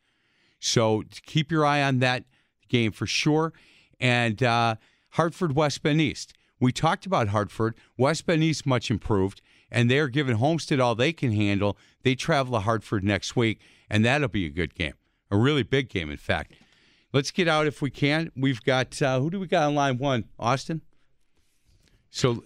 So 0.59 1.03
keep 1.26 1.51
your 1.51 1.66
eye 1.66 1.82
on 1.82 1.99
that 1.99 2.26
game 2.68 2.91
for 2.91 3.05
sure. 3.05 3.53
And 3.99 4.43
uh, 4.43 4.76
Hartford 5.11 5.55
West 5.55 5.82
Bend 5.82 6.01
East. 6.01 6.34
We 6.59 6.72
talked 6.72 7.05
about 7.05 7.30
Hartford. 7.30 7.76
West 7.97 8.26
Bend 8.26 8.43
East 8.43 8.66
much 8.66 8.89
improved, 8.89 9.41
and 9.72 9.89
they're 9.89 10.07
giving 10.07 10.38
Homestead 10.38 10.80
all 10.80 10.95
they 10.95 11.13
can 11.13 11.32
handle. 11.32 11.78
They 12.03 12.16
travel 12.16 12.53
to 12.53 12.59
Hartford 12.61 13.03
next 13.03 13.36
week, 13.36 13.59
and 13.89 14.03
that'll 14.03 14.28
be 14.28 14.45
a 14.45 14.49
good 14.49 14.76
game. 14.76 14.93
A 15.32 15.38
really 15.38 15.63
big 15.63 15.89
game, 15.89 16.11
in 16.11 16.17
fact. 16.17 16.53
Let's 17.13 17.32
get 17.32 17.47
out 17.47 17.65
if 17.65 17.82
we 17.82 17.89
can. 17.89 18.32
We've 18.36 18.61
got, 18.63 19.01
uh, 19.01 19.19
who 19.19 19.30
do 19.30 19.39
we 19.39 19.47
got 19.47 19.67
on 19.67 19.76
line 19.76 19.97
one? 19.97 20.26
Austin? 20.38 20.82
So 22.09 22.43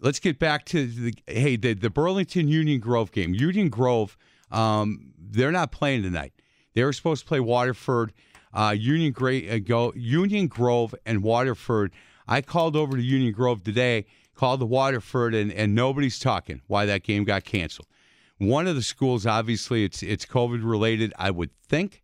let's 0.00 0.18
get 0.18 0.38
back 0.38 0.64
to 0.66 0.86
the 0.86 1.14
hey 1.26 1.56
the, 1.56 1.72
the 1.74 1.90
Burlington 1.90 2.48
Union 2.48 2.80
Grove 2.80 3.10
game. 3.10 3.34
Union 3.34 3.68
Grove, 3.68 4.16
um, 4.50 5.12
they're 5.18 5.52
not 5.52 5.72
playing 5.72 6.02
tonight. 6.02 6.32
They 6.74 6.84
were 6.84 6.92
supposed 6.92 7.22
to 7.22 7.28
play 7.28 7.40
Waterford. 7.40 8.12
Uh, 8.52 8.74
Union 8.76 9.12
Great 9.12 9.50
uh, 9.50 9.58
go 9.58 9.92
Union 9.96 10.46
Grove 10.46 10.94
and 11.06 11.22
Waterford. 11.22 11.92
I 12.26 12.40
called 12.40 12.76
over 12.76 12.96
to 12.96 13.02
Union 13.02 13.32
Grove 13.32 13.64
today, 13.64 14.06
called 14.34 14.60
the 14.60 14.66
Waterford, 14.66 15.34
and, 15.34 15.52
and 15.52 15.74
nobody's 15.74 16.18
talking 16.18 16.60
why 16.66 16.86
that 16.86 17.02
game 17.02 17.24
got 17.24 17.44
canceled. 17.44 17.88
One 18.38 18.66
of 18.66 18.74
the 18.74 18.82
schools, 18.82 19.26
obviously, 19.26 19.84
it's 19.84 20.02
it's 20.02 20.26
COVID 20.26 20.68
related, 20.68 21.12
I 21.18 21.30
would 21.30 21.50
think, 21.68 22.02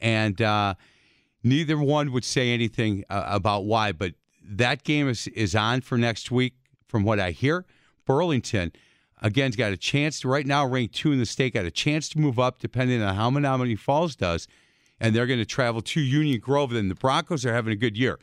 and 0.00 0.40
uh, 0.42 0.74
neither 1.44 1.78
one 1.78 2.12
would 2.12 2.24
say 2.24 2.50
anything 2.50 3.04
uh, 3.08 3.24
about 3.26 3.64
why. 3.64 3.92
But 3.92 4.14
that 4.42 4.82
game 4.82 5.08
is 5.08 5.28
is 5.28 5.54
on 5.54 5.80
for 5.82 5.96
next 5.96 6.30
week, 6.30 6.54
from 6.86 7.04
what 7.04 7.20
I 7.20 7.30
hear. 7.30 7.64
Burlington, 8.06 8.72
again's 9.22 9.54
got 9.54 9.72
a 9.72 9.76
chance 9.76 10.20
to 10.20 10.28
right 10.28 10.46
now 10.46 10.66
rank 10.66 10.92
two 10.92 11.12
in 11.12 11.18
the 11.18 11.26
state, 11.26 11.54
got 11.54 11.64
a 11.64 11.70
chance 11.70 12.08
to 12.10 12.18
move 12.18 12.38
up 12.38 12.58
depending 12.58 13.02
on 13.02 13.14
how 13.14 13.30
Menomonee 13.30 13.78
Falls 13.78 14.16
does, 14.16 14.48
and 14.98 15.14
they're 15.14 15.26
going 15.26 15.38
to 15.38 15.46
travel 15.46 15.80
to 15.82 16.00
Union 16.00 16.40
Grove. 16.40 16.70
Then 16.70 16.88
the 16.88 16.94
Broncos 16.96 17.46
are 17.46 17.54
having 17.54 17.72
a 17.72 17.76
good 17.76 17.96
year, 17.96 18.18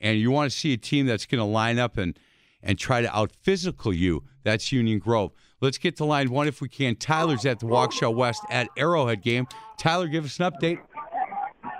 and 0.00 0.18
you 0.18 0.32
want 0.32 0.50
to 0.50 0.56
see 0.56 0.72
a 0.72 0.76
team 0.78 1.06
that's 1.06 1.26
going 1.26 1.38
to 1.38 1.44
line 1.44 1.78
up 1.78 1.96
and 1.96 2.18
and 2.60 2.76
try 2.76 3.00
to 3.00 3.16
out 3.16 3.30
physical 3.30 3.92
you. 3.92 4.24
That's 4.42 4.72
Union 4.72 4.98
Grove. 4.98 5.32
Let's 5.60 5.78
get 5.78 5.96
to 5.96 6.04
line 6.04 6.30
one 6.30 6.46
if 6.46 6.60
we 6.60 6.68
can. 6.68 6.96
Tyler's 6.96 7.44
at 7.44 7.58
the 7.58 7.66
Waukesha 7.66 8.14
West 8.14 8.42
at 8.50 8.68
Arrowhead 8.76 9.22
game. 9.22 9.46
Tyler, 9.76 10.06
give 10.06 10.24
us 10.24 10.38
an 10.38 10.50
update. 10.50 10.78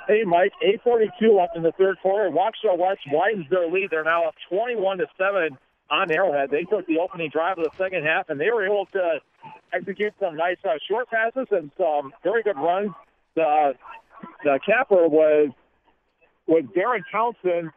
Hey, 0.08 0.24
Mike. 0.24 0.52
8:42 0.62 1.36
left 1.36 1.56
in 1.56 1.62
the 1.62 1.72
third 1.72 1.98
quarter. 2.00 2.30
Waukesha 2.30 2.76
West 2.76 3.00
widens 3.12 3.48
their 3.50 3.68
lead. 3.70 3.90
They're 3.90 4.04
now 4.04 4.24
up 4.24 4.34
21 4.48 4.98
to 4.98 5.06
seven 5.16 5.58
on 5.90 6.10
Arrowhead. 6.10 6.50
They 6.50 6.64
took 6.64 6.86
the 6.86 6.98
opening 6.98 7.30
drive 7.30 7.58
of 7.58 7.64
the 7.64 7.76
second 7.76 8.04
half, 8.04 8.28
and 8.30 8.40
they 8.40 8.50
were 8.50 8.64
able 8.64 8.86
to 8.92 9.20
execute 9.72 10.14
some 10.18 10.36
nice 10.36 10.56
uh, 10.64 10.78
short 10.88 11.08
passes 11.10 11.46
and 11.50 11.70
some 11.78 12.12
very 12.24 12.42
good 12.42 12.56
runs. 12.56 12.90
The 13.34 13.74
the 14.44 14.58
capper 14.64 15.06
was 15.08 15.50
was 16.46 16.64
Darren 16.74 17.02
Townsend, 17.12 17.70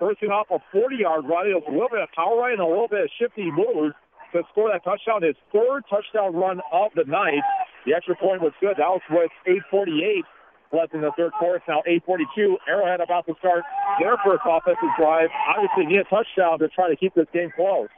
bursting 0.00 0.30
off 0.30 0.46
a 0.50 0.58
40-yard 0.74 1.26
run. 1.28 1.46
It 1.46 1.54
was 1.54 1.64
a 1.68 1.70
little 1.70 1.90
bit 1.90 2.00
of 2.00 2.08
power 2.16 2.38
run 2.38 2.52
and 2.52 2.60
a 2.60 2.66
little 2.66 2.88
bit 2.88 3.02
of 3.04 3.10
shifty 3.18 3.50
moves 3.50 3.94
to 4.32 4.42
score 4.52 4.70
that 4.72 4.84
touchdown. 4.84 5.22
His 5.22 5.36
third 5.52 5.82
touchdown 5.88 6.34
run 6.34 6.60
of 6.72 6.90
the 6.94 7.04
night. 7.04 7.42
The 7.86 7.94
extra 7.94 8.16
point 8.16 8.42
was 8.42 8.52
good. 8.60 8.76
That 8.76 8.88
was 8.88 9.02
with 9.10 9.30
8:48 9.46 10.24
left 10.72 10.94
in 10.94 11.00
the 11.00 11.12
third 11.16 11.32
quarter. 11.38 11.62
Now 11.68 11.82
8:42. 11.86 12.58
Arrowhead 12.68 13.00
about 13.00 13.26
to 13.26 13.34
start 13.38 13.64
their 13.98 14.16
first 14.24 14.42
offensive 14.44 14.88
drive. 14.98 15.28
Obviously, 15.48 15.86
need 15.86 16.00
a 16.00 16.04
touchdown 16.04 16.58
to 16.58 16.68
try 16.68 16.88
to 16.88 16.96
keep 16.96 17.14
this 17.14 17.26
game 17.32 17.50
close. 17.54 17.88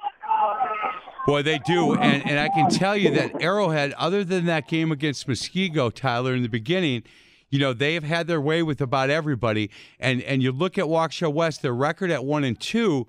Boy, 1.27 1.43
they 1.43 1.59
do, 1.59 1.95
and 1.95 2.27
and 2.29 2.39
I 2.39 2.49
can 2.49 2.71
tell 2.71 2.97
you 2.97 3.11
that 3.15 3.43
Arrowhead, 3.43 3.93
other 3.95 4.25
than 4.25 4.47
that 4.47 4.69
game 4.69 4.91
against 4.91 5.27
Muskego, 5.27 5.93
Tyler, 5.93 6.35
in 6.35 6.43
the 6.43 6.49
beginning, 6.49 7.03
you 7.51 7.59
know 7.59 7.73
they 7.73 7.95
have 7.95 8.05
had 8.05 8.27
their 8.27 8.41
way 8.41 8.63
with 8.63 8.81
about 8.81 9.11
everybody. 9.11 9.71
And 9.99 10.23
and 10.23 10.43
you 10.43 10.53
look 10.53 10.79
at 10.79 10.85
Waukesha 10.87 11.33
West, 11.33 11.63
their 11.63 11.75
record 11.75 12.11
at 12.11 12.25
one 12.25 12.45
and 12.45 12.59
two, 12.59 13.07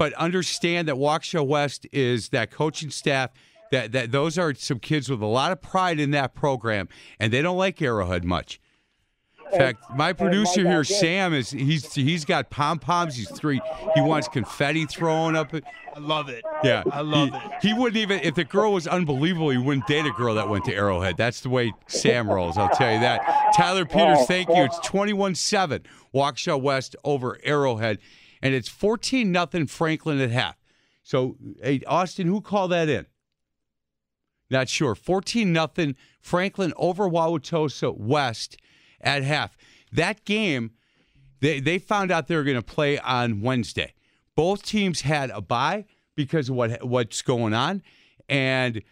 but 0.00 0.14
understand 0.14 0.88
that 0.88 0.94
Waukesha 0.94 1.46
West 1.46 1.86
is 1.92 2.30
that 2.30 2.50
coaching 2.50 2.88
staff. 2.88 3.32
That, 3.70 3.92
that 3.92 4.10
those 4.10 4.38
are 4.38 4.54
some 4.54 4.78
kids 4.78 5.10
with 5.10 5.20
a 5.20 5.26
lot 5.26 5.52
of 5.52 5.60
pride 5.60 6.00
in 6.00 6.10
that 6.12 6.34
program, 6.34 6.88
and 7.20 7.30
they 7.30 7.42
don't 7.42 7.58
like 7.58 7.82
Arrowhead 7.82 8.24
much. 8.24 8.58
In 9.52 9.58
fact, 9.58 9.82
my 9.94 10.12
producer 10.12 10.66
here, 10.66 10.84
Sam, 10.84 11.34
is 11.34 11.50
he's 11.50 11.92
he's 11.94 12.24
got 12.24 12.50
pom 12.50 12.78
poms. 12.78 13.14
He's 13.14 13.30
three. 13.30 13.60
He 13.94 14.00
wants 14.00 14.26
confetti 14.26 14.86
thrown 14.86 15.36
up. 15.36 15.52
I 15.52 15.98
love 15.98 16.28
it. 16.28 16.44
Yeah, 16.64 16.82
I 16.90 17.02
love 17.02 17.28
he, 17.28 17.34
it. 17.34 17.42
He 17.62 17.74
wouldn't 17.74 17.96
even 17.96 18.20
if 18.20 18.36
the 18.36 18.44
girl 18.44 18.72
was 18.72 18.86
unbelievable. 18.86 19.50
He 19.50 19.58
wouldn't 19.58 19.86
date 19.86 20.06
a 20.06 20.12
girl 20.12 20.34
that 20.36 20.48
went 20.48 20.64
to 20.64 20.74
Arrowhead. 20.74 21.16
That's 21.16 21.40
the 21.40 21.50
way 21.50 21.72
Sam 21.88 22.30
rolls. 22.30 22.56
I'll 22.56 22.70
tell 22.70 22.92
you 22.92 23.00
that. 23.00 23.52
Tyler 23.54 23.84
Peters, 23.84 24.24
thank 24.26 24.48
you. 24.48 24.64
It's 24.64 24.78
twenty-one-seven. 24.80 25.82
Waukesha 26.14 26.60
West 26.60 26.96
over 27.04 27.38
Arrowhead, 27.44 27.98
and 28.42 28.54
it's 28.54 28.68
fourteen 28.68 29.32
nothing 29.32 29.66
Franklin 29.66 30.20
at 30.20 30.30
half. 30.30 30.56
So, 31.02 31.36
hey, 31.62 31.80
Austin, 31.86 32.26
who 32.26 32.40
called 32.40 32.72
that 32.72 32.88
in? 32.88 33.06
Not 34.50 34.68
sure. 34.68 34.94
Fourteen 34.94 35.52
nothing 35.52 35.96
Franklin 36.20 36.72
over 36.76 37.08
Wauwatosa 37.08 37.96
West 37.96 38.56
at 39.00 39.22
half. 39.22 39.56
That 39.92 40.24
game, 40.24 40.72
they 41.40 41.60
they 41.60 41.78
found 41.78 42.10
out 42.10 42.28
they 42.28 42.36
were 42.36 42.44
going 42.44 42.56
to 42.56 42.62
play 42.62 42.98
on 42.98 43.40
Wednesday. 43.40 43.94
Both 44.36 44.64
teams 44.64 45.02
had 45.02 45.30
a 45.30 45.40
bye 45.40 45.86
because 46.14 46.48
of 46.48 46.56
what 46.56 46.84
what's 46.84 47.22
going 47.22 47.54
on, 47.54 47.82
and 48.28 48.82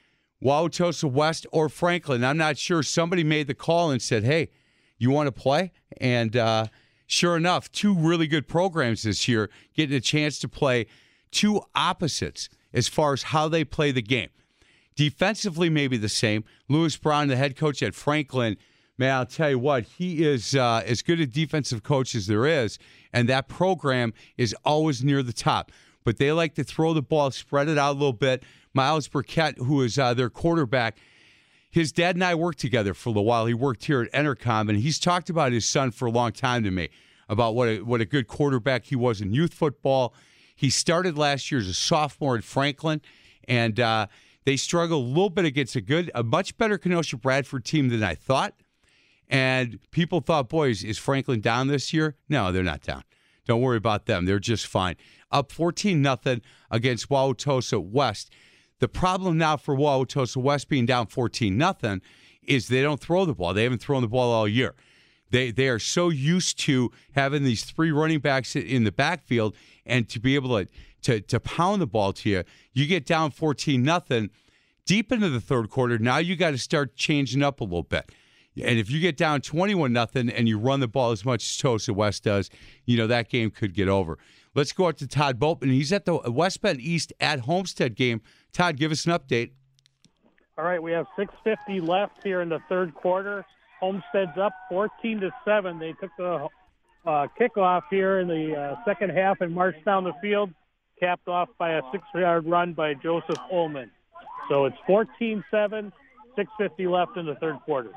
Wauwatosa 0.42 1.10
West 1.10 1.46
or 1.52 1.68
Franklin. 1.68 2.24
I'm 2.24 2.36
not 2.36 2.58
sure. 2.58 2.82
Somebody 2.82 3.24
made 3.24 3.46
the 3.48 3.54
call 3.54 3.90
and 3.90 4.00
said, 4.00 4.24
"Hey, 4.24 4.50
you 4.98 5.10
want 5.10 5.26
to 5.26 5.32
play?" 5.32 5.72
And 6.00 6.36
uh, 6.36 6.66
sure 7.08 7.36
enough, 7.36 7.72
two 7.72 7.92
really 7.92 8.28
good 8.28 8.46
programs 8.46 9.02
this 9.02 9.26
year 9.26 9.50
getting 9.74 9.96
a 9.96 10.00
chance 10.00 10.38
to 10.38 10.48
play 10.48 10.86
two 11.32 11.60
opposites 11.74 12.48
as 12.72 12.86
far 12.86 13.12
as 13.12 13.24
how 13.24 13.48
they 13.48 13.64
play 13.64 13.90
the 13.90 14.02
game. 14.02 14.28
Defensively, 14.94 15.70
maybe 15.70 15.96
the 15.96 16.08
same. 16.08 16.44
Lewis 16.68 16.96
Brown, 16.96 17.28
the 17.28 17.36
head 17.36 17.56
coach 17.56 17.82
at 17.82 17.94
Franklin, 17.94 18.56
man, 18.98 19.14
I'll 19.14 19.26
tell 19.26 19.50
you 19.50 19.58
what, 19.58 19.84
he 19.84 20.24
is 20.26 20.54
uh, 20.54 20.82
as 20.84 21.02
good 21.02 21.20
a 21.20 21.26
defensive 21.26 21.82
coach 21.82 22.14
as 22.14 22.26
there 22.26 22.46
is, 22.46 22.78
and 23.12 23.28
that 23.28 23.48
program 23.48 24.12
is 24.36 24.54
always 24.64 25.02
near 25.02 25.22
the 25.22 25.32
top. 25.32 25.72
But 26.04 26.18
they 26.18 26.32
like 26.32 26.54
to 26.54 26.64
throw 26.64 26.94
the 26.94 27.02
ball, 27.02 27.30
spread 27.30 27.68
it 27.68 27.78
out 27.78 27.92
a 27.92 27.98
little 27.98 28.12
bit. 28.12 28.42
Miles 28.74 29.08
Burkett, 29.08 29.58
who 29.58 29.82
is 29.82 29.98
uh, 29.98 30.14
their 30.14 30.30
quarterback, 30.30 30.98
his 31.70 31.92
dad 31.92 32.16
and 32.16 32.24
I 32.24 32.34
worked 32.34 32.58
together 32.58 32.94
for 32.94 33.10
a 33.16 33.22
while. 33.22 33.46
He 33.46 33.54
worked 33.54 33.84
here 33.84 34.02
at 34.02 34.12
Entercom, 34.12 34.68
and 34.68 34.78
he's 34.78 34.98
talked 34.98 35.28
about 35.28 35.52
his 35.52 35.66
son 35.66 35.90
for 35.90 36.06
a 36.06 36.10
long 36.10 36.32
time 36.32 36.64
to 36.64 36.70
me 36.70 36.88
about 37.28 37.54
what 37.54 37.68
a, 37.68 37.80
what 37.80 38.00
a 38.00 38.06
good 38.06 38.26
quarterback 38.26 38.86
he 38.86 38.96
was 38.96 39.20
in 39.20 39.32
youth 39.32 39.52
football. 39.52 40.14
He 40.54 40.70
started 40.70 41.18
last 41.18 41.50
year 41.50 41.60
as 41.60 41.68
a 41.68 41.74
sophomore 41.74 42.36
at 42.36 42.44
Franklin, 42.44 43.02
and 43.46 43.78
uh, 43.78 44.06
they 44.44 44.56
struggled 44.56 45.04
a 45.04 45.08
little 45.08 45.30
bit 45.30 45.44
against 45.44 45.76
a 45.76 45.80
good, 45.80 46.10
a 46.14 46.22
much 46.22 46.56
better 46.56 46.78
Kenosha 46.78 47.16
Bradford 47.16 47.64
team 47.64 47.88
than 47.88 48.02
I 48.02 48.14
thought. 48.14 48.54
And 49.28 49.78
people 49.90 50.20
thought, 50.20 50.48
boys, 50.48 50.82
is 50.82 50.96
Franklin 50.96 51.40
down 51.40 51.68
this 51.68 51.92
year? 51.92 52.16
No, 52.30 52.50
they're 52.50 52.62
not 52.62 52.82
down. 52.82 53.04
Don't 53.46 53.60
worry 53.60 53.76
about 53.76 54.06
them. 54.06 54.24
They're 54.24 54.38
just 54.38 54.66
fine. 54.66 54.96
Up 55.30 55.52
14 55.52 56.00
nothing 56.00 56.40
against 56.70 57.08
Wauwatosa 57.08 57.82
West. 57.82 58.30
The 58.80 58.88
problem 58.88 59.38
now 59.38 59.56
for 59.56 59.74
Wauwatosa 59.74 60.36
West 60.36 60.68
being 60.68 60.86
down 60.86 61.06
14 61.06 61.56
nothing 61.56 62.00
is 62.42 62.68
they 62.68 62.82
don't 62.82 63.00
throw 63.00 63.24
the 63.24 63.34
ball. 63.34 63.52
They 63.54 63.64
haven't 63.64 63.82
thrown 63.82 64.02
the 64.02 64.08
ball 64.08 64.32
all 64.32 64.48
year. 64.48 64.74
They 65.30 65.50
they 65.50 65.68
are 65.68 65.78
so 65.78 66.08
used 66.08 66.58
to 66.60 66.90
having 67.12 67.44
these 67.44 67.64
three 67.64 67.90
running 67.90 68.20
backs 68.20 68.56
in 68.56 68.84
the 68.84 68.92
backfield 68.92 69.54
and 69.84 70.08
to 70.08 70.20
be 70.20 70.34
able 70.34 70.58
to 70.58 70.70
to, 71.02 71.20
to 71.20 71.40
pound 71.40 71.80
the 71.80 71.86
ball 71.86 72.12
to 72.12 72.30
you. 72.30 72.44
You 72.72 72.86
get 72.86 73.06
down 73.06 73.30
14 73.30 73.82
nothing 73.82 74.30
deep 74.84 75.12
into 75.12 75.28
the 75.28 75.40
third 75.40 75.70
quarter. 75.70 75.98
Now 75.98 76.18
you 76.18 76.34
got 76.34 76.52
to 76.52 76.58
start 76.58 76.96
changing 76.96 77.42
up 77.42 77.60
a 77.60 77.64
little 77.64 77.82
bit. 77.82 78.10
And 78.56 78.78
if 78.78 78.90
you 78.90 79.00
get 79.00 79.16
down 79.16 79.40
21 79.40 79.92
nothing 79.92 80.28
and 80.28 80.48
you 80.48 80.58
run 80.58 80.80
the 80.80 80.88
ball 80.88 81.12
as 81.12 81.24
much 81.24 81.44
as 81.44 81.56
Tosa 81.56 81.94
West 81.94 82.24
does, 82.24 82.50
you 82.86 82.96
know 82.96 83.06
that 83.06 83.28
game 83.28 83.50
could 83.50 83.74
get 83.74 83.88
over. 83.88 84.18
Let's 84.54 84.72
go 84.72 84.88
out 84.88 84.96
to 84.98 85.06
Todd 85.06 85.38
Boatman. 85.38 85.70
He's 85.70 85.92
at 85.92 86.04
the 86.04 86.16
West 86.16 86.60
Bend 86.62 86.80
East 86.80 87.12
at 87.20 87.40
Homestead 87.40 87.94
game. 87.94 88.20
Todd, 88.52 88.76
give 88.76 88.90
us 88.90 89.06
an 89.06 89.12
update. 89.12 89.50
All 90.56 90.64
right, 90.64 90.82
we 90.82 90.92
have 90.92 91.06
6:50 91.16 91.80
left 91.80 92.22
here 92.22 92.40
in 92.40 92.48
the 92.48 92.58
third 92.68 92.94
quarter. 92.94 93.44
Homestead's 93.80 94.36
up 94.36 94.52
14 94.68 95.20
to 95.20 95.30
seven. 95.44 95.78
They 95.78 95.92
took 96.00 96.10
the 96.18 96.48
uh, 97.06 97.26
kickoff 97.40 97.82
here 97.90 98.18
in 98.18 98.26
the 98.26 98.56
uh, 98.56 98.84
second 98.84 99.10
half 99.10 99.40
and 99.40 99.54
marched 99.54 99.84
down 99.84 100.02
the 100.02 100.14
field, 100.20 100.50
capped 100.98 101.28
off 101.28 101.48
by 101.58 101.74
a 101.74 101.82
six-yard 101.92 102.44
run 102.46 102.72
by 102.72 102.94
Joseph 102.94 103.38
Ullman. 103.52 103.90
So 104.48 104.64
it's 104.64 104.76
14-7, 104.88 105.92
6:50 106.36 106.90
left 106.90 107.16
in 107.16 107.26
the 107.26 107.36
third 107.36 107.60
quarter. 107.64 107.92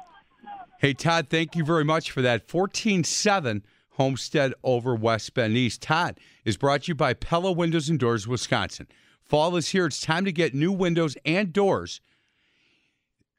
Hey, 0.80 0.93
Todd, 0.93 1.28
thank 1.30 1.56
you 1.56 1.64
very 1.64 1.84
much 1.84 2.12
for 2.12 2.22
that. 2.22 2.47
14 2.47 3.04
7 3.04 3.64
Homestead 3.91 4.54
over 4.64 4.95
West 4.95 5.34
Bend 5.34 5.56
East. 5.56 5.82
Todd 5.82 6.20
is 6.45 6.58
brought 6.58 6.84
to 6.84 6.88
you 6.89 6.95
by 6.95 7.14
Pella 7.14 7.52
Windows 7.52 7.89
and 7.89 7.99
Doors, 7.99 8.28
Wisconsin. 8.28 8.88
Fall 9.32 9.56
is 9.56 9.70
here. 9.70 9.86
It's 9.86 10.02
time 10.02 10.26
to 10.26 10.32
get 10.34 10.54
new 10.54 10.74
windows 10.74 11.16
and 11.24 11.54
doors. 11.54 12.02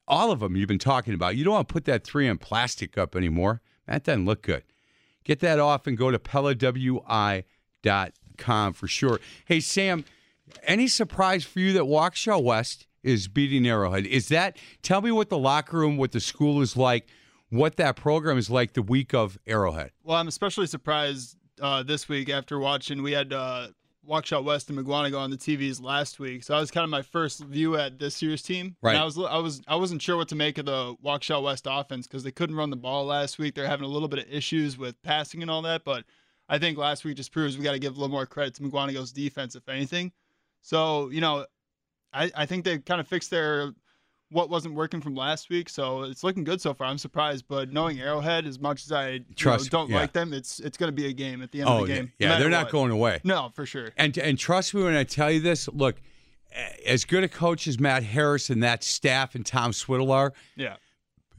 All 0.09 0.31
of 0.31 0.41
them 0.41 0.57
you've 0.57 0.67
been 0.67 0.79
talking 0.79 1.13
about. 1.13 1.37
You 1.37 1.45
don't 1.45 1.53
want 1.53 1.69
to 1.69 1.73
put 1.73 1.85
that 1.85 2.03
3M 2.03 2.41
plastic 2.41 2.97
up 2.97 3.15
anymore. 3.15 3.61
That 3.87 4.05
doesn't 4.05 4.25
look 4.25 4.41
good. 4.41 4.63
Get 5.23 5.41
that 5.41 5.59
off 5.59 5.87
and 5.87 5.99
go 5.99 6.11
to 6.11 6.19
PellaWI.com 6.19 8.73
for 8.73 8.89
sure. 8.89 9.21
Hey, 9.45 9.61
Sam, 9.61 10.07
any 10.63 10.89
surprise 10.89 11.45
for 11.45 11.61
you 11.61 11.75
that 11.75 11.83
Waukesha 11.83 12.43
West 12.43 12.87
is 13.03 13.29
beating 13.29 13.67
Arrowhead? 13.67 14.07
Is 14.07 14.29
that, 14.29 14.57
tell 14.81 15.03
me 15.03 15.13
what 15.13 15.29
the 15.29 15.37
locker 15.37 15.77
room, 15.77 15.99
what 15.99 16.13
the 16.13 16.21
school 16.21 16.63
is 16.63 16.75
like, 16.75 17.07
what 17.51 17.77
that 17.77 17.97
program 17.97 18.39
is 18.39 18.49
like 18.49 18.73
the 18.73 18.81
week 18.81 19.13
of 19.13 19.39
Arrowhead. 19.47 19.91
Well, 20.05 20.17
I'm 20.17 20.29
especially 20.29 20.69
surprised 20.69 21.37
uh, 21.61 21.83
this 21.83 22.09
week 22.09 22.31
after 22.31 22.59
watching. 22.59 23.03
We 23.03 23.13
had 23.13 23.35
uh, 23.35 23.67
Waukesha 24.09 24.43
West 24.43 24.69
and 24.69 24.79
Mukwonago 24.79 25.19
on 25.19 25.31
the 25.31 25.37
TVs 25.37 25.83
last 25.83 26.19
week, 26.19 26.43
so 26.43 26.55
that 26.55 26.61
was 26.61 26.71
kind 26.71 26.85
of 26.85 26.91
my 26.91 27.03
first 27.03 27.45
view 27.45 27.77
at 27.77 27.99
this 27.99 28.21
year's 28.21 28.43
team. 28.43 28.77
Right. 28.83 28.93
And 28.95 29.03
I 29.03 29.05
was 29.05 29.19
I 29.19 29.39
was 29.39 29.63
I 29.69 29.77
wasn't 29.77 30.03
sure 30.03 30.17
what 30.17 30.29
to 30.29 30.35
make 30.35 30.59
of 30.59 30.67
the 30.67 30.97
Waukesha 31.05 31.43
West 31.43 31.67
offense 31.71 32.07
because 32.07 32.25
they 32.25 32.33
couldn't 32.33 32.57
run 32.57 32.71
the 32.71 32.77
ball 32.77 33.05
last 33.05 33.39
week. 33.39 33.55
They're 33.55 33.67
having 33.67 33.85
a 33.85 33.91
little 33.91 34.09
bit 34.09 34.19
of 34.19 34.33
issues 34.33 34.77
with 34.77 35.01
passing 35.03 35.43
and 35.43 35.51
all 35.51 35.63
that, 35.63 35.85
but 35.85 36.05
I 36.49 36.59
think 36.59 36.79
last 36.79 37.05
week 37.05 37.17
just 37.17 37.33
proves 37.33 37.57
we 37.57 37.65
got 37.65 37.73
to 37.73 37.79
give 37.79 37.97
a 37.97 38.01
little 38.01 38.13
more 38.13 38.27
credit 38.27 38.55
to 38.55 38.63
Mukwonago's 38.63 39.13
defense, 39.13 39.55
if 39.55 39.69
anything. 39.69 40.13
So 40.61 41.09
you 41.11 41.21
know, 41.21 41.47
I 42.13 42.31
I 42.35 42.47
think 42.47 42.65
they 42.65 42.79
kind 42.79 43.01
of 43.01 43.07
fixed 43.07 43.31
their 43.31 43.73
what 44.33 44.51
wasn't 44.51 44.75
working 44.75 45.01
from 45.01 45.15
last 45.15 45.49
week. 45.51 45.69
So 45.69 46.03
it's 46.03 46.25
looking 46.25 46.43
good 46.45 46.61
so 46.61 46.75
far. 46.75 46.87
I'm 46.89 46.99
surprised, 46.99 47.45
but 47.49 47.73
knowing 47.73 48.01
Arrowhead, 48.01 48.47
as 48.47 48.59
much 48.59 48.85
as 48.85 48.91
I 48.93 49.09
you 49.11 49.25
know, 49.45 49.59
don't 49.71 49.91
yeah. 49.91 49.97
like 50.01 50.13
them, 50.13 50.33
it's 50.33 50.59
it's 50.61 50.77
going 50.77 50.89
to 50.89 50.93
be 50.97 51.07
a 51.07 51.13
game 51.13 51.43
at 51.43 51.53
the 51.53 51.61
end 51.61 51.69
Oh, 51.71 51.83
of 51.83 51.89
the 51.89 51.95
game. 51.95 52.13
Yeah, 52.19 52.31
no 52.35 52.39
they're 52.41 52.49
not 52.51 52.65
what. 52.65 52.73
going 52.73 52.91
away. 52.91 53.21
No, 53.25 53.51
for 53.55 53.67
sure. 53.67 53.91
And 53.97 54.17
and 54.19 54.39
trust 54.39 54.75
me 54.75 54.83
when 54.83 54.95
I 54.97 55.05
tell 55.05 55.31
you 55.31 55.41
this. 55.41 55.69
Look, 55.69 55.97
as 56.87 57.05
good 57.05 57.25
a 57.25 57.29
coach 57.29 57.67
as 57.67 57.79
Matt 57.79 58.03
Harris 58.03 58.51
and 58.51 58.63
that 58.63 58.83
staff 58.85 59.35
and 59.35 59.45
Tom 59.47 59.73
Swiddle 59.73 60.11
are, 60.13 60.33
Yeah. 60.57 60.77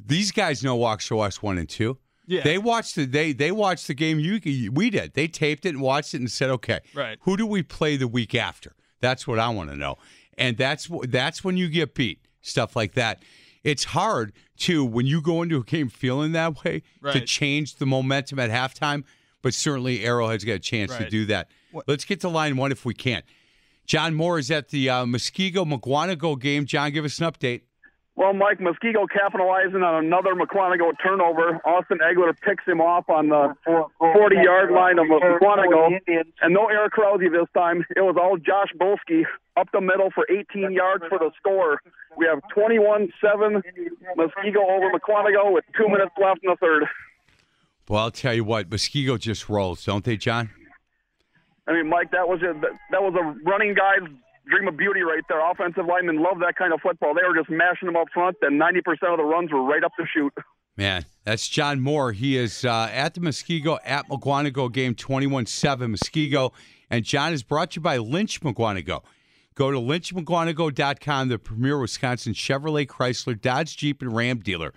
these 0.03 0.31
guys 0.31 0.63
know 0.63 0.77
Waukesha 0.77 1.17
West 1.17 1.43
one 1.43 1.57
and 1.57 1.69
two. 1.69 1.97
Yeah. 2.25 2.41
They 2.43 2.57
watched 2.57 2.95
the 2.95 3.05
they 3.05 3.33
they 3.33 3.51
watched 3.51 3.87
the 3.87 3.93
game 3.93 4.19
you 4.19 4.39
we 4.71 4.89
did. 4.89 5.13
They 5.13 5.27
taped 5.27 5.65
it 5.65 5.69
and 5.69 5.81
watched 5.81 6.13
it 6.13 6.21
and 6.21 6.31
said, 6.31 6.49
okay, 6.51 6.79
Right. 6.93 7.17
who 7.21 7.35
do 7.37 7.45
we 7.45 7.63
play 7.63 7.97
the 7.97 8.07
week 8.07 8.33
after? 8.33 8.75
That's 9.01 9.27
what 9.27 9.39
I 9.39 9.49
want 9.49 9.69
to 9.71 9.75
know. 9.75 9.97
And 10.37 10.57
that's 10.57 10.89
that's 11.09 11.43
when 11.43 11.57
you 11.57 11.67
get 11.67 11.93
beat. 11.93 12.19
Stuff 12.43 12.75
like 12.75 12.93
that. 12.93 13.23
It's 13.63 13.85
hard 13.85 14.33
to 14.57 14.85
when 14.85 15.07
you 15.07 15.21
go 15.21 15.41
into 15.41 15.57
a 15.57 15.63
game 15.63 15.89
feeling 15.89 16.33
that 16.33 16.63
way 16.63 16.83
to 17.13 17.21
change 17.25 17.75
the 17.77 17.85
momentum 17.87 18.37
at 18.37 18.51
halftime. 18.51 19.03
But 19.41 19.53
certainly 19.53 20.05
Arrowhead's 20.05 20.43
got 20.45 20.53
a 20.53 20.59
chance 20.59 20.91
to 21.05 21.09
do 21.09 21.25
that. 21.25 21.49
Let's 21.87 22.05
get 22.05 22.21
to 22.21 22.29
line 22.29 22.55
one 22.57 22.71
if 22.71 22.85
we 22.85 22.93
can. 22.93 23.23
John 23.85 24.13
Moore 24.13 24.37
is 24.39 24.51
at 24.51 24.69
the 24.69 24.89
uh, 24.89 25.05
Muskego 25.05 25.65
Mukwonago 25.65 26.39
game. 26.39 26.65
John, 26.65 26.91
give 26.91 27.03
us 27.03 27.19
an 27.19 27.29
update. 27.31 27.61
Well, 28.15 28.33
Mike 28.33 28.59
Muskego 28.59 29.07
capitalizing 29.09 29.81
on 29.81 30.05
another 30.05 30.35
Mukwonago 30.35 30.93
turnover. 31.01 31.59
Austin 31.65 31.97
Egler 31.97 32.33
picks 32.45 32.63
him 32.65 32.79
off 32.79 33.09
on 33.09 33.29
the 33.29 33.55
40 33.97 34.35
yard 34.35 34.71
line 34.71 34.99
of 34.99 35.07
Mukwonago. 35.07 35.97
And 36.41 36.53
no 36.53 36.67
Eric 36.67 36.91
Krause 36.91 37.21
this 37.21 37.49
time. 37.55 37.83
It 37.95 38.01
was 38.01 38.15
all 38.21 38.37
Josh 38.37 38.69
Bolsky 38.79 39.23
up 39.57 39.67
the 39.73 39.81
middle 39.81 40.11
for 40.13 40.27
18 40.29 40.71
yards 40.71 41.05
for 41.09 41.17
the 41.17 41.31
score. 41.39 41.81
We 42.15 42.27
have 42.27 42.39
21 42.53 43.09
7 43.19 43.63
Muskego 44.15 44.61
over 44.69 44.91
Mukwonago 44.91 45.51
with 45.51 45.65
two 45.75 45.87
minutes 45.89 46.11
left 46.21 46.43
in 46.43 46.51
the 46.51 46.57
third. 46.57 46.83
Well, 47.89 48.03
I'll 48.03 48.11
tell 48.11 48.33
you 48.35 48.43
what, 48.43 48.69
Muskego 48.69 49.19
just 49.19 49.49
rolls, 49.49 49.83
don't 49.83 50.05
they, 50.05 50.17
John? 50.17 50.51
I 51.67 51.73
mean, 51.73 51.89
Mike, 51.89 52.11
that 52.11 52.27
was 52.27 52.41
a 52.43 52.53
that 52.91 53.01
was 53.01 53.15
a 53.15 53.49
running 53.49 53.73
guys 53.73 54.07
dream 54.47 54.67
of 54.67 54.77
beauty 54.77 55.01
right 55.01 55.23
there. 55.29 55.39
Offensive 55.49 55.85
linemen 55.85 56.21
love 56.21 56.39
that 56.39 56.55
kind 56.55 56.73
of 56.73 56.81
football. 56.81 57.13
They 57.13 57.27
were 57.27 57.35
just 57.35 57.49
mashing 57.49 57.87
them 57.87 57.95
up 57.95 58.07
front, 58.13 58.37
and 58.41 58.59
90% 58.59 58.77
of 59.11 59.17
the 59.17 59.23
runs 59.23 59.51
were 59.51 59.63
right 59.63 59.83
up 59.83 59.91
the 59.97 60.05
chute. 60.13 60.33
Man, 60.77 61.05
that's 61.23 61.47
John 61.47 61.81
Moore. 61.81 62.13
He 62.13 62.35
is 62.35 62.65
uh, 62.65 62.89
at 62.91 63.13
the 63.13 63.19
Muskego 63.19 63.77
at 63.85 64.09
Mukwonago 64.09 64.71
game 64.71 64.95
21 64.95 65.45
7 65.45 65.93
Muskego. 65.93 66.51
And 66.89 67.05
John 67.05 67.31
is 67.31 67.43
brought 67.43 67.71
to 67.71 67.75
you 67.77 67.81
by 67.81 67.97
Lynch 67.97 68.41
Mukwonago. 68.41 69.03
Go 69.55 69.69
to 69.69 69.77
lynchmukwonago.com, 69.77 71.29
the 71.29 71.37
premier 71.37 71.77
Wisconsin 71.77 72.33
Chevrolet, 72.33 72.87
Chrysler, 72.87 73.39
Dodge, 73.39 73.77
Jeep, 73.77 74.01
and 74.01 74.15
Ram 74.15 74.39
dealer. 74.39 74.73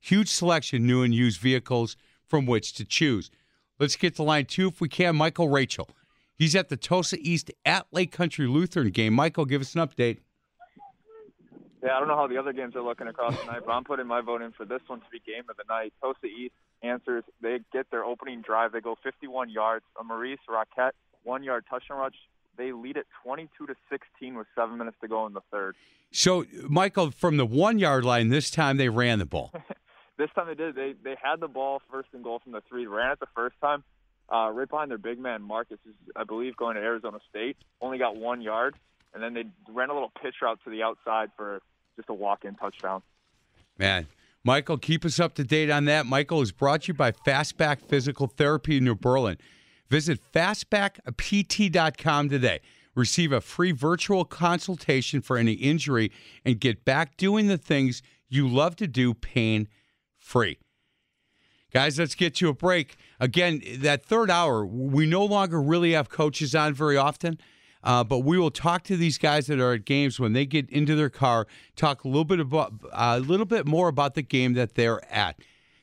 Huge 0.00 0.28
selection, 0.28 0.86
new 0.86 1.02
and 1.02 1.14
used 1.14 1.40
vehicles 1.40 1.96
from 2.26 2.44
which 2.44 2.72
to 2.74 2.84
choose. 2.84 3.30
Let's 3.78 3.94
get 3.94 4.16
to 4.16 4.24
line 4.24 4.46
two 4.46 4.68
if 4.68 4.80
we 4.80 4.88
can. 4.88 5.14
Michael 5.14 5.48
Rachel. 5.48 5.88
He's 6.38 6.54
at 6.54 6.68
the 6.68 6.76
Tosa 6.76 7.16
East 7.20 7.50
at 7.64 7.86
Lake 7.92 8.12
Country 8.12 8.46
Lutheran 8.46 8.90
game. 8.90 9.12
Michael, 9.12 9.44
give 9.44 9.60
us 9.60 9.74
an 9.74 9.86
update. 9.86 10.18
Yeah, 11.82 11.96
I 11.96 11.98
don't 11.98 12.08
know 12.08 12.16
how 12.16 12.26
the 12.26 12.38
other 12.38 12.52
games 12.52 12.74
are 12.74 12.82
looking 12.82 13.06
across 13.06 13.38
the 13.38 13.46
night, 13.46 13.62
but 13.64 13.72
I'm 13.72 13.84
putting 13.84 14.06
my 14.06 14.20
vote 14.20 14.42
in 14.42 14.52
for 14.52 14.64
this 14.64 14.80
one 14.86 15.00
to 15.00 15.06
be 15.12 15.20
game 15.20 15.44
of 15.48 15.56
the 15.56 15.64
night. 15.68 15.92
Tosa 16.00 16.26
East 16.26 16.54
answers. 16.82 17.24
They 17.40 17.60
get 17.72 17.90
their 17.90 18.04
opening 18.04 18.42
drive. 18.42 18.72
They 18.72 18.80
go 18.80 18.96
51 19.02 19.50
yards. 19.50 19.84
A 19.98 20.04
Maurice 20.04 20.40
Roquette 20.48 20.92
one 21.24 21.42
yard 21.42 21.64
touchdown 21.68 21.98
rush. 21.98 22.14
They 22.56 22.72
lead 22.72 22.96
it 22.96 23.06
22 23.22 23.66
to 23.66 23.74
16 23.90 24.34
with 24.36 24.46
seven 24.56 24.78
minutes 24.78 24.96
to 25.02 25.08
go 25.08 25.26
in 25.26 25.32
the 25.32 25.42
third. 25.52 25.76
So, 26.10 26.44
Michael, 26.68 27.10
from 27.10 27.36
the 27.36 27.46
one 27.46 27.78
yard 27.78 28.04
line, 28.04 28.30
this 28.30 28.50
time 28.50 28.78
they 28.78 28.88
ran 28.88 29.18
the 29.18 29.26
ball. 29.26 29.52
this 30.18 30.30
time 30.34 30.48
they 30.48 30.54
did. 30.54 30.74
They 30.74 30.94
they 31.04 31.16
had 31.22 31.38
the 31.40 31.48
ball 31.48 31.80
first 31.90 32.08
and 32.12 32.24
goal 32.24 32.40
from 32.42 32.52
the 32.52 32.62
three. 32.68 32.86
Ran 32.86 33.12
it 33.12 33.20
the 33.20 33.28
first 33.36 33.56
time, 33.60 33.84
uh, 34.32 34.50
right 34.52 34.68
behind 34.68 34.90
their 34.90 34.98
big 34.98 35.18
man 35.18 35.42
Marcus, 35.42 35.78
is 35.86 35.94
I 36.16 36.24
believe 36.24 36.56
going 36.56 36.76
to 36.76 36.82
Arizona 36.82 37.18
State. 37.28 37.56
Only 37.80 37.98
got 37.98 38.16
one 38.16 38.40
yard, 38.40 38.74
and 39.14 39.22
then 39.22 39.34
they 39.34 39.44
ran 39.72 39.90
a 39.90 39.94
little 39.94 40.12
pitch 40.22 40.36
route 40.42 40.58
to 40.64 40.70
the 40.70 40.82
outside 40.82 41.30
for 41.36 41.60
just 41.96 42.08
a 42.08 42.14
walk-in 42.14 42.54
touchdown. 42.54 43.02
Man, 43.78 44.06
Michael, 44.44 44.78
keep 44.78 45.04
us 45.04 45.20
up 45.20 45.34
to 45.34 45.44
date 45.44 45.70
on 45.70 45.84
that. 45.86 46.06
Michael 46.06 46.42
is 46.42 46.52
brought 46.52 46.82
to 46.82 46.88
you 46.88 46.94
by 46.94 47.12
Fastback 47.12 47.82
Physical 47.82 48.26
Therapy 48.26 48.78
in 48.78 48.84
New 48.84 48.94
Berlin. 48.94 49.36
Visit 49.88 50.20
fastbackpt.com 50.32 52.28
today. 52.28 52.60
Receive 52.94 53.32
a 53.32 53.40
free 53.40 53.72
virtual 53.72 54.24
consultation 54.24 55.20
for 55.22 55.36
any 55.36 55.52
injury 55.52 56.10
and 56.44 56.60
get 56.60 56.84
back 56.84 57.16
doing 57.16 57.46
the 57.46 57.56
things 57.56 58.02
you 58.28 58.48
love 58.48 58.76
to 58.76 58.86
do 58.86 59.14
pain 59.14 59.68
free. 60.18 60.58
Guys, 61.72 61.98
let's 61.98 62.14
get 62.14 62.34
to 62.36 62.48
a 62.48 62.54
break. 62.54 62.96
Again, 63.20 63.62
that 63.78 64.04
third 64.04 64.30
hour, 64.30 64.64
we 64.64 65.06
no 65.06 65.24
longer 65.24 65.60
really 65.60 65.92
have 65.92 66.08
coaches 66.08 66.54
on 66.54 66.72
very 66.72 66.96
often. 66.96 67.38
Uh, 67.84 68.02
but 68.02 68.20
we 68.20 68.38
will 68.38 68.50
talk 68.50 68.82
to 68.84 68.96
these 68.96 69.18
guys 69.18 69.46
that 69.46 69.60
are 69.60 69.74
at 69.74 69.84
games 69.84 70.18
when 70.18 70.32
they 70.32 70.44
get 70.44 70.68
into 70.70 70.96
their 70.96 71.10
car. 71.10 71.46
Talk 71.76 72.04
a 72.04 72.08
little 72.08 72.24
bit 72.24 72.40
about 72.40 72.74
a 72.92 73.20
little 73.20 73.46
bit 73.46 73.66
more 73.66 73.88
about 73.88 74.14
the 74.14 74.22
game 74.22 74.54
that 74.54 74.74
they're 74.74 75.00
at. 75.12 75.38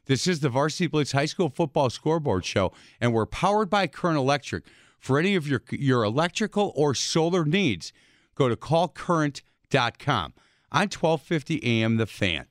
This 0.05 0.27
is 0.27 0.41
the 0.41 0.49
Varsity 0.49 0.87
Blitz 0.87 1.13
High 1.13 1.25
School 1.25 1.49
Football 1.49 1.89
Scoreboard 1.89 2.45
Show, 2.45 2.73
and 2.99 3.13
we're 3.13 3.25
powered 3.25 3.69
by 3.69 3.87
Current 3.87 4.17
Electric. 4.17 4.65
For 4.99 5.19
any 5.19 5.35
of 5.35 5.47
your 5.47 5.61
your 5.71 6.03
electrical 6.03 6.73
or 6.75 6.95
solar 6.95 7.45
needs, 7.45 7.93
go 8.35 8.49
to 8.49 8.55
callcurrent.com. 8.55 10.33
On 10.71 10.81
1250 10.81 11.63
AM, 11.63 11.95
The 11.97 12.05
Fan. 12.05 12.47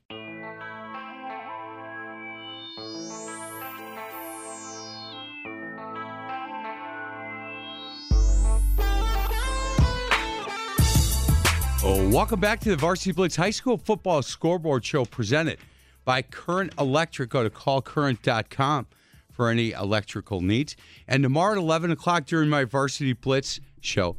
Oh, 11.87 12.09
welcome 12.09 12.39
back 12.39 12.59
to 12.61 12.69
the 12.69 12.75
Varsity 12.75 13.11
Blitz 13.11 13.35
High 13.35 13.51
School 13.51 13.77
Football 13.77 14.23
Scoreboard 14.23 14.83
Show 14.83 15.05
presented 15.05 15.59
by 16.03 16.23
Current 16.23 16.73
Electric. 16.79 17.29
Go 17.29 17.43
to 17.43 17.49
callcurrent.com 17.51 18.87
for 19.31 19.49
any 19.49 19.69
electrical 19.69 20.41
needs. 20.41 20.75
And 21.07 21.21
tomorrow 21.21 21.51
at 21.51 21.57
11 21.59 21.91
o'clock 21.91 22.25
during 22.25 22.49
my 22.49 22.63
Varsity 22.63 23.13
Blitz 23.13 23.59
show, 23.81 24.17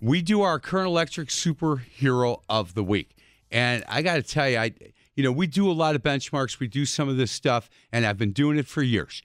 we 0.00 0.22
do 0.22 0.40
our 0.40 0.58
Current 0.58 0.86
Electric 0.86 1.28
Superhero 1.28 2.40
of 2.48 2.72
the 2.72 2.82
Week. 2.82 3.14
And 3.50 3.84
I 3.86 4.00
got 4.00 4.14
to 4.14 4.22
tell 4.22 4.48
you, 4.48 4.56
I, 4.56 4.72
you 5.14 5.22
know, 5.22 5.30
we 5.30 5.46
do 5.46 5.70
a 5.70 5.72
lot 5.72 5.94
of 5.94 6.02
benchmarks. 6.02 6.58
We 6.58 6.68
do 6.68 6.86
some 6.86 7.10
of 7.10 7.18
this 7.18 7.30
stuff, 7.30 7.68
and 7.92 8.06
I've 8.06 8.16
been 8.16 8.32
doing 8.32 8.56
it 8.56 8.66
for 8.66 8.82
years. 8.82 9.20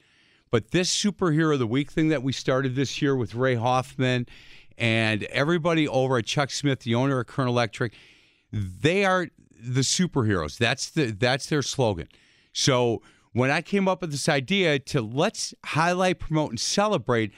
But 0.51 0.71
this 0.71 0.93
Superhero 0.93 1.53
of 1.53 1.59
the 1.59 1.65
Week 1.65 1.91
thing 1.91 2.09
that 2.09 2.23
we 2.23 2.33
started 2.33 2.75
this 2.75 3.01
year 3.01 3.15
with 3.15 3.33
Ray 3.33 3.55
Hoffman 3.55 4.27
and 4.77 5.23
everybody 5.25 5.87
over 5.87 6.17
at 6.17 6.25
Chuck 6.25 6.51
Smith, 6.51 6.79
the 6.79 6.95
owner 6.95 7.19
of 7.19 7.27
Current 7.27 7.49
Electric, 7.49 7.93
they 8.51 9.05
are 9.05 9.29
the 9.61 9.81
superheroes. 9.81 10.57
That's 10.57 10.89
the 10.89 11.11
that's 11.11 11.47
their 11.47 11.61
slogan. 11.61 12.07
So 12.51 13.01
when 13.31 13.49
I 13.49 13.61
came 13.61 13.87
up 13.87 14.01
with 14.01 14.11
this 14.11 14.29
idea 14.29 14.79
to 14.79 15.01
let's 15.01 15.53
highlight, 15.65 16.19
promote, 16.19 16.51
and 16.51 16.59
celebrate 16.59 17.31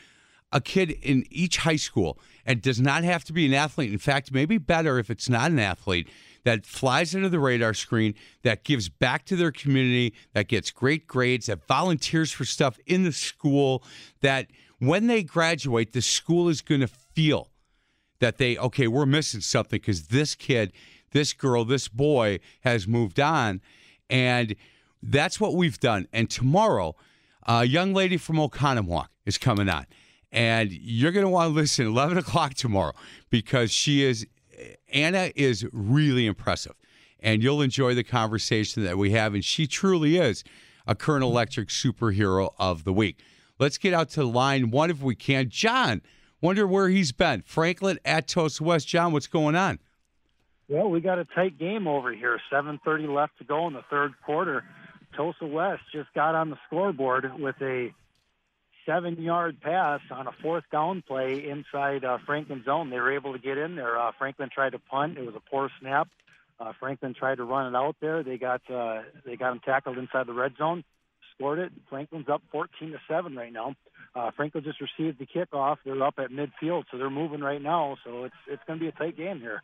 a 0.51 0.61
kid 0.61 0.91
in 0.91 1.25
each 1.29 1.57
high 1.57 1.75
school, 1.75 2.19
and 2.45 2.61
does 2.61 2.79
not 2.79 3.03
have 3.03 3.23
to 3.25 3.33
be 3.33 3.45
an 3.45 3.53
athlete. 3.53 3.91
In 3.91 3.97
fact, 3.97 4.31
maybe 4.31 4.57
better 4.57 4.99
if 4.99 5.09
it's 5.09 5.27
not 5.27 5.51
an 5.51 5.59
athlete 5.59 6.07
that 6.43 6.65
flies 6.65 7.15
under 7.15 7.27
the 7.27 7.39
radar 7.39 7.73
screen, 7.73 8.13
that 8.43 8.63
gives 8.63 8.87
back 8.87 9.25
to 9.25 9.35
their 9.35 9.51
community, 9.51 10.13
that 10.33 10.47
gets 10.47 10.69
great 10.69 11.07
grades, 11.07 11.47
that 11.47 11.65
volunteers 11.67 12.31
for 12.31 12.45
stuff 12.45 12.77
in 12.85 13.03
the 13.03 13.11
school, 13.11 13.83
that 14.21 14.47
when 14.77 15.07
they 15.07 15.23
graduate, 15.23 15.91
the 15.93 16.01
school 16.01 16.47
is 16.47 16.61
going 16.61 16.81
to 16.81 16.87
feel 17.15 17.49
that 18.19 18.37
they, 18.37 18.57
okay, 18.57 18.87
we're 18.87 19.05
missing 19.05 19.41
something 19.41 19.79
because 19.79 20.07
this 20.07 20.35
kid, 20.35 20.71
this 21.11 21.33
girl, 21.33 21.65
this 21.65 21.87
boy 21.87 22.39
has 22.61 22.87
moved 22.87 23.19
on. 23.19 23.61
And 24.09 24.55
that's 25.01 25.39
what 25.39 25.55
we've 25.55 25.79
done. 25.79 26.07
And 26.13 26.29
tomorrow, 26.29 26.95
a 27.47 27.65
young 27.65 27.93
lady 27.93 28.17
from 28.17 28.37
Oconomowoc 28.37 29.07
is 29.25 29.37
coming 29.37 29.69
on. 29.69 29.85
And 30.31 30.71
you're 30.71 31.11
going 31.11 31.25
to 31.25 31.29
want 31.29 31.49
to 31.49 31.55
listen 31.55 31.87
11 31.87 32.17
o'clock 32.17 32.53
tomorrow 32.53 32.93
because 33.29 33.71
she 33.71 34.03
is, 34.03 34.27
Anna 34.91 35.31
is 35.35 35.65
really 35.71 36.25
impressive. 36.25 36.73
And 37.19 37.41
you'll 37.41 37.61
enjoy 37.61 37.95
the 37.95 38.03
conversation 38.03 38.83
that 38.83 38.97
we 38.97 39.11
have. 39.11 39.33
And 39.33 39.43
she 39.43 39.65
truly 39.67 40.17
is 40.17 40.43
a 40.85 40.95
Current 40.95 41.23
Electric 41.23 41.69
superhero 41.69 42.53
of 42.59 42.83
the 42.83 42.93
week. 42.93 43.19
Let's 43.57 43.77
get 43.77 43.93
out 43.93 44.09
to 44.11 44.23
line 44.25 44.69
one 44.69 44.89
if 44.89 45.01
we 45.01 45.15
can. 45.15 45.49
John, 45.49 46.01
wonder 46.41 46.67
where 46.67 46.89
he's 46.89 47.11
been. 47.11 47.43
Franklin 47.45 47.99
at 48.05 48.27
Tosa 48.27 48.63
West. 48.63 48.87
John, 48.87 49.11
what's 49.11 49.27
going 49.27 49.55
on? 49.55 49.79
Well, 50.67 50.89
we 50.89 50.99
got 50.99 51.19
a 51.19 51.25
tight 51.25 51.59
game 51.59 51.87
over 51.87 52.11
here. 52.11 52.39
7:30 52.51 53.07
left 53.07 53.37
to 53.37 53.43
go 53.43 53.67
in 53.67 53.73
the 53.73 53.83
third 53.89 54.13
quarter. 54.25 54.63
Tosa 55.15 55.45
West 55.45 55.83
just 55.91 56.11
got 56.13 56.35
on 56.35 56.49
the 56.49 56.57
scoreboard 56.67 57.39
with 57.39 57.55
a 57.61 57.93
seven-yard 58.85 59.61
pass 59.61 60.01
on 60.11 60.27
a 60.27 60.31
fourth 60.41 60.63
down 60.71 61.03
play 61.07 61.47
inside 61.47 62.03
uh, 62.03 62.17
Franklin 62.25 62.63
zone. 62.63 62.89
They 62.89 62.99
were 62.99 63.13
able 63.13 63.33
to 63.33 63.39
get 63.39 63.57
in 63.57 63.75
there. 63.75 63.97
Uh, 63.97 64.11
Franklin 64.17 64.49
tried 64.53 64.71
to 64.71 64.79
punt. 64.79 65.17
It 65.17 65.25
was 65.25 65.35
a 65.35 65.39
poor 65.39 65.69
snap. 65.79 66.07
Uh, 66.59 66.73
Franklin 66.79 67.13
tried 67.13 67.35
to 67.35 67.43
run 67.43 67.73
it 67.73 67.77
out 67.77 67.95
there. 67.99 68.23
They 68.23 68.37
got 68.37 68.61
uh, 68.69 69.03
they 69.25 69.35
got 69.35 69.51
him 69.51 69.59
tackled 69.59 69.97
inside 69.97 70.27
the 70.27 70.33
red 70.33 70.55
zone. 70.57 70.83
Scored 71.35 71.59
it. 71.59 71.71
Franklin's 71.89 72.29
up 72.29 72.41
14 72.51 72.91
to 72.91 72.99
seven 73.07 73.35
right 73.35 73.51
now. 73.51 73.75
Uh, 74.15 74.31
Franklin 74.35 74.63
just 74.63 74.79
received 74.79 75.19
the 75.19 75.25
kickoff. 75.25 75.77
They're 75.83 76.01
up 76.01 76.15
at 76.19 76.29
midfield, 76.31 76.85
so 76.89 76.97
they're 76.97 77.09
moving 77.09 77.41
right 77.41 77.61
now. 77.61 77.97
So 78.05 78.23
it's 78.23 78.35
it's 78.47 78.61
going 78.65 78.79
to 78.79 78.83
be 78.83 78.87
a 78.87 78.93
tight 78.93 79.17
game 79.17 79.39
here. 79.39 79.61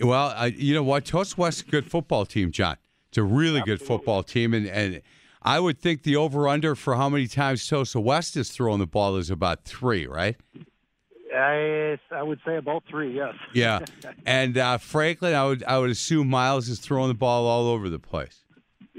Well, 0.00 0.34
uh, 0.36 0.50
you 0.54 0.74
know 0.74 0.82
what? 0.82 1.06
Tosa 1.06 1.34
West 1.38 1.62
a 1.62 1.70
good 1.70 1.90
football 1.90 2.26
team, 2.26 2.52
John. 2.52 2.76
It's 3.08 3.18
a 3.18 3.22
really 3.22 3.60
Absolutely. 3.60 3.78
good 3.78 3.86
football 3.86 4.22
team, 4.22 4.52
and 4.52 4.66
and 4.66 5.00
I 5.42 5.58
would 5.60 5.78
think 5.78 6.02
the 6.02 6.16
over 6.16 6.48
under 6.48 6.74
for 6.74 6.96
how 6.96 7.08
many 7.08 7.26
times 7.26 7.66
Tosa 7.66 7.98
West 7.98 8.36
is 8.36 8.50
throwing 8.50 8.78
the 8.78 8.86
ball 8.86 9.16
is 9.16 9.30
about 9.30 9.64
three, 9.64 10.06
right? 10.06 10.36
I 11.34 11.98
I 12.10 12.22
would 12.22 12.40
say 12.44 12.56
about 12.56 12.84
three, 12.88 13.16
yes. 13.16 13.34
Yeah, 13.54 13.84
and 14.26 14.58
uh, 14.58 14.78
Franklin, 14.78 15.34
I 15.34 15.46
would 15.46 15.64
I 15.64 15.78
would 15.78 15.90
assume 15.90 16.28
Miles 16.28 16.68
is 16.68 16.78
throwing 16.78 17.08
the 17.08 17.14
ball 17.14 17.46
all 17.46 17.68
over 17.68 17.88
the 17.88 17.98
place. 17.98 18.44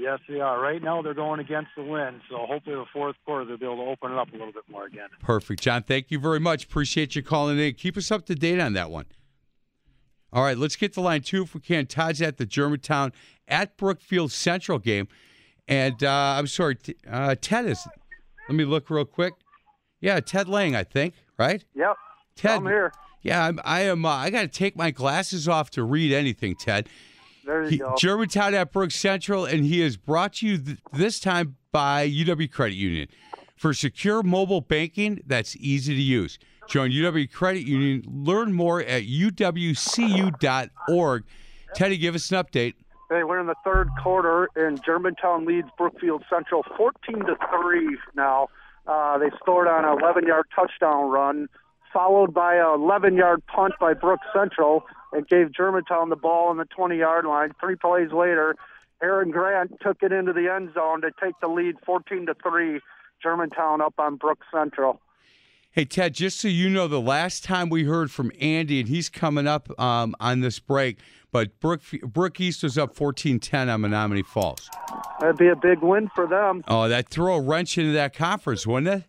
Yes, 0.00 0.18
they 0.28 0.40
are. 0.40 0.58
Right 0.58 0.82
now, 0.82 1.02
they're 1.02 1.12
going 1.12 1.40
against 1.40 1.70
the 1.76 1.82
wind, 1.82 2.22
so 2.30 2.38
hopefully 2.46 2.76
the 2.76 2.86
fourth 2.90 3.16
quarter 3.26 3.44
they'll 3.44 3.58
be 3.58 3.66
able 3.66 3.76
to 3.76 3.90
open 3.90 4.12
it 4.12 4.18
up 4.18 4.28
a 4.30 4.32
little 4.32 4.52
bit 4.52 4.62
more 4.70 4.86
again. 4.86 5.08
Perfect, 5.20 5.60
John. 5.60 5.82
Thank 5.82 6.10
you 6.10 6.18
very 6.18 6.40
much. 6.40 6.64
Appreciate 6.64 7.14
you 7.14 7.22
calling 7.22 7.58
in. 7.58 7.74
Keep 7.74 7.98
us 7.98 8.10
up 8.10 8.24
to 8.26 8.34
date 8.34 8.58
on 8.60 8.72
that 8.72 8.90
one. 8.90 9.04
All 10.32 10.42
right, 10.42 10.56
let's 10.56 10.76
get 10.76 10.94
to 10.94 11.02
line 11.02 11.20
two 11.20 11.42
if 11.42 11.54
we 11.54 11.60
can. 11.60 11.86
Todd's 11.86 12.22
at 12.22 12.38
the 12.38 12.46
Germantown 12.46 13.12
at 13.46 13.76
Brookfield 13.76 14.32
Central 14.32 14.78
game. 14.78 15.06
And 15.68 16.02
uh, 16.02 16.36
I'm 16.38 16.46
sorry, 16.46 16.78
uh, 17.08 17.34
Ted 17.40 17.66
is. 17.66 17.86
Let 18.48 18.56
me 18.56 18.64
look 18.64 18.88
real 18.88 19.04
quick. 19.04 19.34
Yeah, 20.00 20.18
Ted 20.20 20.48
Lang, 20.48 20.74
I 20.74 20.82
think, 20.82 21.14
right? 21.38 21.62
Yep. 21.74 21.96
Ted, 22.36 22.50
I'm 22.52 22.64
here. 22.64 22.92
Yeah, 23.22 23.44
I'm, 23.44 23.60
I 23.64 23.82
am. 23.82 24.04
Uh, 24.04 24.08
I 24.08 24.30
got 24.30 24.42
to 24.42 24.48
take 24.48 24.76
my 24.76 24.90
glasses 24.90 25.46
off 25.46 25.70
to 25.72 25.84
read 25.84 26.10
anything, 26.12 26.56
Ted. 26.56 26.88
There 27.50 27.64
you 27.64 27.68
he, 27.70 27.78
go. 27.78 27.96
Germantown 27.98 28.54
at 28.54 28.70
Brook 28.70 28.92
Central, 28.92 29.44
and 29.44 29.64
he 29.64 29.82
is 29.82 29.96
brought 29.96 30.34
to 30.34 30.46
you 30.46 30.56
th- 30.56 30.78
this 30.92 31.18
time 31.18 31.56
by 31.72 32.08
UW 32.08 32.48
Credit 32.48 32.76
Union 32.76 33.08
for 33.56 33.74
secure 33.74 34.22
mobile 34.22 34.60
banking 34.60 35.20
that's 35.26 35.56
easy 35.56 35.96
to 35.96 36.00
use. 36.00 36.38
Join 36.68 36.92
UW 36.92 37.28
Credit 37.32 37.66
Union. 37.66 38.04
Learn 38.06 38.52
more 38.52 38.80
at 38.80 39.02
uwcu.org. 39.02 39.34
Teddy, 41.74 41.96
give 41.98 42.14
us 42.14 42.30
an 42.30 42.36
update. 42.40 42.74
Hey, 43.08 43.24
we're 43.24 43.40
in 43.40 43.48
the 43.48 43.56
third 43.64 43.88
quarter, 44.00 44.48
and 44.54 44.80
Germantown 44.84 45.44
leads 45.44 45.66
Brookfield 45.76 46.22
Central 46.30 46.64
14 46.76 47.18
to 47.26 47.36
three. 47.50 47.98
Now 48.14 48.46
uh, 48.86 49.18
they 49.18 49.30
scored 49.40 49.66
on 49.66 49.84
an 49.84 49.98
11-yard 49.98 50.46
touchdown 50.54 51.10
run, 51.10 51.48
followed 51.92 52.32
by 52.32 52.54
a 52.54 52.66
11-yard 52.66 53.44
punt 53.48 53.74
by 53.80 53.94
Brook 53.94 54.20
Central, 54.32 54.84
and 55.12 55.26
gave 55.28 55.52
Germantown 55.52 56.08
the 56.08 56.16
ball 56.16 56.48
on 56.48 56.56
the 56.56 56.66
20-yard 56.66 57.24
line. 57.24 57.52
Three 57.60 57.76
plays 57.76 58.12
later, 58.12 58.54
Aaron 59.02 59.30
Grant 59.30 59.80
took 59.80 60.02
it 60.02 60.12
into 60.12 60.32
the 60.32 60.52
end 60.52 60.72
zone 60.74 61.00
to 61.02 61.10
take 61.22 61.34
the 61.40 61.48
lead, 61.48 61.76
14 61.84 62.26
to 62.26 62.34
three. 62.34 62.80
Germantown 63.22 63.80
up 63.80 63.94
on 63.98 64.16
Brook 64.16 64.40
Central. 64.52 65.00
Hey, 65.72 65.84
Ted, 65.84 66.14
just 66.14 66.40
so 66.40 66.48
you 66.48 66.68
know, 66.68 66.88
the 66.88 67.00
last 67.00 67.44
time 67.44 67.68
we 67.68 67.84
heard 67.84 68.10
from 68.10 68.32
Andy, 68.40 68.80
and 68.80 68.88
he's 68.88 69.08
coming 69.08 69.46
up 69.46 69.78
um, 69.78 70.16
on 70.18 70.40
this 70.40 70.58
break, 70.58 70.98
but 71.30 71.60
Brook, 71.60 71.82
Brook 72.02 72.40
East 72.40 72.64
was 72.64 72.76
up 72.76 72.96
14 72.96 73.38
10 73.38 73.68
on 73.68 73.82
Menomonee 73.82 74.26
Falls. 74.26 74.68
That'd 75.20 75.36
be 75.36 75.46
a 75.46 75.54
big 75.54 75.80
win 75.80 76.10
for 76.14 76.26
them. 76.26 76.64
Oh, 76.66 76.88
that 76.88 77.08
throw 77.08 77.36
a 77.36 77.40
wrench 77.40 77.78
into 77.78 77.92
that 77.92 78.14
conference, 78.14 78.66
wouldn't 78.66 79.02
it? 79.02 79.04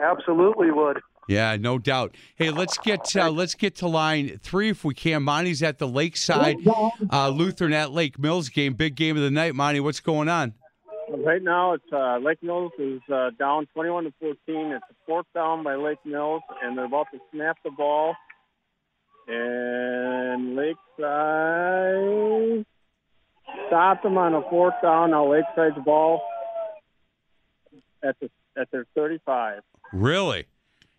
Absolutely 0.00 0.70
would. 0.70 1.00
Yeah, 1.28 1.56
no 1.56 1.78
doubt. 1.78 2.14
Hey, 2.36 2.50
let's 2.50 2.78
get 2.78 3.16
uh, 3.16 3.30
let's 3.30 3.54
get 3.54 3.74
to 3.76 3.88
line 3.88 4.38
three 4.42 4.68
if 4.70 4.84
we 4.84 4.94
can. 4.94 5.24
Monty's 5.24 5.62
at 5.62 5.78
the 5.78 5.88
Lakeside 5.88 6.56
uh, 7.12 7.28
Lutheran 7.30 7.72
at 7.72 7.90
Lake 7.92 8.18
Mills 8.18 8.48
game, 8.48 8.74
big 8.74 8.94
game 8.94 9.16
of 9.16 9.22
the 9.22 9.30
night. 9.30 9.54
Monty, 9.54 9.80
what's 9.80 10.00
going 10.00 10.28
on? 10.28 10.54
Right 11.08 11.42
now, 11.42 11.72
it's 11.74 11.92
uh, 11.92 12.18
Lake 12.18 12.42
Mills 12.42 12.72
is 12.78 13.00
uh, 13.12 13.30
down 13.38 13.66
21 13.74 14.04
to 14.04 14.12
14. 14.20 14.36
It's 14.46 14.84
a 14.90 14.94
fourth 15.06 15.26
down 15.34 15.62
by 15.62 15.76
Lake 15.76 15.98
Mills, 16.04 16.42
and 16.62 16.76
they're 16.76 16.84
about 16.84 17.06
to 17.12 17.18
snap 17.32 17.58
the 17.64 17.70
ball. 17.70 18.14
And 19.28 20.56
Lakeside 20.56 20.76
stopped 23.66 24.02
them 24.02 24.18
on 24.18 24.34
a 24.34 24.42
fourth 24.50 24.74
down. 24.82 25.10
Now 25.10 25.26
Lakeside's 25.26 25.84
ball 25.84 26.22
at 28.02 28.16
the 28.20 28.30
at 28.56 28.70
their 28.70 28.86
35. 28.94 29.62
Really? 29.92 30.46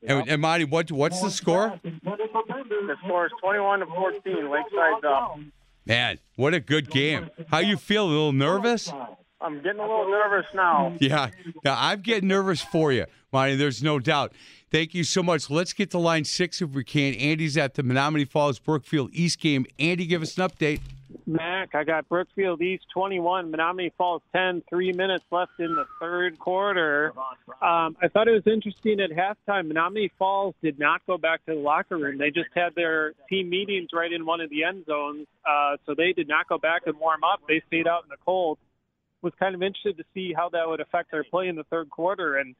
And, 0.05 0.29
and 0.29 0.41
Monty, 0.41 0.65
what 0.65 0.91
what's 0.91 1.21
the 1.21 1.31
score? 1.31 1.79
The 1.83 2.95
score 3.03 3.25
is 3.25 3.31
21 3.41 3.79
to 3.79 3.85
14. 3.87 4.21
Lakeside's 4.23 5.03
up. 5.05 5.39
Man, 5.85 6.19
what 6.35 6.53
a 6.53 6.59
good 6.59 6.89
game. 6.89 7.29
How 7.49 7.59
you 7.59 7.77
feel? 7.77 8.05
A 8.05 8.09
little 8.09 8.33
nervous? 8.33 8.91
I'm 9.39 9.61
getting 9.61 9.79
a 9.79 9.83
little 9.83 10.09
nervous 10.09 10.45
now. 10.53 10.95
Yeah, 10.99 11.29
yeah, 11.63 11.75
I'm 11.77 12.01
getting 12.01 12.27
nervous 12.27 12.61
for 12.61 12.91
you, 12.91 13.05
Monty. 13.31 13.55
There's 13.55 13.81
no 13.81 13.99
doubt. 13.99 14.33
Thank 14.69 14.93
you 14.93 15.03
so 15.03 15.23
much. 15.23 15.49
Let's 15.49 15.73
get 15.73 15.91
to 15.91 15.97
line 15.97 16.25
six 16.25 16.61
if 16.61 16.71
we 16.71 16.83
can. 16.83 17.13
Andy's 17.15 17.55
at 17.55 17.75
the 17.75 17.83
Menomonee 17.83 18.27
Falls 18.27 18.59
Brookfield 18.59 19.11
East 19.13 19.39
game. 19.39 19.65
Andy, 19.79 20.05
give 20.05 20.21
us 20.21 20.37
an 20.37 20.47
update. 20.47 20.81
Mac, 21.25 21.75
I 21.75 21.83
got 21.83 22.07
Brookfield 22.07 22.61
East 22.61 22.85
21, 22.93 23.51
Menomonee 23.51 23.91
Falls 23.97 24.21
10, 24.33 24.63
three 24.69 24.93
minutes 24.93 25.25
left 25.31 25.51
in 25.59 25.75
the 25.75 25.85
third 25.99 26.39
quarter. 26.39 27.13
Um, 27.61 27.97
I 28.01 28.07
thought 28.11 28.27
it 28.27 28.31
was 28.31 28.45
interesting 28.45 28.99
at 28.99 29.11
halftime. 29.11 29.71
Menomonee 29.71 30.11
Falls 30.17 30.55
did 30.61 30.79
not 30.79 31.05
go 31.05 31.17
back 31.17 31.45
to 31.45 31.53
the 31.53 31.59
locker 31.59 31.97
room. 31.97 32.17
They 32.17 32.31
just 32.31 32.49
had 32.55 32.75
their 32.75 33.13
team 33.29 33.49
meetings 33.49 33.89
right 33.93 34.11
in 34.11 34.25
one 34.25 34.41
of 34.41 34.49
the 34.49 34.63
end 34.63 34.85
zones, 34.85 35.27
uh, 35.45 35.77
so 35.85 35.93
they 35.95 36.13
did 36.13 36.27
not 36.27 36.47
go 36.47 36.57
back 36.57 36.83
and 36.85 36.97
warm 36.97 37.23
up. 37.23 37.41
They 37.47 37.61
stayed 37.67 37.87
out 37.87 38.03
in 38.03 38.09
the 38.09 38.17
cold. 38.25 38.57
Was 39.21 39.33
kind 39.39 39.55
of 39.55 39.63
interested 39.63 39.97
to 39.97 40.03
see 40.13 40.31
how 40.31 40.49
that 40.49 40.67
would 40.67 40.79
affect 40.79 41.11
their 41.11 41.23
play 41.23 41.47
in 41.47 41.55
the 41.55 41.63
third 41.65 41.89
quarter, 41.89 42.37
and 42.37 42.55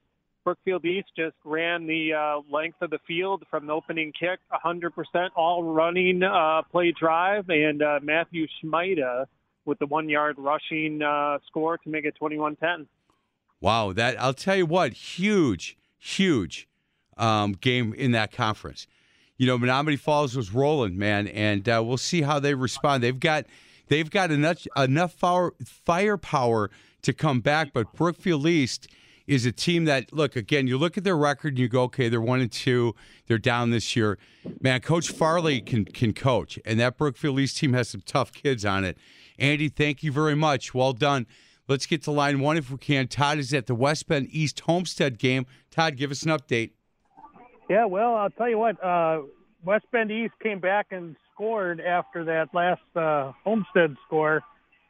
Brookfield 0.48 0.86
East 0.86 1.10
just 1.18 1.36
ran 1.44 1.88
the 1.88 2.14
uh, 2.14 2.40
length 2.50 2.82
of 2.82 2.90
the 2.90 3.00
field 3.06 3.44
from 3.50 3.68
the 3.68 3.74
opening 3.74 4.14
kick, 4.18 4.40
100% 4.54 4.92
all 5.36 5.62
running 5.62 6.24
uh, 6.24 6.62
play 6.72 6.94
drive, 6.98 7.50
and 7.50 7.82
uh, 7.82 8.00
Matthew 8.02 8.48
Schmeida 8.64 9.26
with 9.66 9.78
the 9.80 9.88
one 9.88 10.08
yard 10.08 10.38
rushing 10.38 11.02
uh, 11.02 11.40
score 11.48 11.78
to 11.80 11.90
make 11.90 12.06
it 12.06 12.16
21 12.16 12.56
10. 12.56 12.88
Wow, 13.60 13.92
that 13.92 14.18
I'll 14.22 14.34
tell 14.34 14.56
you 14.56 14.66
what, 14.66 14.94
huge, 14.94 15.78
huge 15.98 16.70
um, 17.18 17.52
game 17.52 17.94
in 17.94 18.14
that 18.14 18.32
conference. 18.32 18.88
You 19.36 19.48
know, 19.48 19.58
Menomonee 19.58 20.00
Falls 20.00 20.34
was 20.34 20.54
rolling, 20.54 20.98
man, 20.98 21.28
and 21.28 21.68
uh, 21.68 21.84
we'll 21.86 21.98
see 21.98 22.22
how 22.22 22.40
they 22.40 22.54
respond. 22.54 23.04
They've 23.04 23.20
got 23.20 23.48
they've 23.90 24.10
got 24.10 24.32
enough 24.32 24.66
enough 24.78 25.12
fire, 25.12 25.52
firepower 25.66 26.72
to 27.02 27.12
come 27.12 27.42
back, 27.42 27.74
but 27.74 27.92
Brookfield 27.92 28.48
East 28.48 28.88
is 29.28 29.46
a 29.46 29.52
team 29.52 29.86
that 29.86 30.14
look 30.14 30.36
again. 30.36 30.68
You 30.68 30.78
look 30.78 30.98
at 30.98 31.04
their 31.04 31.18
record 31.18 31.50
and 31.50 31.60
you 31.60 31.68
go, 31.68 31.84
okay, 31.84 32.10
they're 32.10 32.22
one 32.22 32.40
and 32.40 32.52
two. 32.52 32.96
They're 33.28 33.38
down 33.38 33.70
this 33.72 33.96
year. 33.96 34.18
Man, 34.62 34.80
Coach 34.80 35.10
Farley 35.10 35.62
can 35.62 35.86
can 35.86 36.14
coach, 36.14 36.58
and 36.66 36.80
that 36.80 36.98
Brookfield 36.98 37.40
East 37.40 37.58
team 37.58 37.74
has 37.74 37.90
some 37.90 38.02
tough 38.02 38.32
kids 38.32 38.66
on 38.66 38.84
it. 38.84 38.98
Andy, 39.38 39.70
thank 39.70 40.02
you 40.02 40.12
very 40.12 40.36
much. 40.36 40.74
Well 40.74 40.94
done. 40.94 41.28
Let's 41.68 41.86
get 41.86 42.02
to 42.04 42.12
line 42.12 42.40
one 42.40 42.56
if 42.56 42.72
we 42.72 42.78
can. 42.78 43.10
Todd 43.10 43.38
is 43.38 43.54
at 43.54 43.68
the 43.68 43.76
West 43.76 44.08
Bend 44.08 44.30
East 44.32 44.62
Homestead 44.62 45.20
game. 45.20 45.46
Todd, 45.70 45.98
give 45.98 46.12
us 46.12 46.24
an 46.24 46.32
update. 46.32 46.72
Yeah, 47.70 47.86
well, 47.86 48.16
I'll 48.16 48.30
tell 48.30 48.50
you 48.50 48.58
what. 48.58 48.82
Uh, 48.82 49.24
West 49.66 49.86
Bend 49.92 50.10
East 50.10 50.34
came 50.42 50.60
back 50.60 50.88
and 50.92 51.18
scored 51.34 51.82
after 51.82 52.24
that 52.24 52.54
last 52.54 52.82
uh, 52.96 53.34
Homestead 53.44 53.98
score. 54.06 54.42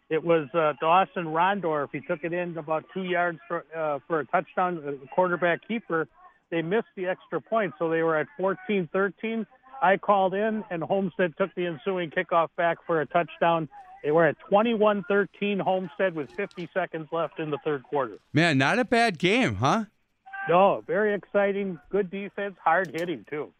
It 0.09 0.23
was 0.23 0.47
uh, 0.53 0.73
Dawson 0.79 1.25
Rondorf. 1.25 1.89
He 1.91 1.99
took 1.99 2.23
it 2.23 2.31
in 2.33 2.57
about 2.57 2.85
two 2.93 3.03
yards 3.03 3.39
for, 3.47 3.65
uh, 3.75 3.99
for 4.07 4.21
a 4.21 4.25
touchdown. 4.25 4.75
The 4.75 4.99
quarterback 5.13 5.67
keeper. 5.67 6.07
They 6.49 6.61
missed 6.61 6.87
the 6.95 7.07
extra 7.07 7.41
point, 7.41 7.73
so 7.77 7.89
they 7.89 8.03
were 8.03 8.17
at 8.17 8.27
14-13. 8.39 9.45
I 9.81 9.97
called 9.97 10.33
in, 10.33 10.63
and 10.71 10.81
Homestead 10.81 11.33
took 11.37 11.53
the 11.55 11.65
ensuing 11.65 12.09
kickoff 12.09 12.49
back 12.55 12.77
for 12.87 13.01
a 13.01 13.05
touchdown. 13.05 13.67
They 14.03 14.11
were 14.11 14.25
at 14.25 14.37
21-13 14.49 15.59
Homestead 15.59 16.15
with 16.15 16.31
50 16.31 16.69
seconds 16.73 17.09
left 17.11 17.39
in 17.39 17.51
the 17.51 17.57
third 17.65 17.83
quarter. 17.83 18.17
Man, 18.31 18.57
not 18.57 18.79
a 18.79 18.85
bad 18.85 19.19
game, 19.19 19.55
huh? 19.55 19.85
No, 20.47 20.83
very 20.87 21.13
exciting. 21.13 21.79
Good 21.89 22.09
defense, 22.09 22.55
hard 22.63 22.91
hitting 22.93 23.25
too. 23.29 23.51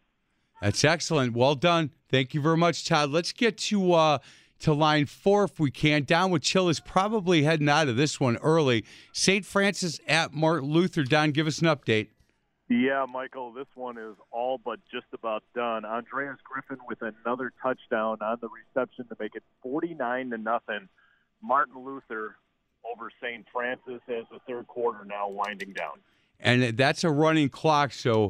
That's 0.62 0.82
excellent. 0.84 1.34
Well 1.34 1.54
done. 1.54 1.90
Thank 2.10 2.34
you 2.34 2.40
very 2.40 2.56
much, 2.56 2.86
Todd. 2.86 3.10
Let's 3.10 3.32
get 3.32 3.58
to 3.58 3.92
uh, 3.92 4.18
to 4.60 4.72
line 4.72 5.06
four 5.06 5.44
if 5.44 5.60
we 5.60 5.70
can. 5.70 6.04
Don 6.04 6.30
with 6.30 6.42
Chill 6.42 6.68
is 6.68 6.80
probably 6.80 7.42
heading 7.42 7.68
out 7.68 7.88
of 7.88 7.96
this 7.96 8.18
one 8.18 8.36
early. 8.38 8.84
St. 9.12 9.44
Francis 9.44 10.00
at 10.06 10.32
Martin 10.32 10.70
Luther. 10.70 11.04
Don, 11.04 11.30
give 11.30 11.46
us 11.46 11.60
an 11.60 11.66
update. 11.66 12.08
Yeah, 12.68 13.06
Michael, 13.10 13.52
this 13.52 13.66
one 13.74 13.96
is 13.96 14.14
all 14.30 14.60
but 14.62 14.78
just 14.92 15.06
about 15.14 15.42
done. 15.54 15.86
Andreas 15.86 16.36
Griffin 16.44 16.78
with 16.86 16.98
another 17.00 17.50
touchdown 17.62 18.18
on 18.20 18.38
the 18.42 18.48
reception 18.48 19.06
to 19.08 19.16
make 19.18 19.34
it 19.34 19.42
49 19.62 20.30
to 20.30 20.38
nothing. 20.38 20.88
Martin 21.42 21.82
Luther 21.82 22.36
over 22.84 23.10
St. 23.22 23.46
Francis 23.52 24.02
as 24.08 24.24
the 24.30 24.38
third 24.46 24.66
quarter 24.66 25.04
now 25.04 25.28
winding 25.28 25.72
down. 25.72 25.94
And 26.40 26.76
that's 26.76 27.04
a 27.04 27.10
running 27.10 27.48
clock, 27.48 27.92
so 27.92 28.28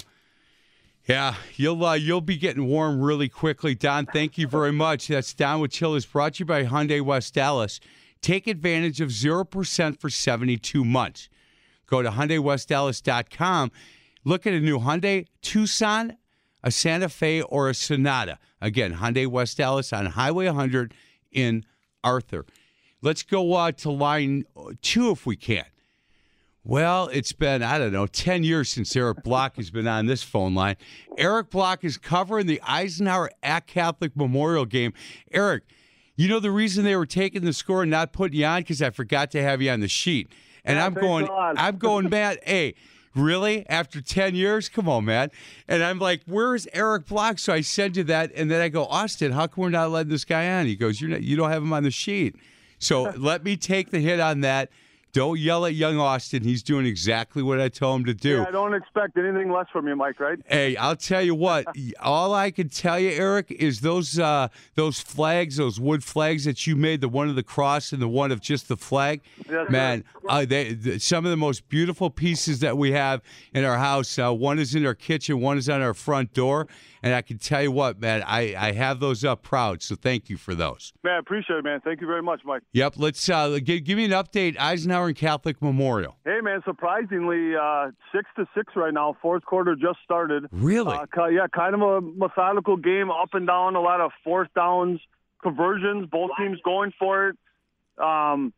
yeah, 1.09 1.35
you'll 1.57 1.83
uh, 1.85 1.95
you'll 1.95 2.21
be 2.21 2.37
getting 2.37 2.67
warm 2.67 3.01
really 3.01 3.31
quickly, 3.31 3.75
Don. 3.75 4.05
Thank 4.05 4.37
you 4.37 4.47
very 4.47 4.73
much. 4.73 5.09
That's 5.09 5.33
Don 5.33 5.61
with 5.61 5.71
Chill 5.71 5.95
is 5.95 6.05
brought 6.05 6.35
to 6.35 6.41
you 6.41 6.45
by 6.45 6.65
Hyundai 6.65 7.01
West 7.01 7.39
Allis. 7.39 7.81
Take 8.21 8.47
advantage 8.47 9.01
of 9.01 9.11
zero 9.11 9.45
percent 9.45 10.01
for 10.01 10.11
seventy-two 10.11 10.85
months. 10.85 11.31
Go 11.87 12.03
to 12.03 12.11
HyundaiWestAllis.com. 12.11 13.73
Look 14.25 14.47
at 14.47 14.53
a 14.53 14.61
new 14.61 14.79
Hyundai 14.79 15.27
Tucson, 15.41 16.19
a 16.63 16.71
Santa 16.71 17.09
Fe, 17.09 17.41
or 17.41 17.71
a 17.71 17.75
Sonata. 17.75 18.39
Again, 18.61 18.97
Hyundai 18.97 19.27
West 19.27 19.59
Allis 19.59 19.93
on 19.95 20.05
Highway 20.05 20.47
100 20.47 20.93
in 21.33 21.65
Arthur. 22.05 22.45
Let's 23.01 23.23
go 23.23 23.55
uh, 23.55 23.73
to 23.73 23.91
line 23.91 24.45
two 24.83 25.11
if 25.11 25.25
we 25.25 25.37
can. 25.37 25.65
Well, 26.69 27.09
it's 27.15 27.33
been, 27.33 27.63
I 27.63 27.79
don't 27.79 27.95
know, 27.95 28.07
10 28.07 28.45
years 28.45 28.69
since 28.69 28.95
Eric 28.95 29.23
Block 29.23 29.57
has 29.57 29.71
been 29.71 29.89
on 29.89 30.05
this 30.05 30.23
phone 30.23 30.55
line. 30.55 30.77
Eric 31.17 31.49
Block 31.49 31.83
is 31.83 31.97
covering 31.97 32.47
the 32.47 32.61
Eisenhower 32.63 33.31
at 33.43 33.67
Catholic 33.67 34.15
Memorial 34.15 34.67
game. 34.67 34.93
Eric, 35.33 35.63
you 36.15 36.29
know 36.29 36.41
the 36.41 36.51
reason 36.51 36.85
they 36.85 36.95
were 36.95 37.07
taking 37.07 37.43
the 37.43 37.55
score 37.55 37.85
and 37.85 37.91
not 37.91 38.13
putting 38.13 38.39
you 38.39 38.45
on? 38.45 38.61
Because 38.61 38.83
I 38.83 38.91
forgot 38.91 39.31
to 39.31 39.43
have 39.43 39.63
you 39.63 39.71
on 39.71 39.81
the 39.81 39.89
sheet. 39.89 40.31
And 40.63 40.77
Yeah, 40.77 40.85
I'm 40.85 40.93
going. 40.93 41.27
I'm 41.31 41.79
going, 41.79 42.09
man, 42.11 42.37
hey, 42.43 42.75
really? 43.15 43.67
After 43.71 44.03
10 44.03 44.35
years? 44.35 44.69
Come 44.69 44.91
on, 44.91 45.07
man. 45.07 45.31
And 45.69 45.83
I'm 45.83 45.99
like, 45.99 46.21
where's 46.27 46.69
Eric 46.75 47.07
Block? 47.07 47.39
So 47.39 47.55
I 47.55 47.63
send 47.63 47.97
you 47.97 48.05
that. 48.05 48.31
And 48.35 48.51
then 48.51 48.61
I 48.61 48.69
go, 48.69 48.85
Austin, 48.85 49.33
how 49.33 49.47
come 49.47 49.63
we're 49.63 49.71
not 49.71 49.91
letting 49.91 50.11
this 50.11 50.27
guy 50.27 50.61
on? 50.61 50.67
He 50.67 50.77
goes, 50.77 51.01
You're 51.01 51.09
not, 51.09 51.23
you 51.23 51.35
don't 51.35 51.49
have 51.49 51.63
him 51.63 51.73
on 51.73 51.83
the 51.83 51.91
sheet. 51.91 52.37
So 52.79 53.05
let 53.17 53.43
me 53.43 53.57
take 53.57 53.91
the 53.91 54.01
hit 54.01 54.21
on 54.21 54.43
that. 54.43 54.69
Don't 55.13 55.39
yell 55.39 55.65
at 55.65 55.75
young 55.75 55.99
Austin. 55.99 56.43
He's 56.43 56.63
doing 56.63 56.87
exactly 56.87 57.43
what 57.43 57.61
I 57.61 57.69
told 57.69 58.01
him 58.01 58.07
to 58.07 58.15
do. 58.15 58.37
Yeah, 58.37 58.45
I 58.47 58.51
don't 58.51 58.75
expect 58.75 59.17
anything 59.17 59.51
less 59.51 59.67
from 59.73 59.89
you, 59.89 59.97
Mike. 59.97 60.21
Right? 60.21 60.39
Hey, 60.47 60.77
I'll 60.77 60.97
tell 60.97 61.23
you 61.23 61.35
what. 61.35 61.67
all 62.01 62.35
I 62.35 62.51
can 62.51 62.69
tell 62.69 62.99
you, 62.99 63.11
Eric, 63.11 63.51
is 63.51 63.81
those 63.81 64.19
uh, 64.19 64.49
those 64.75 65.01
flags, 65.01 65.57
those 65.57 65.81
wood 65.81 66.05
flags 66.05 66.45
that 66.45 66.67
you 66.67 66.77
made, 66.77 67.01
the 67.01 67.09
one 67.09 67.29
of 67.29 67.37
the 67.37 67.43
cross 67.43 67.93
and 67.93 68.03
the 68.03 68.09
one 68.09 68.31
of 68.31 68.41
just 68.41 68.69
the 68.69 68.77
flag. 68.77 69.23
Yes, 69.51 69.71
man, 69.71 70.05
uh, 70.29 70.45
they, 70.45 70.75
the, 70.75 70.99
some 70.99 71.25
of 71.25 71.31
the 71.31 71.37
most 71.37 71.69
beautiful 71.69 72.11
pieces 72.11 72.61
that 72.61 72.77
we 72.77 72.93
have 72.93 73.23
in 73.55 73.65
our 73.65 73.79
house. 73.79 74.19
Uh, 74.19 74.33
one 74.33 74.59
is 74.59 74.75
in 74.75 74.85
our 74.85 74.95
kitchen, 74.95 75.41
one 75.41 75.57
is 75.57 75.69
on 75.69 75.81
our 75.81 75.95
front 75.95 76.35
door, 76.35 76.69
and 77.03 77.15
I 77.15 77.23
can 77.23 77.39
tell 77.39 77.63
you 77.63 77.73
what, 77.73 78.01
man, 78.01 78.23
I, 78.27 78.55
I 78.57 78.73
have 78.73 79.01
those 79.01 79.25
up 79.25 79.43
proud. 79.43 79.83
So 79.83 79.95
thank 79.95 80.29
you 80.29 80.37
for 80.37 80.55
those. 80.55 80.93
Man, 81.05 81.15
I 81.15 81.19
appreciate 81.19 81.57
it, 81.57 81.65
man. 81.65 81.81
Thank 81.81 82.01
you 82.01 82.07
very 82.07 82.23
much, 82.23 82.43
Mike. 82.45 82.63
Yep. 82.73 82.95
Let's 82.97 83.29
uh, 83.29 83.59
give, 83.63 83.85
give 83.85 83.97
me 83.97 84.05
an 84.05 84.11
update. 84.13 84.59
Eisenhower 84.59 85.09
and 85.09 85.17
Catholic 85.17 85.61
Memorial. 85.63 86.17
Hey, 86.25 86.41
man, 86.43 86.63
surprisingly, 86.65 87.55
uh, 87.57 87.91
six 88.15 88.29
to 88.37 88.47
six 88.55 88.75
right 88.77 88.93
now. 88.93 89.17
Fourth 89.23 89.45
quarter 89.45 89.75
just 89.75 89.99
started. 90.05 90.47
Really? 90.51 90.97
Uh, 90.97 91.27
yeah, 91.27 91.47
kind 91.55 91.75
of 91.75 91.83
a 91.83 92.01
methodical 92.01 92.77
game, 92.77 93.11
up 93.11 93.31
and 93.35 93.47
down, 93.47 93.77
a 93.77 93.81
lot 93.81 94.01
of 94.01 94.11
fourth 94.25 94.49
downs, 94.55 95.01
conversions, 95.43 96.09
both 96.11 96.31
teams 96.39 96.59
going 96.65 96.93
for 96.99 97.29
it. 97.29 97.37
Um, 97.99 98.53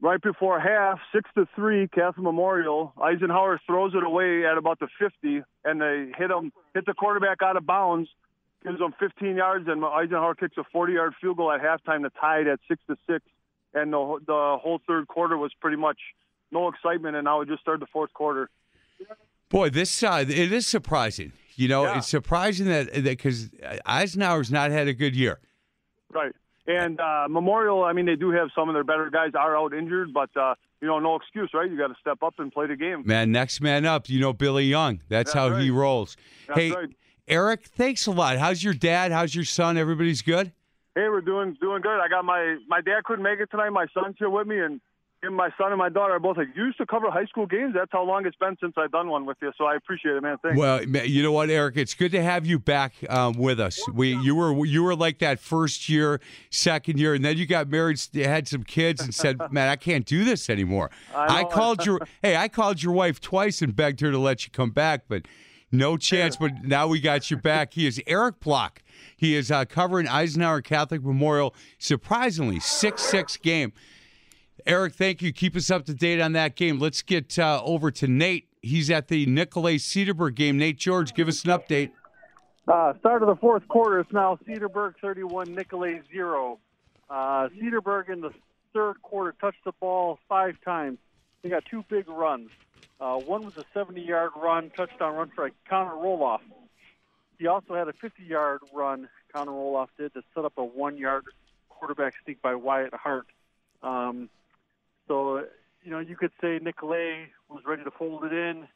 right 0.00 0.20
before 0.20 0.60
half, 0.60 0.98
six 1.14 1.28
to 1.36 1.46
three, 1.54 1.88
Catholic 1.88 2.18
Memorial. 2.24 2.92
Eisenhower 3.02 3.60
throws 3.66 3.92
it 3.94 4.02
away 4.04 4.44
at 4.46 4.58
about 4.58 4.78
the 4.80 4.88
50, 4.98 5.42
and 5.64 5.80
they 5.80 6.12
hit 6.16 6.30
him, 6.30 6.52
hit 6.74 6.86
the 6.86 6.94
quarterback 6.94 7.38
out 7.42 7.56
of 7.56 7.66
bounds, 7.66 8.08
gives 8.64 8.78
them 8.78 8.94
15 8.98 9.36
yards, 9.36 9.66
and 9.68 9.84
Eisenhower 9.84 10.34
kicks 10.34 10.56
a 10.58 10.76
40-yard 10.76 11.14
field 11.20 11.36
goal 11.38 11.52
at 11.52 11.60
halftime 11.60 12.02
to 12.02 12.10
tie 12.20 12.40
it 12.40 12.46
at 12.46 12.60
six 12.68 12.82
to 12.88 12.96
six. 13.08 13.24
And 13.74 13.92
the 13.92 14.18
the 14.26 14.56
whole 14.62 14.80
third 14.86 15.06
quarter 15.08 15.36
was 15.36 15.52
pretty 15.60 15.76
much 15.76 15.98
no 16.50 16.68
excitement, 16.68 17.14
and 17.16 17.24
now 17.24 17.40
we 17.40 17.46
just 17.46 17.60
started 17.60 17.82
the 17.82 17.86
fourth 17.92 18.12
quarter. 18.14 18.48
Boy, 19.50 19.68
this 19.70 20.02
uh, 20.02 20.24
it 20.26 20.50
is 20.52 20.66
surprising. 20.66 21.32
You 21.56 21.68
know, 21.68 21.84
Yeah. 21.84 21.98
it's 21.98 22.08
surprising 22.08 22.66
that 22.68 23.02
because 23.02 23.50
Eisenhower's 23.84 24.50
not 24.50 24.70
had 24.70 24.88
a 24.88 24.94
good 24.94 25.14
year. 25.14 25.40
Right. 26.10 26.32
And 26.66 27.00
uh, 27.00 27.26
Memorial, 27.28 27.84
I 27.84 27.92
mean, 27.92 28.06
they 28.06 28.16
do 28.16 28.30
have 28.30 28.48
some 28.54 28.68
of 28.68 28.74
their 28.74 28.84
better 28.84 29.08
guys 29.10 29.30
are 29.38 29.56
out 29.56 29.72
injured, 29.72 30.12
but 30.12 30.36
uh, 30.36 30.54
you 30.80 30.88
know, 30.88 30.98
no 30.98 31.16
excuse, 31.16 31.50
right? 31.54 31.70
You 31.70 31.78
got 31.78 31.88
to 31.88 31.96
step 32.00 32.22
up 32.22 32.34
and 32.38 32.52
play 32.52 32.66
the 32.66 32.76
game. 32.76 33.02
Man, 33.06 33.30
next 33.32 33.60
man 33.60 33.86
up. 33.86 34.08
You 34.08 34.20
know 34.20 34.32
Billy 34.32 34.64
Young. 34.64 35.00
That's, 35.08 35.32
That's 35.32 35.34
how 35.34 35.56
he 35.56 35.70
rolls. 35.70 36.16
That's 36.48 36.60
hey, 36.60 36.70
right. 36.72 36.88
Eric, 37.28 37.66
thanks 37.66 38.06
a 38.06 38.10
lot. 38.10 38.38
How's 38.38 38.62
your 38.62 38.74
dad? 38.74 39.12
How's 39.12 39.34
your 39.34 39.44
son? 39.44 39.76
Everybody's 39.76 40.22
good. 40.22 40.52
Hey, 40.94 41.08
we're 41.08 41.20
doing 41.20 41.56
doing 41.60 41.82
good. 41.82 42.00
I 42.00 42.08
got 42.08 42.24
my 42.24 42.56
my 42.68 42.80
dad 42.80 43.04
couldn't 43.04 43.22
make 43.22 43.38
it 43.40 43.50
tonight. 43.50 43.70
My 43.70 43.86
son's 43.92 44.16
here 44.18 44.30
with 44.30 44.46
me, 44.46 44.58
and 44.60 44.80
him, 45.26 45.34
my 45.34 45.50
son 45.58 45.72
and 45.72 45.78
my 45.78 45.88
daughter 45.88 46.14
are 46.14 46.18
both 46.18 46.36
like, 46.36 46.48
you 46.54 46.64
used 46.66 46.78
to 46.78 46.86
cover 46.86 47.10
high 47.10 47.26
school 47.26 47.46
games. 47.46 47.74
That's 47.74 47.90
how 47.92 48.04
long 48.04 48.26
it's 48.26 48.36
been 48.36 48.56
since 48.60 48.74
I've 48.76 48.92
done 48.92 49.08
one 49.08 49.26
with 49.26 49.36
you. 49.42 49.52
So 49.58 49.64
I 49.64 49.76
appreciate 49.76 50.16
it, 50.16 50.22
man. 50.22 50.36
Thanks. 50.42 50.58
Well, 50.58 50.82
you 50.84 51.22
know 51.22 51.32
what, 51.32 51.50
Eric? 51.50 51.76
It's 51.76 51.94
good 51.94 52.12
to 52.12 52.22
have 52.22 52.46
you 52.46 52.58
back 52.58 52.94
um, 53.08 53.34
with 53.34 53.60
us. 53.60 53.80
We 53.92 54.16
you 54.16 54.34
were 54.34 54.64
you 54.64 54.82
were 54.82 54.94
like 54.94 55.18
that 55.18 55.40
first 55.40 55.88
year, 55.88 56.20
second 56.50 56.98
year, 56.98 57.14
and 57.14 57.24
then 57.24 57.36
you 57.36 57.46
got 57.46 57.68
married, 57.68 58.00
had 58.14 58.48
some 58.48 58.64
kids, 58.64 59.02
and 59.02 59.14
said, 59.14 59.38
"Man, 59.50 59.68
I 59.68 59.76
can't 59.76 60.06
do 60.06 60.24
this 60.24 60.48
anymore." 60.48 60.90
I 61.14 61.40
I, 61.40 61.44
called 61.44 61.84
your 61.84 62.00
hey, 62.22 62.36
I 62.36 62.48
called 62.48 62.82
your 62.82 62.92
wife 62.92 63.20
twice 63.20 63.62
and 63.62 63.74
begged 63.74 64.00
her 64.00 64.10
to 64.10 64.18
let 64.18 64.44
you 64.44 64.50
come 64.50 64.70
back, 64.70 65.04
but 65.08 65.26
no 65.72 65.96
chance. 65.96 66.36
But 66.36 66.64
now 66.64 66.86
we 66.86 67.00
got 67.00 67.30
you 67.30 67.36
back. 67.36 67.74
He 67.74 67.86
is 67.86 68.00
Eric 68.06 68.40
Block. 68.40 68.82
He 69.16 69.34
is 69.34 69.50
uh, 69.50 69.64
covering 69.64 70.08
Eisenhower 70.08 70.62
Catholic 70.62 71.02
Memorial. 71.02 71.54
Surprisingly, 71.78 72.60
six 72.60 73.02
six 73.02 73.36
game. 73.36 73.72
Eric, 74.64 74.94
thank 74.94 75.22
you. 75.22 75.32
Keep 75.32 75.56
us 75.56 75.70
up 75.70 75.84
to 75.86 75.94
date 75.94 76.20
on 76.20 76.32
that 76.32 76.56
game. 76.56 76.78
Let's 76.78 77.02
get 77.02 77.38
uh, 77.38 77.60
over 77.62 77.90
to 77.92 78.08
Nate. 78.08 78.48
He's 78.62 78.90
at 78.90 79.08
the 79.08 79.26
Nicolet 79.26 79.80
Cedarburg 79.80 80.34
game. 80.34 80.58
Nate 80.58 80.78
George, 80.78 81.14
give 81.14 81.28
us 81.28 81.44
an 81.44 81.50
update. 81.50 81.90
Uh, 82.66 82.94
start 82.98 83.22
of 83.22 83.28
the 83.28 83.36
fourth 83.36 83.68
quarter. 83.68 84.00
It's 84.00 84.12
now 84.12 84.38
Cedarburg 84.46 84.94
31, 85.00 85.54
Nicolet 85.54 86.02
0. 86.10 86.58
Uh, 87.08 87.48
Cedarburg 87.48 88.08
in 88.08 88.20
the 88.20 88.30
third 88.72 89.00
quarter 89.02 89.34
touched 89.40 89.62
the 89.64 89.72
ball 89.78 90.18
five 90.28 90.56
times. 90.64 90.98
They 91.42 91.48
got 91.48 91.64
two 91.64 91.84
big 91.88 92.08
runs. 92.08 92.50
Uh, 93.00 93.18
one 93.18 93.44
was 93.44 93.56
a 93.56 93.64
70 93.72 94.00
yard 94.00 94.32
run, 94.36 94.70
touchdown 94.76 95.14
run 95.14 95.30
for 95.34 95.46
a 95.46 95.50
Connor 95.68 95.92
Roloff. 95.92 96.40
He 97.38 97.46
also 97.46 97.74
had 97.74 97.88
a 97.88 97.92
50 97.92 98.24
yard 98.24 98.60
run, 98.74 99.08
Connor 99.32 99.52
Roloff 99.52 99.88
did, 99.96 100.14
to 100.14 100.22
set 100.34 100.44
up 100.44 100.54
a 100.56 100.64
one 100.64 100.96
yard 100.96 101.24
quarterback 101.68 102.14
sneak 102.24 102.42
by 102.42 102.54
Wyatt 102.54 102.94
Hart. 102.94 103.26
Um, 103.82 104.28
so, 105.08 105.44
you 105.82 105.90
know, 105.90 105.98
you 105.98 106.16
could 106.16 106.32
say 106.40 106.58
Nicolet 106.62 107.28
was 107.48 107.62
ready 107.66 107.84
to 107.84 107.90
fold 107.90 108.24
it 108.24 108.32
in. 108.32 108.66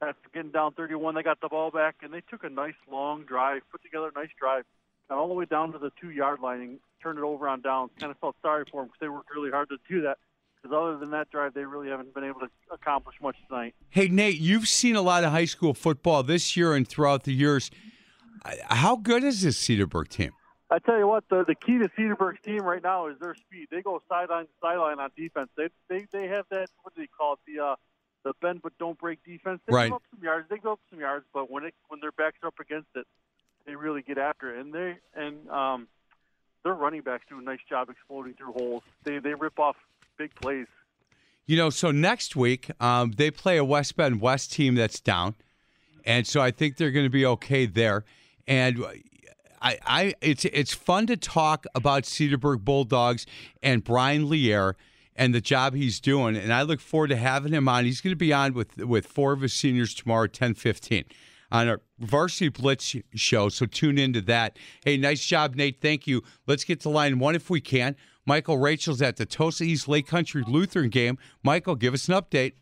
After 0.00 0.28
getting 0.32 0.52
down 0.52 0.72
31, 0.74 1.16
they 1.16 1.22
got 1.22 1.40
the 1.40 1.48
ball 1.48 1.72
back, 1.72 1.96
and 2.02 2.12
they 2.12 2.20
took 2.20 2.44
a 2.44 2.48
nice 2.48 2.74
long 2.90 3.24
drive, 3.24 3.62
put 3.72 3.82
together 3.82 4.12
a 4.14 4.18
nice 4.18 4.30
drive, 4.38 4.64
got 5.08 5.18
all 5.18 5.26
the 5.26 5.34
way 5.34 5.44
down 5.44 5.72
to 5.72 5.78
the 5.78 5.90
two 6.00 6.10
yard 6.10 6.38
line 6.40 6.60
and 6.60 6.78
turned 7.02 7.18
it 7.18 7.24
over 7.24 7.48
on 7.48 7.60
downs. 7.62 7.90
Kind 7.98 8.12
of 8.12 8.18
felt 8.18 8.36
sorry 8.40 8.64
for 8.70 8.82
them 8.82 8.86
because 8.86 9.00
they 9.00 9.08
worked 9.08 9.30
really 9.34 9.50
hard 9.50 9.68
to 9.70 9.76
do 9.88 10.02
that. 10.02 10.18
Because 10.62 10.76
other 10.76 10.98
than 10.98 11.10
that 11.10 11.30
drive, 11.30 11.54
they 11.54 11.64
really 11.64 11.88
haven't 11.88 12.14
been 12.14 12.24
able 12.24 12.40
to 12.40 12.48
accomplish 12.72 13.16
much 13.20 13.36
tonight. 13.48 13.74
Hey, 13.90 14.08
Nate, 14.08 14.38
you've 14.38 14.68
seen 14.68 14.96
a 14.96 15.02
lot 15.02 15.24
of 15.24 15.30
high 15.30 15.44
school 15.44 15.74
football 15.74 16.22
this 16.22 16.56
year 16.56 16.74
and 16.74 16.86
throughout 16.86 17.24
the 17.24 17.32
years. 17.32 17.70
How 18.44 18.96
good 18.96 19.24
is 19.24 19.42
this 19.42 19.60
Cedarburg 19.60 20.08
team? 20.08 20.32
I 20.70 20.78
tell 20.78 20.98
you 20.98 21.06
what, 21.06 21.24
the 21.30 21.44
the 21.46 21.54
key 21.54 21.78
to 21.78 21.88
Cedarburg's 21.98 22.40
team 22.44 22.62
right 22.62 22.82
now 22.82 23.06
is 23.06 23.18
their 23.18 23.34
speed. 23.34 23.68
They 23.70 23.80
go 23.80 24.02
sideline 24.08 24.44
to 24.44 24.52
sideline 24.60 24.98
on 24.98 25.10
defense. 25.16 25.48
They 25.56 25.68
they 25.88 26.06
they 26.12 26.26
have 26.28 26.44
that 26.50 26.68
what 26.82 26.94
do 26.94 27.02
they 27.02 27.06
call 27.08 27.34
it 27.34 27.38
the 27.46 27.62
uh 27.64 27.76
the 28.24 28.34
bend 28.42 28.60
but 28.62 28.72
don't 28.78 28.98
break 28.98 29.24
defense. 29.24 29.60
They 29.66 29.72
Right. 29.72 29.86
give 29.86 29.94
up 29.94 30.02
some 30.10 30.22
yards. 30.22 30.48
They 30.50 30.56
give 30.56 30.66
up 30.66 30.80
some 30.90 31.00
yards, 31.00 31.24
but 31.32 31.50
when 31.50 31.64
it 31.64 31.74
when 31.88 32.00
their 32.00 32.12
backs 32.12 32.38
are 32.42 32.48
up 32.48 32.60
against 32.60 32.88
it, 32.96 33.06
they 33.64 33.76
really 33.76 34.02
get 34.02 34.18
after 34.18 34.54
it. 34.54 34.60
And 34.60 34.74
they 34.74 34.96
and 35.14 35.48
um 35.48 35.88
their 36.64 36.74
running 36.74 37.02
backs 37.02 37.24
do 37.28 37.38
a 37.38 37.42
nice 37.42 37.60
job 37.68 37.88
exploding 37.88 38.34
through 38.34 38.52
holes. 38.52 38.82
They 39.04 39.18
they 39.20 39.34
rip 39.34 39.58
off 39.58 39.76
big 40.18 40.34
plays. 40.34 40.66
You 41.46 41.56
know, 41.56 41.70
so 41.70 41.90
next 41.90 42.36
week 42.36 42.70
um, 42.78 43.12
they 43.12 43.30
play 43.30 43.56
a 43.56 43.64
West 43.64 43.96
Bend 43.96 44.20
West 44.20 44.52
team 44.52 44.74
that's 44.74 45.00
down, 45.00 45.34
and 46.04 46.26
so 46.26 46.42
I 46.42 46.50
think 46.50 46.76
they're 46.76 46.90
going 46.90 47.06
to 47.06 47.10
be 47.10 47.24
okay 47.24 47.64
there. 47.64 48.04
And 48.46 48.84
I, 49.60 49.78
I, 49.84 50.14
it's 50.20 50.44
it's 50.44 50.74
fun 50.74 51.06
to 51.08 51.16
talk 51.16 51.66
about 51.74 52.04
Cedarburg 52.04 52.64
Bulldogs 52.64 53.26
and 53.62 53.82
Brian 53.82 54.28
Lier 54.28 54.76
and 55.16 55.34
the 55.34 55.40
job 55.40 55.74
he's 55.74 56.00
doing, 56.00 56.36
and 56.36 56.52
I 56.52 56.62
look 56.62 56.80
forward 56.80 57.08
to 57.08 57.16
having 57.16 57.52
him 57.52 57.68
on. 57.68 57.84
He's 57.84 58.00
going 58.00 58.12
to 58.12 58.16
be 58.16 58.32
on 58.32 58.54
with 58.54 58.76
with 58.78 59.06
four 59.06 59.32
of 59.32 59.40
his 59.40 59.52
seniors 59.52 59.94
tomorrow, 59.94 60.26
ten 60.26 60.54
fifteen. 60.54 61.04
On 61.50 61.66
our 61.66 61.80
Varsity 61.98 62.50
Blitz 62.50 62.94
show, 63.14 63.48
so 63.48 63.64
tune 63.64 63.96
into 63.96 64.20
that. 64.20 64.58
Hey, 64.84 64.98
nice 64.98 65.24
job, 65.24 65.54
Nate. 65.54 65.80
Thank 65.80 66.06
you. 66.06 66.22
Let's 66.46 66.62
get 66.62 66.80
to 66.80 66.90
line 66.90 67.18
one 67.18 67.34
if 67.34 67.48
we 67.48 67.62
can. 67.62 67.96
Michael 68.26 68.58
Rachel's 68.58 69.00
at 69.00 69.16
the 69.16 69.24
Tosa 69.24 69.64
East 69.64 69.88
Lake 69.88 70.06
Country 70.06 70.44
Lutheran 70.46 70.90
game. 70.90 71.16
Michael, 71.42 71.74
give 71.74 71.94
us 71.94 72.06
an 72.06 72.14
update. 72.14 72.52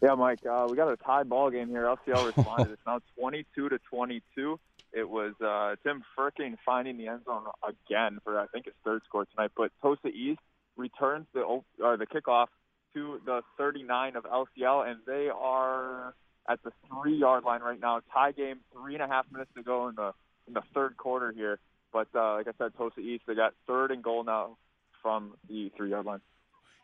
Yeah, 0.00 0.14
Mike, 0.14 0.40
uh, 0.48 0.66
we 0.68 0.76
got 0.76 0.90
a 0.90 0.96
tie 0.96 1.24
ball 1.24 1.50
game 1.50 1.68
here. 1.68 1.84
LCL 1.84 2.26
responded. 2.36 2.72
it's 2.72 2.82
now 2.86 3.00
22 3.18 3.68
to 3.68 3.78
22. 3.78 4.60
It 4.92 5.08
was 5.08 5.32
uh, 5.40 5.76
Tim 5.82 6.02
Firking 6.16 6.56
finding 6.64 6.98
the 6.98 7.08
end 7.08 7.24
zone 7.24 7.44
again 7.66 8.18
for 8.24 8.38
I 8.38 8.46
think 8.46 8.66
his 8.66 8.74
third 8.84 9.02
score 9.08 9.24
tonight. 9.24 9.52
But 9.56 9.70
Tosa 9.80 10.08
East 10.08 10.40
returns 10.76 11.26
the 11.32 11.40
or 11.40 11.96
the 11.96 12.06
kickoff 12.06 12.48
to 12.94 13.20
the 13.24 13.40
39 13.56 14.16
of 14.16 14.24
LCL, 14.24 14.90
and 14.90 15.00
they 15.06 15.28
are 15.34 16.14
at 16.48 16.62
the 16.62 16.72
three 16.88 17.16
yard 17.16 17.44
line 17.44 17.62
right 17.62 17.80
now. 17.80 18.00
Tie 18.12 18.32
game, 18.32 18.60
three 18.72 18.94
and 18.94 19.02
a 19.02 19.08
half 19.08 19.26
minutes 19.32 19.50
to 19.56 19.62
go 19.62 19.88
in 19.88 19.94
the 19.94 20.12
in 20.46 20.54
the 20.54 20.62
third 20.74 20.96
quarter 20.96 21.32
here. 21.32 21.58
But 21.92 22.08
uh, 22.14 22.34
like 22.34 22.48
I 22.48 22.52
said, 22.58 22.72
Tosa 22.76 23.00
East 23.00 23.24
they 23.26 23.34
got 23.34 23.54
third 23.66 23.90
and 23.90 24.02
goal 24.02 24.24
now 24.24 24.56
from 25.00 25.34
the 25.48 25.70
three 25.76 25.90
yard 25.90 26.06
line. 26.06 26.20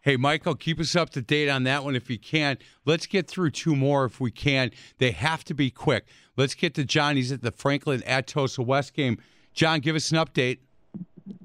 Hey, 0.00 0.16
Michael, 0.16 0.54
keep 0.54 0.78
us 0.78 0.94
up 0.94 1.10
to 1.10 1.20
date 1.20 1.48
on 1.48 1.64
that 1.64 1.82
one 1.82 1.96
if 1.96 2.08
you 2.08 2.18
can. 2.18 2.58
Let's 2.84 3.06
get 3.06 3.26
through 3.26 3.50
two 3.50 3.74
more 3.74 4.04
if 4.04 4.20
we 4.20 4.30
can. 4.30 4.70
They 4.98 5.10
have 5.10 5.44
to 5.44 5.54
be 5.54 5.70
quick. 5.70 6.06
Let's 6.38 6.54
get 6.54 6.72
to 6.74 6.84
John. 6.84 7.16
He's 7.16 7.32
at 7.32 7.42
the 7.42 7.50
Franklin 7.50 8.00
at 8.04 8.28
Tosa 8.28 8.62
West 8.62 8.94
game. 8.94 9.18
John, 9.54 9.80
give 9.80 9.96
us 9.96 10.12
an 10.12 10.18
update. 10.18 10.58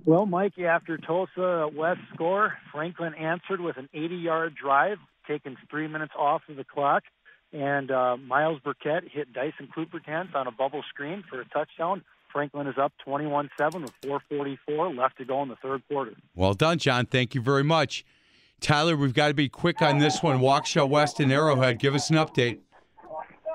Well, 0.06 0.28
Mike, 0.28 0.60
after 0.60 1.00
Tosa 1.00 1.68
West 1.76 2.02
score, 2.14 2.54
Franklin 2.72 3.16
answered 3.16 3.60
with 3.60 3.78
an 3.78 3.90
80-yard 3.96 4.54
drive, 4.56 5.00
taking 5.28 5.58
three 5.68 5.88
minutes 5.88 6.14
off 6.16 6.44
of 6.48 6.58
the 6.58 6.64
clock, 6.64 7.04
and 7.52 7.90
uh, 7.90 8.18
Miles 8.18 8.60
Burkett 8.64 9.06
hit 9.12 9.34
Dyson 9.34 9.68
Klupertans 9.76 10.36
on 10.36 10.46
a 10.46 10.52
bubble 10.52 10.84
screen 10.90 11.24
for 11.28 11.42
a 11.42 11.46
touchdown. 11.46 12.04
Franklin 12.32 12.68
is 12.68 12.76
up 12.78 12.94
21-7 13.08 13.50
with 13.82 13.94
4:44 14.02 14.96
left 14.96 15.18
to 15.18 15.26
go 15.26 15.42
in 15.42 15.50
the 15.50 15.56
third 15.56 15.82
quarter. 15.88 16.14
Well 16.36 16.54
done, 16.54 16.78
John. 16.78 17.08
Thank 17.08 17.34
you 17.34 17.42
very 17.42 17.64
much. 17.64 18.06
Tyler, 18.60 18.96
we've 18.96 19.14
got 19.14 19.30
to 19.30 19.34
be 19.34 19.50
quick 19.50 19.82
on 19.82 19.98
this 19.98 20.22
one. 20.22 20.40
Waukesha 20.40 20.88
West 20.88 21.20
and 21.20 21.32
Arrowhead. 21.32 21.80
Give 21.80 21.96
us 21.96 22.10
an 22.12 22.16
update. 22.16 22.60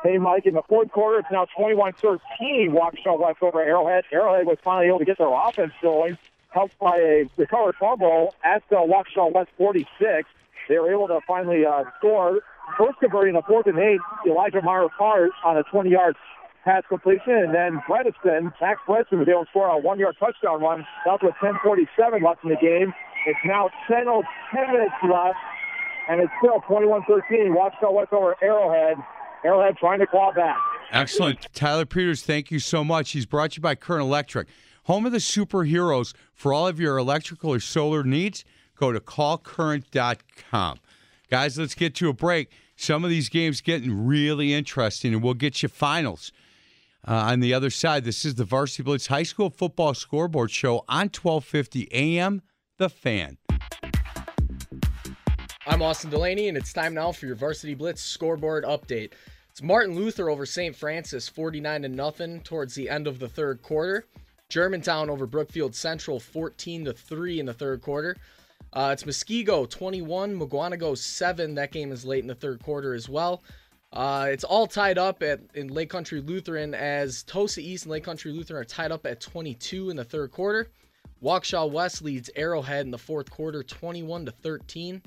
Hey, 0.04 0.16
Mike, 0.16 0.46
in 0.46 0.54
the 0.54 0.62
fourth 0.68 0.92
quarter, 0.92 1.18
it's 1.18 1.28
now 1.32 1.46
21 1.56 1.94
13. 1.94 2.70
Waukesha 2.70 3.18
West 3.18 3.38
over 3.42 3.60
Arrowhead. 3.60 4.04
Arrowhead 4.12 4.46
was 4.46 4.56
finally 4.62 4.86
able 4.86 5.00
to 5.00 5.04
get 5.04 5.18
their 5.18 5.28
offense 5.28 5.72
going, 5.82 6.16
helped 6.50 6.78
by 6.78 6.98
a 6.98 7.24
recovered 7.36 7.74
fumble 7.80 8.32
at 8.44 8.62
the 8.70 8.76
Waukesha 8.76 9.32
West 9.32 9.50
46. 9.58 10.28
they 10.68 10.78
were 10.78 10.92
able 10.92 11.08
to 11.08 11.18
finally 11.26 11.66
uh, 11.66 11.82
score. 11.98 12.40
First 12.76 13.00
converting 13.00 13.34
a 13.34 13.42
fourth 13.42 13.66
and 13.66 13.76
eight, 13.80 13.98
Elijah 14.24 14.62
Meyer 14.62 14.88
Part 14.96 15.32
on 15.44 15.56
a 15.56 15.64
20-yard 15.64 16.14
pass 16.64 16.84
completion, 16.88 17.34
and 17.34 17.52
then 17.52 17.82
Bredesen, 17.88 18.52
Max 18.60 18.80
Bredesen 18.86 19.18
was 19.18 19.28
able 19.28 19.46
to 19.46 19.50
score 19.50 19.66
a 19.66 19.78
one-yard 19.78 20.14
touchdown 20.20 20.60
run. 20.60 20.86
That's 21.04 21.24
with 21.24 21.34
10:47 21.42 22.22
left 22.22 22.44
in 22.44 22.50
the 22.50 22.56
game. 22.56 22.94
It's 23.26 23.40
now 23.44 23.68
10 23.88 24.06
oh, 24.06 24.22
10 24.54 24.72
minutes 24.72 24.94
left, 25.02 25.38
and 26.08 26.20
it's 26.20 26.32
still 26.38 26.60
21-13. 26.68 27.50
Waukesha 27.50 27.92
West 27.92 28.12
over 28.12 28.36
Arrowhead. 28.40 28.96
Arrowhead 29.44 29.76
trying 29.78 29.98
to 30.00 30.06
claw 30.06 30.32
back. 30.32 30.56
Excellent. 30.92 31.46
Tyler 31.54 31.86
Peters, 31.86 32.22
thank 32.22 32.50
you 32.50 32.58
so 32.58 32.82
much. 32.82 33.10
He's 33.10 33.26
brought 33.26 33.56
you 33.56 33.62
by 33.62 33.74
Current 33.74 34.02
Electric. 34.02 34.48
Home 34.84 35.04
of 35.04 35.12
the 35.12 35.18
superheroes 35.18 36.14
for 36.32 36.52
all 36.52 36.66
of 36.66 36.80
your 36.80 36.96
electrical 36.96 37.52
or 37.52 37.60
solar 37.60 38.02
needs. 38.02 38.44
Go 38.74 38.92
to 38.92 39.00
callcurrent.com. 39.00 40.78
Guys, 41.30 41.58
let's 41.58 41.74
get 41.74 41.94
to 41.96 42.08
a 42.08 42.12
break. 42.14 42.50
Some 42.76 43.04
of 43.04 43.10
these 43.10 43.28
games 43.28 43.60
getting 43.60 44.06
really 44.06 44.54
interesting, 44.54 45.12
and 45.12 45.22
we'll 45.22 45.34
get 45.34 45.62
you 45.62 45.68
finals. 45.68 46.32
Uh, 47.06 47.12
on 47.12 47.40
the 47.40 47.52
other 47.52 47.70
side, 47.70 48.04
this 48.04 48.24
is 48.24 48.36
the 48.36 48.44
Varsity 48.44 48.82
Blitz 48.82 49.08
High 49.08 49.22
School 49.24 49.50
Football 49.50 49.94
Scoreboard 49.94 50.50
Show 50.50 50.84
on 50.88 51.10
1250 51.10 51.88
AM, 51.92 52.42
The 52.78 52.88
Fan. 52.88 53.36
I'm 55.68 55.82
Austin 55.82 56.08
Delaney, 56.08 56.48
and 56.48 56.56
it's 56.56 56.72
time 56.72 56.94
now 56.94 57.12
for 57.12 57.26
your 57.26 57.34
Varsity 57.34 57.74
Blitz 57.74 58.00
scoreboard 58.00 58.64
update. 58.64 59.12
It's 59.50 59.60
Martin 59.60 59.94
Luther 59.94 60.30
over 60.30 60.46
St. 60.46 60.74
Francis, 60.74 61.28
49 61.28 61.82
to 61.82 61.88
nothing 61.90 62.40
towards 62.40 62.74
the 62.74 62.88
end 62.88 63.06
of 63.06 63.18
the 63.18 63.28
third 63.28 63.60
quarter. 63.60 64.06
Germantown 64.48 65.10
over 65.10 65.26
Brookfield 65.26 65.74
Central, 65.74 66.20
14 66.20 66.86
to 66.86 66.94
three 66.94 67.38
in 67.38 67.44
the 67.44 67.52
third 67.52 67.82
quarter. 67.82 68.16
Uh, 68.72 68.92
it's 68.94 69.04
Muskego 69.04 69.68
21, 69.68 70.40
Mukwonago 70.40 70.96
7. 70.96 71.54
That 71.54 71.70
game 71.70 71.92
is 71.92 72.02
late 72.02 72.24
in 72.24 72.28
the 72.28 72.34
third 72.34 72.62
quarter 72.62 72.94
as 72.94 73.06
well. 73.06 73.42
Uh, 73.92 74.26
it's 74.30 74.44
all 74.44 74.66
tied 74.66 74.96
up 74.96 75.22
at 75.22 75.42
in 75.52 75.68
Lake 75.68 75.90
Country 75.90 76.22
Lutheran 76.22 76.72
as 76.72 77.24
Tosa 77.24 77.60
East 77.60 77.84
and 77.84 77.92
Lake 77.92 78.04
Country 78.04 78.32
Lutheran 78.32 78.62
are 78.62 78.64
tied 78.64 78.90
up 78.90 79.04
at 79.04 79.20
22 79.20 79.90
in 79.90 79.96
the 79.96 80.04
third 80.04 80.30
quarter. 80.30 80.70
Waukesha 81.22 81.70
West 81.70 82.00
leads 82.00 82.30
Arrowhead 82.36 82.86
in 82.86 82.90
the 82.90 82.96
fourth 82.96 83.30
quarter, 83.30 83.62
21 83.62 84.24
to 84.24 84.32
13. 84.32 85.02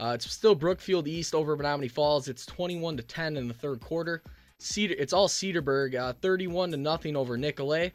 Uh, 0.00 0.12
it's 0.14 0.32
still 0.32 0.54
Brookfield 0.54 1.06
East 1.06 1.34
over 1.34 1.56
Menomonee 1.56 1.90
Falls. 1.90 2.26
It's 2.26 2.46
21 2.46 2.96
to 2.96 3.02
10 3.02 3.36
in 3.36 3.48
the 3.48 3.54
third 3.54 3.80
quarter. 3.80 4.22
Cedar, 4.58 4.94
it's 4.98 5.12
all 5.12 5.28
Cedarburg, 5.28 5.94
uh, 5.94 6.14
31 6.14 6.70
to 6.70 6.78
nothing 6.78 7.16
over 7.16 7.36
Nicolet. 7.36 7.92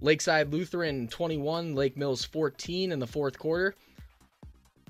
Lakeside 0.00 0.50
Lutheran 0.52 1.06
21, 1.08 1.74
Lake 1.74 1.96
Mills 1.98 2.24
14 2.24 2.92
in 2.92 2.98
the 2.98 3.06
fourth 3.06 3.38
quarter. 3.38 3.74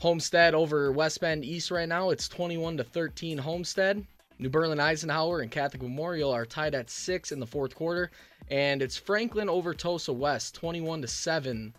Homestead 0.00 0.54
over 0.54 0.92
West 0.92 1.20
Bend 1.20 1.44
East 1.44 1.72
right 1.72 1.88
now. 1.88 2.10
It's 2.10 2.28
21 2.28 2.76
to 2.76 2.84
13 2.84 3.38
Homestead. 3.38 4.06
New 4.38 4.48
Berlin 4.48 4.78
Eisenhower 4.78 5.40
and 5.40 5.50
Catholic 5.50 5.82
Memorial 5.82 6.30
are 6.30 6.46
tied 6.46 6.74
at 6.74 6.88
six 6.88 7.32
in 7.32 7.40
the 7.40 7.46
fourth 7.46 7.74
quarter, 7.74 8.12
and 8.48 8.80
it's 8.80 8.96
Franklin 8.96 9.48
over 9.48 9.74
Tosa 9.74 10.12
West, 10.12 10.54
21 10.54 11.02
to 11.02 11.08
seven, 11.08 11.74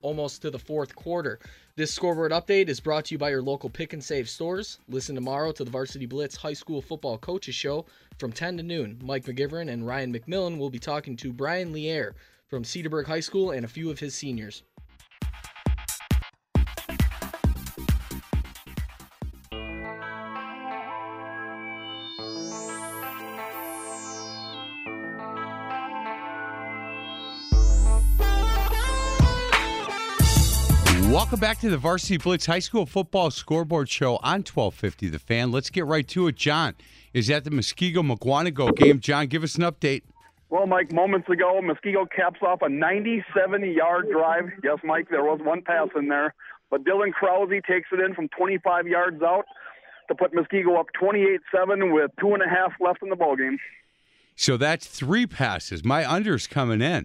almost 0.00 0.40
to 0.40 0.50
the 0.50 0.58
fourth 0.58 0.96
quarter. 0.96 1.38
This 1.78 1.92
scoreboard 1.92 2.32
update 2.32 2.68
is 2.68 2.80
brought 2.80 3.04
to 3.04 3.14
you 3.14 3.18
by 3.18 3.30
your 3.30 3.40
local 3.40 3.70
pick 3.70 3.92
and 3.92 4.02
save 4.02 4.28
stores. 4.28 4.80
Listen 4.88 5.14
tomorrow 5.14 5.52
to 5.52 5.62
the 5.62 5.70
Varsity 5.70 6.06
Blitz 6.06 6.34
High 6.34 6.54
School 6.54 6.82
Football 6.82 7.18
Coaches 7.18 7.54
Show 7.54 7.86
from 8.18 8.32
10 8.32 8.56
to 8.56 8.62
noon. 8.64 8.98
Mike 9.00 9.26
McGivern 9.26 9.70
and 9.70 9.86
Ryan 9.86 10.12
McMillan 10.12 10.58
will 10.58 10.70
be 10.70 10.80
talking 10.80 11.16
to 11.18 11.32
Brian 11.32 11.72
Lier 11.72 12.16
from 12.48 12.64
Cedarburg 12.64 13.06
High 13.06 13.20
School 13.20 13.52
and 13.52 13.64
a 13.64 13.68
few 13.68 13.92
of 13.92 14.00
his 14.00 14.16
seniors. 14.16 14.64
Welcome 31.28 31.40
back 31.40 31.58
to 31.58 31.68
the 31.68 31.76
Varsity 31.76 32.16
Blitz 32.16 32.46
High 32.46 32.58
School 32.60 32.86
Football 32.86 33.30
Scoreboard 33.30 33.90
Show 33.90 34.14
on 34.22 34.38
1250 34.44 35.08
The 35.08 35.18
Fan. 35.18 35.52
Let's 35.52 35.68
get 35.68 35.84
right 35.84 36.08
to 36.08 36.26
it. 36.28 36.36
John 36.36 36.74
is 37.12 37.28
at 37.28 37.44
the 37.44 37.50
Muskego 37.50 37.96
Mukwonago 37.96 38.74
game. 38.74 38.98
John, 38.98 39.26
give 39.26 39.44
us 39.44 39.56
an 39.56 39.64
update. 39.64 40.04
Well, 40.48 40.66
Mike, 40.66 40.90
moments 40.90 41.28
ago, 41.28 41.60
Muskego 41.62 42.06
caps 42.10 42.40
off 42.40 42.62
a 42.62 42.68
97-yard 42.68 44.06
drive. 44.10 44.44
Yes, 44.64 44.78
Mike, 44.82 45.08
there 45.10 45.22
was 45.22 45.38
one 45.42 45.60
pass 45.60 45.88
in 45.94 46.08
there, 46.08 46.32
but 46.70 46.82
Dylan 46.84 47.12
Krause 47.12 47.50
takes 47.68 47.88
it 47.92 48.00
in 48.00 48.14
from 48.14 48.28
25 48.28 48.86
yards 48.86 49.20
out 49.22 49.44
to 50.08 50.14
put 50.14 50.32
Muskego 50.32 50.80
up 50.80 50.86
28-7 50.98 51.92
with 51.92 52.10
two 52.18 52.32
and 52.32 52.42
a 52.42 52.48
half 52.48 52.72
left 52.80 53.02
in 53.02 53.10
the 53.10 53.16
ball 53.16 53.36
game. 53.36 53.58
So 54.34 54.56
that's 54.56 54.86
three 54.86 55.26
passes. 55.26 55.84
My 55.84 56.06
under's 56.06 56.46
coming 56.46 56.80
in. 56.80 57.04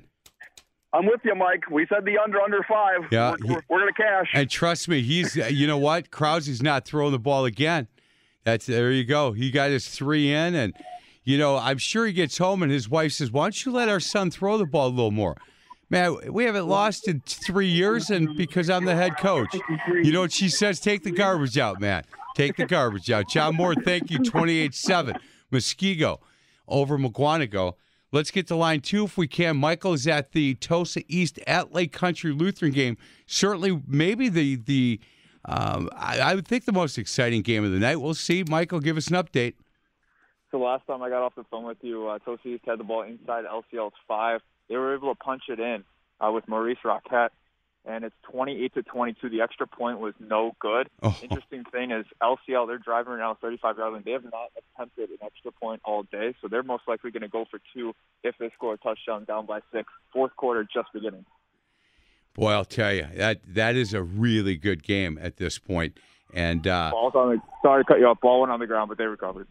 I'm 0.93 1.07
with 1.07 1.21
you, 1.23 1.33
Mike. 1.33 1.69
We 1.71 1.87
said 1.87 2.05
the 2.05 2.19
under 2.19 2.39
under 2.39 2.63
five. 2.69 3.01
Yeah, 3.11 3.35
we're, 3.43 3.55
we're, 3.55 3.61
we're 3.69 3.79
gonna 3.79 3.93
cash. 3.93 4.27
And 4.33 4.49
trust 4.49 4.87
me, 4.87 5.01
he's. 5.01 5.35
You 5.35 5.65
know 5.65 5.77
what? 5.77 6.11
Krause's 6.11 6.61
not 6.61 6.85
throwing 6.85 7.11
the 7.11 7.19
ball 7.19 7.45
again. 7.45 7.87
That's 8.43 8.67
there. 8.67 8.91
You 8.91 9.03
go. 9.03 9.31
He 9.31 9.49
got 9.49 9.71
his 9.71 9.87
three 9.87 10.31
in, 10.31 10.53
and 10.53 10.73
you 11.23 11.37
know 11.37 11.57
I'm 11.57 11.79
sure 11.79 12.05
he 12.05 12.13
gets 12.13 12.37
home 12.37 12.61
and 12.61 12.71
his 12.71 12.87
wife 12.87 13.13
says, 13.13 13.31
"Why 13.31 13.45
don't 13.45 13.65
you 13.65 13.71
let 13.71 13.89
our 13.89 13.99
son 13.99 14.29
throw 14.29 14.57
the 14.57 14.65
ball 14.65 14.87
a 14.87 14.89
little 14.89 15.11
more?" 15.11 15.35
Man, 15.89 16.17
we 16.31 16.45
haven't 16.45 16.67
lost 16.67 17.07
in 17.07 17.21
three 17.25 17.67
years, 17.67 18.09
and 18.09 18.35
because 18.35 18.69
I'm 18.69 18.85
the 18.85 18.95
head 18.95 19.17
coach, 19.17 19.53
you 19.87 20.11
know 20.11 20.21
what 20.21 20.31
she 20.31 20.49
says? 20.49 20.79
Take 20.79 21.03
the 21.03 21.11
garbage 21.11 21.57
out, 21.57 21.79
man. 21.79 22.03
Take 22.35 22.55
the 22.55 22.65
garbage 22.65 23.11
out. 23.11 23.29
John 23.29 23.55
Moore, 23.55 23.75
thank 23.75 24.09
you. 24.09 24.17
28-7. 24.17 25.19
Muskego 25.51 26.17
over 26.67 26.97
Mukwonago. 26.97 27.73
Let's 28.13 28.29
get 28.29 28.45
to 28.49 28.55
line 28.55 28.81
two 28.81 29.05
if 29.05 29.17
we 29.17 29.27
can. 29.27 29.57
Michael 29.57 29.93
is 29.93 30.05
at 30.05 30.33
the 30.33 30.53
Tosa 30.53 31.01
East 31.07 31.39
at 31.47 31.73
Lake 31.73 31.91
Country 31.91 32.31
Lutheran 32.31 32.71
game. 32.71 32.95
Certainly, 33.25 33.81
maybe 33.87 34.29
the 34.29 34.55
the 34.55 34.99
um, 35.45 35.89
I, 35.97 36.19
I, 36.19 36.35
would 36.35 36.47
think 36.47 36.65
the 36.65 36.71
most 36.71 36.99
exciting 36.99 37.41
game 37.41 37.65
of 37.65 37.71
the 37.71 37.79
night. 37.79 37.95
We'll 37.95 38.13
see. 38.13 38.43
Michael, 38.47 38.79
give 38.79 38.97
us 38.97 39.07
an 39.07 39.15
update. 39.15 39.55
So 40.51 40.59
last 40.59 40.85
time 40.85 41.01
I 41.01 41.09
got 41.09 41.23
off 41.23 41.33
the 41.35 41.43
phone 41.49 41.65
with 41.65 41.79
you, 41.81 42.07
uh, 42.07 42.19
Tosa 42.19 42.47
East 42.47 42.63
had 42.67 42.79
the 42.79 42.83
ball 42.83 43.01
inside 43.01 43.45
LCL's 43.45 43.95
five. 44.07 44.41
They 44.69 44.77
were 44.77 44.95
able 44.95 45.13
to 45.13 45.19
punch 45.19 45.43
it 45.49 45.59
in 45.59 45.83
uh, 46.21 46.31
with 46.31 46.47
Maurice 46.47 46.77
Roquette 46.85 47.31
and 47.85 48.03
it's 48.03 48.15
28 48.31 48.73
to 48.75 48.83
22. 48.83 49.29
The 49.29 49.41
extra 49.41 49.67
point 49.67 49.99
was 49.99 50.13
no 50.19 50.55
good. 50.59 50.89
Oh. 51.01 51.17
Interesting 51.21 51.63
thing 51.65 51.91
is 51.91 52.05
LCL, 52.21 52.67
they're 52.67 52.77
driving 52.77 53.13
around 53.13 53.37
35 53.37 53.77
yard 53.77 53.93
line. 53.93 54.03
They 54.05 54.11
have 54.11 54.23
not 54.23 54.51
attempted 54.57 55.09
an 55.09 55.17
extra 55.21 55.51
point 55.51 55.81
all 55.83 56.03
day, 56.03 56.33
so 56.41 56.47
they're 56.47 56.63
most 56.63 56.83
likely 56.87 57.11
going 57.11 57.21
to 57.21 57.27
go 57.27 57.45
for 57.49 57.59
two 57.73 57.93
if 58.23 58.35
they 58.39 58.49
score 58.55 58.73
a 58.73 58.77
touchdown 58.77 59.25
down 59.25 59.45
by 59.45 59.59
six. 59.71 59.91
Fourth 60.11 60.35
quarter 60.35 60.63
just 60.63 60.87
beginning. 60.93 61.25
Boy, 62.33 62.51
I'll 62.51 62.65
tell 62.65 62.93
you 62.93 63.07
that 63.15 63.41
that 63.47 63.75
is 63.75 63.93
a 63.93 64.01
really 64.01 64.55
good 64.57 64.81
game 64.83 65.19
at 65.21 65.37
this 65.37 65.59
point. 65.59 65.97
And 66.33 66.65
uh, 66.67 66.89
Ball's 66.91 67.13
on 67.13 67.35
the, 67.35 67.41
sorry 67.61 67.83
to 67.83 67.87
cut 67.87 67.99
you 67.99 68.07
off. 68.07 68.19
Ball 68.21 68.41
went 68.41 68.51
on 68.51 68.59
the 68.59 68.65
ground, 68.65 68.89
but 68.89 68.97
they 68.97 69.05
recovered. 69.05 69.47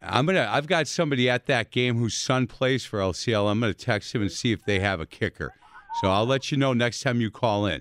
I'm 0.00 0.26
gonna. 0.26 0.48
I've 0.48 0.68
got 0.68 0.86
somebody 0.86 1.28
at 1.28 1.46
that 1.46 1.72
game 1.72 1.96
whose 1.96 2.16
son 2.16 2.46
plays 2.46 2.84
for 2.84 3.00
LCL. 3.00 3.50
I'm 3.50 3.58
gonna 3.58 3.74
text 3.74 4.14
him 4.14 4.22
and 4.22 4.30
see 4.30 4.52
if 4.52 4.64
they 4.64 4.78
have 4.78 5.00
a 5.00 5.06
kicker. 5.06 5.52
So 6.00 6.10
I'll 6.10 6.26
let 6.26 6.50
you 6.50 6.58
know 6.58 6.72
next 6.72 7.02
time 7.02 7.20
you 7.20 7.30
call 7.30 7.66
in. 7.66 7.80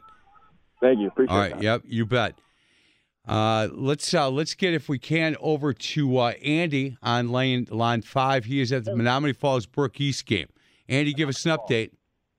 Thank 0.81 0.99
you. 0.99 1.07
Appreciate 1.07 1.33
All 1.33 1.39
right. 1.39 1.53
that. 1.53 1.63
Yep. 1.63 1.81
You 1.85 2.05
bet. 2.05 2.35
Uh, 3.27 3.67
let's 3.73 4.13
uh, 4.13 4.29
let's 4.29 4.53
get 4.53 4.73
if 4.73 4.87
we 4.87 4.97
can 4.97 5.35
over 5.41 5.73
to 5.73 6.17
uh, 6.17 6.29
Andy 6.43 6.97
on 7.03 7.29
lane 7.29 7.67
line 7.69 8.01
five. 8.01 8.45
He 8.45 8.61
is 8.61 8.71
at 8.71 8.85
the 8.85 8.91
Menomonee 8.91 9.35
Falls 9.35 9.65
Brook 9.65 9.99
East 9.99 10.25
game. 10.25 10.47
Andy, 10.87 11.13
give 11.13 11.27
us 11.27 11.45
an 11.45 11.57
update. 11.57 11.91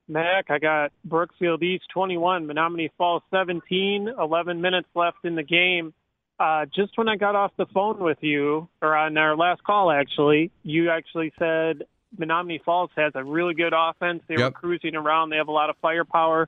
Mac, 0.07 0.49
I 0.49 0.57
got 0.57 0.91
Brookfield 1.05 1.61
East 1.61 1.85
21, 1.93 2.47
Menomonee 2.47 2.89
Falls 2.97 3.21
17, 3.29 4.11
11 4.19 4.59
minutes 4.59 4.87
left 4.95 5.17
in 5.23 5.35
the 5.35 5.43
game. 5.43 5.93
Uh, 6.39 6.65
just 6.73 6.97
when 6.97 7.07
I 7.07 7.15
got 7.15 7.35
off 7.35 7.51
the 7.57 7.67
phone 7.67 7.99
with 7.99 8.17
you, 8.21 8.67
or 8.81 8.95
on 8.95 9.15
our 9.17 9.37
last 9.37 9.63
call, 9.63 9.91
actually, 9.91 10.49
you 10.63 10.89
actually 10.89 11.31
said 11.37 11.83
Menomonee 12.17 12.63
Falls 12.63 12.89
has 12.95 13.13
a 13.15 13.23
really 13.23 13.53
good 13.53 13.73
offense. 13.75 14.23
They 14.27 14.35
Yep. 14.35 14.53
were 14.53 14.59
cruising 14.59 14.95
around. 14.95 15.29
They 15.29 15.37
have 15.37 15.47
a 15.47 15.53
lot 15.53 15.69
of 15.69 15.77
firepower. 15.77 16.47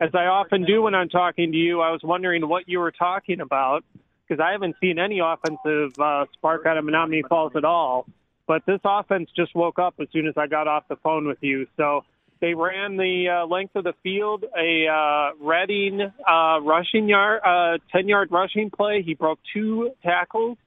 As 0.00 0.14
I 0.14 0.26
often 0.26 0.64
do 0.64 0.82
when 0.82 0.94
I'm 0.94 1.08
talking 1.08 1.52
to 1.52 1.58
you, 1.58 1.80
I 1.80 1.90
was 1.90 2.02
wondering 2.02 2.46
what 2.48 2.68
you 2.68 2.80
were 2.80 2.92
talking 2.92 3.40
about 3.40 3.84
because 4.26 4.40
I 4.40 4.52
haven't 4.52 4.76
seen 4.80 4.98
any 4.98 5.20
offensive 5.20 5.98
uh, 5.98 6.26
spark 6.34 6.66
out 6.66 6.76
of 6.76 6.84
Menomonee 6.84 7.26
Falls 7.28 7.52
at 7.56 7.64
all. 7.64 8.06
But 8.46 8.64
this 8.66 8.80
offense 8.84 9.30
just 9.34 9.54
woke 9.54 9.78
up 9.78 9.94
as 10.00 10.08
soon 10.12 10.26
as 10.26 10.34
I 10.36 10.46
got 10.46 10.68
off 10.68 10.86
the 10.88 10.96
phone 10.96 11.26
with 11.26 11.38
you. 11.40 11.66
So 11.76 12.04
they 12.40 12.54
ran 12.54 12.96
the 12.96 13.42
uh, 13.42 13.46
length 13.46 13.74
of 13.76 13.84
the 13.84 13.94
field, 14.02 14.44
a 14.56 14.86
uh, 14.86 15.30
Redding 15.40 16.00
uh, 16.02 16.60
rushing 16.60 17.08
yard, 17.08 17.40
uh, 17.44 17.78
10 17.90 18.08
yard 18.08 18.28
rushing 18.30 18.70
play. 18.70 19.02
He 19.02 19.14
broke 19.14 19.38
two 19.52 19.92
tackles 20.02 20.58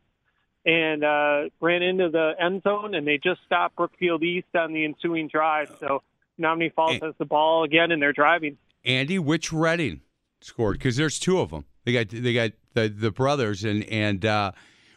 and 0.70 1.04
uh, 1.04 1.50
ran 1.60 1.82
into 1.82 2.10
the 2.10 2.34
end 2.40 2.62
zone, 2.64 2.94
and 2.94 3.08
they 3.08 3.18
just 3.18 3.42
stopped 3.46 3.76
Brookfield 3.76 4.22
East 4.24 4.48
on 4.56 4.72
the 4.74 4.86
ensuing 4.86 5.28
drive. 5.28 5.72
So 5.80 6.04
Menomonee 6.40 6.74
Falls 6.74 7.00
has 7.02 7.14
the 7.18 7.26
ball 7.26 7.64
again, 7.64 7.92
and 7.92 8.02
they're 8.02 8.14
driving. 8.14 8.58
Andy, 8.86 9.18
which 9.20 9.52
Redding 9.52 10.02
scored? 10.42 10.78
Because 10.78 10.96
there's 10.96 11.20
two 11.20 11.40
of 11.40 11.50
them. 11.50 11.66
They 11.86 11.94
got 11.94 12.10
they 12.10 12.34
got 12.34 12.52
the 12.74 12.88
the 12.88 13.12
brothers, 13.12 13.64
and 13.64 13.84
and 13.86 14.24
uh, 14.26 14.52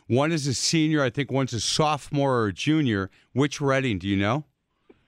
one 0.09 0.31
is 0.33 0.47
a 0.47 0.55
senior. 0.55 1.03
I 1.03 1.11
think 1.11 1.31
one's 1.31 1.53
a 1.55 1.61
sophomore 1.61 2.41
or 2.41 2.47
a 2.49 2.53
junior. 2.53 3.11
Which 3.33 3.61
Redding 3.61 3.99
do 3.99 4.09
you 4.09 4.17
know? 4.17 4.45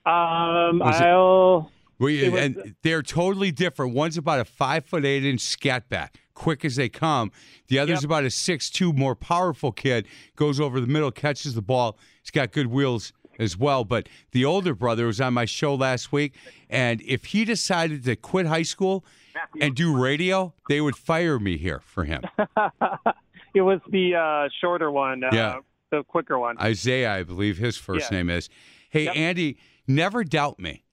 Um, 0.05 0.79
Was 0.79 1.01
I'll. 1.01 1.71
Well, 1.99 2.09
It 2.09 2.31
was- 2.31 2.41
and 2.41 2.75
they're 2.83 3.01
totally 3.01 3.51
different. 3.51 3.93
One's 3.93 4.17
about 4.17 4.39
a 4.39 4.45
five 4.45 4.85
foot 4.85 5.05
eight 5.05 5.23
inch 5.25 5.41
scat 5.41 5.87
back, 5.89 6.17
quick 6.35 6.63
as 6.63 6.75
they 6.75 6.89
come. 6.89 7.31
The 7.67 7.79
other's 7.79 8.03
about 8.03 8.23
a 8.25 8.29
six 8.29 8.69
two, 8.69 8.93
more 8.93 9.15
powerful 9.15 9.71
kid. 9.71 10.07
Goes 10.35 10.59
over 10.59 10.79
the 10.79 10.87
middle, 10.87 11.09
catches 11.11 11.55
the 11.55 11.61
ball. 11.63 11.97
He's 12.21 12.29
got 12.31 12.51
good 12.51 12.67
wheels 12.67 13.11
as 13.39 13.57
well. 13.57 13.83
But 13.83 14.07
the 14.31 14.45
older 14.45 14.75
brother 14.75 15.07
was 15.07 15.19
on 15.19 15.33
my 15.33 15.45
show 15.45 15.73
last 15.73 16.11
week, 16.11 16.35
and 16.69 17.01
if 17.01 17.25
he 17.25 17.43
decided 17.45 18.03
to 18.05 18.15
quit 18.15 18.45
high 18.45 18.61
school 18.61 19.03
and 19.59 19.75
do 19.75 19.97
radio, 19.99 20.53
they 20.69 20.79
would 20.79 20.95
fire 20.95 21.39
me 21.39 21.57
here 21.57 21.79
for 21.83 22.03
him. 22.03 22.21
It 23.53 23.61
was 23.61 23.79
the 23.89 24.15
uh, 24.15 24.49
shorter 24.59 24.91
one. 24.91 25.23
Uh, 25.23 25.29
Yeah. 25.31 25.59
The 25.91 26.03
quicker 26.03 26.37
one. 26.37 26.57
Isaiah, 26.59 27.13
I 27.13 27.23
believe 27.23 27.57
his 27.57 27.77
first 27.77 28.11
Yeah. 28.11 28.17
name 28.17 28.29
is. 28.29 28.49
Hey, 28.89 29.07
Andy, 29.07 29.57
never 29.87 30.23
doubt 30.25 30.59
me. 30.59 30.83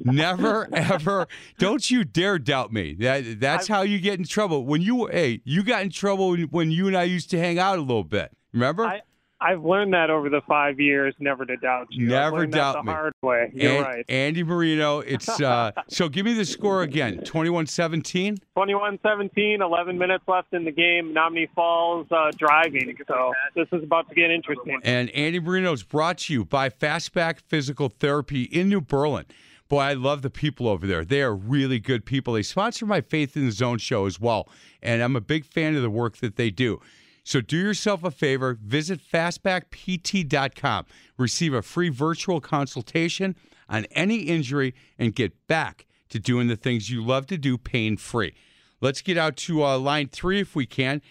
Never 0.00 0.68
ever. 0.72 1.26
Don't 1.58 1.90
you 1.90 2.04
dare 2.04 2.38
doubt 2.38 2.72
me. 2.72 2.94
That 2.94 3.40
that's 3.40 3.68
how 3.68 3.82
you 3.82 3.98
get 3.98 4.18
in 4.18 4.24
trouble. 4.24 4.64
When 4.64 4.82
you 4.82 5.06
hey 5.06 5.40
you 5.44 5.62
got 5.62 5.82
in 5.82 5.90
trouble 5.90 6.30
when, 6.30 6.42
when 6.44 6.70
you 6.70 6.86
and 6.86 6.96
i 6.96 7.02
used 7.04 7.30
to 7.30 7.38
hang 7.38 7.58
out 7.58 7.78
a 7.78 7.82
little 7.82 8.04
bit. 8.04 8.32
Remember? 8.52 8.84
I, 8.86 9.02
I've 9.40 9.62
learned 9.64 9.92
that 9.92 10.08
over 10.08 10.30
the 10.30 10.40
five 10.48 10.80
years, 10.80 11.14
never 11.18 11.44
to 11.44 11.56
doubt 11.58 11.88
you. 11.90 12.06
I've 12.06 12.32
Never 12.32 12.46
doubt 12.46 12.72
that 12.74 12.80
the 12.80 12.86
me. 12.86 12.92
hard 12.92 13.12
way. 13.22 13.50
You're 13.54 13.72
An- 13.76 13.82
right. 13.82 14.04
andy 14.08 14.42
marino 14.42 15.00
it's 15.00 15.28
uh 15.40 15.72
so 15.88 16.08
give 16.08 16.24
me 16.24 16.32
the 16.32 16.44
score 16.46 16.82
again 16.82 17.18
21-17 17.18 18.38
21-17, 18.56 19.60
11 19.60 19.98
minutes 19.98 20.24
left 20.26 20.52
in 20.52 20.64
the 20.64 20.70
game. 20.70 21.14
Menomonee 21.14 21.48
Falls 21.54 22.06
uh, 22.10 22.30
driving, 22.38 22.96
so 23.06 23.32
this 23.54 23.68
is 23.72 23.82
about 23.82 24.08
to 24.08 24.14
get 24.14 24.30
interesting. 24.30 24.80
And 24.82 25.10
Andy 25.10 25.40
Marino 25.40 25.72
is 25.72 25.82
brought 25.82 26.18
to 26.18 26.32
you 26.32 26.44
by 26.44 26.70
Fastback 26.70 27.40
Physical 27.46 27.88
Therapy 27.88 28.44
in 28.44 28.68
New 28.68 28.80
Berlin. 28.80 29.24
Boy, 29.68 29.80
I 29.80 29.92
love 29.94 30.22
the 30.22 30.30
people 30.30 30.68
over 30.68 30.86
there. 30.86 31.04
They 31.04 31.22
are 31.22 31.34
really 31.34 31.80
good 31.80 32.04
people. 32.06 32.34
They 32.34 32.42
sponsor 32.42 32.86
my 32.86 33.00
Faith 33.00 33.36
in 33.36 33.46
the 33.46 33.52
Zone 33.52 33.78
show 33.78 34.06
as 34.06 34.20
well. 34.20 34.48
And 34.82 35.02
I'm 35.02 35.16
a 35.16 35.20
big 35.20 35.44
fan 35.44 35.74
of 35.74 35.82
the 35.82 35.90
work 35.90 36.18
that 36.18 36.36
they 36.36 36.50
do. 36.50 36.80
So 37.26 37.40
do 37.40 37.56
yourself 37.56 38.04
a 38.04 38.12
favor, 38.12 38.56
visit 38.62 39.00
fastbackpt.com, 39.00 40.86
receive 41.18 41.54
a 41.54 41.60
free 41.60 41.88
virtual 41.88 42.40
consultation 42.40 43.34
on 43.68 43.84
any 43.86 44.18
injury, 44.18 44.76
and 44.96 45.12
get 45.12 45.48
back 45.48 45.86
to 46.10 46.20
doing 46.20 46.46
the 46.46 46.54
things 46.54 46.88
you 46.88 47.04
love 47.04 47.26
to 47.26 47.36
do 47.36 47.58
pain 47.58 47.96
free. 47.96 48.32
Let's 48.80 49.02
get 49.02 49.18
out 49.18 49.36
to 49.38 49.64
uh, 49.64 49.76
line 49.76 50.06
three 50.06 50.38
if 50.38 50.54
we 50.54 50.66
can. 50.66 51.02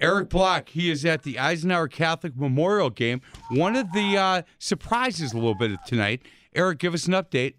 Eric 0.00 0.30
Block, 0.30 0.70
he 0.70 0.90
is 0.90 1.04
at 1.04 1.22
the 1.22 1.38
Eisenhower 1.38 1.86
Catholic 1.86 2.36
Memorial 2.36 2.90
Game. 2.90 3.20
One 3.52 3.76
of 3.76 3.92
the 3.92 4.16
uh, 4.16 4.42
surprises 4.58 5.32
a 5.32 5.36
little 5.36 5.54
bit 5.54 5.78
tonight. 5.86 6.22
Eric, 6.52 6.80
give 6.80 6.94
us 6.94 7.06
an 7.06 7.12
update. 7.12 7.54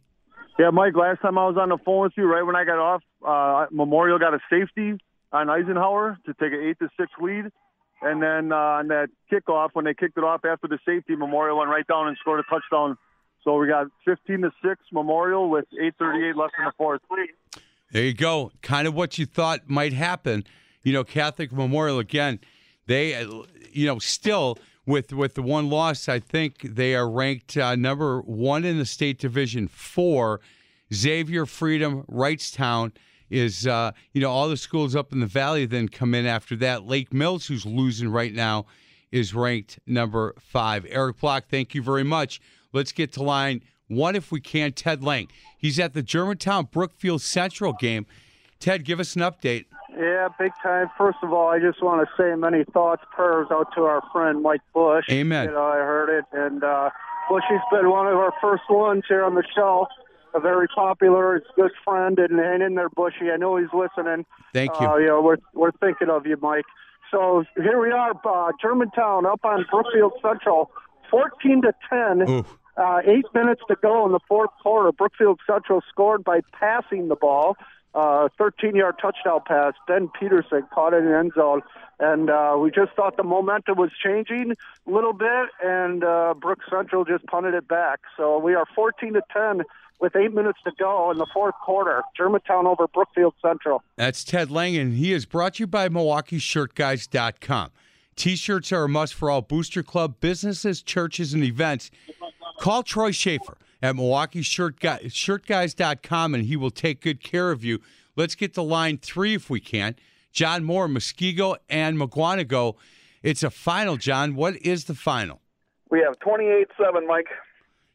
Yeah, 0.59 0.69
Mike, 0.71 0.97
last 0.97 1.21
time 1.21 1.37
I 1.37 1.47
was 1.47 1.55
on 1.57 1.69
the 1.69 1.77
phone 1.77 2.01
with 2.01 2.13
you, 2.17 2.25
right 2.25 2.43
when 2.43 2.57
I 2.57 2.65
got 2.65 2.77
off, 2.77 3.03
uh, 3.25 3.67
Memorial 3.71 4.19
got 4.19 4.33
a 4.33 4.39
safety 4.49 4.97
on 5.31 5.49
Eisenhower 5.49 6.17
to 6.25 6.33
take 6.33 6.51
an 6.51 6.61
8 6.61 6.79
to 6.79 6.89
6 6.99 7.11
lead. 7.21 7.45
And 8.01 8.21
then 8.21 8.51
uh, 8.51 8.55
on 8.55 8.87
that 8.87 9.09
kickoff, 9.31 9.69
when 9.73 9.85
they 9.85 9.93
kicked 9.93 10.17
it 10.17 10.23
off 10.23 10.43
after 10.43 10.67
the 10.67 10.79
safety, 10.85 11.15
Memorial 11.15 11.57
went 11.57 11.69
right 11.69 11.85
down 11.85 12.07
and 12.07 12.17
scored 12.17 12.39
a 12.39 12.43
touchdown. 12.43 12.97
So 13.43 13.57
we 13.57 13.67
got 13.67 13.87
15 14.05 14.41
to 14.41 14.51
6 14.63 14.81
Memorial 14.91 15.49
with 15.49 15.65
8.38 15.79 16.35
left 16.35 16.53
in 16.57 16.65
the 16.65 16.71
fourth. 16.77 17.01
There 17.91 18.03
you 18.03 18.13
go. 18.13 18.51
Kind 18.61 18.87
of 18.87 18.95
what 18.95 19.17
you 19.17 19.25
thought 19.25 19.61
might 19.67 19.93
happen. 19.93 20.45
You 20.83 20.93
know, 20.93 21.03
Catholic 21.03 21.51
Memorial 21.51 21.99
again. 21.99 22.39
They, 22.87 23.15
uh, 23.15 23.43
you 23.71 23.85
know, 23.85 23.99
still 23.99 24.57
with 24.85 25.13
with 25.13 25.35
the 25.35 25.43
one 25.43 25.69
loss, 25.69 26.09
I 26.09 26.19
think 26.19 26.61
they 26.61 26.95
are 26.95 27.09
ranked 27.09 27.55
uh, 27.55 27.75
number 27.75 28.21
one 28.21 28.65
in 28.65 28.77
the 28.77 28.85
state 28.85 29.19
division 29.19 29.67
four. 29.67 30.41
Xavier 30.93 31.45
Freedom, 31.45 32.03
Wrightstown 32.11 32.91
is, 33.31 33.65
uh, 33.65 33.91
you 34.11 34.21
know, 34.21 34.29
all 34.29 34.49
the 34.49 34.57
schools 34.57 34.95
up 34.95 35.11
in 35.13 35.21
the 35.21 35.25
valley 35.25 35.65
then 35.65 35.87
come 35.87 36.13
in 36.13 36.25
after 36.25 36.55
that. 36.57 36.85
Lake 36.85 37.13
Mills, 37.13 37.47
who's 37.47 37.65
losing 37.65 38.09
right 38.09 38.33
now, 38.33 38.65
is 39.11 39.33
ranked 39.33 39.79
number 39.87 40.35
five. 40.37 40.85
Eric 40.89 41.19
Block, 41.19 41.45
thank 41.49 41.73
you 41.73 41.81
very 41.81 42.03
much. 42.03 42.41
Let's 42.73 42.91
get 42.91 43.13
to 43.13 43.23
line 43.23 43.61
one 43.87 44.15
if 44.15 44.31
we 44.31 44.41
can. 44.41 44.73
Ted 44.73 45.03
Lang. 45.03 45.29
He's 45.57 45.79
at 45.79 45.93
the 45.93 46.03
Germantown 46.03 46.67
Brookfield 46.71 47.21
Central 47.21 47.73
game. 47.73 48.05
Ted, 48.59 48.85
give 48.85 48.99
us 48.99 49.15
an 49.15 49.21
update. 49.21 49.65
Yeah, 49.97 50.29
big 50.39 50.51
time. 50.63 50.89
First 50.97 51.17
of 51.23 51.33
all, 51.33 51.49
I 51.49 51.59
just 51.59 51.81
want 51.81 52.07
to 52.07 52.21
say 52.21 52.35
many 52.35 52.63
thoughts, 52.63 53.03
prayers 53.13 53.47
out 53.51 53.67
to 53.75 53.83
our 53.83 54.01
friend 54.13 54.41
Mike 54.41 54.61
Bush. 54.73 55.05
Amen. 55.09 55.49
You 55.49 55.55
know, 55.55 55.65
I 55.65 55.77
heard 55.77 56.09
it, 56.17 56.25
and 56.31 56.63
uh, 56.63 56.89
Bushy's 57.29 57.61
been 57.71 57.89
one 57.89 58.07
of 58.07 58.15
our 58.15 58.33
first 58.41 58.63
ones 58.69 59.03
here 59.07 59.23
on 59.23 59.35
the 59.35 59.43
show. 59.53 59.87
A 60.33 60.39
very 60.39 60.67
popular, 60.67 61.43
good 61.55 61.71
friend, 61.83 62.17
and 62.17 62.39
hang 62.39 62.61
in 62.61 62.75
there, 62.75 62.89
Bushy. 62.89 63.31
I 63.31 63.37
know 63.37 63.57
he's 63.57 63.67
listening. 63.73 64.25
Thank 64.53 64.71
you. 64.79 64.87
Uh, 64.87 64.97
you 64.97 65.07
know, 65.07 65.21
we're 65.21 65.37
we're 65.53 65.71
thinking 65.73 66.09
of 66.09 66.25
you, 66.25 66.37
Mike. 66.41 66.65
So 67.11 67.43
here 67.57 67.81
we 67.81 67.91
are, 67.91 68.13
uh, 68.23 68.51
Germantown 68.61 69.25
up 69.25 69.41
on 69.43 69.65
Brookfield 69.69 70.13
Central, 70.21 70.71
fourteen 71.09 71.61
to 71.63 71.73
ten. 71.89 72.45
Uh, 72.77 73.01
eight 73.03 73.25
minutes 73.33 73.61
to 73.67 73.75
go 73.81 74.05
in 74.05 74.13
the 74.13 74.19
fourth 74.29 74.49
quarter. 74.63 74.91
Brookfield 74.93 75.39
Central 75.45 75.81
scored 75.89 76.23
by 76.23 76.39
passing 76.53 77.09
the 77.09 77.15
ball. 77.15 77.57
Uh, 77.93 78.29
13-yard 78.39 78.95
touchdown 79.01 79.41
pass. 79.45 79.73
Ben 79.85 80.09
Peterson 80.17 80.63
caught 80.73 80.93
it 80.93 80.99
in 81.03 81.05
the 81.07 81.17
end 81.17 81.33
zone, 81.35 81.61
and 81.99 82.29
uh, 82.29 82.55
we 82.57 82.71
just 82.71 82.93
thought 82.93 83.17
the 83.17 83.23
momentum 83.23 83.77
was 83.77 83.91
changing 84.01 84.53
a 84.87 84.89
little 84.89 85.11
bit, 85.11 85.49
and 85.61 86.01
uh, 86.01 86.33
Brook 86.39 86.59
Central 86.69 87.03
just 87.03 87.25
punted 87.25 87.53
it 87.53 87.67
back. 87.67 87.99
So 88.15 88.37
we 88.37 88.55
are 88.55 88.65
14 88.73 89.13
to 89.15 89.21
10 89.33 89.63
with 90.01 90.15
eight 90.15 90.33
minutes 90.33 90.59
to 90.65 90.71
go 90.77 91.11
in 91.11 91.17
the 91.17 91.27
fourth 91.33 91.55
quarter. 91.63 92.01
Germantown 92.17 92.67
over 92.67 92.87
Brookfield 92.87 93.35
Central. 93.41 93.83
That's 93.95 94.23
Ted 94.23 94.51
Lang, 94.51 94.75
and 94.75 94.95
he 94.95 95.13
is 95.13 95.25
brought 95.25 95.53
to 95.55 95.63
you 95.63 95.67
by 95.67 95.87
MilwaukeeShirtGuys.com. 95.87 97.71
T-shirts 98.15 98.71
are 98.73 98.85
a 98.85 98.89
must 98.89 99.13
for 99.13 99.29
all 99.29 99.41
Booster 99.41 99.83
Club 99.83 100.15
businesses, 100.19 100.81
churches, 100.81 101.33
and 101.33 101.43
events. 101.43 101.91
Call 102.59 102.83
Troy 102.83 103.11
Schaefer 103.11 103.57
at 103.81 103.95
MilwaukeeShirtGuys.com, 103.95 106.35
and 106.35 106.45
he 106.45 106.57
will 106.57 106.71
take 106.71 107.01
good 107.01 107.23
care 107.23 107.51
of 107.51 107.63
you. 107.63 107.79
Let's 108.15 108.35
get 108.35 108.53
to 108.55 108.61
line 108.61 108.97
three 108.97 109.35
if 109.35 109.49
we 109.49 109.61
can. 109.61 109.95
John 110.31 110.63
Moore, 110.63 110.87
Muskego, 110.87 111.57
and 111.69 111.97
Mukwonago. 111.97 112.75
It's 113.23 113.43
a 113.43 113.49
final, 113.49 113.97
John. 113.97 114.35
What 114.35 114.55
is 114.57 114.85
the 114.85 114.95
final? 114.95 115.41
We 115.89 115.99
have 115.99 116.17
28 116.19 116.67
7, 116.77 117.05
Mike. 117.07 117.27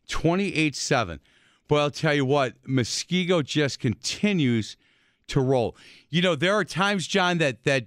28 0.09 0.77
7. 0.77 1.21
But 1.69 1.77
I'll 1.77 1.91
tell 1.91 2.15
you 2.15 2.25
what, 2.25 2.63
Muskego 2.65 3.45
just 3.45 3.81
continues 3.81 4.77
to 5.29 5.41
roll. 5.41 5.77
You 6.09 6.23
know, 6.23 6.35
there 6.35 6.55
are 6.55 6.65
times, 6.65 7.07
John, 7.07 7.39
that 7.39 7.65
that 7.65 7.87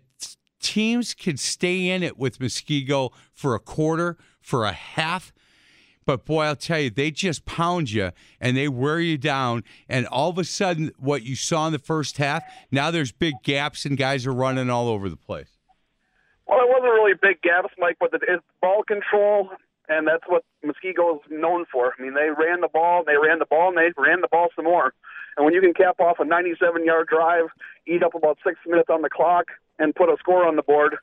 teams 0.60 1.14
can 1.14 1.38
stay 1.38 1.90
in 1.90 2.04
it 2.04 2.18
with 2.18 2.40
Muskego 2.40 3.12
for 3.32 3.56
a 3.56 3.60
quarter, 3.60 4.18
for 4.42 4.66
a 4.66 4.74
half. 4.74 5.34
But 6.06 6.26
boy, 6.26 6.46
I'll 6.46 6.56
tell 6.56 6.80
you, 6.80 6.90
they 6.90 7.12
just 7.12 7.46
pound 7.46 7.92
you 7.92 8.12
and 8.42 8.58
they 8.58 8.68
wear 8.68 9.00
you 9.00 9.18
down. 9.18 9.64
And 9.88 10.08
all 10.08 10.30
of 10.30 10.38
a 10.38 10.44
sudden, 10.44 10.92
what 10.98 11.24
you 11.24 11.36
saw 11.36 11.68
in 11.68 11.72
the 11.72 11.80
first 11.80 12.18
half, 12.18 12.44
now 12.72 12.90
there's 12.90 13.12
big 13.12 13.36
gaps 13.44 13.86
and 13.86 13.96
guys 13.96 14.26
are 14.26 14.34
running 14.34 14.70
all 14.70 14.88
over 14.88 15.08
the 15.08 15.16
place. 15.16 15.60
Well, 16.48 16.62
it 16.62 16.68
wasn't 16.68 16.94
really 16.94 17.14
big 17.22 17.44
gaps, 17.44 17.70
Mike, 17.78 17.98
but 18.00 18.10
the, 18.12 18.40
ball 18.60 18.82
control, 18.82 19.50
and 19.90 20.08
that's 20.08 20.24
what 20.28 20.44
Muskego 20.64 21.16
is 21.16 21.22
known 21.30 21.66
for. 21.72 21.94
I 21.98 22.02
mean, 22.02 22.14
they 22.14 22.30
ran 22.30 22.62
the 22.62 22.70
ball, 22.72 23.04
they 23.06 23.18
ran 23.18 23.40
the 23.40 23.46
ball, 23.46 23.70
and 23.70 23.78
they 23.78 23.92
ran 24.02 24.22
the 24.22 24.30
ball 24.32 24.48
some 24.56 24.66
more. 24.66 24.94
And 25.36 25.46
when 25.46 25.54
you 25.54 25.62
can 25.62 25.74
cap 25.74 26.00
off 26.00 26.20
a 26.20 26.24
97-yard 26.24 27.08
drive, 27.08 27.46
eat 27.88 28.04
up 28.04 28.14
about 28.16 28.38
six 28.46 28.60
minutes 28.66 28.90
on 28.90 29.02
the 29.02 29.10
clock, 29.10 29.46
and 29.80 29.96
put 29.96 30.10
a 30.10 30.18
score 30.20 30.46
on 30.46 30.56
the 30.56 30.62
board, 30.62 30.98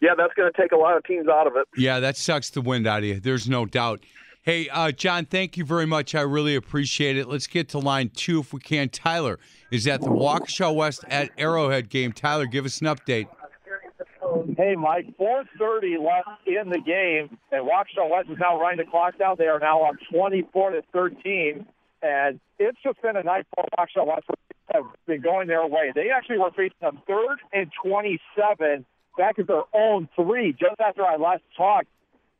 yeah, 0.00 0.10
that's 0.16 0.34
going 0.34 0.50
to 0.52 0.60
take 0.60 0.72
a 0.72 0.76
lot 0.76 0.96
of 0.96 1.04
teams 1.04 1.28
out 1.28 1.46
of 1.46 1.54
it. 1.56 1.68
Yeah, 1.76 2.00
that 2.00 2.16
sucks 2.16 2.50
the 2.50 2.60
wind 2.60 2.86
out 2.86 2.98
of 2.98 3.04
you. 3.04 3.20
There's 3.20 3.48
no 3.48 3.66
doubt. 3.66 4.04
Hey, 4.42 4.68
uh, 4.70 4.90
John, 4.90 5.26
thank 5.26 5.56
you 5.56 5.64
very 5.64 5.86
much. 5.86 6.16
I 6.16 6.22
really 6.22 6.56
appreciate 6.56 7.16
it. 7.16 7.28
Let's 7.28 7.46
get 7.46 7.68
to 7.70 7.78
line 7.78 8.10
two 8.12 8.40
if 8.40 8.52
we 8.52 8.58
can. 8.58 8.88
Tyler 8.88 9.38
is 9.70 9.86
at 9.86 10.00
the 10.00 10.08
Waukesha 10.08 10.74
West 10.74 11.04
at 11.08 11.30
Arrowhead 11.38 11.88
game. 11.88 12.10
Tyler, 12.10 12.46
give 12.46 12.64
us 12.64 12.80
an 12.80 12.88
update. 12.88 13.28
Hey, 14.56 14.74
Mike, 14.76 15.06
4.30 15.20 16.04
left 16.04 16.46
in 16.46 16.70
the 16.70 16.80
game, 16.80 17.38
and 17.52 17.66
Waukesha 17.66 18.08
West 18.10 18.28
is 18.30 18.38
now 18.40 18.60
running 18.60 18.84
the 18.84 18.90
clock 18.90 19.18
down. 19.18 19.36
They 19.38 19.46
are 19.46 19.58
now 19.58 19.82
up 19.82 19.94
24 20.12 20.70
to 20.70 20.82
13, 20.92 21.66
and 22.02 22.40
it's 22.58 22.78
just 22.82 23.00
been 23.02 23.16
a 23.16 23.22
night 23.22 23.46
for 23.54 23.64
Waukesha 23.78 24.06
West. 24.06 24.24
Have 24.72 24.84
been 25.06 25.20
going 25.20 25.48
their 25.48 25.66
way. 25.66 25.92
They 25.94 26.10
actually 26.10 26.38
were 26.38 26.50
facing 26.50 26.72
a 26.82 26.92
third 27.06 27.38
and 27.52 27.70
27 27.84 28.86
back 29.18 29.38
at 29.38 29.46
their 29.46 29.62
own 29.74 30.08
three 30.16 30.52
just 30.52 30.80
after 30.80 31.04
I 31.04 31.16
last 31.16 31.42
talked. 31.56 31.88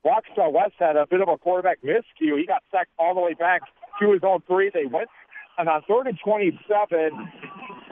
Waukesha 0.05 0.51
West 0.53 0.75
had 0.79 0.97
a 0.97 1.07
bit 1.07 1.21
of 1.21 1.29
a 1.29 1.37
quarterback 1.37 1.83
miscue. 1.83 2.39
He 2.39 2.47
got 2.47 2.63
sacked 2.71 2.91
all 2.99 3.15
the 3.15 3.21
way 3.21 3.35
back 3.35 3.63
to 4.01 4.13
his 4.13 4.23
own 4.25 4.41
three. 4.47 4.71
They 4.73 4.87
went, 4.87 5.09
and 5.59 5.69
on 5.69 5.83
third 5.89 6.07
and 6.07 6.19
27, 6.25 7.33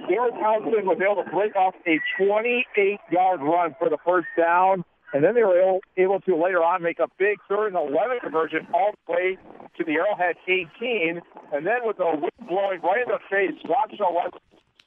Garrett 0.08 0.34
Townsend 0.34 0.86
was 0.86 0.98
able 1.00 1.22
to 1.22 1.30
break 1.30 1.56
off 1.56 1.74
a 1.86 2.00
28-yard 2.20 3.40
run 3.40 3.74
for 3.78 3.88
the 3.88 3.98
first 4.04 4.28
down, 4.36 4.84
and 5.12 5.24
then 5.24 5.34
they 5.34 5.42
were 5.42 5.58
able, 5.60 5.80
able 5.96 6.20
to 6.20 6.36
later 6.36 6.62
on 6.62 6.82
make 6.82 6.98
a 6.98 7.08
big 7.18 7.38
third 7.48 7.74
and 7.74 7.76
11 7.76 8.20
conversion 8.20 8.66
all 8.72 8.92
the 9.06 9.12
way 9.12 9.38
to 9.76 9.84
the 9.84 9.92
Arrowhead 9.92 10.36
18. 10.46 11.20
And 11.52 11.66
then 11.66 11.80
with 11.82 11.96
the 11.96 12.06
wind 12.06 12.48
blowing 12.48 12.80
right 12.80 13.02
in 13.02 13.08
the 13.08 13.18
face, 13.28 13.60
Waukesha 13.64 14.12
West 14.14 14.36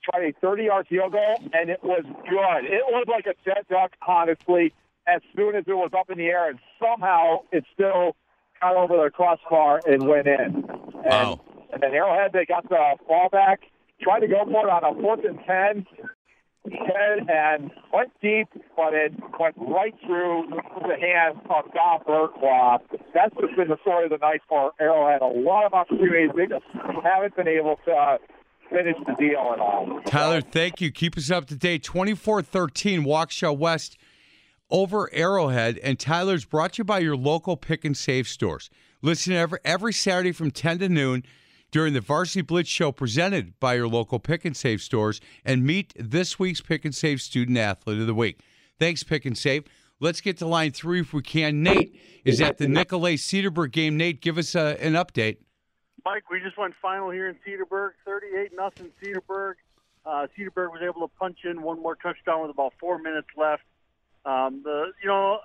tried 0.03 0.23
a 0.23 0.45
30-yard 0.45 0.87
field 0.87 1.11
goal, 1.11 1.35
and 1.53 1.69
it 1.69 1.83
was 1.83 2.03
good. 2.03 2.65
It 2.65 2.83
was 2.87 3.05
like 3.07 3.25
a 3.25 3.35
dead 3.45 3.65
duck, 3.69 3.95
honestly, 4.07 4.73
as 5.07 5.21
soon 5.35 5.55
as 5.55 5.65
it 5.67 5.73
was 5.73 5.91
up 5.97 6.09
in 6.09 6.17
the 6.17 6.27
air, 6.27 6.49
and 6.49 6.59
somehow 6.79 7.39
it 7.51 7.65
still 7.73 8.15
got 8.61 8.75
over 8.75 9.03
the 9.03 9.09
crossbar 9.09 9.81
and 9.85 10.07
went 10.07 10.27
in. 10.27 10.63
Wow. 10.93 11.41
And 11.73 11.81
then 11.81 11.93
Arrowhead, 11.93 12.31
they 12.33 12.45
got 12.45 12.69
the 12.69 12.95
ball 13.07 13.29
back, 13.29 13.61
tried 14.03 14.19
to 14.21 14.27
go 14.27 14.43
for 14.45 14.67
it 14.67 14.71
on 14.71 14.83
a 14.83 15.01
fourth 15.01 15.21
and 15.25 15.39
10, 15.45 15.85
10 16.69 17.29
and 17.29 17.71
went 17.93 18.11
deep, 18.21 18.47
but 18.75 18.93
it 18.93 19.13
went 19.39 19.55
right 19.57 19.93
through 20.05 20.45
the 20.81 20.95
hands 20.99 21.37
of 21.49 21.73
Don 21.73 21.99
Burklaw. 22.07 22.79
That's 23.13 23.33
just 23.35 23.55
been 23.55 23.69
the 23.69 23.77
story 23.81 24.05
of 24.05 24.11
the 24.11 24.17
night 24.17 24.41
for 24.47 24.71
Arrowhead. 24.79 25.21
A 25.21 25.25
lot 25.25 25.65
of 25.65 25.73
opportunities. 25.73 26.31
They 26.35 26.47
just 26.47 26.65
haven't 27.03 27.35
been 27.35 27.47
able 27.47 27.79
to 27.85 27.91
uh, 27.91 28.17
finish 28.69 28.95
the 29.05 29.15
deal 29.15 29.51
at 29.53 29.59
all. 29.59 30.01
Tyler, 30.05 30.41
thank 30.41 30.81
you. 30.81 30.91
Keep 30.91 31.17
us 31.17 31.31
up 31.31 31.45
to 31.47 31.55
date. 31.55 31.83
24 31.83 32.41
13, 32.41 33.03
Waukesha 33.03 33.57
West 33.57 33.97
over 34.69 35.09
Arrowhead. 35.13 35.77
And 35.79 35.99
Tyler's 35.99 36.45
brought 36.45 36.77
you 36.77 36.83
by 36.83 36.99
your 36.99 37.15
local 37.15 37.57
pick 37.57 37.85
and 37.85 37.95
save 37.95 38.27
stores. 38.27 38.69
Listen 39.01 39.33
every, 39.33 39.59
every 39.65 39.93
Saturday 39.93 40.31
from 40.31 40.49
10 40.49 40.79
to 40.79 40.89
noon 40.89 41.23
during 41.73 41.93
the 41.93 42.01
Varsity 42.01 42.41
Blitz 42.41 42.69
show 42.69 42.91
presented 42.91 43.59
by 43.59 43.73
your 43.73 43.87
local 43.87 44.19
pick 44.19 44.45
and 44.45 44.55
save 44.55 44.79
stores 44.79 45.19
and 45.43 45.65
meet 45.65 45.91
this 45.97 46.37
week's 46.37 46.61
pick 46.61 46.85
and 46.85 46.93
save 46.93 47.19
student 47.19 47.57
athlete 47.57 47.99
of 47.99 48.05
the 48.05 48.13
week. 48.13 48.41
Thanks, 48.79 49.03
Pick 49.03 49.25
and 49.25 49.35
Save. 49.35 49.65
Let's 49.99 50.21
get 50.21 50.37
to 50.37 50.45
line 50.45 50.71
three 50.71 50.99
if 50.99 51.13
we 51.13 51.23
can. 51.23 51.63
Nate 51.63 51.99
is 52.23 52.39
at 52.41 52.59
the 52.59 52.67
Nicolet 52.67 53.17
Cedarburg 53.17 53.71
game. 53.71 53.97
Nate, 53.97 54.21
give 54.21 54.37
us 54.37 54.53
a, 54.53 54.77
an 54.79 54.93
update. 54.93 55.37
Mike, 56.05 56.29
we 56.29 56.39
just 56.41 56.57
went 56.59 56.75
final 56.79 57.09
here 57.09 57.27
in 57.27 57.37
Cedarburg, 57.47 57.91
38 58.05 58.51
nothing 58.55 58.91
Cedarburg. 59.01 59.53
Uh, 60.05 60.27
Cedarburg 60.37 60.71
was 60.71 60.81
able 60.83 61.07
to 61.07 61.13
punch 61.17 61.39
in 61.43 61.63
one 61.63 61.81
more 61.81 61.95
touchdown 61.95 62.41
with 62.43 62.51
about 62.51 62.73
four 62.79 62.99
minutes 62.99 63.29
left. 63.35 63.63
Um, 64.25 64.61
the 64.63 64.91
you 65.01 65.07
know, 65.07 65.39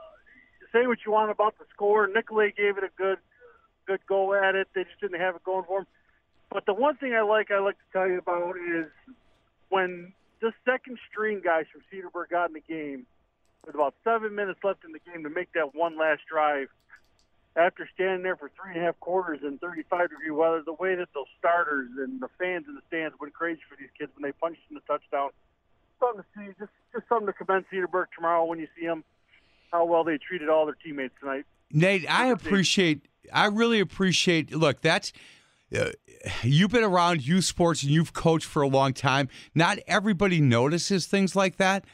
say 0.72 0.86
what 0.86 0.98
you 1.06 1.12
want 1.12 1.30
about 1.30 1.56
the 1.59 1.64
score. 1.72 2.06
Nicolet 2.06 2.55
gave 2.55 2.76
it 2.76 2.84
a 2.84 2.90
good 2.98 3.18
good 3.86 4.00
go 4.06 4.34
at 4.34 4.55
it. 4.55 4.68
They 4.74 4.84
just 4.84 5.00
didn't 5.00 5.20
have 5.20 5.36
it 5.36 5.44
going 5.44 5.64
for 5.64 5.80
them. 5.80 5.86
But 6.51 6.66
the 6.66 6.75
one 6.75 6.97
thing 6.97 7.15
I 7.15 7.23
like, 7.23 7.51
I 7.51 7.59
like 7.59 7.77
to 7.77 7.93
tell 7.93 8.09
you 8.09 8.19
about 8.19 8.57
is 8.57 8.87
when 9.69 10.12
the 10.41 10.53
second 10.65 10.99
string 11.11 11.41
guys 11.45 11.66
from 11.70 11.83
Cedarburg 11.93 12.31
got 12.31 12.49
in 12.49 12.55
the 12.55 12.61
game, 12.61 13.07
with 13.66 13.75
about 13.75 13.95
seven 14.05 14.35
minutes 14.35 14.61
left 14.65 14.85
in 14.85 14.93
the 14.93 15.01
game 15.01 15.25
to 15.25 15.31
make 15.31 15.53
that 15.53 15.75
one 15.75 15.99
last 15.99 16.23
drive. 16.31 16.69
After 17.57 17.89
standing 17.93 18.23
there 18.23 18.37
for 18.37 18.51
three 18.51 18.75
and 18.75 18.81
a 18.81 18.85
half 18.85 19.01
quarters 19.01 19.41
in 19.43 19.59
35 19.59 20.11
degree 20.11 20.31
weather, 20.31 20.62
the 20.65 20.75
way 20.75 20.95
that 20.95 21.09
those 21.12 21.27
starters 21.39 21.89
and 21.99 22.20
the 22.20 22.29
fans 22.39 22.66
in 22.69 22.77
the 22.77 22.83
stands 22.87 23.16
went 23.20 23.35
crazy 23.35 23.61
for 23.69 23.77
these 23.77 23.89
kids 23.99 24.12
when 24.15 24.23
they 24.23 24.33
punched 24.33 24.61
in 24.70 24.77
the 24.77 24.81
touchdown. 24.87 25.31
Something 25.99 26.23
to 26.23 26.27
see, 26.39 26.55
just 26.59 26.70
just 26.93 27.09
something 27.09 27.27
to 27.27 27.33
commend 27.33 27.65
Cedarburg 27.73 28.07
tomorrow 28.15 28.45
when 28.45 28.61
you 28.61 28.69
see 28.79 28.87
them, 28.87 29.03
how 29.73 29.85
well 29.85 30.05
they 30.05 30.19
treated 30.19 30.49
all 30.49 30.66
their 30.66 30.77
teammates 30.77 31.15
tonight. 31.19 31.47
Nate, 31.73 32.09
I 32.09 32.29
appreciate. 32.29 33.09
I 33.33 33.47
really 33.47 33.81
appreciate. 33.81 34.55
Look, 34.55 34.81
that's. 34.81 35.12
Uh, 35.77 35.90
you've 36.43 36.70
been 36.70 36.85
around 36.85 37.27
youth 37.27 37.45
sports 37.45 37.82
and 37.82 37.93
you've 37.93 38.12
coached 38.12 38.47
for 38.47 38.62
a 38.62 38.69
long 38.69 38.93
time. 38.93 39.28
Not 39.55 39.78
everybody 39.86 40.40
notices 40.40 41.07
things 41.07 41.36
like 41.36 41.57
that. 41.57 41.85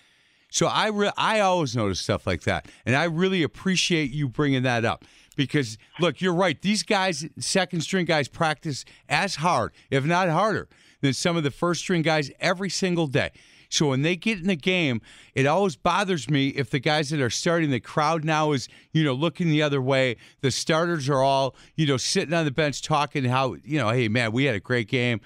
So 0.50 0.66
I 0.66 0.86
re- 0.88 1.10
I 1.16 1.40
always 1.40 1.74
notice 1.74 1.98
stuff 1.98 2.28
like 2.28 2.42
that, 2.42 2.68
and 2.86 2.94
I 2.94 3.04
really 3.04 3.42
appreciate 3.42 4.12
you 4.12 4.28
bringing 4.28 4.62
that 4.62 4.84
up 4.84 5.04
because 5.34 5.78
look, 5.98 6.20
you're 6.20 6.32
right. 6.32 6.60
These 6.62 6.84
guys, 6.84 7.26
second 7.40 7.80
string 7.80 8.04
guys, 8.04 8.28
practice 8.28 8.84
as 9.08 9.34
hard, 9.36 9.72
if 9.90 10.04
not 10.04 10.28
harder, 10.28 10.68
than 11.00 11.12
some 11.12 11.36
of 11.36 11.42
the 11.42 11.50
first 11.50 11.80
string 11.80 12.02
guys 12.02 12.30
every 12.38 12.70
single 12.70 13.08
day. 13.08 13.32
So 13.74 13.88
when 13.88 14.02
they 14.02 14.16
get 14.16 14.38
in 14.38 14.46
the 14.46 14.56
game, 14.56 15.00
it 15.34 15.46
always 15.46 15.76
bothers 15.76 16.30
me 16.30 16.48
if 16.48 16.70
the 16.70 16.78
guys 16.78 17.10
that 17.10 17.20
are 17.20 17.30
starting, 17.30 17.70
the 17.70 17.80
crowd 17.80 18.24
now 18.24 18.52
is, 18.52 18.68
you 18.92 19.02
know, 19.02 19.12
looking 19.12 19.48
the 19.48 19.62
other 19.62 19.82
way. 19.82 20.16
The 20.40 20.50
starters 20.50 21.08
are 21.08 21.22
all, 21.22 21.56
you 21.74 21.86
know, 21.86 21.96
sitting 21.96 22.32
on 22.32 22.44
the 22.44 22.50
bench 22.50 22.82
talking 22.82 23.24
how, 23.24 23.56
you 23.64 23.78
know, 23.78 23.90
hey, 23.90 24.08
man, 24.08 24.32
we 24.32 24.44
had 24.44 24.54
a 24.54 24.60
great 24.60 24.88
game. 24.88 25.20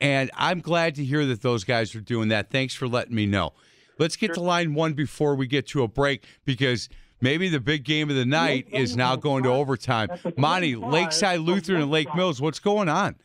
And 0.00 0.30
I'm 0.34 0.60
glad 0.60 0.94
to 0.94 1.04
hear 1.04 1.26
that 1.26 1.42
those 1.42 1.64
guys 1.64 1.94
are 1.96 2.00
doing 2.00 2.28
that. 2.28 2.50
Thanks 2.50 2.72
for 2.74 2.86
letting 2.86 3.14
me 3.14 3.26
know. 3.26 3.52
Let's 3.98 4.14
get 4.14 4.34
to 4.34 4.40
line 4.40 4.74
one 4.74 4.92
before 4.92 5.34
we 5.34 5.48
get 5.48 5.66
to 5.68 5.82
a 5.82 5.88
break 5.88 6.24
because 6.44 6.88
maybe 7.20 7.48
the 7.48 7.58
big 7.58 7.84
game 7.84 8.10
of 8.10 8.16
the 8.16 8.24
night 8.24 8.68
is 8.70 8.96
now 8.96 9.16
going 9.16 9.42
to 9.42 9.50
overtime. 9.50 10.08
Monty, 10.36 10.76
Lakeside 10.76 11.40
Lutheran 11.40 11.82
and 11.82 11.90
Lake 11.90 12.14
Mills, 12.14 12.40
what's 12.40 12.60
going 12.60 12.88
on? 12.88 13.16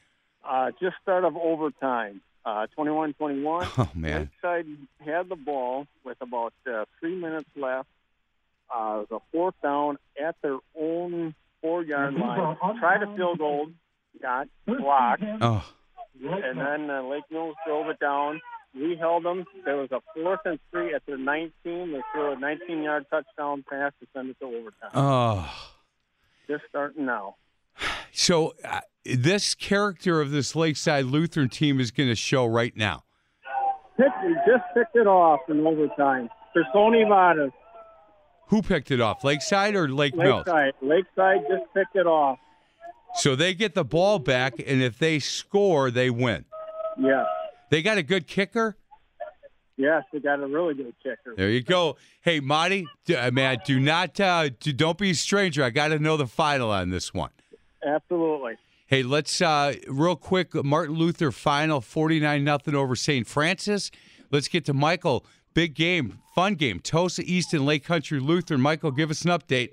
Uh, 0.44 0.72
just 0.82 0.96
start 1.04 1.26
of 1.26 1.38
overtime. 1.38 2.22
Uh, 2.46 2.68
21-21. 2.78 3.68
Oh, 3.78 3.90
man. 3.96 4.30
Lakeside 4.44 4.66
had 5.00 5.30
the 5.30 5.36
ball 5.36 5.88
with 6.04 6.18
about 6.22 6.54
uh, 6.70 6.86
three 7.00 7.16
minutes 7.16 7.50
left. 7.56 7.88
Uh, 8.74 9.02
it 9.04 9.12
was 9.12 9.12
a 9.12 9.20
fourth 9.32 9.56
down 9.64 9.98
at 10.22 10.36
their 10.42 10.58
own 10.80 11.36
four-yard 11.62 12.16
line. 12.16 12.58
Tried 12.80 13.04
a 13.04 13.16
field 13.16 13.38
goal, 13.38 13.68
got 14.22 14.48
blocked. 14.66 15.24
Oh. 15.42 15.64
And 16.22 16.60
then 16.60 16.90
uh, 16.90 17.04
Lake 17.04 17.24
Mills 17.32 17.56
drove 17.66 17.88
it 17.90 18.00
down. 18.00 18.42
We 18.76 18.96
held 18.96 19.24
them. 19.24 19.46
There 19.66 19.78
was 19.78 19.92
a 19.92 20.02
fourth 20.16 20.40
and 20.46 20.60
three 20.72 20.94
at 20.94 21.06
their 21.06 21.18
19. 21.18 21.52
They 21.64 22.02
threw 22.12 22.34
a 22.34 22.36
19-yard 22.36 23.06
touchdown 23.10 23.64
pass 23.70 23.92
to 24.00 24.08
send 24.14 24.32
it 24.32 24.40
to 24.40 24.46
overtime. 24.48 24.92
Oh. 24.94 25.50
Just 26.48 26.64
starting 26.70 27.06
now. 27.06 27.36
So 28.14 28.54
uh, 28.64 28.82
this 29.06 29.56
character 29.56 30.22
of 30.22 30.32
this 30.32 30.56
Lakeside 30.56 31.06
Lutheran 31.06 31.50
team 31.50 31.80
is 31.80 31.92
going 31.92 32.10
to 32.10 32.16
show 32.16 32.46
right 32.46 32.76
now. 32.78 33.04
Pick, 33.98 34.08
just 34.48 34.64
picked 34.74 34.96
it 34.96 35.08
off 35.08 35.42
in 35.50 35.66
overtime. 35.66 36.30
For 36.54 36.64
Sony 36.74 37.06
Vadas. 37.06 37.52
Who 38.48 38.62
picked 38.62 38.92
it 38.92 39.02
off, 39.02 39.24
Lakeside 39.24 39.76
or 39.76 39.90
Lake 39.90 40.16
Mills? 40.16 40.46
Lakeside. 40.46 40.74
Lakeside 40.82 41.42
just 41.50 41.64
picked 41.74 41.96
it 41.96 42.06
off. 42.06 42.38
So 43.16 43.36
they 43.36 43.54
get 43.54 43.74
the 43.74 43.84
ball 43.84 44.20
back, 44.20 44.54
and 44.60 44.82
if 44.82 45.00
they 45.00 45.20
score, 45.20 45.90
they 45.90 46.10
win. 46.10 46.46
Yes. 47.00 47.26
They 47.70 47.82
got 47.82 47.98
a 47.98 48.04
good 48.04 48.28
kicker. 48.28 48.78
Yes, 49.76 50.04
they 50.14 50.20
got 50.20 50.40
a 50.40 50.46
really 50.46 50.76
good 50.76 50.94
kicker. 51.02 51.34
There 51.36 51.50
you 51.50 51.64
go. 51.64 51.98
Hey, 52.22 52.40
Marty, 52.40 52.86
uh, 53.16 53.32
man, 53.32 53.58
do 53.66 53.80
not, 53.80 54.20
uh, 54.20 54.50
do, 54.60 54.72
don't 54.72 55.00
be 55.00 55.12
a 55.12 55.16
stranger. 55.16 55.64
I 55.64 55.72
got 55.72 55.88
to 55.88 55.98
know 55.98 56.16
the 56.16 56.28
final 56.28 56.70
on 56.70 56.92
this 56.92 57.12
one. 57.12 57.32
Absolutely. 57.86 58.56
Hey, 58.88 59.04
let's 59.04 59.42
uh, 59.42 59.74
real 59.88 60.16
quick. 60.16 60.54
Martin 60.54 60.96
Luther 60.96 61.32
final 61.32 61.82
forty 61.82 62.20
nine 62.20 62.44
nothing 62.44 62.76
over 62.76 62.96
St. 62.96 63.26
Francis. 63.26 63.92
Let's 64.32 64.48
get 64.48 64.66
to 64.66 64.74
Michael. 64.74 65.26
Big 65.54 65.76
game, 65.76 66.20
fun 66.34 66.56
game. 66.56 66.80
Tosa 66.80 67.22
East 67.24 67.54
and 67.54 67.66
Lake 67.66 67.84
Country 67.84 68.20
Lutheran. 68.20 68.60
Michael, 68.60 68.92
give 68.92 69.12
us 69.12 69.24
an 69.24 69.32
update. 69.32 69.70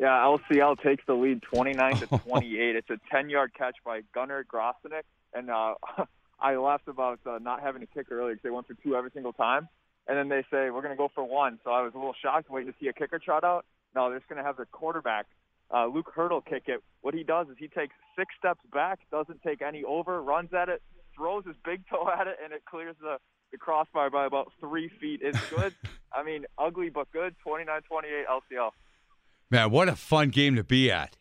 Yeah, 0.00 0.08
LCL 0.08 0.82
takes 0.82 1.04
the 1.06 1.14
lead 1.14 1.42
29 1.42 1.96
to 1.96 2.06
28. 2.18 2.76
it's 2.76 2.90
a 2.90 2.98
10-yard 3.14 3.52
catch 3.56 3.76
by 3.84 4.00
Gunnar 4.14 4.44
Grosenick, 4.44 5.04
and 5.34 5.50
uh, 5.50 5.74
I 6.40 6.56
laughed 6.56 6.88
about 6.88 7.20
uh, 7.26 7.38
not 7.40 7.62
having 7.62 7.82
a 7.82 7.86
kicker 7.86 8.18
earlier 8.18 8.34
because 8.34 8.42
they 8.42 8.50
went 8.50 8.66
for 8.66 8.74
two 8.82 8.96
every 8.96 9.10
single 9.12 9.32
time, 9.32 9.68
and 10.08 10.18
then 10.18 10.28
they 10.28 10.42
say 10.50 10.70
we're 10.70 10.82
going 10.82 10.90
to 10.90 10.96
go 10.96 11.10
for 11.14 11.22
one. 11.22 11.60
So 11.62 11.70
I 11.70 11.82
was 11.82 11.92
a 11.94 11.98
little 11.98 12.14
shocked 12.20 12.50
waiting 12.50 12.72
to 12.72 12.78
see 12.80 12.88
a 12.88 12.92
kicker 12.92 13.18
trot 13.18 13.44
out. 13.44 13.66
No, 13.94 14.10
they're 14.10 14.18
just 14.18 14.28
going 14.28 14.38
to 14.38 14.44
have 14.44 14.56
the 14.56 14.66
quarterback 14.66 15.26
uh, 15.72 15.86
Luke 15.86 16.10
Hurdle 16.14 16.40
kick 16.40 16.64
it. 16.66 16.82
What 17.02 17.14
he 17.14 17.24
does 17.24 17.48
is 17.48 17.56
he 17.58 17.68
takes 17.68 17.94
six 18.16 18.34
steps 18.38 18.60
back, 18.72 18.98
doesn't 19.10 19.42
take 19.42 19.62
any 19.62 19.84
over, 19.84 20.22
runs 20.22 20.52
at 20.52 20.68
it, 20.68 20.82
throws 21.16 21.44
his 21.46 21.56
big 21.64 21.82
toe 21.88 22.08
at 22.18 22.26
it, 22.26 22.36
and 22.42 22.52
it 22.52 22.64
clears 22.64 22.96
the, 23.00 23.18
the 23.52 23.58
crossbar 23.58 24.10
by 24.10 24.26
about 24.26 24.52
three 24.60 24.90
feet. 25.00 25.20
It's 25.22 25.38
good. 25.50 25.74
I 26.12 26.22
mean, 26.22 26.46
ugly 26.58 26.90
but 26.90 27.10
good. 27.12 27.34
29-28 27.46 27.80
LCL. 28.30 28.70
Man, 29.50 29.70
what 29.70 29.88
a 29.88 29.96
fun 29.96 30.30
game 30.30 30.56
to 30.56 30.64
be 30.64 30.90
at. 30.90 31.16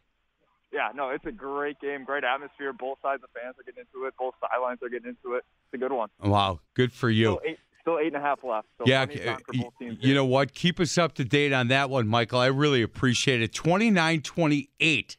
Yeah, 0.72 0.90
no, 0.96 1.10
it's 1.10 1.26
a 1.26 1.32
great 1.32 1.80
game, 1.80 2.04
great 2.04 2.24
atmosphere. 2.24 2.74
Both 2.74 2.98
sides 3.04 3.22
of 3.24 3.30
the 3.34 3.40
fans 3.40 3.56
are 3.60 3.64
getting 3.64 3.84
into 3.84 4.08
it. 4.08 4.16
Both 4.18 4.34
sidelines 4.42 4.80
are 4.82 4.90
getting 4.90 5.10
into 5.10 5.36
it. 5.36 5.44
It's 5.68 5.76
a 5.76 5.78
good 5.78 5.92
one. 5.92 6.10
Wow, 6.20 6.62
good 6.74 6.92
for 6.92 7.12
you. 7.12 7.40
Still 7.40 7.42
eight, 7.46 7.60
still 7.84 8.00
eight 8.00 8.08
and 8.08 8.16
a 8.16 8.20
half 8.20 8.44
left. 8.44 8.68
So 8.78 8.86
yeah, 8.88 9.06
plenty 9.06 9.22
of 9.22 9.26
time 9.28 9.38
for 9.46 9.54
y- 9.54 9.60
both 9.64 9.74
teams. 9.80 9.98
you 10.02 10.16
know 10.16 10.26
what? 10.26 10.54
Keep 10.54 10.80
us 10.80 10.98
up 10.98 11.14
to 11.16 11.24
date 11.24 11.54
on 11.54 11.68
that 11.68 11.90
one, 11.90 12.08
Michael. 12.08 12.40
I 12.40 12.48
really 12.48 12.82
appreciate 12.82 13.42
it. 13.42 13.54
29 13.54 14.22
28. 14.22 15.18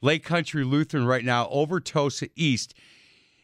Lake 0.00 0.24
Country 0.24 0.64
Lutheran 0.64 1.06
right 1.06 1.24
now 1.24 1.48
over 1.48 1.80
Tosa 1.80 2.28
East. 2.36 2.74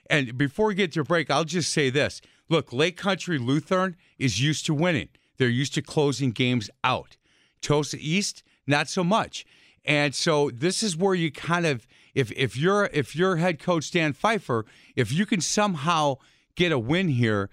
And 0.09 0.36
before 0.36 0.66
we 0.66 0.74
get 0.74 0.93
to 0.93 1.01
a 1.01 1.05
break, 1.05 1.31
I'll 1.31 1.44
just 1.44 1.73
say 1.73 1.89
this. 1.90 2.20
Look, 2.48 2.73
Lake 2.73 2.97
Country 2.97 3.39
Lutheran 3.39 3.97
is 4.19 4.40
used 4.43 4.66
to 4.66 4.74
winning. 4.74 5.09
They're 5.39 5.48
used 5.48 5.74
to 5.74 5.82
closing 5.82 6.32
games 6.32 6.69
out. 6.85 7.16
Tosa 7.62 7.97
East, 7.98 8.43
not 8.66 8.89
so 8.89 9.02
much. 9.05 9.47
And 9.85 10.15
so 10.15 10.51
this 10.51 10.82
is 10.82 10.97
where 10.97 11.15
you 11.15 11.32
kind 11.32 11.65
of 11.65 11.86
if 12.15 12.31
if 12.32 12.57
you're 12.57 12.90
if 12.93 13.16
you're 13.16 13.36
head 13.36 13.59
coach 13.59 13.90
Dan 13.90 14.12
Pfeiffer, 14.12 14.66
if 14.97 15.11
you 15.12 15.24
can 15.24 15.40
somehow 15.40 16.16
get 16.57 16.73
a 16.73 16.78
win 16.78 17.09
here, 17.09 17.48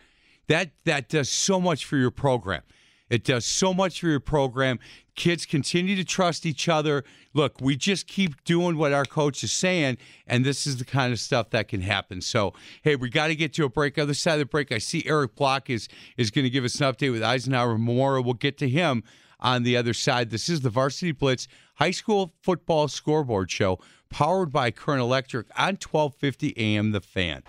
that 0.48 0.72
that 0.86 1.10
does 1.10 1.30
so 1.30 1.60
much 1.60 1.86
for 1.86 1.98
your 1.98 2.12
program. 2.12 2.62
It 3.10 3.24
does 3.24 3.46
so 3.46 3.74
much 3.74 4.02
for 4.02 4.08
your 4.08 4.20
program. 4.20 4.80
Kids 5.16 5.46
continue 5.46 5.96
to 5.96 6.04
trust 6.04 6.46
each 6.46 6.68
other. 6.68 7.04
Look, 7.34 7.62
we 7.62 7.76
just 7.76 8.06
keep 8.08 8.44
doing 8.44 8.78
what 8.78 8.92
our 8.92 9.06
coach 9.06 9.44
is 9.44 9.52
saying, 9.52 9.98
and 10.28 10.46
this 10.46 10.68
is 10.68 10.78
the 10.78 10.86
kind 10.86 11.14
of 11.14 11.20
stuff 11.20 11.50
that 11.52 11.70
can 11.70 11.82
happen. 11.82 12.22
So, 12.22 12.54
hey, 12.84 12.96
we 12.96 13.10
got 13.10 13.28
to 13.28 13.36
get 13.36 13.54
to 13.54 13.66
a 13.66 13.70
break. 13.70 13.98
Other 13.98 14.14
side 14.14 14.34
of 14.34 14.40
the 14.40 14.46
break, 14.46 14.72
I 14.72 14.78
see 14.78 15.04
Eric 15.06 15.36
Block 15.36 15.70
is 15.70 15.88
is 16.18 16.32
going 16.32 16.44
to 16.44 16.50
give 16.50 16.66
us 16.66 16.80
an 16.82 16.92
update 16.92 17.12
with 17.12 17.24
Eisenhower 17.24 17.78
Memorial. 17.78 18.24
We'll 18.24 18.34
get 18.34 18.58
to 18.60 18.70
him 18.70 19.04
on 19.40 19.64
the 19.64 19.78
other 19.78 19.94
side. 19.94 20.30
This 20.30 20.50
is 20.50 20.62
the 20.62 20.70
Varsity 20.70 21.12
Blitz 21.14 21.48
High 21.76 21.92
School 21.92 22.34
Football 22.42 22.88
Scoreboard 22.88 23.50
Show, 23.50 23.80
powered 24.10 24.52
by 24.52 24.72
Current 24.72 25.02
Electric 25.02 25.48
on 25.58 25.78
1250 25.78 26.54
AM 26.58 26.92
The 26.92 27.02
Fan. 27.02 27.44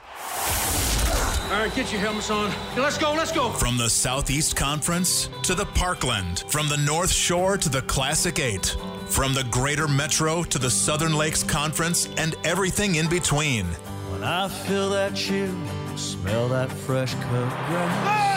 All 1.51 1.55
right, 1.55 1.75
get 1.75 1.91
your 1.91 2.03
helmets 2.03 2.31
on. 2.31 2.53
Let's 2.77 2.99
go, 2.99 3.15
let's 3.15 3.33
go. 3.33 3.49
From 3.49 3.79
the 3.79 3.89
Southeast 3.89 4.55
Conference 4.55 5.31
to 5.45 5.55
the 5.55 5.65
Parkland, 5.65 6.45
from 6.49 6.69
the 6.69 6.77
North 6.77 7.11
Shore 7.11 7.57
to 7.57 7.71
the 7.71 7.81
Classic 7.83 8.39
Eight, 8.39 8.77
from 9.07 9.33
the 9.33 9.45
Greater 9.45 9.89
Metro 9.89 10.43
to 10.43 10.59
the 10.59 10.69
Southern 10.69 11.15
Lakes 11.15 11.43
Conference, 11.43 12.11
and 12.19 12.37
everything 12.45 12.97
in 12.97 13.09
between. 13.09 13.65
When 14.11 14.23
I 14.25 14.49
feel 14.49 14.91
that 14.91 15.15
chill, 15.15 15.55
smell 15.97 16.49
that 16.51 16.71
fresh 16.71 17.15
cut 17.15 17.49
grass. 17.69 18.29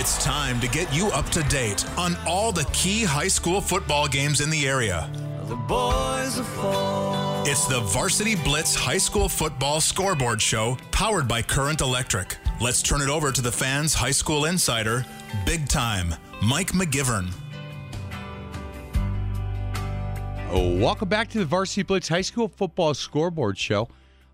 It's 0.00 0.24
time 0.24 0.60
to 0.60 0.68
get 0.68 0.94
you 0.94 1.08
up 1.08 1.28
to 1.30 1.42
date 1.44 1.84
on 1.98 2.16
all 2.26 2.52
the 2.52 2.64
key 2.72 3.04
high 3.04 3.28
school 3.28 3.60
football 3.60 4.08
games 4.08 4.40
in 4.40 4.48
the 4.48 4.66
area. 4.66 5.10
The 5.46 5.56
boys 5.56 6.38
are 6.38 6.44
fall. 6.44 7.27
It's 7.50 7.64
the 7.64 7.80
Varsity 7.80 8.34
Blitz 8.34 8.74
High 8.74 8.98
School 8.98 9.26
Football 9.26 9.80
Scoreboard 9.80 10.42
Show, 10.42 10.76
powered 10.90 11.26
by 11.26 11.40
Current 11.40 11.80
Electric. 11.80 12.36
Let's 12.60 12.82
turn 12.82 13.00
it 13.00 13.08
over 13.08 13.32
to 13.32 13.40
the 13.40 13.50
fans' 13.50 13.94
high 13.94 14.10
school 14.10 14.44
insider, 14.44 15.06
big 15.46 15.66
time, 15.66 16.14
Mike 16.42 16.72
McGivern. 16.72 17.32
Oh, 20.50 20.76
welcome 20.78 21.08
back 21.08 21.30
to 21.30 21.38
the 21.38 21.46
Varsity 21.46 21.84
Blitz 21.84 22.08
High 22.08 22.20
School 22.20 22.48
Football 22.48 22.92
Scoreboard 22.92 23.56
Show 23.56 23.88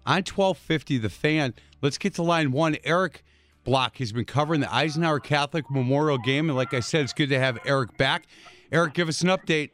on 0.05 0.25
1250 0.25 0.99
The 0.99 1.09
Fan. 1.09 1.55
Let's 1.83 1.99
get 1.99 2.15
to 2.15 2.25
line 2.25 2.51
one. 2.51 2.77
Eric 2.83 3.23
Block 3.63 3.99
has 3.99 4.11
been 4.11 4.25
covering 4.25 4.61
the 4.61 4.75
Eisenhower 4.75 5.21
Catholic 5.21 5.71
Memorial 5.71 6.19
Game, 6.19 6.49
and 6.49 6.57
like 6.57 6.75
I 6.75 6.81
said, 6.81 7.03
it's 7.03 7.13
good 7.13 7.29
to 7.29 7.39
have 7.39 7.61
Eric 7.65 7.97
back. 7.97 8.27
Eric, 8.73 8.95
give 8.95 9.09
us 9.09 9.21
an 9.21 9.29
update. 9.29 9.71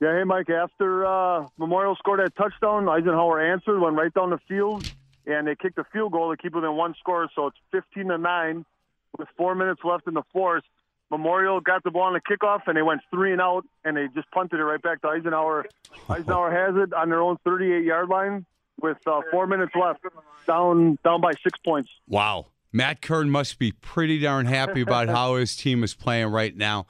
Yeah, 0.00 0.18
hey 0.18 0.24
Mike. 0.24 0.50
After 0.50 1.06
uh, 1.06 1.46
Memorial 1.58 1.96
scored 1.96 2.20
that 2.20 2.36
touchdown, 2.36 2.88
Eisenhower 2.88 3.40
answered, 3.40 3.80
went 3.80 3.96
right 3.96 4.12
down 4.12 4.30
the 4.30 4.38
field, 4.46 4.90
and 5.26 5.46
they 5.46 5.56
kicked 5.56 5.78
a 5.78 5.84
field 5.84 6.12
goal 6.12 6.34
to 6.34 6.36
keep 6.36 6.54
within 6.54 6.76
one 6.76 6.94
score. 6.98 7.28
So 7.34 7.46
it's 7.46 7.56
15 7.72 8.08
to 8.08 8.18
nine, 8.18 8.66
with 9.18 9.28
four 9.36 9.54
minutes 9.54 9.80
left 9.84 10.06
in 10.06 10.14
the 10.14 10.22
fourth. 10.32 10.64
Memorial 11.10 11.60
got 11.60 11.82
the 11.84 11.90
ball 11.90 12.02
on 12.02 12.14
the 12.14 12.20
kickoff, 12.20 12.62
and 12.66 12.76
they 12.76 12.82
went 12.82 13.00
three 13.10 13.32
and 13.32 13.40
out, 13.40 13.64
and 13.84 13.96
they 13.96 14.08
just 14.14 14.30
punted 14.32 14.58
it 14.58 14.64
right 14.64 14.82
back 14.82 15.00
to 15.02 15.08
Eisenhower. 15.08 15.64
Eisenhower 16.10 16.50
has 16.50 16.74
it 16.82 16.92
on 16.92 17.08
their 17.08 17.22
own 17.22 17.38
38 17.44 17.84
yard 17.84 18.08
line 18.08 18.44
with 18.80 18.98
uh, 19.06 19.22
four 19.30 19.46
minutes 19.46 19.72
left, 19.74 20.00
down 20.46 20.98
down 21.04 21.20
by 21.20 21.32
six 21.42 21.58
points. 21.64 21.88
Wow. 22.06 22.46
Matt 22.72 23.00
Kern 23.00 23.30
must 23.30 23.58
be 23.58 23.72
pretty 23.72 24.18
darn 24.18 24.44
happy 24.44 24.82
about 24.82 25.08
how 25.08 25.36
his 25.36 25.56
team 25.56 25.82
is 25.82 25.94
playing 25.94 26.26
right 26.26 26.54
now. 26.54 26.86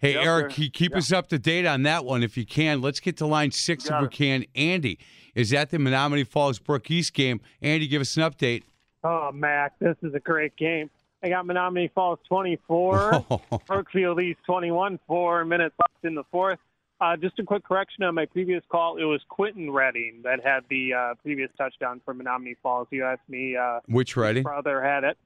Hey, 0.00 0.14
Yep, 0.14 0.24
Eric, 0.24 0.50
keep 0.52 0.90
Yep. 0.92 0.98
us 0.98 1.12
up 1.12 1.28
to 1.28 1.38
date 1.38 1.64
on 1.66 1.82
that 1.84 2.04
one 2.04 2.22
if 2.22 2.36
you 2.36 2.44
can. 2.44 2.80
Let's 2.82 3.00
get 3.00 3.16
to 3.18 3.26
line 3.26 3.50
six 3.50 3.88
if 3.88 4.00
we 4.00 4.08
can. 4.08 4.44
Andy 4.54 4.98
is 5.34 5.52
at 5.54 5.70
the 5.70 5.78
Menomonee 5.78 6.26
Falls 6.26 6.58
Brook 6.58 6.90
East 6.90 7.14
game. 7.14 7.40
Andy, 7.62 7.86
give 7.86 8.00
us 8.02 8.16
an 8.16 8.22
update. 8.22 8.64
Oh, 9.04 9.30
Mac, 9.32 9.78
this 9.78 9.96
is 10.02 10.14
a 10.14 10.20
great 10.20 10.54
game. 10.56 10.90
I 11.22 11.28
got 11.30 11.46
Menomonee 11.46 11.90
Falls 11.92 12.18
24, 12.28 13.24
Brookfield 13.66 14.20
East 14.20 14.40
21, 14.46 14.98
four 15.06 15.44
minutes 15.44 15.74
left 15.80 16.04
in 16.04 16.14
the 16.14 16.24
fourth. 16.30 16.58
Uh, 17.00 17.16
just 17.16 17.38
a 17.38 17.42
quick 17.42 17.62
correction 17.64 18.04
on 18.04 18.14
my 18.14 18.24
previous 18.26 18.62
call. 18.70 18.96
It 18.96 19.04
was 19.04 19.20
Quentin 19.28 19.70
Redding 19.70 20.20
that 20.24 20.42
had 20.44 20.60
the 20.70 20.94
uh, 20.94 21.14
previous 21.22 21.50
touchdown 21.58 22.00
for 22.04 22.14
Menomonee 22.14 22.56
Falls. 22.62 22.88
You 22.90 23.04
asked 23.04 23.28
me 23.28 23.56
uh, 23.56 23.80
Which 23.86 24.16
Redding? 24.16 24.42
brother 24.44 24.82
had 24.82 25.04
it. 25.04 25.18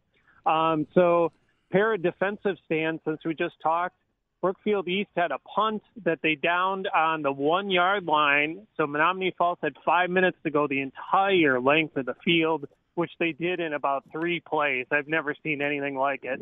Um, 0.46 0.86
so, 0.94 1.30
pair 1.70 1.92
of 1.94 2.02
defensive 2.02 2.56
stands, 2.66 3.00
since 3.04 3.20
we 3.24 3.34
just 3.34 3.54
talked, 3.62 3.94
Brookfield 4.40 4.88
East 4.88 5.10
had 5.16 5.30
a 5.32 5.38
punt 5.38 5.82
that 6.04 6.20
they 6.22 6.34
downed 6.34 6.88
on 6.88 7.22
the 7.22 7.32
one 7.32 7.70
yard 7.70 8.06
line. 8.06 8.66
So, 8.76 8.86
Menomonee 8.86 9.34
Falls 9.36 9.58
had 9.62 9.74
five 9.84 10.10
minutes 10.10 10.38
to 10.44 10.50
go 10.50 10.66
the 10.66 10.80
entire 10.80 11.60
length 11.60 11.96
of 11.96 12.06
the 12.06 12.14
field, 12.24 12.66
which 12.94 13.10
they 13.18 13.32
did 13.32 13.60
in 13.60 13.74
about 13.74 14.04
three 14.10 14.40
plays. 14.40 14.86
I've 14.90 15.08
never 15.08 15.34
seen 15.42 15.60
anything 15.62 15.94
like 15.94 16.24
it. 16.24 16.40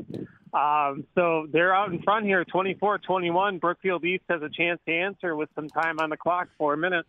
Um, 0.52 1.04
so, 1.14 1.46
they're 1.52 1.74
out 1.74 1.92
in 1.92 2.02
front 2.02 2.24
here 2.24 2.44
24 2.44 2.98
21. 2.98 3.58
Brookfield 3.58 4.04
East 4.04 4.24
has 4.28 4.42
a 4.42 4.48
chance 4.48 4.80
to 4.86 4.92
answer 4.94 5.34
with 5.34 5.48
some 5.54 5.68
time 5.68 5.98
on 5.98 6.10
the 6.10 6.16
clock, 6.16 6.48
four 6.56 6.76
minutes. 6.76 7.08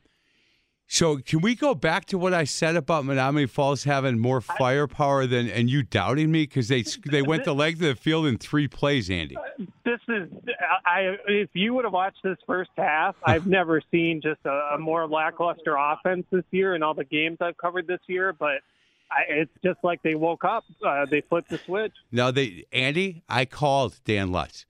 So, 0.91 1.17
can 1.17 1.41
we 1.41 1.53
go 1.53 1.75
back 1.75 2.05
to 2.05 2.17
what 2.17 2.33
I 2.33 2.45
said 2.45 2.75
about 2.75 3.03
Menomonee 3.03 3.47
Falls 3.47 3.83
having 3.83 4.17
more 4.17 4.41
firepower 4.41 5.27
than, 5.27 5.47
and 5.47 5.69
you 5.69 5.83
doubting 5.83 6.31
me 6.31 6.43
because 6.43 6.67
they 6.67 6.83
they 7.05 7.21
went 7.21 7.45
the 7.45 7.53
length 7.53 7.75
of 7.75 7.89
the 7.89 7.95
field 7.95 8.25
in 8.25 8.39
three 8.39 8.67
plays, 8.67 9.07
Andy? 9.07 9.37
this 9.85 9.99
is 10.07 10.29
I 10.85 11.15
if 11.27 11.49
you 11.53 11.75
would 11.75 11.85
have 11.85 11.93
watched 11.93 12.23
this 12.23 12.37
first 12.47 12.71
half, 12.75 13.15
I've 13.23 13.45
never 13.45 13.83
seen 13.91 14.19
just 14.19 14.39
a, 14.45 14.71
a 14.73 14.77
more 14.79 15.07
lackluster 15.07 15.75
offense 15.77 16.25
this 16.31 16.43
year 16.49 16.73
in 16.73 16.81
all 16.81 16.95
the 16.95 17.05
games 17.05 17.37
I've 17.39 17.57
covered 17.57 17.85
this 17.85 18.01
year. 18.07 18.33
But 18.33 18.61
I, 19.11 19.21
it's 19.29 19.51
just 19.63 19.77
like 19.83 20.01
they 20.01 20.15
woke 20.15 20.43
up, 20.43 20.63
uh, 20.83 21.05
they 21.05 21.21
flipped 21.21 21.49
the 21.49 21.59
switch. 21.59 21.93
No, 22.11 22.31
they 22.31 22.65
Andy, 22.71 23.21
I 23.29 23.45
called 23.45 23.99
Dan 24.05 24.31
Lutz, 24.31 24.65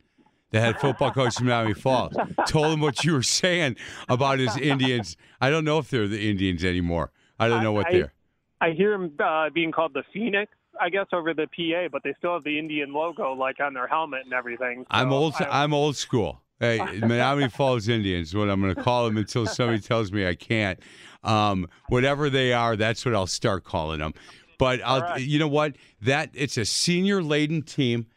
the 0.51 0.59
head 0.59 0.79
football 0.79 1.11
coach 1.11 1.35
from 1.35 1.47
Miami 1.47 1.73
Falls. 1.73 2.15
Told 2.47 2.73
him 2.73 2.81
what 2.81 3.03
you 3.03 3.13
were 3.13 3.23
saying 3.23 3.75
about 4.07 4.39
his 4.39 4.55
Indians. 4.57 5.15
I 5.39 5.49
don't 5.49 5.65
know 5.65 5.77
if 5.77 5.89
they're 5.89 6.07
the 6.07 6.29
Indians 6.29 6.63
anymore. 6.63 7.11
I 7.39 7.47
don't 7.47 7.63
know 7.63 7.71
what 7.71 7.87
I, 7.87 7.91
they're. 7.91 8.13
I 8.61 8.71
hear 8.71 8.91
them 8.91 9.13
uh, 9.23 9.49
being 9.49 9.71
called 9.71 9.93
the 9.93 10.03
Phoenix, 10.13 10.51
I 10.79 10.89
guess, 10.89 11.05
over 11.13 11.33
the 11.33 11.47
PA, 11.47 11.87
but 11.91 12.03
they 12.03 12.13
still 12.17 12.33
have 12.33 12.43
the 12.43 12.59
Indian 12.59 12.93
logo 12.93 13.33
like 13.33 13.59
on 13.59 13.73
their 13.73 13.87
helmet 13.87 14.21
and 14.25 14.33
everything. 14.33 14.85
I'm 14.89 15.13
old. 15.13 15.33
I'm 15.39 15.73
old 15.73 15.95
school. 15.95 16.41
Hey, 16.59 16.79
Menomonee 16.79 17.51
Falls 17.51 17.87
Indians. 17.87 18.29
is 18.29 18.35
What 18.35 18.49
I'm 18.49 18.59
going 18.59 18.75
to 18.75 18.83
call 18.83 19.05
them 19.05 19.15
until 19.15 19.45
somebody 19.45 19.79
tells 19.79 20.11
me 20.11 20.27
I 20.27 20.35
can't. 20.35 20.77
Um, 21.23 21.67
whatever 21.87 22.29
they 22.29 22.51
are, 22.51 22.75
that's 22.75 23.05
what 23.05 23.15
I'll 23.15 23.27
start 23.27 23.63
calling 23.63 23.99
them. 23.99 24.13
But 24.57 24.81
I'll, 24.83 25.17
you 25.17 25.39
know 25.39 25.47
what? 25.47 25.77
That 26.01 26.31
it's 26.33 26.57
a 26.57 26.65
senior 26.65 27.23
laden 27.23 27.61
team, 27.61 28.07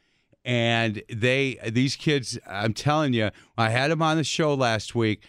and 0.44 1.02
they 1.08 1.58
these 1.70 1.96
kids. 1.96 2.38
I'm 2.48 2.74
telling 2.74 3.12
you, 3.12 3.30
I 3.56 3.70
had 3.70 3.90
them 3.90 4.02
on 4.02 4.16
the 4.16 4.24
show 4.24 4.54
last 4.54 4.94
week. 4.94 5.22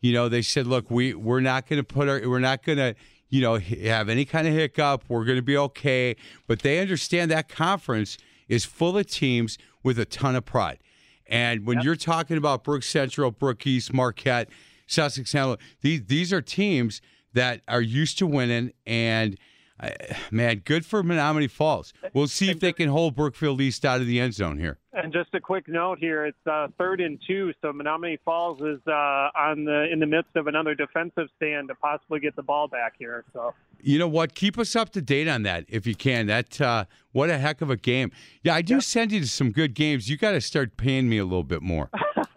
You 0.00 0.12
know, 0.12 0.28
they 0.28 0.42
said, 0.42 0.66
look, 0.66 0.90
we 0.90 1.14
we're 1.14 1.40
not 1.40 1.66
going 1.68 1.78
to 1.78 1.84
put 1.84 2.08
our 2.08 2.20
we're 2.28 2.38
not 2.38 2.62
going 2.62 2.78
to 2.78 2.94
you 3.28 3.40
know 3.40 3.58
have 3.58 4.08
any 4.08 4.24
kind 4.24 4.46
of 4.46 4.54
hiccup. 4.54 5.04
We're 5.08 5.24
going 5.24 5.36
to 5.38 5.42
be 5.42 5.56
okay. 5.56 6.16
But 6.46 6.60
they 6.60 6.78
understand 6.78 7.30
that 7.30 7.48
conference 7.48 8.18
is 8.48 8.64
full 8.64 8.96
of 8.98 9.06
teams 9.06 9.58
with 9.82 9.98
a 9.98 10.04
ton 10.04 10.36
of 10.36 10.44
pride. 10.44 10.78
And 11.26 11.66
when 11.66 11.82
you're 11.82 11.96
talking 11.96 12.38
about 12.38 12.64
Brook 12.64 12.82
Central, 12.82 13.30
Brook 13.30 13.66
East, 13.66 13.92
Marquette, 13.92 14.48
Sussex, 14.86 15.32
Hamilton, 15.32 15.64
these 15.82 16.04
these 16.06 16.32
are 16.32 16.42
teams 16.42 17.00
that 17.34 17.60
are 17.68 17.82
used 17.82 18.18
to 18.18 18.26
winning. 18.26 18.72
And 18.86 19.38
uh, 19.80 19.90
man, 20.30 20.62
good 20.64 20.84
for 20.84 21.02
Menomonee 21.02 21.50
Falls. 21.50 21.92
We'll 22.12 22.26
see 22.26 22.50
if 22.50 22.60
they 22.60 22.72
can 22.72 22.88
hold 22.88 23.14
Brookfield 23.14 23.60
East 23.60 23.84
out 23.84 24.00
of 24.00 24.06
the 24.06 24.20
end 24.20 24.34
zone 24.34 24.58
here. 24.58 24.78
And 24.92 25.12
just 25.12 25.32
a 25.34 25.40
quick 25.40 25.68
note 25.68 25.98
here: 25.98 26.26
it's 26.26 26.46
uh, 26.50 26.68
third 26.78 27.00
and 27.00 27.20
two, 27.26 27.52
so 27.62 27.72
Menomonee 27.72 28.18
Falls 28.24 28.60
is 28.60 28.80
uh, 28.86 29.30
on 29.36 29.64
the 29.64 29.86
in 29.92 30.00
the 30.00 30.06
midst 30.06 30.34
of 30.34 30.46
another 30.48 30.74
defensive 30.74 31.28
stand 31.36 31.68
to 31.68 31.74
possibly 31.76 32.18
get 32.20 32.34
the 32.34 32.42
ball 32.42 32.66
back 32.66 32.94
here. 32.98 33.24
So 33.32 33.54
You 33.80 33.98
know 33.98 34.08
what? 34.08 34.34
Keep 34.34 34.58
us 34.58 34.74
up 34.74 34.90
to 34.90 35.00
date 35.02 35.28
on 35.28 35.42
that 35.44 35.64
if 35.68 35.86
you 35.86 35.94
can. 35.94 36.26
That 36.26 36.60
uh, 36.60 36.86
what 37.12 37.30
a 37.30 37.38
heck 37.38 37.60
of 37.60 37.70
a 37.70 37.76
game. 37.76 38.10
Yeah, 38.42 38.54
I 38.54 38.62
do 38.62 38.80
send 38.80 39.12
you 39.12 39.20
to 39.20 39.28
some 39.28 39.52
good 39.52 39.74
games. 39.74 40.08
You 40.10 40.16
got 40.16 40.32
to 40.32 40.40
start 40.40 40.76
paying 40.76 41.08
me 41.08 41.18
a 41.18 41.24
little 41.24 41.44
bit 41.44 41.62
more. 41.62 41.90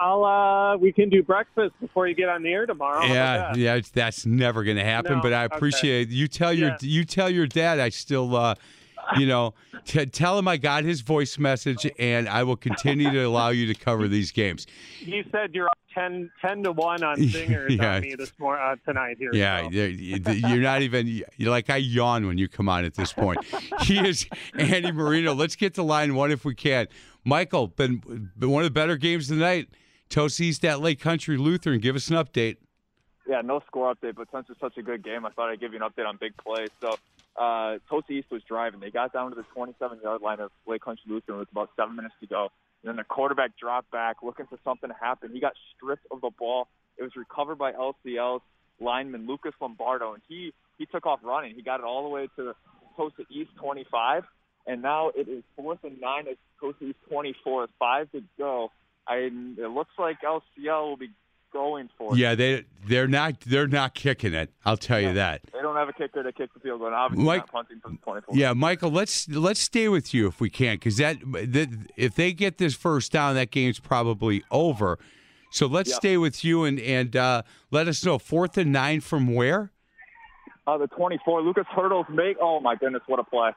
I'll 0.00 0.24
uh, 0.24 0.76
we 0.78 0.92
can 0.92 1.10
do 1.10 1.22
breakfast 1.22 1.74
before 1.80 2.08
you 2.08 2.14
get 2.14 2.28
on 2.30 2.42
the 2.42 2.50
air 2.50 2.64
tomorrow. 2.66 3.04
Yeah, 3.04 3.54
yeah, 3.54 3.80
that's 3.92 4.24
never 4.24 4.64
going 4.64 4.78
to 4.78 4.84
happen. 4.84 5.16
No, 5.16 5.22
but 5.22 5.32
I 5.34 5.44
okay. 5.44 5.56
appreciate 5.56 6.08
you 6.08 6.26
tell 6.26 6.52
your 6.52 6.70
Yeah. 6.70 6.76
you 6.80 7.04
tell 7.04 7.28
your 7.28 7.46
dad 7.46 7.78
I 7.78 7.90
still, 7.90 8.34
uh, 8.34 8.54
you 9.18 9.26
know, 9.26 9.52
t- 9.84 10.06
tell 10.06 10.38
him 10.38 10.48
I 10.48 10.56
got 10.56 10.84
his 10.84 11.02
voice 11.02 11.38
message, 11.38 11.86
and 11.98 12.28
I 12.28 12.42
will 12.44 12.56
continue 12.56 13.10
to 13.10 13.20
allow 13.24 13.50
you 13.50 13.66
to 13.66 13.74
cover 13.74 14.08
these 14.08 14.32
games. 14.32 14.66
You 15.00 15.22
said 15.30 15.54
you're 15.54 15.66
up 15.66 15.78
10, 15.94 16.30
10 16.40 16.62
to 16.62 16.72
one 16.72 17.02
on 17.02 17.16
singers 17.28 17.74
Yeah. 17.74 17.96
on 17.96 18.00
me 18.00 18.14
this 18.16 18.32
morning 18.38 18.64
uh, 18.64 18.76
tonight 18.86 19.16
here. 19.18 19.30
Yeah, 19.34 19.64
so. 19.64 19.68
you're 19.70 19.88
you're 20.32 20.62
not 20.62 20.80
even 20.80 21.06
you're 21.36 21.50
like 21.50 21.68
I 21.68 21.76
yawn 21.76 22.26
when 22.26 22.38
you 22.38 22.48
come 22.48 22.70
on 22.70 22.86
at 22.86 22.94
this 22.94 23.12
point. 23.12 23.38
he 23.82 23.98
is 23.98 24.26
Andy 24.54 24.92
Marino. 24.92 25.34
Let's 25.34 25.56
get 25.56 25.74
to 25.74 25.82
line 25.82 26.14
one 26.14 26.30
if 26.30 26.46
we 26.46 26.54
can. 26.54 26.86
Michael, 27.22 27.66
been, 27.66 28.30
been 28.38 28.48
one 28.48 28.62
of 28.62 28.66
the 28.66 28.70
better 28.72 28.96
games 28.96 29.28
tonight. 29.28 29.68
Tosa 30.10 30.42
East 30.42 30.64
at 30.64 30.80
Lake 30.80 31.00
Country 31.00 31.36
Lutheran. 31.36 31.80
Give 31.80 31.96
us 31.96 32.08
an 32.10 32.16
update. 32.16 32.56
Yeah, 33.26 33.42
no 33.42 33.60
score 33.66 33.94
update, 33.94 34.16
but 34.16 34.28
since 34.32 34.46
it's 34.50 34.60
such 34.60 34.76
a 34.76 34.82
good 34.82 35.04
game, 35.04 35.24
I 35.24 35.30
thought 35.30 35.50
I'd 35.50 35.60
give 35.60 35.72
you 35.72 35.82
an 35.82 35.88
update 35.88 36.06
on 36.06 36.16
big 36.16 36.36
plays. 36.36 36.68
So, 36.80 36.96
uh, 37.36 37.78
East 38.10 38.30
was 38.30 38.42
driving. 38.42 38.80
They 38.80 38.90
got 38.90 39.12
down 39.12 39.30
to 39.30 39.36
the 39.36 39.44
27-yard 39.56 40.20
line 40.20 40.40
of 40.40 40.50
Lake 40.66 40.82
Country 40.82 41.04
Lutheran 41.06 41.38
with 41.38 41.50
about 41.52 41.70
seven 41.76 41.94
minutes 41.94 42.14
to 42.20 42.26
go. 42.26 42.50
And 42.82 42.88
then 42.88 42.96
the 42.96 43.04
quarterback 43.04 43.56
dropped 43.56 43.90
back, 43.92 44.16
looking 44.22 44.46
for 44.46 44.58
something 44.64 44.90
to 44.90 44.96
happen. 45.00 45.30
He 45.32 45.38
got 45.38 45.52
stripped 45.76 46.06
of 46.10 46.20
the 46.22 46.30
ball. 46.30 46.66
It 46.98 47.04
was 47.04 47.14
recovered 47.14 47.56
by 47.56 47.72
LCL's 47.72 48.42
lineman 48.80 49.26
Lucas 49.26 49.52
Lombardo, 49.60 50.14
and 50.14 50.22
he 50.28 50.52
he 50.78 50.86
took 50.86 51.06
off 51.06 51.20
running. 51.22 51.54
He 51.54 51.62
got 51.62 51.80
it 51.80 51.84
all 51.84 52.02
the 52.02 52.08
way 52.08 52.28
to 52.36 52.54
Tosa 52.96 53.22
East 53.30 53.50
25, 53.56 54.24
and 54.66 54.82
now 54.82 55.10
it 55.10 55.28
is 55.28 55.44
fourth 55.56 55.84
and 55.84 56.00
nine 56.00 56.26
at 56.26 56.36
Tosa 56.58 56.84
East 56.84 56.98
24. 57.10 57.68
Five 57.78 58.10
to 58.12 58.22
go. 58.38 58.72
I 59.10 59.16
it 59.58 59.70
looks 59.70 59.90
like 59.98 60.18
LCL 60.22 60.88
will 60.88 60.96
be 60.96 61.10
going 61.52 61.88
for 61.98 62.12
it. 62.14 62.18
Yeah, 62.18 62.36
they 62.36 62.64
they're 62.86 63.08
not 63.08 63.40
they're 63.40 63.66
not 63.66 63.94
kicking 63.94 64.34
it. 64.34 64.50
I'll 64.64 64.76
tell 64.76 65.00
you 65.00 65.12
that. 65.14 65.42
They 65.52 65.60
don't 65.60 65.74
have 65.74 65.88
a 65.88 65.92
kicker 65.92 66.22
to 66.22 66.32
kick 66.32 66.54
the 66.54 66.60
field 66.60 66.80
goal. 66.80 66.94
Obviously, 66.94 67.24
Mike- 67.26 67.40
not 67.42 67.52
punting 67.52 67.80
from 67.80 67.98
24. 67.98 68.36
Yeah, 68.36 68.52
Michael, 68.52 68.90
let's 68.90 69.28
let's 69.28 69.58
stay 69.60 69.88
with 69.88 70.14
you 70.14 70.28
if 70.28 70.40
we 70.40 70.48
can, 70.48 70.76
because 70.76 70.96
that, 70.98 71.16
that 71.32 71.68
if 71.96 72.14
they 72.14 72.32
get 72.32 72.58
this 72.58 72.74
first 72.76 73.10
down, 73.10 73.34
that 73.34 73.50
game's 73.50 73.80
probably 73.80 74.44
over. 74.52 74.98
So 75.50 75.66
let's 75.66 75.90
Yeah. 75.90 75.96
stay 75.96 76.16
with 76.16 76.44
you 76.44 76.62
and 76.64 76.78
and 76.78 77.16
uh, 77.16 77.42
let 77.72 77.88
us 77.88 78.04
know 78.04 78.18
fourth 78.20 78.56
and 78.56 78.70
nine 78.72 79.00
from 79.00 79.34
where. 79.34 79.72
Uh, 80.68 80.78
the 80.78 80.86
24, 80.86 81.42
Lucas 81.42 81.66
Hurdles 81.74 82.06
make. 82.08 82.36
Oh 82.40 82.60
my 82.60 82.76
goodness, 82.76 83.02
what 83.08 83.18
a 83.18 83.24
play! 83.24 83.50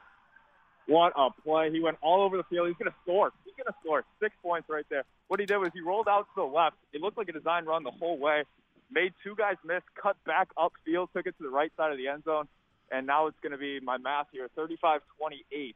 What 0.88 1.12
a 1.16 1.28
play! 1.44 1.70
He 1.70 1.78
went 1.78 1.96
all 2.02 2.22
over 2.22 2.36
the 2.36 2.42
field. 2.50 2.66
He's 2.66 2.76
gonna 2.76 2.94
score. 3.04 3.30
He's 3.56 3.64
gonna 3.64 3.76
score 3.82 4.04
six 4.20 4.34
points 4.42 4.68
right 4.68 4.86
there. 4.88 5.04
What 5.28 5.40
he 5.40 5.46
did 5.46 5.58
was 5.58 5.70
he 5.72 5.80
rolled 5.80 6.08
out 6.08 6.26
to 6.34 6.42
the 6.42 6.42
left. 6.42 6.76
It 6.92 7.00
looked 7.00 7.18
like 7.18 7.28
a 7.28 7.32
design 7.32 7.64
run 7.64 7.82
the 7.82 7.90
whole 7.90 8.18
way. 8.18 8.44
Made 8.90 9.12
two 9.22 9.34
guys 9.36 9.56
miss. 9.64 9.82
Cut 10.00 10.16
back 10.24 10.48
upfield. 10.56 11.12
Took 11.12 11.26
it 11.26 11.36
to 11.38 11.42
the 11.42 11.50
right 11.50 11.72
side 11.76 11.92
of 11.92 11.98
the 11.98 12.08
end 12.08 12.24
zone. 12.24 12.48
And 12.90 13.06
now 13.06 13.26
it's 13.26 13.38
gonna 13.42 13.58
be 13.58 13.80
my 13.80 13.96
math 13.96 14.26
here: 14.32 14.48
35-28. 14.56 15.74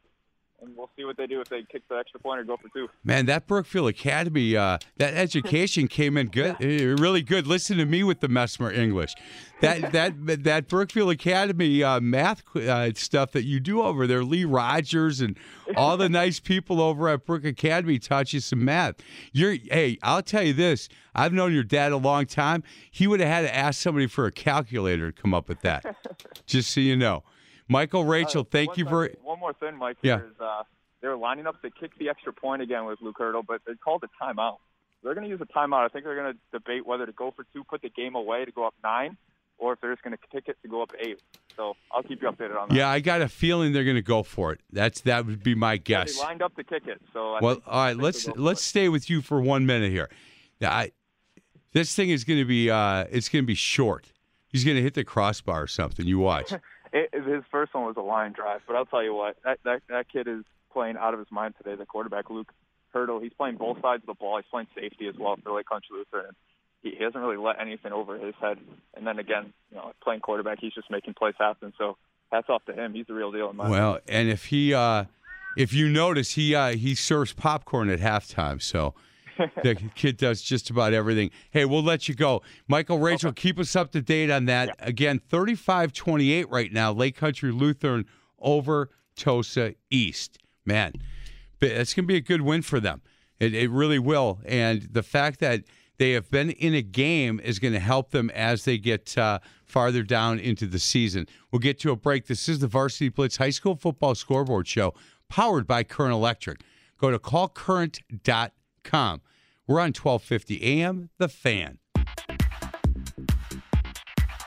And 0.61 0.77
we'll 0.77 0.91
see 0.97 1.05
what 1.05 1.17
they 1.17 1.29
do 1.29 1.41
if 1.41 1.49
they 1.49 1.63
kick 1.63 1.87
the 1.89 1.97
extra 1.97 2.19
point 2.19 2.41
or 2.41 2.45
go 2.45 2.57
for 2.57 2.69
two. 2.71 2.89
Man, 3.05 3.27
that 3.27 3.47
Brookfield 3.47 3.89
Academy, 3.89 4.57
uh, 4.57 4.79
that 4.97 5.15
education 5.15 5.87
came 5.87 6.17
in 6.17 6.29
good, 6.29 6.57
eh, 6.61 6.97
really 6.99 7.23
good. 7.23 7.47
Listen 7.47 7.77
to 7.79 7.87
me 7.87 8.03
with 8.03 8.19
the 8.19 8.29
Mesmer 8.29 8.73
English. 8.73 9.15
That 9.61 9.93
that 9.93 10.43
that 10.45 10.67
Brookfield 10.67 11.13
Academy 11.13 11.85
uh, 11.85 12.01
math 12.01 12.43
uh, 12.57 12.93
stuff 12.95 13.31
that 13.33 13.45
you 13.45 13.61
do 13.61 13.83
over 13.83 14.09
there, 14.09 14.25
Lee 14.25 14.45
Rogers 14.45 15.21
and 15.21 15.37
all 15.77 15.97
the 15.97 16.09
nice 16.09 16.41
people 16.41 16.81
over 16.81 17.09
at 17.09 17.25
Brook 17.25 17.45
Academy 17.45 18.01
taught 18.01 18.33
you 18.33 18.41
some 18.41 18.65
math. 18.65 18.97
You're, 19.33 19.53
hey, 19.71 19.99
I'll 20.03 20.23
tell 20.23 20.43
you 20.43 20.55
this. 20.55 20.89
I've 21.15 21.33
known 21.33 21.53
your 21.53 21.65
dad 21.65 21.93
a 21.93 21.97
long 21.97 22.27
time. 22.27 22.65
He 22.91 23.07
would 23.07 23.21
have 23.21 23.29
had 23.29 23.43
to 23.43 23.55
ask 23.55 23.81
somebody 23.81 24.07
for 24.07 24.27
a 24.27 24.33
calculator 24.33 25.13
to 25.13 25.23
come 25.23 25.35
up 25.35 25.49
with 25.49 25.61
that. 25.63 25.97
Just 26.47 26.73
so 26.73 26.81
you 26.81 26.97
know, 26.97 27.23
Michael, 27.69 28.05
Rachel, 28.05 28.45
thank 28.45 28.71
Uh, 28.71 28.75
you 28.77 28.85
for. 28.87 29.11
One 29.23 29.39
more 29.39 29.53
thing, 29.53 29.77
Mike. 29.77 29.99
Yeah. 30.03 30.21
Is, 30.21 30.41
uh, 30.41 30.63
they 31.01 31.09
were 31.09 31.17
lining 31.17 31.47
up 31.47 31.61
to 31.63 31.71
kick 31.71 31.93
the 31.99 32.09
extra 32.09 32.33
point 32.33 32.63
again 32.63 32.85
with 32.87 33.01
Luke 33.01 33.17
Hurdle, 33.19 33.43
but 33.43 33.61
they 33.67 33.75
called 33.75 34.03
a 34.05 34.25
timeout. 34.25 34.57
They're 35.03 35.15
going 35.15 35.25
to 35.25 35.31
use 35.31 35.41
a 35.41 35.47
timeout. 35.47 35.85
I 35.85 35.89
think 35.89 36.05
they're 36.05 36.17
going 36.17 36.33
to 36.35 36.39
debate 36.53 36.85
whether 36.87 37.07
to 37.07 37.13
go 37.13 37.31
for 37.31 37.45
two, 37.53 37.63
put 37.65 37.83
the 37.83 37.89
game 37.91 38.17
away 38.17 38.45
to 38.45 38.51
go 38.51 38.67
up 38.67 38.75
nine, 38.83 39.17
or 39.59 39.75
if 39.75 39.81
they're 39.81 39.93
just 39.93 40.03
going 40.03 40.17
to 40.17 40.27
kick 40.33 40.49
it 40.49 40.57
to 40.63 40.69
go 40.69 40.83
up 40.83 40.91
eight. 40.99 41.21
So 41.57 41.77
I'll 41.93 42.03
keep 42.03 42.21
you 42.23 42.29
updated 42.29 42.59
on 42.61 42.69
that. 42.71 42.75
Yeah, 42.75 42.89
I 42.89 42.99
got 43.01 43.21
a 43.21 43.29
feeling 43.29 43.73
they're 43.73 43.85
going 43.85 43.97
to 43.97 44.03
go 44.03 44.23
for 44.25 44.53
it. 44.53 44.61
That's 44.73 45.01
that 45.03 45.27
would 45.27 45.43
be 45.43 45.55
my 45.55 45.75
Yeah, 45.75 45.79
guess. 45.79 46.17
They 46.17 46.23
lined 46.23 46.43
up 46.43 46.57
to 46.57 46.65
kick 46.65 46.87
it. 46.87 47.01
So 47.13 47.35
I 47.35 47.41
Well, 47.41 47.55
think, 47.55 47.65
all 47.69 47.81
right, 47.85 47.97
let's 47.97 48.27
let's 48.29 48.63
stay 48.63 48.89
with 48.89 49.09
you 49.09 49.23
for 49.23 49.41
one 49.41 49.67
minute 49.67 49.91
here. 49.93 50.09
Now, 50.61 50.73
I, 50.73 50.93
this 51.73 51.95
thing 51.95 52.11
is 52.11 52.25
going 52.25 52.39
to 52.41 52.45
be 52.45 52.69
uh, 52.71 53.05
it's 53.11 53.29
going 53.29 53.45
to 53.45 53.47
be 53.47 53.55
short. 53.55 54.13
He's 54.49 54.65
going 54.65 54.77
to 54.77 54.83
hit 54.83 54.95
the 54.95 55.05
crossbar 55.05 55.63
or 55.63 55.67
something. 55.67 56.07
You 56.07 56.19
watch. 56.19 56.53
It, 56.93 57.11
his 57.13 57.43
first 57.51 57.75
one 57.75 57.85
was 57.85 57.97
a 57.97 58.03
line 58.03 58.33
drive, 58.33 58.61
but 58.67 58.77
I'll 58.77 58.87
tell 58.87 59.03
you 59.03 59.15
what, 59.15 59.37
that, 59.45 59.59
that 59.65 59.83
that 59.89 60.07
kid 60.11 60.27
is 60.27 60.45
playing 60.73 60.97
out 60.97 61.15
of 61.15 61.21
his 61.21 61.31
mind 61.31 61.55
today. 61.59 61.77
The 61.77 61.87
quarterback, 61.87 62.31
Luke 62.31 62.53
Hurdle, 62.93 63.21
he's 63.21 63.33
playing 63.33 63.57
both 63.57 63.81
sides 63.83 64.03
of 64.03 64.07
the 64.07 64.15
ball. 64.15 64.39
He's 64.39 64.47
playing 64.51 64.69
safety 64.75 65.09
as 65.09 65.15
well 65.19 65.37
for 65.43 65.57
Lake 65.57 65.69
Country 65.69 65.97
Lutheran. 65.97 66.35
He, 66.83 66.91
he 66.91 67.03
hasn't 67.03 67.23
really 67.23 67.37
let 67.37 67.61
anything 67.61 67.93
over 67.93 68.19
his 68.19 68.35
head. 68.41 68.59
And 68.97 69.07
then 69.07 69.19
again, 69.19 69.53
you 69.71 69.77
know, 69.77 69.93
playing 70.03 70.21
quarterback, 70.21 70.59
he's 70.61 70.75
just 70.75 70.91
making 70.91 71.15
plays 71.15 71.35
happen. 71.39 71.73
So 71.79 71.97
hats 72.33 72.49
off 72.49 72.65
to 72.67 72.73
him. 72.73 72.95
He's 72.95 73.07
the 73.07 73.15
real 73.15 73.33
deal 73.33 73.51
in 73.51 73.57
my 73.57 73.69
well, 73.69 73.99
and 74.09 74.29
if 74.29 74.47
he 74.47 74.73
uh, 74.73 75.05
if 75.57 75.73
you 75.73 75.89
notice, 75.89 76.33
he 76.33 76.55
uh, 76.55 76.71
he 76.71 76.95
serves 76.95 77.33
popcorn 77.33 77.91
at 77.91 78.01
halftime. 78.01 78.63
So. 78.63 78.95
the 79.63 79.75
kid 79.95 80.17
does 80.17 80.43
just 80.43 80.71
about 80.71 80.93
everything. 80.93 81.31
Hey, 81.51 81.65
we'll 81.65 81.83
let 81.83 82.09
you 82.09 82.15
go. 82.15 82.43
Michael, 82.67 82.99
Rachel, 82.99 83.33
keep 83.33 83.59
us 83.59 83.77
up 83.77 83.93
to 83.93 84.03
date 84.03 84.31
on 84.31 84.47
that. 84.47 84.77
Again, 84.81 85.19
35 85.19 85.93
28 85.93 86.49
right 86.51 86.73
now, 86.73 86.93
Lake 86.93 87.17
Country 87.17 87.53
Lutheran 87.53 88.07
over 88.39 88.91
Tosa 89.17 89.75
East. 89.91 90.39
Man, 90.65 90.93
it's 91.61 91.95
going 91.95 92.05
to 92.05 92.09
be 92.09 92.17
a 92.17 92.21
good 92.21 92.43
win 92.43 92.63
for 92.63 92.81
them. 92.81 93.03
It, 93.39 93.55
it 93.55 93.71
really 93.71 93.99
will. 93.99 94.41
And 94.45 94.83
the 94.83 95.03
fact 95.03 95.41
that 95.41 95.65
they 95.99 96.13
have 96.13 96.31
been 96.31 96.51
in 96.51 96.75
a 96.75 96.83
game 96.83 97.41
is 97.43 97.59
going 97.59 97.75
to 97.75 97.81
help 97.81 98.11
them 98.11 98.31
as 98.31 98.65
they 98.65 98.79
get 98.79 99.17
uh, 99.19 99.41
farther 99.65 100.03
down 100.03 100.39
into 100.39 100.67
the 100.67 100.79
season. 100.79 101.27
We'll 101.51 101.61
get 101.61 101.79
to 101.81 101.91
a 101.91 101.97
break. 101.97 102.27
This 102.27 102.49
is 102.49 102.61
the 102.61 102.69
Varsity 102.69 103.09
Blitz 103.09 103.37
High 103.37 103.51
School 103.51 103.77
Football 103.77 104.15
Scoreboard 104.15 104.69
Show, 104.69 104.95
powered 105.29 105.67
by 105.67 105.83
Current 105.83 106.13
Electric. 106.13 106.61
Go 106.99 107.11
to 107.11 107.19
callcurrent.com. 107.19 108.51
We're 109.67 109.81
on 109.81 109.93
1250 109.93 110.63
AM, 110.63 111.11
The 111.19 111.29
Fan. 111.29 111.79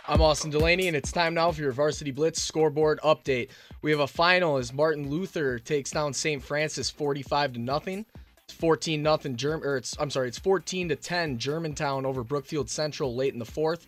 I'm 0.08 0.20
Austin 0.20 0.50
Delaney, 0.50 0.88
and 0.88 0.98
it's 0.98 1.12
time 1.12 1.36
now 1.36 1.52
for 1.52 1.62
your 1.62 1.72
Varsity 1.72 2.10
Blitz 2.10 2.42
scoreboard 2.42 3.00
update. 3.04 3.50
We 3.84 3.92
have 3.92 4.00
a 4.00 4.08
final 4.08 4.58
as 4.58 4.74
Martin 4.74 5.12
Luther 5.12 5.60
takes 5.60 5.92
down 5.92 6.14
St. 6.14 6.44
Francis 6.44 6.90
45 6.90 7.54
to 7.54 7.60
nothing. 7.60 8.04
It's 8.44 8.54
14 8.56 9.04
nothing 9.04 9.36
Germ 9.36 9.64
or 9.64 9.78
it's 9.78 9.96
I'm 10.00 10.10
sorry, 10.10 10.30
it's 10.30 10.40
14 10.40 10.90
to 10.90 10.96
10 10.96 11.38
Germantown 11.38 12.08
over 12.08 12.24
Brookfield 12.24 12.68
Central 12.68 13.16
late 13.16 13.34
in 13.34 13.40
the 13.40 13.46
fourth. 13.46 13.86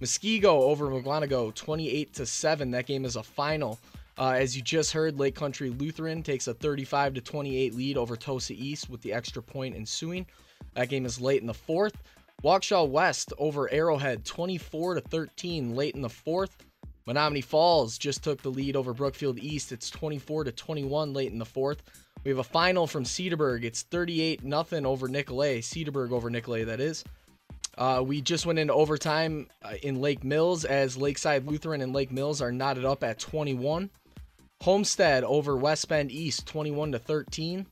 Muskego 0.00 0.44
over 0.44 0.86
Mukwonago 0.86 1.52
28 1.52 2.14
to 2.14 2.24
7. 2.24 2.70
That 2.70 2.86
game 2.86 3.04
is 3.04 3.16
a 3.16 3.22
final. 3.24 3.80
Uh, 4.18 4.30
as 4.30 4.56
you 4.56 4.62
just 4.62 4.92
heard, 4.92 5.18
Lake 5.18 5.36
Country 5.36 5.70
Lutheran 5.70 6.24
takes 6.24 6.48
a 6.48 6.54
35 6.54 7.14
to 7.14 7.20
28 7.20 7.74
lead 7.74 7.96
over 7.96 8.16
Tosa 8.16 8.52
East 8.52 8.90
with 8.90 9.00
the 9.02 9.12
extra 9.12 9.40
point 9.40 9.76
ensuing. 9.76 10.26
That 10.74 10.88
game 10.88 11.06
is 11.06 11.20
late 11.20 11.40
in 11.40 11.46
the 11.46 11.54
fourth. 11.54 11.96
Waukesha 12.42 12.88
West 12.88 13.32
over 13.38 13.70
Arrowhead 13.72 14.24
24 14.24 14.94
to 14.94 15.00
13 15.02 15.76
late 15.76 15.94
in 15.94 16.02
the 16.02 16.08
fourth. 16.08 16.64
Menomonee 17.06 17.44
Falls 17.44 17.96
just 17.96 18.22
took 18.24 18.42
the 18.42 18.50
lead 18.50 18.74
over 18.74 18.92
Brookfield 18.92 19.38
East. 19.38 19.70
It's 19.70 19.88
24 19.88 20.44
to 20.44 20.52
21 20.52 21.12
late 21.12 21.32
in 21.32 21.38
the 21.38 21.44
fourth. 21.44 21.82
We 22.24 22.30
have 22.30 22.38
a 22.38 22.44
final 22.44 22.86
from 22.86 23.04
Cedarburg. 23.04 23.62
It's 23.62 23.82
38 23.82 24.42
nothing 24.42 24.84
over 24.84 25.08
Nicolet. 25.08 25.62
Cedarburg 25.62 26.10
over 26.10 26.28
Nicolet, 26.28 26.66
that 26.66 26.80
is. 26.80 27.04
Uh, 27.78 28.02
we 28.04 28.20
just 28.20 28.44
went 28.44 28.58
into 28.58 28.74
overtime 28.74 29.46
uh, 29.62 29.74
in 29.84 30.00
Lake 30.00 30.24
Mills 30.24 30.64
as 30.64 30.96
Lakeside 30.96 31.46
Lutheran 31.46 31.80
and 31.80 31.92
Lake 31.92 32.10
Mills 32.10 32.42
are 32.42 32.50
knotted 32.50 32.84
up 32.84 33.04
at 33.04 33.20
21. 33.20 33.88
Homestead 34.62 35.24
over 35.24 35.56
West 35.56 35.88
Bend 35.88 36.10
East 36.10 36.46
21 36.46 36.92
to 36.92 36.98
13. 36.98 37.66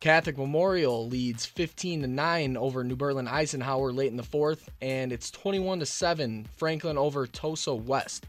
Catholic 0.00 0.38
Memorial 0.38 1.06
leads 1.08 1.44
15 1.44 2.02
to 2.02 2.06
9 2.06 2.56
over 2.56 2.84
New 2.84 2.96
Berlin 2.96 3.28
Eisenhower 3.28 3.92
late 3.92 4.10
in 4.10 4.16
the 4.16 4.22
fourth, 4.22 4.68
and 4.80 5.12
it's 5.12 5.30
21 5.30 5.80
to 5.80 5.86
7 5.86 6.46
Franklin 6.56 6.96
over 6.96 7.26
Tosa 7.26 7.74
West. 7.74 8.26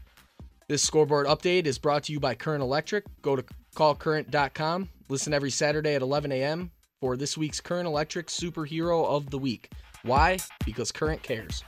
This 0.68 0.82
scoreboard 0.82 1.26
update 1.26 1.66
is 1.66 1.78
brought 1.78 2.04
to 2.04 2.12
you 2.12 2.20
by 2.20 2.34
Current 2.34 2.62
Electric. 2.62 3.04
Go 3.22 3.36
to 3.36 3.44
callcurrent.com. 3.74 4.88
Listen 5.08 5.34
every 5.34 5.50
Saturday 5.50 5.94
at 5.94 6.02
11 6.02 6.32
a.m. 6.32 6.70
for 7.00 7.16
this 7.16 7.36
week's 7.36 7.60
Current 7.60 7.86
Electric 7.86 8.28
Superhero 8.28 9.06
of 9.06 9.30
the 9.30 9.38
Week. 9.38 9.70
Why? 10.02 10.38
Because 10.64 10.92
Current 10.92 11.22
cares. 11.22 11.62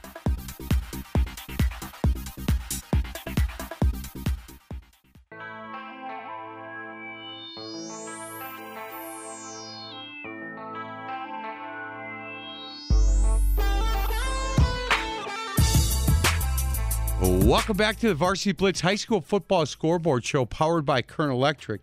Welcome 17.54 17.76
back 17.76 18.00
to 18.00 18.08
the 18.08 18.16
Varsity 18.16 18.50
Blitz 18.50 18.80
High 18.80 18.96
School 18.96 19.20
Football 19.20 19.64
Scoreboard 19.64 20.24
Show 20.24 20.44
powered 20.44 20.84
by 20.84 21.02
Current 21.02 21.30
Electric. 21.30 21.82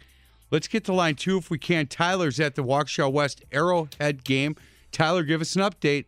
Let's 0.51 0.67
get 0.67 0.83
to 0.83 0.93
line 0.93 1.15
two 1.15 1.37
if 1.37 1.49
we 1.49 1.57
can. 1.57 1.87
Tyler's 1.87 2.41
at 2.41 2.55
the 2.55 2.61
Waukesha 2.61 3.09
West 3.09 3.41
Arrowhead 3.53 4.25
game. 4.25 4.57
Tyler, 4.91 5.23
give 5.23 5.39
us 5.39 5.55
an 5.55 5.61
update. 5.61 6.07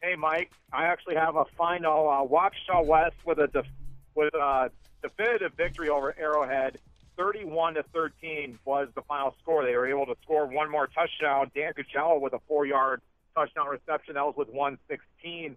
Hey, 0.00 0.14
Mike. 0.14 0.52
I 0.72 0.84
actually 0.84 1.16
have 1.16 1.34
a 1.34 1.44
final 1.58 2.08
uh, 2.08 2.24
Waukesha 2.24 2.86
West 2.86 3.16
with 3.24 3.40
a 3.40 3.48
def- 3.48 3.66
with 4.14 4.32
a 4.32 4.70
definitive 5.02 5.54
victory 5.56 5.88
over 5.88 6.14
Arrowhead. 6.16 6.78
31 7.16 7.74
to 7.74 7.82
13 7.92 8.60
was 8.64 8.86
the 8.94 9.02
final 9.02 9.34
score. 9.42 9.64
They 9.64 9.74
were 9.74 9.88
able 9.88 10.06
to 10.06 10.14
score 10.22 10.46
one 10.46 10.70
more 10.70 10.86
touchdown. 10.86 11.50
Dan 11.52 11.72
Cuccello 11.72 12.20
with 12.20 12.32
a 12.32 12.40
four-yard 12.46 13.02
touchdown 13.34 13.66
reception. 13.66 14.14
That 14.14 14.24
was 14.24 14.36
with 14.36 14.50
116 14.50 15.56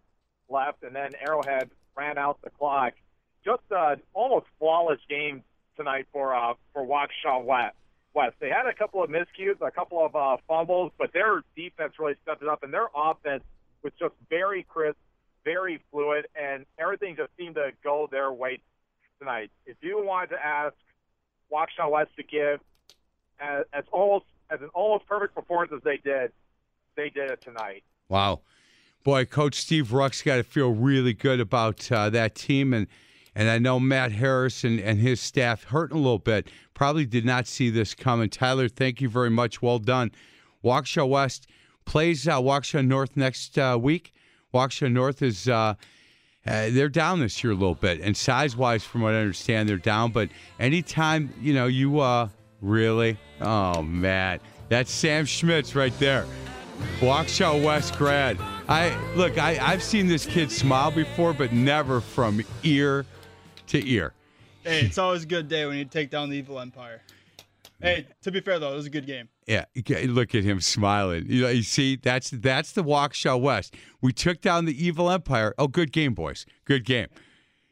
left, 0.49 0.82
and 0.82 0.95
then 0.95 1.11
Arrowhead 1.24 1.70
ran 1.95 2.18
out 2.18 2.40
the 2.44 2.49
clock. 2.49 2.94
Just 3.44 3.64
uh, 3.76 3.95
almost 4.14 4.45
flawless 4.60 4.99
game 5.10 5.44
tonight 5.78 6.07
for 6.11 6.36
uh, 6.36 6.53
for 6.74 6.86
Waukesha 6.86 7.44
West. 7.44 7.76
West. 8.14 8.36
They 8.40 8.49
had 8.49 8.66
a 8.66 8.74
couple 8.74 9.03
of 9.03 9.10
miscues, 9.10 9.61
a 9.61 9.72
couple 9.72 10.03
of 10.03 10.16
uh, 10.16 10.38
fumbles, 10.48 10.91
but 10.98 11.14
their 11.14 11.44
defense 11.56 11.94
really 11.99 12.16
stepped 12.24 12.41
it 12.41 12.49
up, 12.49 12.64
and 12.64 12.74
their 12.74 12.88
offense 12.95 13.44
was 13.84 13.94
just 13.99 14.14
very 14.30 14.64
crisp, 14.64 14.98
very 15.45 15.80
fluid, 15.91 16.28
and 16.36 16.66
everything 16.80 17.16
just 17.16 17.30
seemed 17.38 17.56
to 17.56 17.72
go 17.84 18.07
their 18.11 18.32
way 18.32 18.60
tonight. 19.20 19.52
If 19.66 19.78
you 19.82 20.03
wanted 20.03 20.32
to 20.32 20.45
ask 20.45 20.74
Waukesha 21.52 21.90
West 21.90 22.10
to 22.18 22.24
give 22.24 22.60
as, 23.40 23.66
as 23.74 23.84
almost 23.91 24.26
as 24.49 24.61
an 24.61 24.70
almost 24.74 25.06
perfect 25.06 25.36
performance 25.36 25.72
as 25.76 25.84
they 25.84 25.98
did, 25.98 26.32
they 26.95 27.10
did 27.10 27.32
it 27.32 27.41
tonight. 27.41 27.84
Wow. 28.10 28.41
Boy, 29.04 29.26
Coach 29.26 29.56
Steve 29.56 29.94
Ruck's 29.94 30.22
got 30.22 30.36
to 30.38 30.44
feel 30.44 30.72
really 30.72 31.14
good 31.14 31.40
about 31.40 31.92
uh, 31.92 32.10
that 32.10 32.36
team. 32.36 32.74
And, 32.74 32.88
and 33.34 33.50
I 33.50 33.58
know 33.58 33.80
Matt 33.80 34.12
Harris 34.12 34.64
and, 34.64 34.80
and 34.80 35.00
his 35.00 35.22
staff 35.22 35.64
hurting 35.64 35.98
a 35.98 36.02
little 36.02 36.20
bit. 36.20 36.50
Probably 36.74 37.06
did 37.06 37.26
not 37.26 37.48
see 37.48 37.70
this 37.70 37.96
coming. 37.96 38.30
Tyler, 38.30 38.68
thank 38.68 39.02
you 39.02 39.10
very 39.10 39.30
much. 39.30 39.62
Well 39.62 39.80
done. 39.80 40.12
Waukesha 40.64 41.08
West 41.08 41.48
plays 41.86 42.28
uh, 42.28 42.40
Waukesha 42.40 42.86
North 42.86 43.16
next 43.16 43.58
uh, 43.58 43.78
week. 43.82 44.14
Waukesha 44.54 44.92
North 44.92 45.22
is 45.22 45.48
uh, 45.48 45.76
uh, 46.46 46.70
they're 46.72 46.90
down 46.90 47.20
this 47.20 47.44
year 47.44 47.52
a 47.52 47.56
little 47.56 47.76
bit, 47.76 48.02
and 48.02 48.16
size 48.16 48.56
wise, 48.56 48.84
from 48.84 49.02
what 49.02 49.14
I 49.14 49.20
understand, 49.20 49.70
they're 49.70 49.78
down. 49.78 50.12
But 50.12 50.30
anytime 50.60 51.34
you 51.40 51.54
know 51.54 51.68
you 51.68 52.00
uh, 52.00 52.30
really, 52.62 53.18
oh 53.42 53.82
man, 53.82 54.40
that's 54.68 54.92
Sam 54.92 55.26
Schmitz 55.26 55.76
right 55.76 55.98
there, 56.00 56.26
Waukesha 57.00 57.64
West 57.64 57.98
grad. 57.98 58.38
I 58.70 58.96
look, 59.16 59.40
I 59.40 59.58
I've 59.60 59.82
seen 59.82 60.06
this 60.06 60.28
kid 60.28 60.52
smile 60.52 60.91
before, 60.91 61.34
but 61.34 61.52
never 61.52 62.00
from 62.00 62.44
ear 62.62 63.04
to 63.66 63.90
ear. 63.90 64.14
Hey, 64.64 64.82
it's 64.82 65.00
always 65.00 65.24
a 65.24 65.26
good 65.26 65.48
day 65.48 65.66
when 65.66 65.76
you 65.76 65.86
take 65.86 66.12
down 66.12 66.30
the 66.30 66.38
evil 66.38 66.60
empire. 66.60 67.02
Hey, 67.82 68.06
to 68.22 68.32
be 68.32 68.41
fair 68.41 68.60
though, 68.60 68.72
it 68.72 68.76
was 68.76 68.86
a 68.86 68.91
good 68.91 69.08
game. 69.08 69.28
Yeah, 69.48 69.66
look 70.06 70.36
at 70.36 70.44
him 70.44 70.62
smiling. 70.62 71.26
You 71.28 71.41
know, 71.41 71.50
you 71.50 71.64
see, 71.64 71.96
that's 71.96 72.30
that's 72.30 72.74
the 72.74 72.84
Waukesha 72.84 73.41
West. 73.41 73.74
We 74.02 74.14
took 74.14 74.40
down 74.40 74.66
the 74.66 74.86
evil 74.86 75.10
empire. 75.10 75.56
Oh, 75.58 75.68
good 75.68 75.91
game, 75.91 76.14
boys. 76.14 76.46
Good 76.66 76.86
game. 76.86 77.08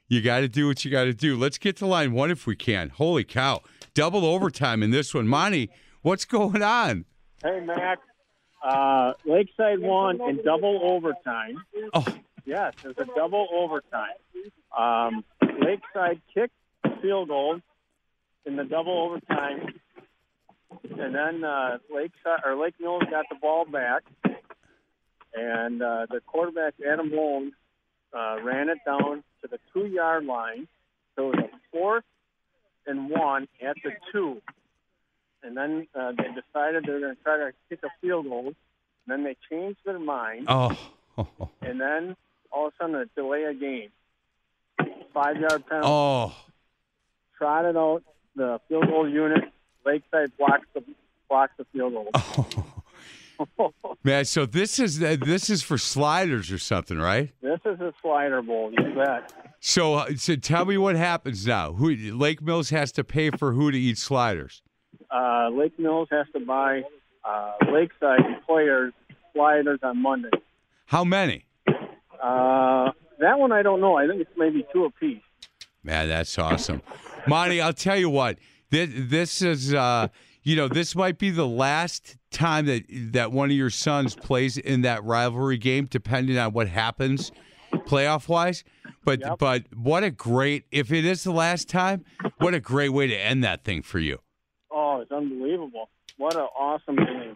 You 0.07 0.24
got 0.24 0.40
to 0.40 0.48
do 0.48 0.65
what 0.65 0.84
you 0.84 0.90
got 0.90 1.03
to 1.03 1.14
do. 1.14 1.38
Let's 1.38 1.60
get 1.60 1.78
to 1.78 1.86
line 1.86 2.14
one 2.14 2.32
if 2.32 2.48
we 2.48 2.56
can. 2.56 2.90
Holy 2.90 3.24
cow! 3.24 3.61
Double 3.94 4.26
overtime 4.26 4.82
in 4.82 4.90
this 4.90 5.14
one. 5.14 5.28
Monty, 5.28 5.69
what's 6.02 6.26
going 6.26 6.64
on? 6.64 7.06
Hey, 7.44 7.60
Mac. 7.60 7.99
Uh, 8.63 9.13
Lakeside 9.25 9.79
won 9.79 10.19
in 10.21 10.41
double 10.43 10.79
overtime. 10.84 11.63
Oh. 11.93 12.05
Yes, 12.45 12.73
it 12.84 12.88
was 12.88 12.97
a 12.97 13.15
double 13.15 13.47
overtime. 13.53 14.15
Um, 14.75 15.23
Lakeside 15.41 16.21
kicked 16.34 16.53
the 16.84 16.91
field 17.01 17.27
goal 17.27 17.59
in 18.45 18.55
the 18.55 18.63
double 18.63 18.97
overtime, 18.97 19.73
and 20.97 21.13
then 21.13 21.43
uh, 21.43 21.79
Lakeside 21.93 22.39
or 22.45 22.55
Lake 22.55 22.75
Mills 22.79 23.03
got 23.11 23.25
the 23.29 23.35
ball 23.35 23.65
back, 23.65 24.03
and 25.34 25.81
uh, 25.81 26.07
the 26.09 26.21
quarterback 26.25 26.75
Adam 26.89 27.11
Long 27.11 27.51
uh, 28.13 28.38
ran 28.41 28.69
it 28.69 28.79
down 28.85 29.23
to 29.41 29.47
the 29.49 29.59
two-yard 29.73 30.25
line. 30.25 30.67
So 31.15 31.31
it 31.31 31.35
was 31.35 31.45
a 31.53 31.57
fourth 31.71 32.05
and 32.85 33.09
one 33.09 33.49
at 33.61 33.75
the 33.84 33.91
two, 34.11 34.41
and 35.43 35.55
then 35.55 35.88
uh, 35.95 36.11
they 36.11 36.27
decided 36.30 36.84
they 36.85 36.93
were 36.93 36.99
going 36.99 37.15
to 37.15 37.23
try 37.23 37.38
to 37.38 37.51
kick 37.69 37.80
a 37.84 37.89
field 38.01 38.27
goal. 38.27 38.47
And 38.47 38.55
then 39.07 39.23
they 39.23 39.35
changed 39.49 39.80
their 39.85 39.99
mind, 39.99 40.45
Oh, 40.47 40.76
and 41.61 41.80
then 41.80 42.15
all 42.51 42.68
of 42.68 42.73
a 42.73 42.84
sudden 42.84 42.95
a 42.95 43.05
delay 43.15 43.43
a 43.43 43.53
game, 43.53 43.89
five-yard 45.14 45.65
penalty 45.68 45.88
oh, 45.88 46.35
trotted 47.38 47.77
out 47.77 48.03
the 48.35 48.59
field 48.68 48.88
goal 48.88 49.09
unit. 49.09 49.45
Lakeside 49.85 50.35
blocks 50.38 50.65
the 50.73 50.84
blocks 51.30 51.53
the 51.57 51.65
field 51.72 51.93
goal. 51.93 52.09
Oh. 52.14 52.73
man. 54.03 54.26
So 54.26 54.45
this 54.45 54.80
is 54.80 54.99
this 54.99 55.49
is 55.49 55.61
for 55.64 55.77
sliders 55.77 56.51
or 56.51 56.57
something, 56.57 56.97
right? 56.97 57.31
This 57.41 57.59
is 57.65 57.80
a 57.80 57.93
slider 58.01 58.41
bowl, 58.41 58.72
you 58.72 58.93
bet. 58.95 59.31
So, 59.59 59.95
uh, 59.95 60.15
so 60.15 60.35
tell 60.35 60.65
me 60.65 60.77
what 60.77 60.95
happens 60.95 61.45
now. 61.47 61.73
Who 61.73 61.95
Lake 61.95 62.41
Mills 62.41 62.69
has 62.69 62.91
to 62.93 63.03
pay 63.03 63.31
for 63.31 63.53
who 63.53 63.72
to 63.72 63.77
eat 63.77 63.97
sliders? 63.97 64.61
Uh, 65.09 65.49
Lake 65.49 65.77
Mills 65.79 66.07
has 66.11 66.25
to 66.34 66.39
buy 66.39 66.84
uh, 67.23 67.53
Lakeside 67.71 68.45
players 68.45 68.93
sliders 69.34 69.79
on 69.84 70.01
Monday. 70.01 70.29
How 70.85 71.03
many? 71.03 71.45
Uh, 71.67 72.91
that 73.19 73.38
one 73.38 73.51
I 73.51 73.61
don't 73.61 73.81
know. 73.81 73.95
I 73.95 74.07
think 74.07 74.21
it's 74.21 74.31
maybe 74.38 74.65
two 74.73 74.85
apiece. 74.85 75.21
Man, 75.84 76.09
that's 76.09 76.38
awesome. 76.38 76.81
Monty, 77.27 77.61
I'll 77.61 77.73
tell 77.73 77.97
you 77.97 78.09
what. 78.09 78.38
This, 78.69 78.89
this 78.93 79.41
is, 79.41 79.73
uh, 79.73 80.09
you 80.43 80.55
know, 80.55 80.67
this 80.67 80.95
might 80.95 81.17
be 81.17 81.29
the 81.29 81.47
last 81.47 82.17
time 82.31 82.65
that 82.65 82.84
that 83.13 83.31
one 83.31 83.49
of 83.49 83.55
your 83.55 83.69
sons 83.69 84.15
plays 84.15 84.57
in 84.57 84.81
that 84.81 85.03
rivalry 85.03 85.57
game, 85.57 85.85
depending 85.85 86.38
on 86.38 86.51
what 86.51 86.67
happens 86.67 87.31
playoff 87.71 88.27
wise. 88.27 88.63
But 89.05 89.38
but 89.39 89.63
what 89.73 90.03
a 90.03 90.11
great 90.11 90.65
if 90.71 90.91
it 90.91 91.05
is 91.05 91.23
the 91.23 91.31
last 91.31 91.69
time, 91.69 92.03
what 92.39 92.53
a 92.53 92.59
great 92.59 92.89
way 92.89 93.07
to 93.07 93.15
end 93.15 93.43
that 93.43 93.63
thing 93.63 93.81
for 93.81 93.99
you. 93.99 94.19
Oh, 94.72 95.02
it's 95.02 95.11
unbelievable! 95.11 95.89
What 96.18 96.35
an 96.35 96.48
awesome 96.57 96.95
game. 96.95 97.35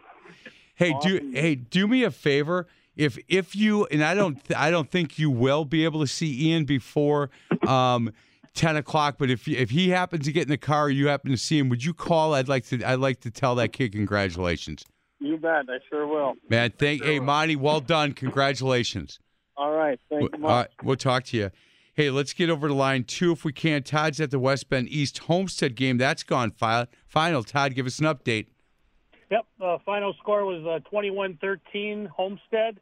Hey, 0.74 0.94
do 1.02 1.30
hey, 1.34 1.54
do 1.54 1.86
me 1.86 2.02
a 2.04 2.10
favor. 2.10 2.66
If 2.96 3.18
if 3.28 3.54
you 3.56 3.86
and 3.86 4.02
I 4.04 4.14
don't 4.14 4.38
I 4.56 4.70
don't 4.70 4.90
think 4.90 5.18
you 5.18 5.30
will 5.30 5.64
be 5.64 5.84
able 5.84 6.00
to 6.00 6.06
see 6.06 6.48
Ian 6.50 6.64
before 6.64 7.30
um, 7.66 8.12
ten 8.54 8.76
o'clock. 8.76 9.16
But 9.18 9.30
if 9.30 9.46
if 9.48 9.70
he 9.70 9.90
happens 9.90 10.26
to 10.26 10.32
get 10.32 10.42
in 10.42 10.48
the 10.48 10.58
car, 10.58 10.84
or 10.84 10.90
you 10.90 11.08
happen 11.08 11.30
to 11.30 11.36
see 11.36 11.58
him, 11.58 11.68
would 11.68 11.84
you 11.84 11.94
call? 11.94 12.34
I'd 12.34 12.48
like 12.48 12.66
to 12.66 12.82
I'd 12.84 12.98
like 12.98 13.20
to 13.20 13.30
tell 13.30 13.54
that 13.56 13.72
kid 13.72 13.92
congratulations, 13.92 14.84
You 15.20 15.36
bet. 15.38 15.66
I 15.68 15.78
sure 15.88 16.06
will. 16.06 16.34
man. 16.50 16.72
Thank 16.76 17.02
hey 17.04 17.18
Monty, 17.20 17.56
well 17.56 17.80
done, 17.80 18.12
congratulations. 18.12 19.18
All 19.56 19.72
right. 19.72 19.98
Thank 20.10 20.36
you 20.36 20.44
right, 20.46 20.68
we'll 20.82 20.96
talk 20.96 21.24
to 21.24 21.36
you. 21.36 21.50
Hey, 21.94 22.08
let's 22.10 22.32
get 22.32 22.48
over 22.50 22.68
to 22.68 22.74
line 22.74 23.04
two 23.04 23.32
if 23.32 23.44
we 23.44 23.52
can. 23.52 23.82
Todd's 23.82 24.20
at 24.20 24.30
the 24.30 24.38
West 24.38 24.68
Bend 24.70 24.88
East 24.88 25.18
Homestead 25.18 25.76
game. 25.76 25.98
That's 25.98 26.22
gone 26.22 26.50
fi- 26.50 26.86
final. 27.12 27.44
Todd, 27.44 27.74
give 27.74 27.86
us 27.86 27.98
an 27.98 28.06
update. 28.06 28.46
Yep. 29.30 29.46
Uh, 29.60 29.78
final 29.84 30.14
score 30.14 30.44
was 30.44 30.64
uh, 30.66 30.80
21-13 30.90 32.08
Homestead. 32.08 32.80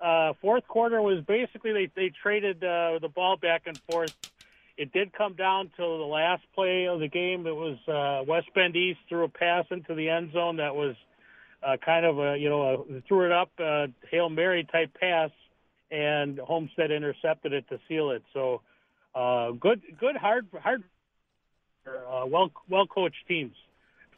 Uh, 0.00 0.32
fourth 0.42 0.66
quarter 0.66 1.00
was 1.00 1.24
basically 1.24 1.72
they 1.72 1.90
they 1.96 2.12
traded 2.22 2.62
uh, 2.62 2.98
the 3.00 3.08
ball 3.08 3.36
back 3.36 3.62
and 3.66 3.80
forth. 3.90 4.14
It 4.76 4.92
did 4.92 5.10
come 5.14 5.34
down 5.34 5.70
to 5.76 5.82
the 5.82 6.04
last 6.04 6.42
play 6.54 6.86
of 6.86 7.00
the 7.00 7.08
game. 7.08 7.46
It 7.46 7.56
was 7.56 7.78
uh, 7.88 8.24
West 8.28 8.48
Bend 8.54 8.76
East 8.76 8.98
threw 9.08 9.24
a 9.24 9.28
pass 9.28 9.64
into 9.70 9.94
the 9.94 10.10
end 10.10 10.32
zone 10.34 10.58
that 10.58 10.74
was 10.74 10.96
uh, 11.62 11.78
kind 11.82 12.04
of 12.04 12.18
a 12.18 12.36
you 12.36 12.50
know 12.50 12.84
a, 12.90 13.00
threw 13.08 13.24
it 13.24 13.32
up 13.32 13.50
uh, 13.58 13.86
hail 14.10 14.28
mary 14.28 14.68
type 14.70 14.90
pass, 15.00 15.30
and 15.90 16.38
Homestead 16.38 16.90
intercepted 16.90 17.54
it 17.54 17.66
to 17.70 17.80
seal 17.88 18.10
it. 18.10 18.22
So 18.34 18.60
uh, 19.14 19.52
good 19.52 19.80
good 19.98 20.16
hard 20.16 20.46
hard 20.60 20.84
uh, 21.86 22.26
well 22.26 22.50
well 22.68 22.86
coached 22.86 23.26
teams. 23.28 23.54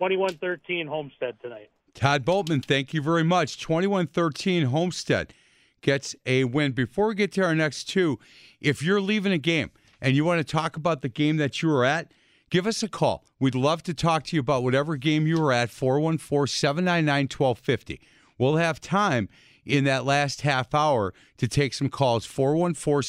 21-13 0.00 0.86
Homestead 0.86 1.36
tonight. 1.42 1.70
Todd 1.94 2.24
Boltman, 2.24 2.64
thank 2.64 2.94
you 2.94 3.02
very 3.02 3.24
much. 3.24 3.60
21 3.60 4.06
13 4.06 4.66
Homestead 4.66 5.34
gets 5.80 6.14
a 6.26 6.44
win. 6.44 6.72
Before 6.72 7.08
we 7.08 7.14
get 7.14 7.32
to 7.32 7.42
our 7.42 7.54
next 7.54 7.84
two, 7.84 8.18
if 8.60 8.82
you're 8.82 9.00
leaving 9.00 9.32
a 9.32 9.38
game 9.38 9.70
and 10.00 10.14
you 10.14 10.24
want 10.24 10.38
to 10.38 10.44
talk 10.44 10.76
about 10.76 11.02
the 11.02 11.08
game 11.08 11.36
that 11.38 11.60
you 11.62 11.68
were 11.68 11.84
at, 11.84 12.12
give 12.50 12.66
us 12.66 12.82
a 12.82 12.88
call. 12.88 13.24
We'd 13.40 13.54
love 13.54 13.82
to 13.84 13.94
talk 13.94 14.24
to 14.24 14.36
you 14.36 14.40
about 14.40 14.62
whatever 14.62 14.96
game 14.96 15.26
you 15.26 15.40
were 15.40 15.52
at, 15.52 15.70
414 15.70 16.46
799 16.46 17.24
1250. 17.24 18.00
We'll 18.38 18.56
have 18.56 18.80
time 18.80 19.28
in 19.66 19.84
that 19.84 20.04
last 20.04 20.42
half 20.42 20.74
hour 20.74 21.12
to 21.36 21.48
take 21.48 21.74
some 21.74 21.88
calls, 21.88 22.24
414 22.24 23.02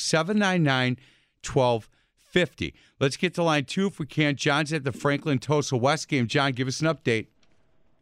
799 2.31 2.73
1250. 2.73 2.73
Let's 2.99 3.17
get 3.17 3.33
to 3.35 3.43
line 3.43 3.65
two 3.65 3.87
if 3.87 3.99
we 3.99 4.05
can. 4.05 4.35
John's 4.35 4.73
at 4.73 4.83
the 4.83 4.91
Franklin 4.91 5.39
Tosa 5.39 5.77
West 5.77 6.07
game. 6.07 6.27
John, 6.27 6.51
give 6.51 6.67
us 6.67 6.81
an 6.81 6.87
update. 6.87 7.27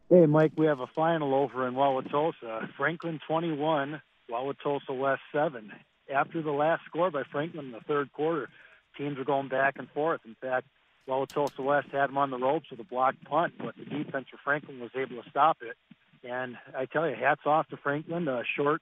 Hey, 0.09 0.25
Mike, 0.25 0.53
we 0.55 0.65
have 0.67 0.79
a 0.79 0.87
final 0.87 1.33
over 1.35 1.67
in 1.67 1.73
Wauwatosa. 1.73 2.69
Franklin 2.77 3.19
21, 3.27 4.01
Wauwatosa 4.31 4.97
West 4.97 5.21
7. 5.33 5.71
After 6.13 6.41
the 6.41 6.51
last 6.51 6.83
score 6.85 7.11
by 7.11 7.23
Franklin 7.29 7.67
in 7.67 7.71
the 7.73 7.81
third 7.81 8.13
quarter, 8.13 8.49
teams 8.97 9.17
were 9.17 9.25
going 9.25 9.49
back 9.49 9.75
and 9.77 9.89
forth. 9.89 10.21
In 10.25 10.35
fact, 10.39 10.65
Wauwatosa 11.09 11.59
West 11.59 11.87
had 11.91 12.07
them 12.07 12.17
on 12.17 12.31
the 12.31 12.37
ropes 12.37 12.71
with 12.71 12.79
a 12.79 12.85
blocked 12.85 13.23
punt, 13.25 13.53
but 13.57 13.75
the 13.75 13.83
defense 13.83 14.27
for 14.31 14.37
Franklin 14.43 14.79
was 14.79 14.91
able 14.95 15.21
to 15.21 15.29
stop 15.29 15.57
it. 15.61 15.75
And 16.23 16.57
I 16.75 16.85
tell 16.85 17.07
you, 17.07 17.15
hats 17.15 17.41
off 17.45 17.67
to 17.69 17.77
Franklin. 17.77 18.27
Uh, 18.27 18.43
short, 18.55 18.81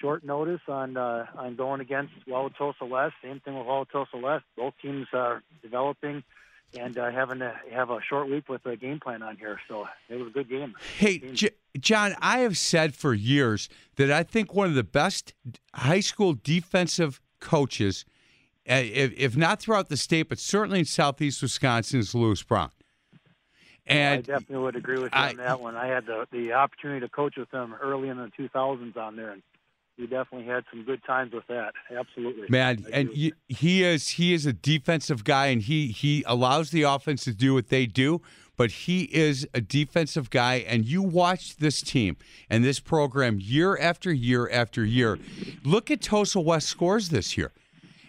short 0.00 0.24
notice 0.24 0.60
on 0.68 0.96
uh, 0.96 1.26
on 1.36 1.56
going 1.56 1.80
against 1.80 2.12
Wauwatosa 2.28 2.88
West. 2.88 3.14
Same 3.22 3.40
thing 3.40 3.56
with 3.56 3.66
Wauwatosa 3.66 4.20
West. 4.20 4.44
Both 4.56 4.74
teams 4.80 5.06
are 5.12 5.42
developing 5.62 6.22
and 6.78 6.98
uh, 6.98 7.10
having 7.10 7.38
to 7.38 7.54
have 7.72 7.90
a 7.90 8.00
short 8.08 8.28
week 8.28 8.48
with 8.48 8.64
a 8.66 8.76
game 8.76 9.00
plan 9.00 9.22
on 9.22 9.36
here. 9.36 9.60
So 9.68 9.88
it 10.08 10.16
was 10.16 10.28
a 10.28 10.30
good 10.30 10.48
game. 10.48 10.74
Hey, 10.98 11.18
J- 11.18 11.50
John, 11.78 12.14
I 12.20 12.40
have 12.40 12.58
said 12.58 12.94
for 12.94 13.14
years 13.14 13.68
that 13.96 14.10
I 14.10 14.22
think 14.22 14.52
one 14.54 14.68
of 14.68 14.74
the 14.74 14.84
best 14.84 15.32
high 15.74 16.00
school 16.00 16.34
defensive 16.34 17.20
coaches, 17.40 18.04
if, 18.64 19.12
if 19.16 19.36
not 19.36 19.60
throughout 19.60 19.88
the 19.88 19.96
state, 19.96 20.28
but 20.28 20.38
certainly 20.38 20.80
in 20.80 20.84
southeast 20.84 21.40
Wisconsin, 21.40 22.00
is 22.00 22.14
Lewis 22.14 22.42
Brown. 22.42 22.70
And 23.86 24.18
I 24.18 24.22
definitely 24.22 24.64
would 24.64 24.76
agree 24.76 24.98
with 24.98 25.12
you 25.14 25.20
I- 25.20 25.30
on 25.30 25.36
that 25.36 25.60
one. 25.60 25.76
I 25.76 25.86
had 25.86 26.06
the 26.06 26.26
the 26.32 26.52
opportunity 26.52 27.00
to 27.00 27.08
coach 27.08 27.36
with 27.36 27.50
him 27.52 27.74
early 27.80 28.08
in 28.08 28.16
the 28.16 28.30
2000s 28.36 28.96
on 28.96 29.14
there, 29.16 29.30
and 29.30 29.42
we 29.98 30.06
definitely 30.06 30.46
had 30.46 30.64
some 30.70 30.82
good 30.84 31.02
times 31.04 31.32
with 31.32 31.46
that. 31.48 31.72
Absolutely, 31.90 32.46
Man, 32.48 32.84
I 32.86 32.98
and 32.98 33.10
he 33.48 33.82
is 33.82 34.10
he 34.10 34.34
is 34.34 34.46
a 34.46 34.52
defensive 34.52 35.24
guy, 35.24 35.46
and 35.46 35.62
he 35.62 35.88
he 35.88 36.22
allows 36.26 36.70
the 36.70 36.82
offense 36.82 37.24
to 37.24 37.32
do 37.32 37.54
what 37.54 37.68
they 37.68 37.86
do. 37.86 38.20
But 38.56 38.70
he 38.70 39.02
is 39.04 39.46
a 39.52 39.60
defensive 39.60 40.30
guy, 40.30 40.64
and 40.66 40.86
you 40.86 41.02
watch 41.02 41.56
this 41.56 41.82
team 41.82 42.16
and 42.48 42.64
this 42.64 42.80
program 42.80 43.38
year 43.38 43.76
after 43.76 44.10
year 44.10 44.48
after 44.50 44.82
year. 44.82 45.18
Look 45.62 45.90
at 45.90 46.00
Tosa 46.00 46.40
West 46.40 46.68
scores 46.68 47.10
this 47.10 47.36
year, 47.36 47.52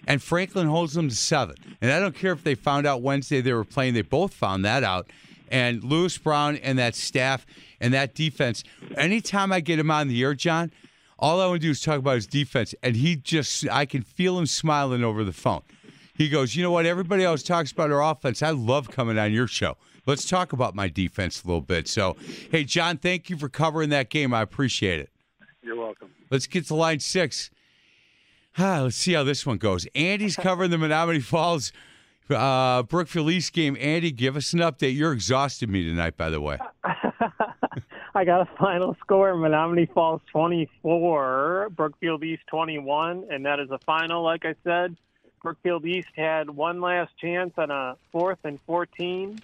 and 0.07 0.21
Franklin 0.21 0.67
holds 0.67 0.93
them 0.93 1.09
to 1.09 1.15
seven. 1.15 1.55
And 1.81 1.91
I 1.91 1.99
don't 1.99 2.15
care 2.15 2.31
if 2.31 2.45
they 2.45 2.55
found 2.55 2.87
out 2.87 3.01
Wednesday 3.01 3.41
they 3.41 3.53
were 3.53 3.65
playing; 3.65 3.93
they 3.93 4.03
both 4.03 4.33
found 4.33 4.63
that 4.65 4.83
out. 4.83 5.09
And 5.49 5.83
Lewis 5.83 6.17
Brown 6.17 6.57
and 6.57 6.77
that 6.77 6.93
staff 6.93 7.45
and 7.79 7.93
that 7.93 8.13
defense. 8.13 8.65
Anytime 8.97 9.53
I 9.53 9.61
get 9.61 9.79
him 9.79 9.89
on 9.89 10.09
the 10.09 10.21
air, 10.21 10.33
John, 10.33 10.71
all 11.19 11.41
I 11.41 11.47
want 11.47 11.61
to 11.61 11.67
do 11.67 11.71
is 11.71 11.81
talk 11.81 11.99
about 11.99 12.15
his 12.15 12.27
defense, 12.27 12.75
and 12.83 12.95
he 12.95 13.15
just, 13.15 13.67
I 13.69 13.85
can 13.85 14.01
feel 14.01 14.37
him 14.37 14.45
smiling 14.45 15.03
over 15.03 15.23
the 15.23 15.33
phone. 15.33 15.61
He 16.13 16.29
goes, 16.29 16.55
You 16.55 16.63
know 16.63 16.71
what? 16.71 16.85
Everybody 16.85 17.23
else 17.23 17.43
talks 17.43 17.71
about 17.71 17.91
our 17.91 18.03
offense. 18.03 18.41
I 18.41 18.49
love 18.49 18.89
coming 18.89 19.17
on 19.17 19.31
your 19.31 19.47
show. 19.47 19.77
Let's 20.05 20.27
talk 20.27 20.53
about 20.53 20.73
my 20.73 20.87
defense 20.87 21.43
a 21.43 21.47
little 21.47 21.61
bit. 21.61 21.87
So, 21.87 22.15
hey, 22.49 22.63
John, 22.63 22.97
thank 22.97 23.29
you 23.29 23.37
for 23.37 23.49
covering 23.49 23.89
that 23.89 24.09
game. 24.09 24.33
I 24.33 24.41
appreciate 24.41 24.99
it. 24.99 25.11
You're 25.61 25.75
welcome. 25.75 26.11
Let's 26.31 26.47
get 26.47 26.65
to 26.67 26.75
line 26.75 26.99
six. 26.99 27.51
Ah, 28.59 28.79
let's 28.81 28.95
see 28.95 29.13
how 29.13 29.23
this 29.23 29.45
one 29.45 29.57
goes. 29.57 29.85
Andy's 29.93 30.35
covering 30.47 30.71
the 30.71 30.77
Menomonee 30.77 31.21
Falls 31.21 31.71
uh, 32.31 32.81
Brookfield 32.81 33.29
East 33.29 33.53
game. 33.53 33.77
Andy, 33.79 34.09
give 34.09 34.35
us 34.35 34.51
an 34.51 34.61
update. 34.61 34.95
You're 34.95 35.13
exhausting 35.13 35.71
me 35.71 35.83
tonight, 35.83 36.17
by 36.17 36.31
the 36.31 36.41
way. 36.41 36.57
I 38.17 38.25
got 38.25 38.41
a 38.41 38.45
final 38.57 38.97
score: 38.99 39.35
Menomonee 39.35 39.93
Falls 39.93 40.21
24, 40.31 41.69
Brookfield 41.75 42.23
East 42.23 42.41
21, 42.47 43.27
and 43.29 43.45
that 43.45 43.59
is 43.59 43.69
a 43.69 43.77
final. 43.85 44.23
Like 44.23 44.43
I 44.43 44.55
said, 44.63 44.97
Brookfield 45.43 45.85
East 45.85 46.09
had 46.15 46.49
one 46.49 46.81
last 46.81 47.11
chance 47.21 47.53
on 47.57 47.69
a 47.69 47.95
fourth 48.11 48.39
and 48.43 48.59
14. 48.61 49.39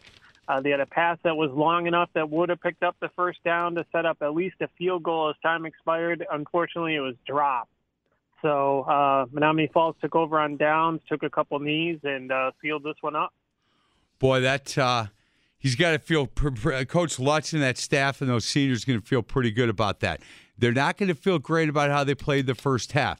Uh, 0.47 0.59
they 0.59 0.71
had 0.71 0.79
a 0.79 0.87
pass 0.87 1.19
that 1.23 1.37
was 1.37 1.51
long 1.51 1.85
enough 1.85 2.09
that 2.13 2.29
would 2.31 2.49
have 2.49 2.59
picked 2.61 2.81
up 2.81 2.95
the 2.99 3.09
first 3.15 3.41
down 3.43 3.75
to 3.75 3.85
set 3.91 4.07
up 4.07 4.17
at 4.21 4.33
least 4.33 4.55
a 4.59 4.67
field 4.77 5.03
goal 5.03 5.29
as 5.29 5.35
time 5.43 5.67
expired. 5.67 6.25
Unfortunately, 6.31 6.95
it 6.95 6.99
was 6.99 7.15
dropped. 7.27 7.69
So 8.41 8.81
uh, 8.81 9.25
Menomonee 9.27 9.71
Falls 9.71 9.95
took 10.01 10.15
over 10.15 10.39
on 10.39 10.57
downs, 10.57 10.99
took 11.07 11.21
a 11.21 11.29
couple 11.29 11.59
knees, 11.59 11.99
and 12.03 12.31
uh, 12.31 12.51
sealed 12.59 12.83
this 12.83 12.97
one 13.01 13.15
up. 13.15 13.33
Boy, 14.17 14.41
that 14.41 14.75
uh, 14.77 15.07
he's 15.63 15.75
got 15.75 15.91
to 15.91 15.99
feel. 15.99 16.27
pr- 16.27 16.83
Coach 16.83 17.17
Lutz 17.17 17.53
and 17.53 17.63
that 17.63 17.79
staff 17.79 18.21
and 18.21 18.29
those 18.29 18.45
seniors 18.45 18.85
going 18.85 18.99
to 19.01 19.05
feel 19.05 19.23
pretty 19.23 19.49
good 19.49 19.69
about 19.69 20.01
that. 20.01 20.21
They're 20.59 20.71
not 20.71 20.97
going 20.97 21.09
to 21.09 21.15
feel 21.15 21.39
great 21.39 21.69
about 21.69 21.89
how 21.89 22.03
they 22.03 22.13
played 22.13 22.45
the 22.45 22.53
first 22.53 22.91
half, 22.91 23.19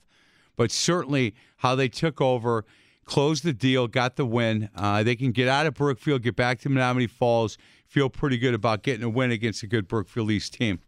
but 0.56 0.70
certainly 0.70 1.34
how 1.58 1.74
they 1.74 1.88
took 1.88 2.22
over, 2.22 2.66
closed 3.06 3.44
the 3.44 3.54
deal, 3.54 3.88
got 3.88 4.18
the 4.18 4.26
win. 4.26 4.70
Uh, 4.76 5.02
they 5.02 5.16
can 5.16 5.32
get 5.32 5.48
out 5.48 5.66
of 5.66 5.74
Brookfield, 5.74 6.22
get 6.22 6.36
back 6.36 6.60
to 6.60 6.70
Menomonee 6.70 7.10
Falls, 7.10 7.58
feel 7.88 8.10
pretty 8.10 8.38
good 8.38 8.54
about 8.54 8.84
getting 8.84 9.04
a 9.04 9.10
win 9.10 9.32
against 9.32 9.64
a 9.64 9.68
good 9.68 9.88
Brookfield 9.88 10.30
East 10.30 10.54
team. 10.54 10.80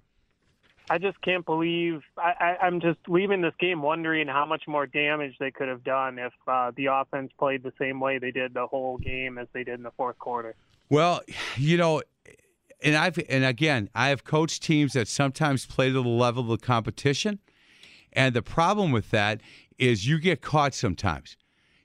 I 0.90 0.98
just 0.98 1.20
can't 1.22 1.46
believe 1.46 2.02
I, 2.18 2.34
I, 2.40 2.66
I'm 2.66 2.80
just 2.80 3.00
leaving 3.08 3.42
this 3.42 3.54
game 3.60 3.82
wondering 3.82 4.28
how 4.28 4.46
much 4.46 4.64
more 4.68 4.86
damage 4.86 5.36
they 5.40 5.52
could 5.52 5.68
have 5.68 5.84
done 5.84 6.20
if 6.20 6.34
uh, 6.48 6.72
the 6.76 6.88
offense 6.88 7.32
played 7.40 7.64
the 7.64 7.74
same 7.80 8.00
way 8.00 8.20
they 8.20 8.32
did 8.32 8.54
the 8.54 8.68
whole 8.68 8.98
game 8.98 9.38
as 9.38 9.48
they 9.54 9.64
did 9.64 9.76
in 9.76 9.84
the 9.84 9.92
fourth 9.92 10.20
quarter. 10.20 10.56
Well, 10.90 11.22
you 11.58 11.78
know, 11.78 12.04
and 12.84 12.96
I've 12.96 13.18
and 13.30 13.44
again, 13.44 13.90
I 13.96 14.10
have 14.10 14.24
coached 14.24 14.64
teams 14.64 14.94
that 14.94 15.08
sometimes 15.08 15.66
play 15.66 15.88
to 15.88 15.94
the 15.94 16.02
level 16.02 16.44
of 16.44 16.60
the 16.60 16.66
competition, 16.66 17.40
and 18.14 18.36
the 18.36 18.44
problem 18.44 18.92
with 18.92 19.10
that 19.12 19.42
is 19.78 20.08
you 20.08 20.20
get 20.20 20.42
caught 20.42 20.74
sometimes. 20.74 21.38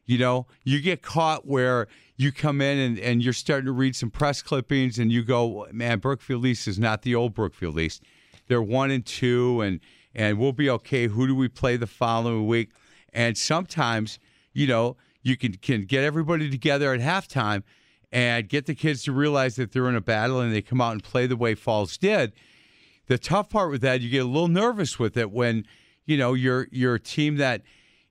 You 0.05 0.19
know, 0.19 0.47
you 0.65 0.81
get 0.81 1.03
caught 1.03 1.47
where 1.47 1.87
you 2.17 2.33
come 2.33 2.61
in 2.61 2.79
and, 2.79 2.99
and 2.99 3.23
you're 3.23 3.33
starting 3.33 3.67
to 3.67 3.73
read 3.73 3.95
some 3.95 4.11
press 4.11 4.43
clippings 4.43 4.99
and 4.99 5.13
you 5.13 5.23
go, 5.23 5.69
man, 5.73 6.01
Brookfield 6.01 6.45
East 6.45 6.67
is 6.67 6.79
not 6.79 7.03
the 7.03 7.15
old 7.15 7.33
Brookfield 7.33 7.79
East. 7.79 8.03
They're 8.51 8.61
one 8.61 8.91
and 8.91 9.07
two 9.07 9.61
and 9.61 9.79
and 10.13 10.37
we'll 10.37 10.53
be 10.53 10.69
okay. 10.69 11.07
Who 11.07 11.29
do 11.29 11.37
we 11.37 11.47
play 11.47 11.77
the 11.77 11.87
following 11.87 12.49
week? 12.49 12.71
And 13.13 13.39
sometimes, 13.39 14.19
you 14.53 14.67
know, 14.67 14.97
you 15.23 15.37
can 15.37 15.53
can 15.55 15.85
get 15.85 16.03
everybody 16.03 16.51
together 16.51 16.93
at 16.93 17.01
halftime 17.01 17.63
and 18.11 18.49
get 18.49 18.67
the 18.67 18.75
kids 18.75 19.05
to 19.05 19.13
realize 19.13 19.55
that 19.55 19.71
they're 19.71 19.89
in 19.89 19.95
a 19.95 20.01
battle 20.01 20.41
and 20.41 20.53
they 20.53 20.63
come 20.63 20.81
out 20.81 20.91
and 20.91 21.05
play 21.05 21.29
the 21.29 21.37
way 21.37 21.55
Falls 21.55 21.97
did. 21.97 22.33
The 23.07 23.19
tough 23.19 23.51
part 23.51 23.71
with 23.71 23.83
that, 23.83 24.01
you 24.01 24.11
get 24.11 24.25
a 24.25 24.29
little 24.29 24.49
nervous 24.49 24.99
with 24.99 25.17
it 25.17 25.31
when, 25.31 25.65
you 26.05 26.17
know, 26.17 26.35
you're 26.35 26.67
a 26.73 26.99
team 26.99 27.37
that 27.37 27.63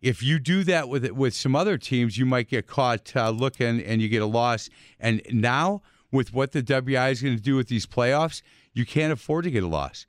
if 0.02 0.24
you 0.24 0.40
do 0.40 0.64
that 0.64 0.88
with 0.88 1.04
it 1.04 1.18
with 1.18 1.34
some 1.34 1.54
other 1.54 1.78
teams, 1.78 2.18
you 2.18 2.26
might 2.26 2.48
get 2.48 2.66
caught 2.66 3.14
uh, 3.14 3.30
looking 3.30 3.82
and 3.82 4.02
you 4.02 4.08
get 4.08 4.22
a 4.22 4.26
loss. 4.26 4.70
And 5.02 5.22
now 5.34 5.82
with 6.14 6.34
what 6.34 6.54
the 6.54 6.62
WI 6.62 7.10
is 7.10 7.22
going 7.22 7.36
to 7.36 7.44
do 7.44 7.58
with 7.58 7.68
these 7.68 7.86
playoffs, 7.86 8.42
you 8.74 8.86
can't 8.86 9.12
afford 9.12 9.44
to 9.44 9.52
get 9.52 9.64
a 9.64 9.68
loss. 9.68 10.06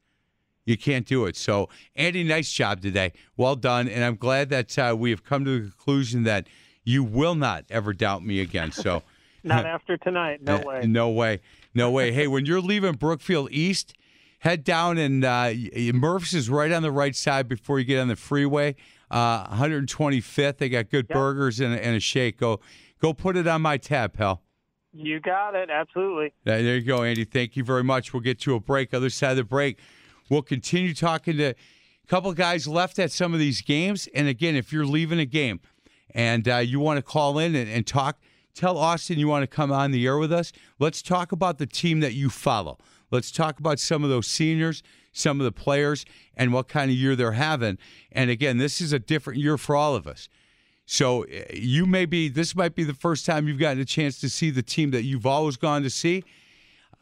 You 0.65 0.77
can't 0.77 1.07
do 1.07 1.27
it. 1.27 1.37
So, 1.37 1.69
Andy, 1.97 2.23
nice 2.23 2.53
job 2.53 2.81
today. 2.81 3.13
Well 3.37 3.57
done. 3.57 3.89
And 3.89 4.05
I'm 4.05 4.17
glad 4.17 4.51
that 4.51 4.79
uh, 4.79 4.95
we 4.97 5.11
have 5.11 5.25
come 5.25 5.45
to 5.45 5.61
the 5.61 5.71
conclusion 5.71 6.25
that 6.25 6.47
you 6.85 7.03
will 7.03 7.35
not 7.35 7.65
ever 7.71 7.93
doubt 7.93 8.25
me 8.25 8.41
again. 8.41 8.73
So, 8.73 9.03
Not 9.43 9.65
after 9.65 9.97
tonight, 9.97 10.43
no 10.43 10.57
uh, 10.57 10.63
way. 10.65 10.81
No 10.87 11.11
way. 11.11 11.41
No 11.75 11.91
way. 11.91 12.13
hey, 12.13 12.27
when 12.27 12.45
you're 12.45 12.61
leaving 12.61 12.93
Brookfield 12.93 13.51
East, 13.51 13.95
head 14.41 14.65
down 14.65 14.99
and 14.99 15.25
uh, 15.25 15.53
Murph's 15.95 16.35
is 16.35 16.51
right 16.51 16.71
on 16.71 16.83
the 16.83 16.93
right 16.93 17.17
side 17.17 17.49
before 17.49 17.79
you 17.79 17.85
get 17.85 18.01
on 18.01 18.09
the 18.09 18.17
freeway. 18.17 18.77
Uh, 19.11 19.47
125th. 19.47 20.59
They 20.59 20.69
got 20.69 20.91
good 20.91 21.09
burgers 21.09 21.59
and 21.61 21.75
a, 21.75 21.85
and 21.85 21.97
a 21.97 22.01
shake. 22.01 22.39
Go, 22.39 22.61
go 23.01 23.13
put 23.13 23.37
it 23.37 23.47
on 23.47 23.63
my 23.63 23.77
tab, 23.77 24.13
pal. 24.13 24.43
You 24.93 25.21
got 25.21 25.55
it, 25.55 25.71
absolutely. 25.71 26.33
There 26.45 26.61
you 26.61 26.83
go, 26.83 27.03
Andy. 27.03 27.25
Thank 27.25 27.57
you 27.57 27.63
very 27.63 27.85
much. 27.85 28.13
We'll 28.13 28.23
get 28.23 28.41
to 28.41 28.57
a 28.57 28.61
break. 28.61 28.93
Other 28.93 29.11
side 29.11 29.33
of 29.33 29.37
the 29.37 29.45
break, 29.45 29.79
we'll 30.31 30.41
continue 30.41 30.95
talking 30.95 31.37
to 31.37 31.51
a 31.51 31.55
couple 32.09 32.33
guys 32.33 32.67
left 32.67 32.99
at 32.99 33.13
some 33.13 33.35
of 33.35 33.39
these 33.39 33.61
games. 33.61 34.09
And 34.15 34.29
again, 34.29 34.57
if 34.57 34.73
you're 34.73 34.87
leaving 34.87 35.19
a 35.19 35.27
game 35.27 35.61
and 36.15 36.49
uh, 36.49 36.57
you 36.59 36.81
want 36.81 36.97
to 36.97 37.03
call 37.03 37.39
in 37.39 37.55
and, 37.55 37.69
and 37.69 37.87
talk, 37.87 38.19
tell 38.55 38.79
Austin 38.79 39.19
you 39.19 39.29
want 39.29 39.43
to 39.43 39.47
come 39.47 39.71
on 39.71 39.91
the 39.91 40.07
air 40.07 40.17
with 40.17 40.33
us. 40.33 40.53
Let's 40.79 41.03
talk 41.03 41.33
about 41.33 41.59
the 41.59 41.67
team 41.67 42.01
that 42.01 42.15
you 42.15 42.31
follow. 42.31 42.79
Let's 43.11 43.31
talk 43.31 43.59
about 43.59 43.81
some 43.81 44.05
of 44.05 44.11
those 44.11 44.29
seniors, 44.29 44.83
some 45.13 45.41
of 45.41 45.45
the 45.45 45.53
players, 45.53 46.05
and 46.37 46.53
what 46.53 46.69
kind 46.69 46.91
of 46.91 46.97
year 46.97 47.17
they're 47.17 47.33
having. 47.33 47.77
And 48.13 48.31
again, 48.31 48.59
this 48.59 48.81
is 48.81 48.93
a 48.93 48.99
different 49.01 49.41
year 49.41 49.59
for 49.59 49.75
all 49.75 49.95
of 49.97 50.07
us. 50.07 50.29
So 50.87 51.25
uh, 51.25 51.27
you 51.53 51.87
may 51.87 52.07
be, 52.07 52.29
this 52.29 52.55
might 52.55 52.75
be 52.75 52.85
the 52.85 52.95
first 52.95 53.27
time 53.27 53.47
you've 53.47 53.59
gotten 53.59 53.81
a 53.81 53.85
chance 53.85 54.21
to 54.21 54.29
see 54.29 54.51
the 54.51 54.63
team 54.63 54.91
that 54.93 55.03
you've 55.03 55.27
always 55.27 55.57
gone 55.57 55.83
to 55.83 55.91
see. 55.91 56.25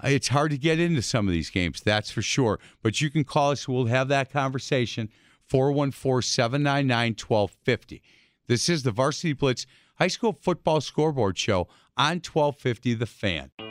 It's 0.04 0.28
hard 0.28 0.52
to 0.52 0.58
get 0.58 0.78
into 0.78 1.02
some 1.02 1.26
of 1.26 1.32
these 1.32 1.50
games, 1.50 1.80
that's 1.80 2.10
for 2.10 2.22
sure. 2.22 2.60
But 2.82 3.00
you 3.00 3.10
can 3.10 3.24
call 3.24 3.50
us. 3.50 3.66
We'll 3.66 3.86
have 3.86 4.08
that 4.08 4.32
conversation. 4.32 5.08
414 5.48 6.22
799 6.22 7.16
1250. 7.26 8.02
This 8.46 8.68
is 8.68 8.82
the 8.82 8.92
Varsity 8.92 9.32
Blitz 9.32 9.66
High 9.98 10.08
School 10.08 10.32
Football 10.32 10.80
Scoreboard 10.80 11.38
Show 11.38 11.68
on 11.96 12.20
1250 12.20 12.94
The 12.94 13.06
Fan. 13.06 13.67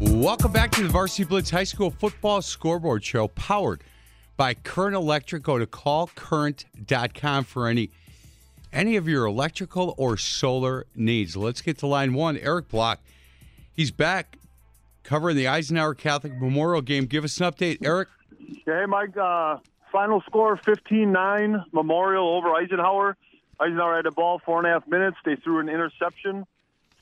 Welcome 0.00 0.50
back 0.52 0.70
to 0.72 0.82
the 0.82 0.88
Varsity 0.88 1.24
Blitz 1.24 1.50
High 1.50 1.64
School 1.64 1.90
Football 1.90 2.40
Scoreboard 2.40 3.04
Show, 3.04 3.28
powered 3.28 3.84
by 4.34 4.54
Current 4.54 4.96
Electric. 4.96 5.42
Go 5.42 5.58
to 5.58 5.66
callcurrent.com 5.66 7.44
for 7.44 7.68
any 7.68 7.90
any 8.72 8.96
of 8.96 9.06
your 9.06 9.26
electrical 9.26 9.94
or 9.98 10.16
solar 10.16 10.86
needs. 10.94 11.36
Let's 11.36 11.60
get 11.60 11.76
to 11.78 11.86
line 11.86 12.14
one. 12.14 12.38
Eric 12.38 12.68
Block, 12.68 13.00
he's 13.74 13.90
back 13.90 14.38
covering 15.02 15.36
the 15.36 15.48
Eisenhower 15.48 15.94
Catholic 15.94 16.32
Memorial 16.40 16.80
Game. 16.80 17.04
Give 17.04 17.22
us 17.22 17.38
an 17.38 17.52
update, 17.52 17.84
Eric. 17.84 18.08
Hey, 18.64 18.86
Mike. 18.88 19.18
Uh, 19.18 19.58
final 19.92 20.22
score 20.22 20.58
15 20.64 21.12
9, 21.12 21.64
Memorial 21.72 22.26
over 22.26 22.54
Eisenhower. 22.54 23.18
Eisenhower 23.60 23.96
had 23.96 24.06
the 24.06 24.12
ball 24.12 24.40
four 24.46 24.56
and 24.58 24.66
a 24.66 24.70
half 24.70 24.88
minutes. 24.88 25.18
They 25.26 25.36
threw 25.36 25.58
an 25.58 25.68
interception, 25.68 26.46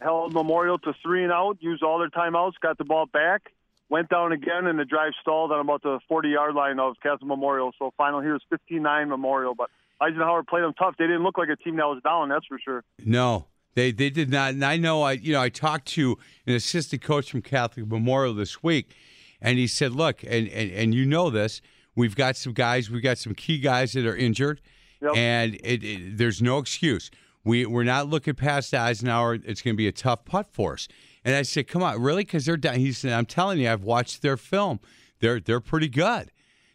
held 0.01 0.33
Memorial 0.33 0.79
to 0.81 0.93
three 1.03 1.23
and 1.25 1.33
out, 1.33 1.59
used 1.61 1.83
all 1.83 1.99
their 1.99 2.09
timeouts, 2.11 2.53
got 2.61 2.79
the 2.79 2.85
ball 2.85 3.07
back. 3.07 3.53
went 3.89 4.09
down 4.09 4.33
again, 4.33 4.67
and 4.67 4.79
the 4.79 4.85
drive 4.85 5.13
stalled 5.21 5.51
on 5.53 5.61
about 5.61 5.83
the 5.83 5.99
40 6.09 6.29
yard 6.29 6.55
line 6.55 6.79
of 6.79 6.97
Catholic 7.03 7.27
Memorial. 7.27 7.73
So 7.79 7.93
final 7.97 8.21
here 8.21 8.37
is 8.37 8.43
15 8.51 8.83
9 8.83 9.09
Memorial. 9.09 9.55
But 9.55 9.71
Eisenhower 10.01 10.43
played 10.45 10.63
them 10.63 10.75
tough. 10.79 10.95
They 10.99 11.07
didn't 11.07 11.23
look 11.25 11.39
like 11.39 11.49
a 11.49 11.57
team 11.57 11.77
that 11.77 11.87
was 11.87 12.01
down, 12.05 12.29
that's 12.29 12.47
for 12.47 12.59
sure. 12.59 12.85
No, 13.05 13.47
they 13.75 13.91
they 13.93 14.11
did 14.11 14.31
not. 14.31 14.51
And 14.55 14.65
I 14.65 14.77
know 14.77 15.03
I 15.03 15.13
you 15.13 15.33
know 15.33 15.41
I 15.41 15.49
talked 15.49 15.87
to 15.89 16.17
an 16.47 16.55
assistant 16.55 17.03
coach 17.03 17.31
from 17.31 17.43
Catholic 17.43 17.87
Memorial 17.89 18.35
this 18.35 18.63
week, 18.63 18.95
and 19.41 19.59
he 19.59 19.67
said, 19.67 19.93
"Look, 19.93 20.23
and 20.23 20.49
and, 20.49 20.71
and 20.71 20.95
you 20.95 21.05
know 21.07 21.31
this, 21.31 21.61
we've 21.97 22.15
got 22.15 22.37
some 22.37 22.53
guys, 22.53 22.91
we've 22.91 23.03
got 23.03 23.19
some 23.19 23.35
key 23.35 23.59
guys 23.59 23.93
that 23.95 24.07
are 24.07 24.17
injured, 24.17 24.61
Yep. 25.01 25.17
and 25.17 25.55
it, 25.65 25.83
it, 25.83 26.19
there's 26.19 26.41
no 26.43 26.59
excuse. 26.59 27.11
We 27.45 27.67
we're 27.67 27.85
not 27.85 28.09
looking 28.09 28.35
past 28.35 28.75
Eisenhower. 28.75 29.35
It's 29.35 29.63
going 29.63 29.75
to 29.75 29.77
be 29.77 29.89
a 29.89 29.93
tough 29.93 30.25
putt 30.25 30.49
for 30.53 30.75
us." 30.75 30.89
And 31.25 31.35
I 31.35 31.43
said, 31.43 31.69
"Come 31.69 31.83
on, 31.83 32.01
really? 32.01 32.25
Because 32.25 32.45
they're 32.47 32.57
down." 32.57 32.77
He 32.77 32.93
said, 32.93 33.13
"I'm 33.13 33.27
telling 33.27 33.59
you, 33.59 33.71
I've 33.71 33.85
watched 33.85 34.23
their 34.23 34.37
film. 34.37 34.81
They're 35.21 35.41
they're 35.41 35.61
pretty 35.61 35.89
good. 35.89 36.31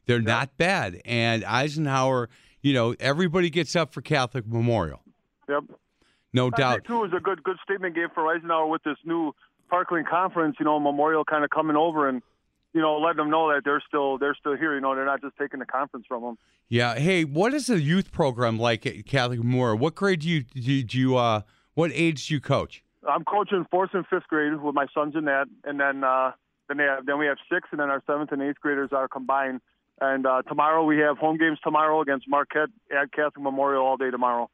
They're 0.05 0.21
not 0.21 0.57
bad." 0.57 1.01
And 1.05 1.43
Eisenhower, 1.45 2.29
you 2.61 2.73
know, 2.73 2.95
everybody 2.99 3.49
gets 3.49 3.75
up 3.75 3.93
for 3.93 4.01
Catholic 4.01 4.47
Memorial, 4.47 5.01
Yep. 5.49 5.63
no 6.33 6.47
I 6.47 6.49
doubt. 6.57 6.85
too 6.85 6.99
was 6.99 7.11
a 7.15 7.19
good 7.19 7.43
good 7.43 7.57
statement 7.63 7.95
game 7.95 8.09
for 8.13 8.27
Eisenhower 8.33 8.67
with 8.67 8.83
this 8.83 8.97
new 9.05 9.33
Parkland 9.69 10.07
conference. 10.07 10.57
You 10.59 10.65
know, 10.65 10.79
Memorial 10.79 11.23
kind 11.25 11.43
of 11.43 11.49
coming 11.49 11.75
over 11.75 12.07
and 12.09 12.21
you 12.73 12.81
know 12.81 12.97
letting 12.97 13.17
them 13.17 13.29
know 13.29 13.53
that 13.53 13.63
they're 13.63 13.83
still 13.87 14.17
they're 14.17 14.35
still 14.39 14.55
here. 14.57 14.75
You 14.75 14.81
know, 14.81 14.95
they're 14.95 15.05
not 15.05 15.21
just 15.21 15.37
taking 15.37 15.59
the 15.59 15.65
conference 15.65 16.05
from 16.07 16.23
them. 16.23 16.37
Yeah. 16.69 16.95
Hey, 16.95 17.23
what 17.23 17.53
is 17.53 17.67
the 17.67 17.79
youth 17.79 18.11
program 18.11 18.57
like 18.57 18.85
at 18.85 19.05
Catholic 19.05 19.39
Memorial? 19.39 19.77
What 19.77 19.95
grade 19.95 20.21
do 20.21 20.29
you 20.29 20.41
do, 20.41 20.83
do 20.83 20.97
you 20.97 21.17
uh 21.17 21.41
what 21.75 21.91
age 21.93 22.27
do 22.27 22.35
you 22.35 22.41
coach? 22.41 22.83
I'm 23.07 23.25
coaching 23.25 23.65
fourth 23.69 23.91
and 23.93 24.05
fifth 24.07 24.27
grade 24.27 24.61
with 24.61 24.75
my 24.75 24.87
sons 24.93 25.15
in 25.15 25.25
that, 25.25 25.47
and 25.63 25.79
then 25.79 26.03
uh, 26.03 26.31
then 26.67 26.77
they 26.77 26.83
have, 26.83 27.05
then 27.05 27.19
we 27.19 27.25
have 27.25 27.37
six, 27.51 27.67
and 27.71 27.79
then 27.79 27.89
our 27.89 28.01
seventh 28.07 28.31
and 28.31 28.41
eighth 28.41 28.59
graders 28.59 28.89
are 28.91 29.07
combined. 29.07 29.61
And 30.01 30.25
uh, 30.25 30.41
tomorrow 30.43 30.83
we 30.83 30.97
have 30.99 31.17
home 31.17 31.37
games 31.37 31.59
tomorrow 31.63 32.01
against 32.01 32.27
Marquette 32.27 32.69
at 32.91 33.11
Catholic 33.11 33.41
Memorial 33.41 33.85
all 33.85 33.97
day 33.97 34.11
tomorrow. 34.11 34.49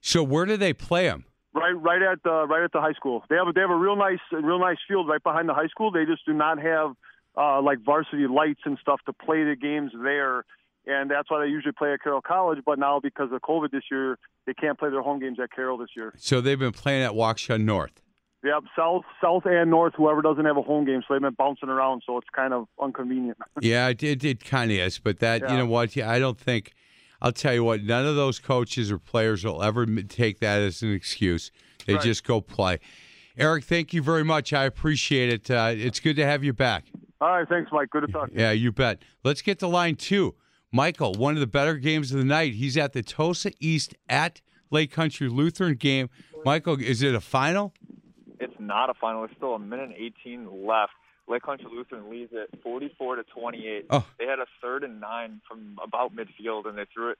So 0.00 0.22
where 0.22 0.46
do 0.46 0.56
they 0.56 0.72
play 0.72 1.06
them? 1.06 1.24
Right, 1.52 1.72
right 1.72 2.02
at 2.02 2.22
the 2.22 2.46
right 2.48 2.62
at 2.62 2.72
the 2.72 2.80
high 2.80 2.92
school. 2.92 3.24
They 3.28 3.36
have 3.36 3.48
a, 3.48 3.52
they 3.52 3.60
have 3.60 3.70
a 3.70 3.76
real 3.76 3.96
nice 3.96 4.20
real 4.30 4.60
nice 4.60 4.78
field 4.86 5.08
right 5.08 5.22
behind 5.22 5.48
the 5.48 5.54
high 5.54 5.66
school. 5.66 5.90
They 5.90 6.04
just 6.04 6.24
do 6.24 6.32
not 6.32 6.60
have 6.60 6.92
uh, 7.40 7.62
like 7.62 7.78
varsity 7.84 8.26
lights 8.26 8.60
and 8.64 8.76
stuff 8.82 9.00
to 9.06 9.12
play 9.12 9.44
the 9.44 9.56
games 9.56 9.92
there, 10.02 10.44
and 10.86 11.10
that's 11.10 11.30
why 11.30 11.40
they 11.44 11.50
usually 11.50 11.72
play 11.72 11.92
at 11.92 12.02
Carroll 12.02 12.20
College. 12.20 12.58
But 12.66 12.78
now 12.78 13.00
because 13.00 13.30
of 13.32 13.40
COVID 13.42 13.70
this 13.70 13.84
year, 13.90 14.18
they 14.46 14.54
can't 14.54 14.78
play 14.78 14.90
their 14.90 15.02
home 15.02 15.20
games 15.20 15.38
at 15.42 15.50
Carroll 15.50 15.78
this 15.78 15.90
year. 15.96 16.12
So 16.18 16.40
they've 16.40 16.58
been 16.58 16.72
playing 16.72 17.02
at 17.02 17.12
Waukesha 17.12 17.60
North. 17.60 18.02
Yep, 18.42 18.64
south, 18.74 19.02
south, 19.22 19.42
and 19.44 19.70
north. 19.70 19.92
Whoever 19.96 20.22
doesn't 20.22 20.44
have 20.46 20.56
a 20.56 20.62
home 20.62 20.86
game, 20.86 21.02
so 21.06 21.12
they've 21.14 21.20
been 21.20 21.34
bouncing 21.34 21.68
around. 21.68 22.02
So 22.06 22.16
it's 22.16 22.28
kind 22.34 22.54
of 22.54 22.68
inconvenient. 22.82 23.36
Yeah, 23.60 23.88
it, 23.88 24.02
it, 24.02 24.24
it 24.24 24.44
kind 24.44 24.70
of 24.70 24.78
is, 24.78 24.98
but 24.98 25.18
that 25.18 25.42
you 25.42 25.56
know 25.58 25.66
what? 25.66 25.94
Yeah, 25.94 26.10
I 26.10 26.18
don't 26.18 26.38
think. 26.38 26.72
I'll 27.22 27.32
tell 27.32 27.52
you 27.52 27.64
what. 27.64 27.82
None 27.82 28.06
of 28.06 28.16
those 28.16 28.38
coaches 28.38 28.90
or 28.90 28.98
players 28.98 29.44
will 29.44 29.62
ever 29.62 29.84
take 29.84 30.40
that 30.40 30.62
as 30.62 30.80
an 30.82 30.94
excuse. 30.94 31.52
They 31.86 31.94
Right. 31.94 32.02
just 32.02 32.24
go 32.24 32.40
play. 32.40 32.78
Eric, 33.36 33.64
thank 33.64 33.92
you 33.92 34.02
very 34.02 34.24
much. 34.24 34.54
I 34.54 34.64
appreciate 34.64 35.30
it. 35.30 35.50
Uh, 35.50 35.72
it's 35.76 36.00
good 36.00 36.16
to 36.16 36.24
have 36.24 36.42
you 36.42 36.54
back. 36.54 36.84
All 37.20 37.28
right, 37.38 37.48
thanks, 37.48 37.70
Mike. 37.72 37.90
Good 37.90 38.06
to 38.06 38.12
talk. 38.12 38.28
to 38.28 38.34
you. 38.34 38.40
Yeah, 38.40 38.52
you 38.52 38.72
bet. 38.72 39.02
Let's 39.24 39.42
get 39.42 39.58
to 39.60 39.66
line 39.66 39.96
two. 39.96 40.34
Michael, 40.72 41.12
one 41.14 41.34
of 41.34 41.40
the 41.40 41.46
better 41.46 41.74
games 41.74 42.12
of 42.12 42.18
the 42.18 42.24
night. 42.24 42.54
He's 42.54 42.76
at 42.76 42.92
the 42.92 43.02
Tosa 43.02 43.50
East 43.58 43.94
at 44.08 44.40
Lake 44.70 44.92
Country 44.92 45.28
Lutheran 45.28 45.74
game. 45.74 46.08
Michael, 46.44 46.80
is 46.80 47.02
it 47.02 47.14
a 47.14 47.20
final? 47.20 47.74
It's 48.38 48.54
not 48.58 48.88
a 48.88 48.94
final. 48.94 49.22
There's 49.22 49.36
still 49.36 49.54
a 49.54 49.58
minute 49.58 49.90
and 49.90 49.94
18 49.94 50.66
left. 50.66 50.92
Lake 51.28 51.42
Country 51.42 51.66
Lutheran 51.70 52.10
leads 52.10 52.32
it 52.32 52.48
44 52.62 53.16
to 53.16 53.22
28. 53.24 53.86
Oh. 53.90 54.06
They 54.18 54.26
had 54.26 54.38
a 54.38 54.46
third 54.62 54.82
and 54.84 55.00
nine 55.00 55.40
from 55.46 55.76
about 55.82 56.14
midfield, 56.14 56.66
and 56.66 56.78
they 56.78 56.86
threw 56.92 57.10
it 57.10 57.18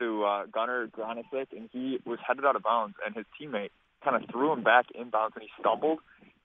to 0.00 0.24
uh, 0.24 0.46
Gunnar 0.46 0.88
Granisic, 0.88 1.48
and 1.52 1.68
he 1.72 1.98
was 2.04 2.18
headed 2.26 2.44
out 2.44 2.56
of 2.56 2.62
bounds, 2.62 2.96
and 3.04 3.14
his 3.14 3.26
teammate 3.40 3.70
kind 4.04 4.22
of 4.22 4.28
threw 4.30 4.52
him 4.52 4.62
back 4.62 4.86
inbounds, 4.94 5.34
and 5.34 5.42
he 5.42 5.48
stumbled 5.58 5.98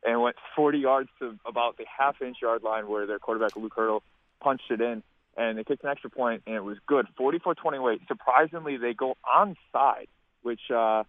and 0.03 0.21
went 0.21 0.37
40 0.55 0.79
yards 0.79 1.09
to 1.19 1.37
about 1.45 1.77
the 1.77 1.85
half-inch 1.85 2.37
yard 2.41 2.63
line 2.63 2.87
where 2.87 3.05
their 3.05 3.19
quarterback 3.19 3.55
Luke 3.55 3.73
Hurdle 3.75 4.01
punched 4.41 4.71
it 4.71 4.81
in, 4.81 5.03
and 5.37 5.57
they 5.57 5.63
kicked 5.63 5.83
an 5.83 5.89
extra 5.89 6.09
point, 6.09 6.43
and 6.47 6.55
it 6.55 6.63
was 6.63 6.77
good, 6.87 7.05
44-28. 7.19 8.07
Surprisingly, 8.07 8.77
they 8.77 8.93
go 8.93 9.15
onside, 9.25 10.07
which 10.41 10.71
uh, 10.73 11.03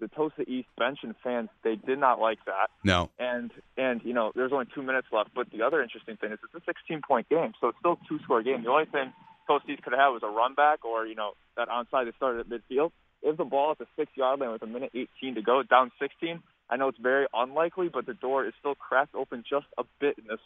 the 0.00 0.08
Tosa 0.08 0.42
East 0.46 0.68
bench 0.76 1.00
and 1.02 1.14
fans 1.22 1.48
they 1.62 1.76
did 1.76 1.98
not 1.98 2.20
like 2.20 2.38
that. 2.46 2.70
No. 2.84 3.10
And 3.18 3.50
and 3.76 4.00
you 4.04 4.14
know, 4.14 4.32
there's 4.34 4.52
only 4.52 4.66
two 4.74 4.82
minutes 4.82 5.08
left. 5.12 5.30
But 5.34 5.50
the 5.50 5.62
other 5.62 5.82
interesting 5.82 6.16
thing 6.16 6.32
is 6.32 6.38
it's 6.42 6.62
a 6.62 6.64
16 6.64 7.02
point 7.06 7.28
game, 7.28 7.52
so 7.60 7.68
it's 7.68 7.78
still 7.78 7.92
a 7.92 8.08
two 8.08 8.18
score 8.22 8.42
game. 8.42 8.62
The 8.62 8.70
only 8.70 8.86
thing 8.86 9.12
Tosa 9.46 9.64
East 9.68 9.82
could 9.82 9.94
have 9.94 10.12
was 10.12 10.22
a 10.22 10.28
run 10.28 10.54
back 10.54 10.84
or 10.84 11.06
you 11.06 11.14
know 11.14 11.32
that 11.56 11.68
onside 11.68 12.06
that 12.06 12.14
started 12.16 12.40
at 12.40 12.48
midfield. 12.48 12.92
If 13.22 13.36
the 13.36 13.44
ball 13.44 13.72
at 13.72 13.78
the 13.78 13.86
six 13.96 14.10
yard 14.14 14.40
line 14.40 14.52
with 14.52 14.62
a 14.62 14.66
minute 14.66 14.90
18 14.94 15.34
to 15.34 15.42
go, 15.42 15.62
down 15.62 15.90
16, 16.00 16.40
I 16.70 16.76
know 16.76 16.88
it's 16.88 16.98
very 16.98 17.26
unlikely, 17.32 17.88
but 17.92 18.06
the 18.06 18.14
door 18.14 18.46
is 18.46 18.52
still 18.58 18.74
cracked 18.74 19.14
open 19.14 19.44
just 19.48 19.66
a 19.76 19.84
bit 20.00 20.18
in 20.18 20.24
this 20.28 20.40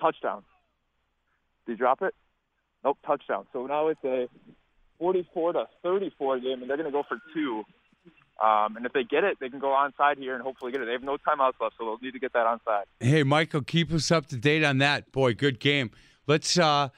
touchdown. 0.00 0.42
Did 1.66 1.72
you 1.72 1.78
drop 1.78 2.02
it? 2.02 2.14
Nope, 2.82 2.98
touchdown. 3.06 3.46
So 3.52 3.66
now 3.66 3.88
it's 3.88 4.04
a 4.04 4.28
44 4.98 5.54
to 5.54 5.66
34 5.82 6.40
game, 6.40 6.60
and 6.60 6.68
they're 6.68 6.76
going 6.76 6.90
to 6.90 6.92
go 6.92 7.04
for 7.08 7.18
two. 7.32 7.64
Um, 8.42 8.76
and 8.76 8.84
if 8.84 8.92
they 8.92 9.04
get 9.04 9.22
it, 9.22 9.38
they 9.40 9.48
can 9.48 9.60
go 9.60 9.68
onside 9.68 10.18
here 10.18 10.34
and 10.34 10.42
hopefully 10.42 10.72
get 10.72 10.80
it. 10.80 10.86
They 10.86 10.92
have 10.92 11.02
no 11.02 11.16
timeouts 11.16 11.60
left, 11.60 11.76
so 11.78 11.84
they'll 11.84 11.98
need 12.02 12.12
to 12.12 12.18
get 12.18 12.32
that 12.32 12.46
onside. 12.46 12.84
Hey, 13.00 13.22
Michael, 13.22 13.62
keep 13.62 13.92
us 13.92 14.10
up 14.10 14.26
to 14.26 14.36
date 14.36 14.64
on 14.64 14.78
that. 14.78 15.12
Boy, 15.12 15.34
good 15.34 15.60
game. 15.60 15.90
Let's 16.26 16.58
uh 16.58 16.88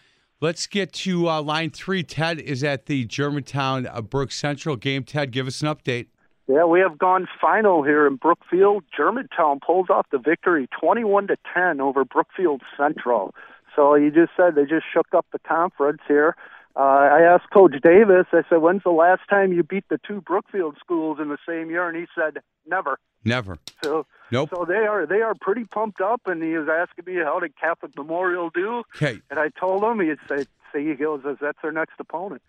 let's 0.40 0.66
get 0.66 0.92
to 0.92 1.28
uh, 1.28 1.42
line 1.42 1.70
three. 1.70 2.02
Ted 2.02 2.38
is 2.38 2.62
at 2.64 2.86
the 2.86 3.04
Germantown 3.04 3.86
uh, 3.86 4.00
Brook 4.00 4.32
Central 4.32 4.76
game. 4.76 5.04
Ted, 5.04 5.30
give 5.30 5.46
us 5.46 5.62
an 5.62 5.68
update. 5.68 6.06
Yeah, 6.48 6.64
we 6.64 6.78
have 6.80 6.96
gone 6.96 7.26
final 7.40 7.82
here 7.82 8.06
in 8.06 8.16
Brookfield. 8.16 8.84
Germantown 8.96 9.58
pulls 9.64 9.90
off 9.90 10.06
the 10.12 10.18
victory 10.18 10.68
21 10.80 11.26
to 11.28 11.36
10 11.52 11.80
over 11.80 12.04
Brookfield 12.04 12.62
Central. 12.76 13.34
So 13.74 13.94
you 13.96 14.10
just 14.10 14.30
said 14.36 14.54
they 14.54 14.64
just 14.64 14.86
shook 14.92 15.08
up 15.12 15.26
the 15.32 15.40
conference 15.40 16.02
here. 16.06 16.36
Uh, 16.76 16.80
I 16.80 17.22
asked 17.22 17.50
Coach 17.52 17.74
Davis, 17.82 18.26
I 18.32 18.42
said, 18.48 18.58
when's 18.58 18.82
the 18.84 18.90
last 18.90 19.22
time 19.30 19.52
you 19.52 19.62
beat 19.62 19.84
the 19.88 19.98
two 20.06 20.20
Brookfield 20.20 20.76
schools 20.78 21.18
in 21.20 21.30
the 21.30 21.38
same 21.48 21.70
year? 21.70 21.88
And 21.88 21.96
he 21.96 22.04
said, 22.14 22.42
never. 22.66 22.98
Never. 23.24 23.58
So, 23.82 24.06
Nope. 24.30 24.50
so 24.52 24.64
they 24.64 24.86
are 24.86 25.06
they 25.06 25.22
are 25.22 25.34
pretty 25.40 25.64
pumped 25.64 26.00
up. 26.00 26.22
And 26.26 26.42
he 26.42 26.56
was 26.56 26.68
asking 26.68 27.12
me, 27.12 27.22
how 27.22 27.40
did 27.40 27.56
Catholic 27.58 27.96
Memorial 27.96 28.50
do? 28.50 28.82
Okay. 28.96 29.20
And 29.30 29.38
I 29.38 29.48
told 29.48 29.82
him, 29.84 30.00
he 30.00 30.12
said, 30.28 30.48
see, 30.72 30.86
he 30.88 30.94
goes, 30.94 31.22
that's 31.40 31.58
their 31.62 31.72
next 31.72 31.94
opponent. 31.98 32.42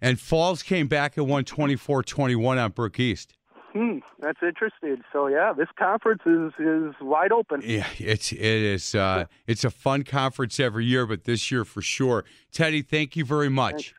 And 0.00 0.20
Falls 0.20 0.62
came 0.62 0.86
back 0.86 1.16
and 1.16 1.26
won 1.26 1.44
24-21 1.44 2.62
on 2.62 2.70
Brook 2.70 3.00
East. 3.00 3.34
Hmm, 3.72 3.98
that's 4.20 4.38
interesting. 4.42 5.02
So 5.12 5.26
yeah, 5.26 5.52
this 5.52 5.68
conference 5.78 6.22
is 6.24 6.52
is 6.58 6.94
wide 7.02 7.32
open. 7.32 7.60
Yeah, 7.62 7.86
it's 7.98 8.32
it 8.32 8.40
is 8.40 8.94
uh, 8.94 9.26
it's 9.46 9.62
a 9.62 9.70
fun 9.70 10.04
conference 10.04 10.58
every 10.58 10.86
year, 10.86 11.06
but 11.06 11.24
this 11.24 11.50
year 11.50 11.64
for 11.66 11.82
sure. 11.82 12.24
Teddy, 12.50 12.80
thank 12.80 13.14
you 13.14 13.26
very 13.26 13.50
much. 13.50 13.94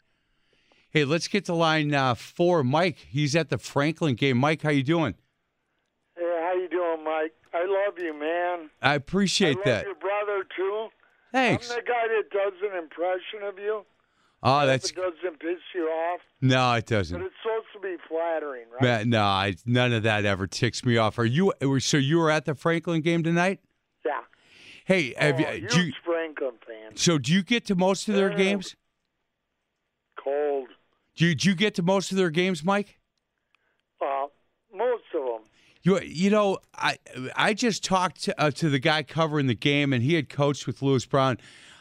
Hey, 0.90 1.06
let's 1.06 1.28
get 1.28 1.46
to 1.46 1.54
line 1.54 1.94
uh, 1.94 2.16
four. 2.16 2.64
Mike, 2.64 2.98
he's 3.10 3.36
at 3.36 3.50
the 3.50 3.60
Franklin 3.60 4.16
game. 4.16 4.38
Mike, 4.38 4.64
how 4.64 4.72
you 4.72 4.82
doing? 4.82 5.14
Hey, 6.80 6.86
how 6.86 6.92
you 6.92 6.98
doing, 6.98 7.04
Mike? 7.04 7.34
I 7.54 7.66
love 7.66 7.98
you, 7.98 8.20
man. 8.20 8.70
I 8.82 8.96
appreciate 8.96 9.58
I 9.58 9.60
love 9.60 9.66
that. 9.66 9.86
your 9.86 9.96
brother 9.96 10.46
too. 10.56 10.88
Thanks. 11.32 11.70
I'm 11.70 11.78
the 11.78 11.84
guy 11.84 12.08
that 12.08 12.30
does 12.32 12.54
an 12.72 12.78
impression 12.78 13.48
of 13.48 13.58
you. 13.60 13.86
Oh, 14.42 14.66
that's 14.66 14.90
it 14.90 14.96
doesn't 14.96 15.40
piss 15.40 15.58
you 15.76 15.84
off, 15.84 16.22
no, 16.40 16.74
it 16.74 16.86
doesn't. 16.86 17.20
But 17.20 17.26
it's 17.26 17.36
supposed 17.44 17.68
to 17.74 17.80
be 17.82 17.98
flattering, 18.08 18.68
right? 18.80 19.06
No, 19.06 19.24
I, 19.24 19.56
none 19.66 19.92
of 19.92 20.04
that 20.04 20.24
ever 20.24 20.48
ticks 20.48 20.86
me 20.86 20.96
off. 20.96 21.20
Are 21.20 21.26
you? 21.26 21.52
So 21.80 21.98
you 21.98 22.20
were 22.20 22.32
at 22.32 22.46
the 22.46 22.56
Franklin 22.56 23.02
game 23.02 23.22
tonight? 23.22 23.60
Yeah. 24.06 24.22
Hey, 24.86 25.14
have 25.18 25.36
oh, 25.36 25.52
you, 25.52 25.68
huge 25.68 25.76
you? 25.76 25.94
Franklin 26.06 26.54
fan. 26.66 26.96
So 26.96 27.18
do 27.18 27.34
you 27.34 27.44
get 27.44 27.66
to 27.66 27.76
most 27.76 28.08
of 28.08 28.16
their 28.16 28.30
games? 28.30 28.78
Cold. 30.16 30.70
Do 31.18 31.26
you, 31.26 31.36
do 31.36 31.50
you 31.50 31.56
get 31.56 31.76
to 31.76 31.84
most 31.84 32.12
of 32.12 32.18
their 32.18 32.30
games, 32.30 32.64
Mike? 32.64 32.98
Uh, 34.02 34.28
most 34.74 35.04
of 35.14 35.26
them. 35.26 35.42
You, 35.82 36.00
you 36.02 36.30
know, 36.30 36.60
I 36.76 36.98
I 37.36 37.54
just 37.54 37.84
talked 37.84 38.24
to, 38.24 38.42
uh, 38.42 38.52
to 38.52 38.70
the 38.70 38.80
guy 38.80 39.04
covering 39.04 39.48
the 39.48 39.56
game, 39.56 39.94
and 39.94 40.04
he 40.04 40.16
had 40.16 40.30
coached 40.30 40.68
with 40.68 40.82
Lewis 40.82 41.06
Brown. 41.06 41.38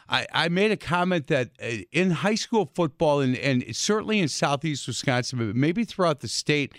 I, 0.07 0.25
I 0.33 0.49
made 0.49 0.71
a 0.71 0.77
comment 0.77 1.27
that 1.27 1.49
uh, 1.61 1.83
in 1.91 2.11
high 2.11 2.35
school 2.35 2.71
football, 2.73 3.19
and, 3.19 3.37
and 3.37 3.75
certainly 3.75 4.19
in 4.19 4.27
southeast 4.27 4.87
Wisconsin, 4.87 5.37
but 5.39 5.55
maybe 5.55 5.83
throughout 5.83 6.21
the 6.21 6.27
state, 6.27 6.73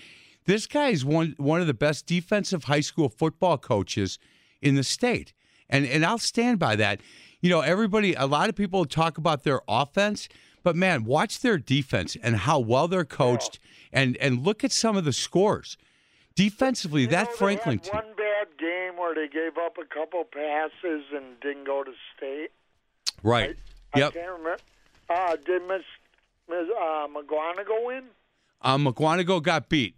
this 0.47 0.66
guy 0.66 0.88
is 0.88 1.05
one 1.05 1.34
one 1.36 1.60
of 1.60 1.66
the 1.66 1.74
best 1.74 2.06
defensive 2.06 2.64
high 2.64 2.80
school 2.80 3.09
football 3.09 3.59
coaches 3.59 4.18
in 4.62 4.74
the 4.74 4.82
state, 4.82 5.32
and 5.68 5.86
and 5.86 6.05
I'll 6.05 6.18
stand 6.18 6.59
by 6.59 6.74
that. 6.76 7.01
You 7.40 7.51
know, 7.51 7.60
everybody, 7.60 8.14
a 8.14 8.26
lot 8.26 8.48
of 8.48 8.56
people 8.56 8.84
talk 8.84 9.16
about 9.16 9.44
their 9.44 9.60
offense, 9.68 10.28
but 10.62 10.74
man, 10.74 11.05
watch 11.05 11.40
their 11.40 11.56
defense 11.59 12.16
and 12.22 12.36
how 12.36 12.59
well 12.59 12.88
they're 12.88 13.05
coached, 13.05 13.59
and 13.92 14.16
and 14.16 14.42
look 14.42 14.64
at 14.64 14.72
some 14.72 14.97
of 14.97 15.05
the 15.05 15.12
scores. 15.12 15.76
Defensively, 16.35 17.07
that 17.07 17.32
Franklin 17.35 17.81
team. 17.81 17.93
One 17.93 18.15
bad 18.16 18.48
game 18.59 18.97
where 18.97 19.15
they 19.15 19.28
gave 19.28 19.59
up 19.59 19.77
a 19.78 19.85
couple 19.85 20.24
passes 20.24 21.05
and 21.15 21.39
didn't 21.40 21.65
go 21.65 21.85
to 21.85 21.93
state? 22.16 22.51
Right. 23.23 23.57
I 23.94 23.98
yep. 23.98 24.15
can't 24.15 24.31
remember. 24.31 24.59
Uh, 25.09 25.36
did 25.44 25.62
Miss 25.66 25.82
Miss 26.48 26.69
uh, 26.77 27.07
Mukwonago 27.09 27.86
win? 27.86 28.05
Um, 28.62 28.85
Mukwonago 28.85 29.43
got 29.43 29.69
beat. 29.69 29.97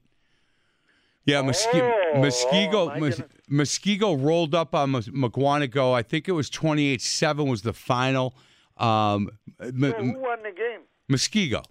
Yeah, 1.24 1.42
Muskego, 1.42 1.92
Oh, 2.14 2.16
Muskego, 2.16 2.96
oh, 2.96 2.98
Mus- 2.98 3.22
Muskego 3.48 4.24
rolled 4.24 4.54
up 4.54 4.74
on 4.74 4.92
Mukwonago. 4.92 5.94
I 5.94 6.02
think 6.02 6.28
it 6.28 6.32
was 6.32 6.50
28-7 6.50 7.48
was 7.48 7.62
the 7.62 7.72
final. 7.72 8.34
Um, 8.76 9.30
who 9.60 9.70
won 9.70 10.42
the 10.42 10.50
game? 10.50 10.80
Muskego. 11.08 11.62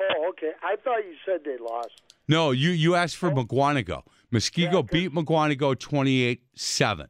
Oh, 0.00 0.28
okay. 0.30 0.52
I 0.62 0.76
thought 0.76 1.04
you 1.04 1.14
said 1.26 1.40
they 1.44 1.58
lost. 1.58 1.90
No, 2.30 2.52
you 2.52 2.70
you 2.70 2.94
asked 2.94 3.16
for 3.16 3.28
Mukwonago. 3.32 4.04
Muskego 4.32 4.88
beat 4.88 5.12
Mukwonago 5.12 5.74
28-7. 5.74 7.08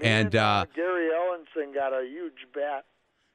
And 0.00 0.36
uh, 0.36 0.64
Gary 0.76 1.08
Ellenson 1.10 1.74
got 1.74 1.92
a 1.92 2.06
huge 2.06 2.46
bat. 2.54 2.84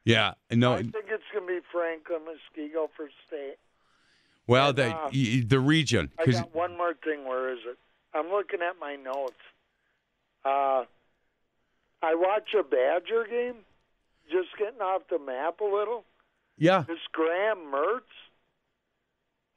yeah, 0.06 0.36
no, 0.50 0.76
I 0.76 0.84
think 0.84 0.96
it's 1.10 1.24
going 1.34 1.46
to 1.46 1.54
be 1.56 1.60
Franklin 1.74 2.22
Muskego 2.22 2.88
for 2.96 3.10
state. 3.28 3.58
well, 4.48 4.70
and, 4.70 4.78
the 4.78 4.96
uh, 4.96 5.10
the 5.46 5.60
region 5.60 6.10
I 6.18 6.26
got 6.32 6.56
one 6.56 6.78
more 6.78 6.94
thing. 7.04 7.26
Where 7.26 7.52
is 7.52 7.60
it? 7.68 7.78
I'm 8.14 8.30
looking 8.30 8.62
at 8.62 8.80
my 8.80 8.96
notes. 8.96 9.34
Uh, 10.46 10.86
I 12.02 12.16
watch 12.16 12.56
a 12.58 12.64
Badger 12.64 13.26
game, 13.30 13.66
just 14.32 14.58
getting 14.58 14.80
off 14.80 15.02
the 15.10 15.20
map 15.20 15.60
a 15.60 15.66
little. 15.66 16.06
yeah. 16.58 16.86
This 16.88 17.00
Graham 17.12 17.58
Mertz. 17.74 18.25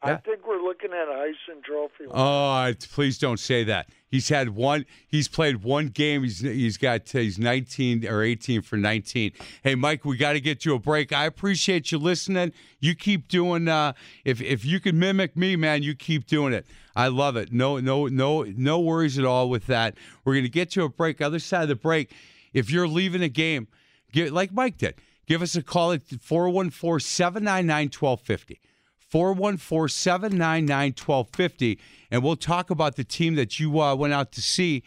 I 0.00 0.10
Yeah. 0.10 0.16
think 0.18 0.46
we're 0.46 0.62
looking 0.62 0.92
at 0.92 1.08
a 1.08 1.12
Heisman 1.12 1.62
Trophy. 1.64 2.04
Oh, 2.10 2.72
please 2.92 3.18
don't 3.18 3.40
say 3.40 3.64
that. 3.64 3.88
He's 4.10 4.28
had 4.28 4.50
one. 4.50 4.86
He's 5.08 5.26
played 5.26 5.64
one 5.64 5.88
game. 5.88 6.22
He's 6.22 6.38
he's 6.40 6.76
got 6.78 7.08
he's 7.08 7.36
19 7.38 8.06
or 8.06 8.22
18 8.22 8.62
for 8.62 8.76
19. 8.76 9.32
Hey, 9.64 9.74
Mike, 9.74 10.04
we 10.04 10.16
got 10.16 10.34
to 10.34 10.40
get 10.40 10.64
you 10.64 10.74
a 10.74 10.78
break. 10.78 11.12
I 11.12 11.24
appreciate 11.26 11.90
you 11.90 11.98
listening. 11.98 12.52
You 12.80 12.94
keep 12.94 13.26
doing. 13.28 13.66
Uh, 13.68 13.92
if 14.24 14.40
if 14.40 14.64
you 14.64 14.78
can 14.78 14.98
mimic 14.98 15.36
me, 15.36 15.56
man, 15.56 15.82
you 15.82 15.94
keep 15.96 16.26
doing 16.26 16.52
it. 16.52 16.64
I 16.94 17.08
love 17.08 17.36
it. 17.36 17.52
No 17.52 17.78
no 17.80 18.06
no 18.06 18.44
no 18.44 18.78
worries 18.80 19.18
at 19.18 19.24
all 19.24 19.50
with 19.50 19.66
that. 19.66 19.94
We're 20.24 20.36
gonna 20.36 20.48
get 20.48 20.76
you 20.76 20.84
a 20.84 20.88
break. 20.88 21.20
Other 21.20 21.40
side 21.40 21.62
of 21.62 21.68
the 21.68 21.74
break, 21.76 22.12
if 22.54 22.70
you're 22.70 22.88
leaving 22.88 23.22
a 23.22 23.28
game, 23.28 23.66
get 24.12 24.32
like 24.32 24.52
Mike 24.52 24.78
did. 24.78 24.94
Give 25.26 25.42
us 25.42 25.56
a 25.56 25.62
call 25.62 25.92
at 25.92 26.02
414 26.22 27.00
799 27.00 27.90
1250. 27.90 28.60
414 29.08 29.88
799 29.88 30.94
1250. 30.96 31.78
And 32.10 32.22
we'll 32.22 32.36
talk 32.36 32.70
about 32.70 32.96
the 32.96 33.04
team 33.04 33.34
that 33.36 33.58
you 33.58 33.80
uh, 33.80 33.94
went 33.94 34.12
out 34.12 34.32
to 34.32 34.42
see. 34.42 34.82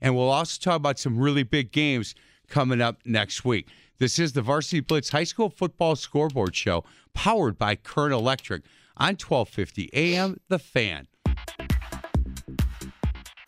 And 0.00 0.14
we'll 0.14 0.30
also 0.30 0.60
talk 0.60 0.76
about 0.76 0.98
some 0.98 1.18
really 1.18 1.42
big 1.42 1.72
games 1.72 2.14
coming 2.48 2.80
up 2.80 2.98
next 3.04 3.44
week. 3.44 3.68
This 3.98 4.18
is 4.18 4.32
the 4.32 4.42
Varsity 4.42 4.80
Blitz 4.80 5.10
High 5.10 5.24
School 5.24 5.48
Football 5.48 5.96
Scoreboard 5.96 6.54
Show, 6.54 6.84
powered 7.14 7.58
by 7.58 7.76
Current 7.76 8.12
Electric 8.12 8.62
on 8.96 9.16
1250 9.16 9.90
AM 9.92 10.40
The 10.48 10.58
Fan. 10.58 11.06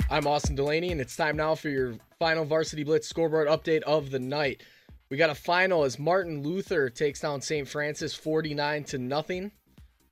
I'm 0.09 0.27
Austin 0.27 0.55
Delaney, 0.55 0.93
and 0.93 1.01
it's 1.01 1.17
time 1.17 1.37
now 1.37 1.57
for 1.57 1.69
your 1.69 1.95
final 2.19 2.45
Varsity 2.45 2.85
Blitz 2.85 3.09
scoreboard 3.09 3.49
update 3.49 3.83
of 3.83 4.11
the 4.11 4.21
night. 4.21 4.63
We 5.09 5.17
got 5.17 5.31
a 5.31 5.35
final 5.35 5.85
as 5.85 5.99
Martin 5.99 6.43
Luther 6.43 6.91
takes 6.91 7.21
down 7.21 7.41
St. 7.41 7.67
Francis 7.67 8.15
49 8.15 8.85
to 8.85 8.99
nothing. 8.99 9.51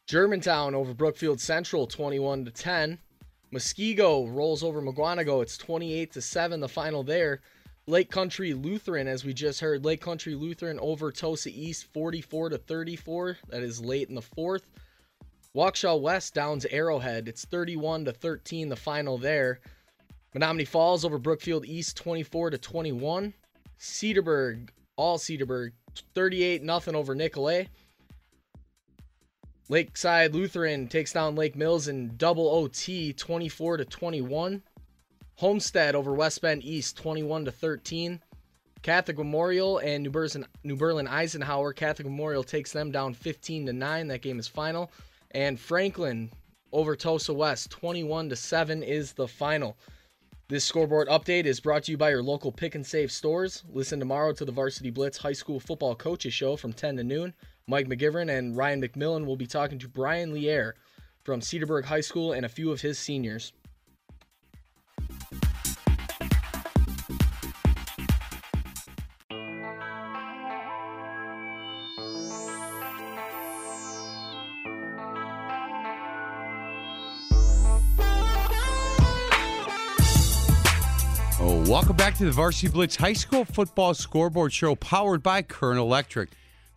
Germantown 0.07 0.75
over 0.75 0.93
Brookfield 0.93 1.41
Central 1.41 1.87
21 1.87 2.45
to 2.45 2.51
10. 2.51 2.99
Muskego 3.55 4.31
rolls 4.35 4.63
over 4.63 4.83
Mukwonago. 4.83 5.43
It's 5.43 5.57
28 5.57 6.13
to 6.13 6.21
7 6.21 6.61
the 6.61 6.69
final 6.69 7.03
there. 7.03 7.41
Lake 7.87 8.11
Country 8.11 8.53
Lutheran 8.53 9.09
as 9.09 9.25
we 9.25 9.33
just 9.33 9.61
heard 9.61 9.85
Lake 9.85 10.03
Country 10.03 10.35
Lutheran 10.35 10.79
over 10.81 11.11
Tosa 11.11 11.51
East 11.51 11.87
44 11.95 12.51
to 12.51 12.59
34. 12.59 13.39
That 13.49 13.63
is 13.63 13.81
late 13.81 14.11
in 14.11 14.15
the 14.15 14.21
4th. 14.21 14.65
Waukesha 15.57 15.99
West 15.99 16.35
downs 16.35 16.67
Arrowhead. 16.67 17.27
It's 17.27 17.47
31 17.47 18.05
to 18.05 18.13
13 18.13 18.69
the 18.69 18.77
final 18.77 19.17
there. 19.17 19.61
Menomonee 20.37 20.69
Falls 20.69 21.05
over 21.05 21.19
Brookfield 21.19 21.65
East 21.65 21.97
24 21.97 22.51
to 22.51 22.59
21. 22.59 23.33
Cedarburg, 23.79 24.69
all 24.97 25.17
Cedarburg 25.17 25.73
38 26.15 26.63
nothing 26.63 26.95
over 26.95 27.15
Nicolet. 27.15 27.69
Lakeside 29.71 30.35
Lutheran 30.35 30.89
takes 30.89 31.15
down 31.15 31.37
Lake 31.37 31.57
Mills 31.57 31.89
in 31.89 32.17
double 32.19 32.49
OT 32.49 33.15
24 33.15 33.79
to 33.79 33.85
21. 33.87 34.63
Homestead 35.37 35.95
over 35.95 36.13
West 36.13 36.43
Bend 36.43 36.63
East 36.63 36.99
21 36.99 37.47
to 37.47 37.51
13. 37.51 38.21
Catholic 38.83 39.17
Memorial 39.17 39.79
and 39.79 40.03
New 40.03 40.11
Berlin, 40.11 40.47
New 40.65 40.77
Berlin 40.77 41.09
Eisenhower. 41.09 41.73
Catholic 41.73 42.07
Memorial 42.07 42.45
takes 42.45 42.73
them 42.73 42.91
down 42.91 43.15
15 43.15 43.65
to 43.65 43.73
9. 43.73 44.09
That 44.09 44.21
game 44.21 44.39
is 44.39 44.47
final. 44.47 44.93
And 45.31 45.59
Franklin 45.59 46.31
over 46.71 46.95
Tosa 46.95 47.33
West 47.33 47.71
21 47.71 48.29
to 48.29 48.37
7 48.37 48.83
is 48.83 49.15
the 49.15 49.27
final. 49.27 49.79
This 50.49 50.67
scoreboard 50.67 51.09
update 51.09 51.47
is 51.47 51.59
brought 51.59 51.85
to 51.85 51.93
you 51.93 51.97
by 51.97 52.11
your 52.11 52.23
local 52.23 52.53
pick 52.53 52.75
and 52.75 52.87
save 52.87 53.11
stores. 53.11 53.65
Listen 53.73 53.99
tomorrow 53.99 54.35
to 54.35 54.45
the 54.45 54.53
Varsity 54.53 54.91
Blitz 54.91 55.17
High 55.17 55.33
School 55.33 55.59
Football 55.59 55.95
Coaches 55.95 56.35
Show 56.35 56.57
from 56.57 56.75
10 56.75 56.99
to 56.99 57.05
noon. 57.05 57.33
Mike 57.67 57.89
McGivern 57.89 58.31
and 58.31 58.55
Ryan 58.55 58.83
McMillan 58.83 59.25
will 59.25 59.37
be 59.37 59.47
talking 59.47 59.79
to 59.79 59.89
Brian 59.89 60.35
Lier 60.35 60.75
from 61.23 61.41
Cedarburg 61.41 61.87
High 61.87 62.03
School 62.03 62.33
and 62.33 62.45
a 62.45 62.49
few 62.49 62.71
of 62.71 62.83
his 62.83 62.99
seniors. 62.99 63.55
Oh, 81.41 81.65
welcome 81.67 81.97
back 81.97 82.15
to 82.19 82.27
the 82.27 82.31
Varsity 82.31 82.69
Blitz 82.69 82.97
High 82.97 83.15
School 83.15 83.47
Football 83.47 83.95
Scoreboard 83.95 84.53
Show 84.53 84.75
powered 84.75 85.23
by 85.23 85.41
Current 85.41 85.81
Electric. 85.81 86.29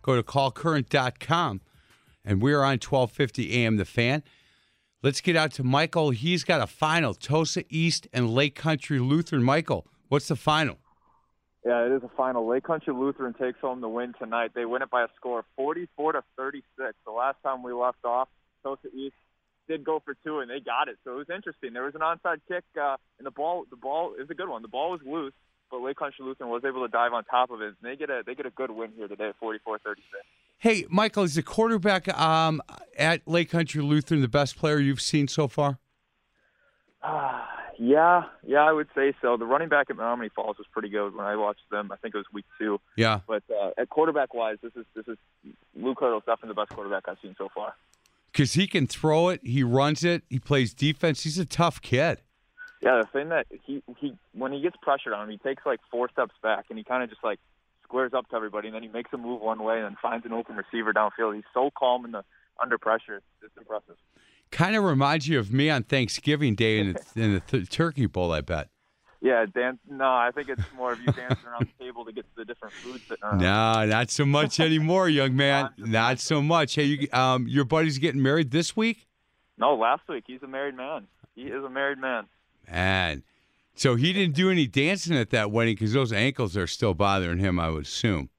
Go 0.08 0.16
to 0.16 0.22
callcurrent.com 0.22 1.60
and 2.24 2.40
we're 2.40 2.62
on 2.62 2.78
1250 2.78 3.62
AM 3.62 3.76
The 3.76 3.84
Fan. 3.84 4.22
Let's 5.02 5.20
get 5.20 5.36
out 5.36 5.52
to 5.52 5.62
Michael. 5.62 6.12
He's 6.12 6.44
got 6.44 6.62
a 6.62 6.66
final 6.66 7.12
Tosa 7.12 7.62
East 7.68 8.08
and 8.10 8.30
Lake 8.30 8.54
Country 8.54 9.00
Lutheran. 9.00 9.42
Michael, 9.42 9.86
what's 10.08 10.28
the 10.28 10.36
final? 10.36 10.78
Yeah, 11.62 11.84
it 11.84 11.92
is 11.92 12.02
a 12.02 12.10
final. 12.16 12.48
Lake 12.48 12.64
Country 12.64 12.94
Lutheran 12.94 13.34
takes 13.34 13.60
home 13.60 13.82
the 13.82 13.88
win 13.90 14.14
tonight. 14.18 14.52
They 14.54 14.64
win 14.64 14.80
it 14.80 14.88
by 14.88 15.02
a 15.02 15.08
score 15.14 15.40
of 15.40 15.44
44 15.56 16.12
to 16.12 16.24
36. 16.38 16.64
The 17.04 17.12
last 17.12 17.36
time 17.42 17.62
we 17.62 17.74
left 17.74 18.02
off, 18.02 18.30
Tosa 18.62 18.88
East 18.96 19.14
did 19.68 19.84
go 19.84 20.00
for 20.02 20.14
two, 20.24 20.38
and 20.38 20.50
they 20.50 20.60
got 20.60 20.88
it. 20.88 20.96
So 21.04 21.16
it 21.16 21.16
was 21.16 21.28
interesting. 21.28 21.74
There 21.74 21.84
was 21.84 21.94
an 21.94 22.00
onside 22.00 22.40
kick, 22.48 22.64
uh, 22.80 22.96
and 23.18 23.26
the 23.26 23.30
ball, 23.30 23.66
the 23.68 23.76
ball 23.76 24.14
is 24.18 24.30
a 24.30 24.34
good 24.34 24.48
one. 24.48 24.62
The 24.62 24.68
ball 24.68 24.92
was 24.92 25.02
loose, 25.04 25.34
but 25.70 25.80
Lake 25.80 25.96
Country 25.96 26.24
Lutheran 26.24 26.50
was 26.50 26.64
able 26.64 26.82
to 26.86 26.88
dive 26.88 27.12
on 27.12 27.24
top 27.24 27.50
of 27.50 27.60
it. 27.60 27.68
And 27.68 27.76
they 27.82 27.96
get 27.96 28.10
a 28.10 28.22
they 28.24 28.34
get 28.34 28.46
a 28.46 28.50
good 28.50 28.70
win 28.70 28.92
here 28.96 29.08
today, 29.08 29.32
44-36. 29.42 29.58
Hey, 30.58 30.86
Michael, 30.88 31.22
is 31.22 31.34
the 31.36 31.42
quarterback 31.42 32.08
um, 32.18 32.60
at 32.96 33.26
Lake 33.28 33.50
Country 33.50 33.80
Lutheran 33.82 34.20
the 34.20 34.28
best 34.28 34.56
player 34.56 34.78
you've 34.78 35.00
seen 35.00 35.28
so 35.28 35.46
far? 35.46 35.78
Ah, 37.02 37.48
yeah, 37.78 38.24
yeah, 38.44 38.64
I 38.64 38.72
would 38.72 38.88
say 38.94 39.14
so. 39.22 39.36
The 39.36 39.44
running 39.44 39.68
back 39.68 39.88
at 39.88 39.96
Menomonee 39.96 40.32
Falls 40.32 40.58
was 40.58 40.66
pretty 40.72 40.88
good 40.88 41.14
when 41.14 41.24
I 41.24 41.36
watched 41.36 41.70
them. 41.70 41.92
I 41.92 41.96
think 41.96 42.14
it 42.14 42.18
was 42.18 42.26
week 42.32 42.44
two. 42.58 42.80
Yeah. 42.96 43.20
But 43.28 43.44
uh, 43.50 43.70
at 43.78 43.88
quarterback 43.88 44.34
wise, 44.34 44.56
this 44.62 44.72
is 44.74 44.84
this 44.96 45.06
is 45.06 45.16
Luke 45.76 45.98
Hurdle's 46.00 46.24
definitely 46.26 46.48
the 46.48 46.54
best 46.54 46.70
quarterback 46.70 47.04
I've 47.08 47.18
seen 47.22 47.36
so 47.38 47.48
far. 47.54 47.74
Because 48.32 48.54
he 48.54 48.66
can 48.66 48.86
throw 48.86 49.28
it, 49.28 49.40
he 49.44 49.62
runs 49.62 50.04
it, 50.04 50.22
he 50.28 50.38
plays 50.38 50.74
defense. 50.74 51.22
He's 51.22 51.38
a 51.38 51.46
tough 51.46 51.80
kid. 51.80 52.20
Yeah, 52.80 53.00
the 53.02 53.08
thing 53.12 53.30
that 53.30 53.46
he 53.64 53.82
he 53.98 54.16
when 54.32 54.52
he 54.52 54.60
gets 54.60 54.76
pressured 54.80 55.12
on 55.12 55.24
him, 55.24 55.30
he 55.30 55.38
takes 55.38 55.64
like 55.66 55.80
four 55.90 56.08
steps 56.10 56.34
back 56.42 56.66
and 56.68 56.78
he 56.78 56.84
kind 56.84 57.02
of 57.02 57.10
just 57.10 57.24
like 57.24 57.40
squares 57.82 58.12
up 58.14 58.28
to 58.28 58.36
everybody, 58.36 58.68
and 58.68 58.74
then 58.74 58.82
he 58.82 58.88
makes 58.88 59.10
a 59.12 59.16
move 59.16 59.40
one 59.40 59.62
way 59.62 59.76
and 59.76 59.84
then 59.84 59.96
finds 60.00 60.24
an 60.26 60.32
open 60.32 60.56
receiver 60.56 60.92
downfield. 60.92 61.34
He's 61.34 61.44
so 61.54 61.70
calm 61.76 62.04
in 62.04 62.12
the 62.12 62.22
under 62.62 62.78
pressure. 62.78 63.16
It's, 63.16 63.26
it's 63.42 63.56
impressive. 63.56 63.96
Kind 64.50 64.76
of 64.76 64.84
reminds 64.84 65.26
you 65.28 65.38
of 65.38 65.52
me 65.52 65.70
on 65.70 65.82
Thanksgiving 65.82 66.54
Day 66.54 66.78
in 66.80 66.92
the, 66.92 67.04
in 67.22 67.34
the 67.34 67.40
th- 67.40 67.68
Turkey 67.70 68.06
Bowl, 68.06 68.32
I 68.32 68.40
bet. 68.40 68.68
Yeah, 69.20 69.44
dance. 69.46 69.78
No, 69.90 70.04
I 70.04 70.30
think 70.32 70.48
it's 70.48 70.62
more 70.76 70.92
of 70.92 71.00
you 71.00 71.06
dancing 71.06 71.46
around 71.46 71.68
the 71.76 71.84
table 71.84 72.04
to 72.04 72.12
get 72.12 72.22
to 72.22 72.36
the 72.36 72.44
different 72.44 72.72
foods 72.82 73.02
sitting 73.08 73.24
around. 73.24 73.38
No, 73.38 73.84
not 73.86 74.10
so 74.10 74.24
much 74.24 74.60
anymore, 74.60 75.08
young 75.08 75.34
man. 75.36 75.70
Not 75.76 76.20
so 76.20 76.40
much. 76.40 76.76
Hey, 76.76 76.84
you, 76.84 77.08
um, 77.12 77.48
your 77.48 77.64
buddy's 77.64 77.98
getting 77.98 78.22
married 78.22 78.52
this 78.52 78.76
week, 78.76 79.08
No, 79.58 79.74
last 79.74 80.02
week 80.08 80.24
he's 80.26 80.42
a 80.42 80.46
married 80.46 80.76
man. 80.76 81.08
He 81.34 81.42
is 81.42 81.64
a 81.64 81.68
married 81.70 81.98
man. 81.98 82.26
And 82.70 83.22
so 83.74 83.94
he 83.94 84.12
didn't 84.12 84.34
do 84.34 84.50
any 84.50 84.66
dancing 84.66 85.16
at 85.16 85.30
that 85.30 85.50
wedding 85.50 85.74
because 85.74 85.92
those 85.92 86.12
ankles 86.12 86.56
are 86.56 86.66
still 86.66 86.94
bothering 86.94 87.38
him. 87.38 87.60
I 87.60 87.70
would 87.70 87.84
assume. 87.84 88.30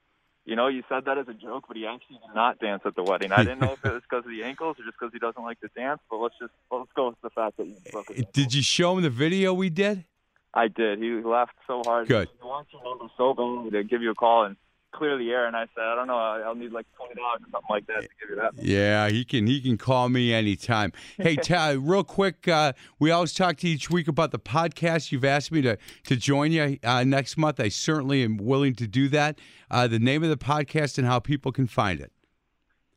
You 0.46 0.56
know, 0.56 0.68
you 0.68 0.84
said 0.90 1.06
that 1.06 1.18
as 1.20 1.28
a 1.28 1.34
joke, 1.34 1.66
but 1.68 1.78
he 1.78 1.86
actually 1.86 2.18
did 2.18 2.34
not 2.34 2.58
dance 2.60 2.82
at 2.84 2.96
the 2.96 3.04
wedding. 3.04 3.32
I 3.32 3.44
didn't 3.44 3.60
know 3.60 3.74
if 3.74 3.86
it 3.86 3.94
was 3.94 4.02
because 4.02 4.26
of 4.26 4.32
the 4.32 4.44
ankles 4.44 4.78
or 4.80 4.84
just 4.84 4.98
because 5.00 5.14
he 5.14 5.20
doesn't 5.20 5.44
like 5.44 5.60
to 5.60 5.70
dance. 5.76 6.00
But 6.10 6.18
let's 6.18 6.34
just 6.42 6.52
let's 6.72 6.90
go 6.96 7.10
with 7.10 7.22
the 7.22 7.30
fact 7.30 7.58
that 7.58 7.68
he 7.68 7.76
broke 7.92 8.10
his 8.10 8.26
Did 8.34 8.54
you 8.54 8.64
show 8.64 8.98
him 8.98 9.04
the 9.04 9.12
video 9.12 9.54
we 9.54 9.70
did? 9.70 10.06
I 10.54 10.68
did. 10.68 10.98
He 10.98 11.12
laughed 11.24 11.54
so 11.68 11.84
hard. 11.86 12.08
Good. 12.08 12.30
He 12.42 12.48
wants 12.48 12.72
your 12.74 12.84
number 12.84 13.06
so 13.16 13.34
bad 13.36 13.72
to 13.72 13.84
give 13.84 14.02
you 14.02 14.10
a 14.12 14.16
call 14.16 14.46
and 14.46 14.56
clear 14.92 15.18
the 15.18 15.32
air. 15.32 15.46
And 15.46 15.56
I 15.56 15.68
said, 15.76 15.84
I 15.84 15.96
don't 15.96 16.08
know, 16.08 16.18
I'll 16.18 16.56
need 16.56 16.72
like 16.72 16.86
twenty 16.96 17.16
dollars 17.16 17.42
or 17.42 17.52
something 17.52 17.68
like 17.70 17.88
that 17.88 18.02
to 18.02 18.10
give 18.20 18.30
you 18.30 18.36
that. 18.36 18.54
Yeah, 18.62 19.10
he 19.10 19.24
can 19.26 19.48
he 19.48 19.62
can 19.62 19.78
call 19.78 20.10
me 20.10 20.34
anytime. 20.34 20.92
Hey, 21.18 21.36
Ta 21.44 21.76
real 21.80 22.04
quick, 22.04 22.48
uh, 22.48 22.74
we 23.00 23.12
always 23.12 23.34
talk 23.34 23.58
to 23.58 23.68
each 23.68 23.90
week 23.90 24.08
about 24.08 24.32
the 24.32 24.40
podcast. 24.40 25.12
You've 25.12 25.26
asked 25.26 25.52
me 25.52 25.62
to 25.62 25.78
to 26.06 26.16
join 26.16 26.52
you 26.52 26.80
uh, 26.84 27.04
next 27.04 27.38
month. 27.38 27.60
I 27.60 27.70
certainly 27.70 28.24
am 28.24 28.38
willing 28.38 28.76
to 28.76 28.88
do 28.88 29.10
that. 29.10 29.40
Uh, 29.72 29.88
the 29.88 30.00
name 30.00 30.24
of 30.24 30.30
the 30.30 30.38
podcast 30.38 30.98
and 30.98 31.06
how 31.06 31.20
people 31.20 31.52
can 31.52 31.68
find 31.68 32.00
it. 32.00 32.12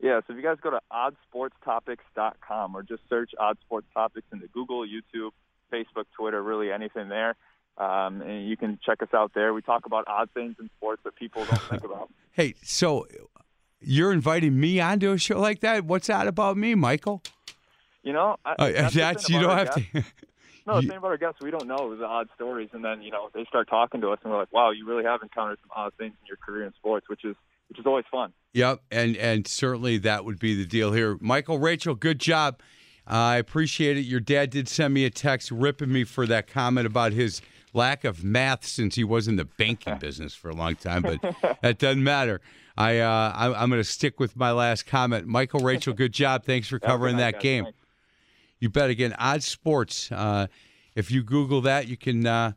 Yeah, 0.00 0.20
so 0.26 0.32
if 0.32 0.36
you 0.36 0.42
guys 0.42 0.56
go 0.60 0.70
to 0.70 0.80
oddsportstopics.com 0.92 2.74
or 2.74 2.82
just 2.82 3.02
search 3.08 3.30
Odd 3.38 3.56
Sports 3.60 3.86
Topics 3.94 4.26
into 4.32 4.48
Google, 4.48 4.84
YouTube, 4.84 5.30
Facebook, 5.72 6.06
Twitter, 6.18 6.42
really 6.42 6.72
anything 6.72 7.08
there. 7.08 7.36
Um, 7.78 8.20
and 8.22 8.48
you 8.48 8.56
can 8.56 8.78
check 8.84 9.02
us 9.02 9.08
out 9.14 9.32
there. 9.34 9.54
We 9.54 9.62
talk 9.62 9.86
about 9.86 10.04
odd 10.06 10.28
things 10.34 10.56
in 10.60 10.68
sports 10.76 11.02
that 11.04 11.16
people 11.16 11.44
don't 11.44 11.62
think 11.62 11.84
about. 11.84 12.08
Hey, 12.34 12.54
so 12.62 13.06
you're 13.80 14.10
inviting 14.10 14.58
me 14.58 14.80
onto 14.80 15.10
a 15.12 15.18
show 15.18 15.38
like 15.38 15.60
that? 15.60 15.84
What's 15.84 16.06
that 16.06 16.26
about 16.26 16.56
me, 16.56 16.74
Michael? 16.74 17.22
You 18.02 18.14
know, 18.14 18.36
I, 18.44 18.52
Uh, 18.52 18.72
that's 18.72 18.94
that's 18.94 19.28
you 19.28 19.38
don't 19.40 19.56
have 19.58 19.74
guests. 19.74 19.90
to. 19.92 20.04
No, 20.66 20.76
the 20.76 20.82
You- 20.82 20.88
thing 20.90 20.98
about 20.98 21.08
our 21.10 21.16
guests, 21.18 21.40
we 21.42 21.50
don't 21.50 21.66
know 21.66 21.94
the 21.96 22.06
odd 22.06 22.28
stories, 22.36 22.68
and 22.72 22.82
then 22.84 23.02
you 23.02 23.10
know 23.10 23.28
they 23.34 23.44
start 23.46 23.68
talking 23.68 24.00
to 24.00 24.10
us, 24.10 24.18
and 24.22 24.32
we're 24.32 24.38
like, 24.38 24.52
"Wow, 24.52 24.70
you 24.70 24.86
really 24.86 25.02
have 25.04 25.20
encountered 25.22 25.58
some 25.60 25.70
odd 25.74 25.92
things 25.98 26.14
in 26.22 26.26
your 26.28 26.36
career 26.38 26.64
in 26.64 26.72
sports," 26.74 27.08
which 27.08 27.24
is 27.24 27.34
which 27.68 27.78
is 27.80 27.84
always 27.84 28.04
fun. 28.10 28.32
Yep, 28.54 28.80
and 28.92 29.16
and 29.16 29.46
certainly 29.48 29.98
that 29.98 30.24
would 30.24 30.38
be 30.38 30.54
the 30.54 30.64
deal 30.64 30.92
here. 30.92 31.18
Michael, 31.20 31.58
Rachel, 31.58 31.94
good 31.96 32.20
job. 32.20 32.60
Uh, 33.10 33.14
I 33.14 33.36
appreciate 33.38 33.96
it. 33.98 34.02
Your 34.06 34.20
dad 34.20 34.50
did 34.50 34.68
send 34.68 34.94
me 34.94 35.04
a 35.04 35.10
text 35.10 35.50
ripping 35.50 35.92
me 35.92 36.04
for 36.04 36.26
that 36.28 36.46
comment 36.46 36.86
about 36.86 37.12
his 37.12 37.42
lack 37.72 38.04
of 38.04 38.22
math 38.22 38.64
since 38.64 38.94
he 38.94 39.04
was 39.04 39.28
in 39.28 39.36
the 39.36 39.44
banking 39.44 39.98
business 40.00 40.34
for 40.34 40.50
a 40.50 40.54
long 40.54 40.76
time, 40.76 41.02
but 41.02 41.20
that 41.62 41.78
doesn't 41.78 42.04
matter. 42.04 42.40
I, 42.76 42.98
uh, 43.00 43.32
I 43.34 43.62
I'm 43.62 43.68
going 43.68 43.80
to 43.80 43.84
stick 43.84 44.18
with 44.18 44.36
my 44.36 44.52
last 44.52 44.86
comment. 44.86 45.26
Michael, 45.26 45.60
Rachel, 45.60 45.92
good 45.92 46.12
job. 46.12 46.44
Thanks 46.44 46.68
for 46.68 46.76
Have 46.76 46.82
a 46.82 46.86
good 46.86 46.92
covering 46.92 47.16
that 47.18 47.40
game. 47.40 47.64
Thanks. 47.64 47.78
You 48.60 48.70
bet 48.70 48.90
again. 48.90 49.14
Odd 49.18 49.42
Sports. 49.42 50.10
Uh, 50.12 50.46
if 50.94 51.10
you 51.10 51.22
Google 51.22 51.60
that, 51.62 51.88
you 51.88 51.96
can 51.96 52.26
uh, 52.26 52.52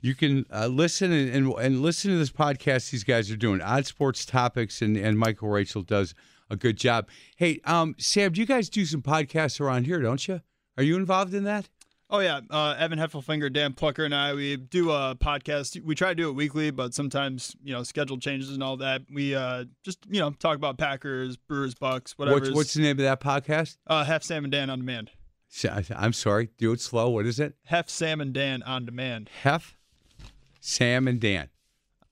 you 0.00 0.14
can 0.14 0.46
uh, 0.52 0.68
listen 0.68 1.12
and, 1.12 1.30
and 1.34 1.52
and 1.54 1.82
listen 1.82 2.12
to 2.12 2.18
this 2.18 2.30
podcast. 2.30 2.90
These 2.90 3.04
guys 3.04 3.30
are 3.30 3.36
doing 3.36 3.60
Odd 3.60 3.84
Sports 3.86 4.24
topics, 4.24 4.80
and 4.80 4.96
and 4.96 5.18
Michael 5.18 5.48
Rachel 5.48 5.82
does 5.82 6.14
a 6.50 6.56
good 6.56 6.76
job. 6.76 7.08
Hey, 7.36 7.60
um, 7.64 7.94
Sam, 7.98 8.32
do 8.32 8.40
you 8.40 8.46
guys 8.46 8.68
do 8.68 8.84
some 8.84 9.02
podcasts 9.02 9.60
around 9.60 9.84
here? 9.84 10.00
Don't 10.00 10.26
you? 10.28 10.40
Are 10.76 10.82
you 10.82 10.96
involved 10.96 11.34
in 11.34 11.44
that? 11.44 11.68
Oh 12.10 12.20
yeah, 12.20 12.40
uh, 12.48 12.74
Evan 12.78 12.98
Heffelfinger, 12.98 13.52
Dan 13.52 13.74
Plucker, 13.74 14.04
and 14.04 14.14
I 14.14 14.32
we 14.32 14.56
do 14.56 14.90
a 14.90 15.14
podcast. 15.14 15.82
We 15.84 15.94
try 15.94 16.08
to 16.08 16.14
do 16.14 16.30
it 16.30 16.32
weekly, 16.32 16.70
but 16.70 16.94
sometimes 16.94 17.54
you 17.62 17.74
know 17.74 17.82
schedule 17.82 18.18
changes 18.18 18.50
and 18.50 18.62
all 18.62 18.78
that. 18.78 19.02
We 19.12 19.34
uh, 19.34 19.64
just 19.82 19.98
you 20.08 20.20
know 20.20 20.30
talk 20.30 20.56
about 20.56 20.78
Packers, 20.78 21.36
Brewers, 21.36 21.74
Bucks, 21.74 22.16
whatever. 22.16 22.40
What's, 22.40 22.50
what's 22.50 22.74
the 22.74 22.80
name 22.80 22.98
of 22.98 23.04
that 23.04 23.20
podcast? 23.20 23.76
uh, 23.86 24.04
Hef 24.04 24.22
Sam 24.22 24.44
and 24.44 24.52
Dan 24.52 24.70
on 24.70 24.78
demand? 24.78 25.10
I'm 25.94 26.12
sorry. 26.12 26.50
Do 26.56 26.72
it 26.72 26.80
slow. 26.80 27.10
What 27.10 27.26
is 27.26 27.38
it? 27.40 27.54
Hef 27.66 27.90
Sam 27.90 28.20
and 28.20 28.32
Dan 28.32 28.62
on 28.62 28.86
demand. 28.86 29.30
Hef, 29.42 29.76
Sam, 30.60 31.08
and 31.08 31.20
Dan 31.20 31.48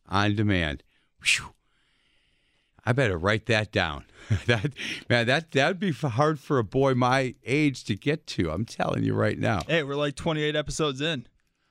on 0.09 0.35
demand. 0.35 0.83
Whew. 1.23 1.55
I 2.87 2.93
better 2.93 3.19
write 3.19 3.47
that 3.47 3.73
down. 3.73 4.05
that 4.47 4.73
man, 5.11 5.27
that 5.27 5.51
that'd 5.51 5.81
be 5.81 5.93
hard 5.93 6.41
for 6.41 6.59
a 6.59 6.65
boy 6.65 6.95
my 6.95 7.35
age 7.45 7.85
to 7.85 7.97
get 7.97 8.27
to. 8.29 8.51
I'm 8.51 8.65
telling 8.65 9.03
you 9.03 9.13
right 9.13 9.39
now. 9.39 9.61
Hey, 9.67 9.83
we're 9.83 9.97
like 9.97 10.15
28 10.15 10.55
episodes 10.57 11.01
in. 11.01 11.27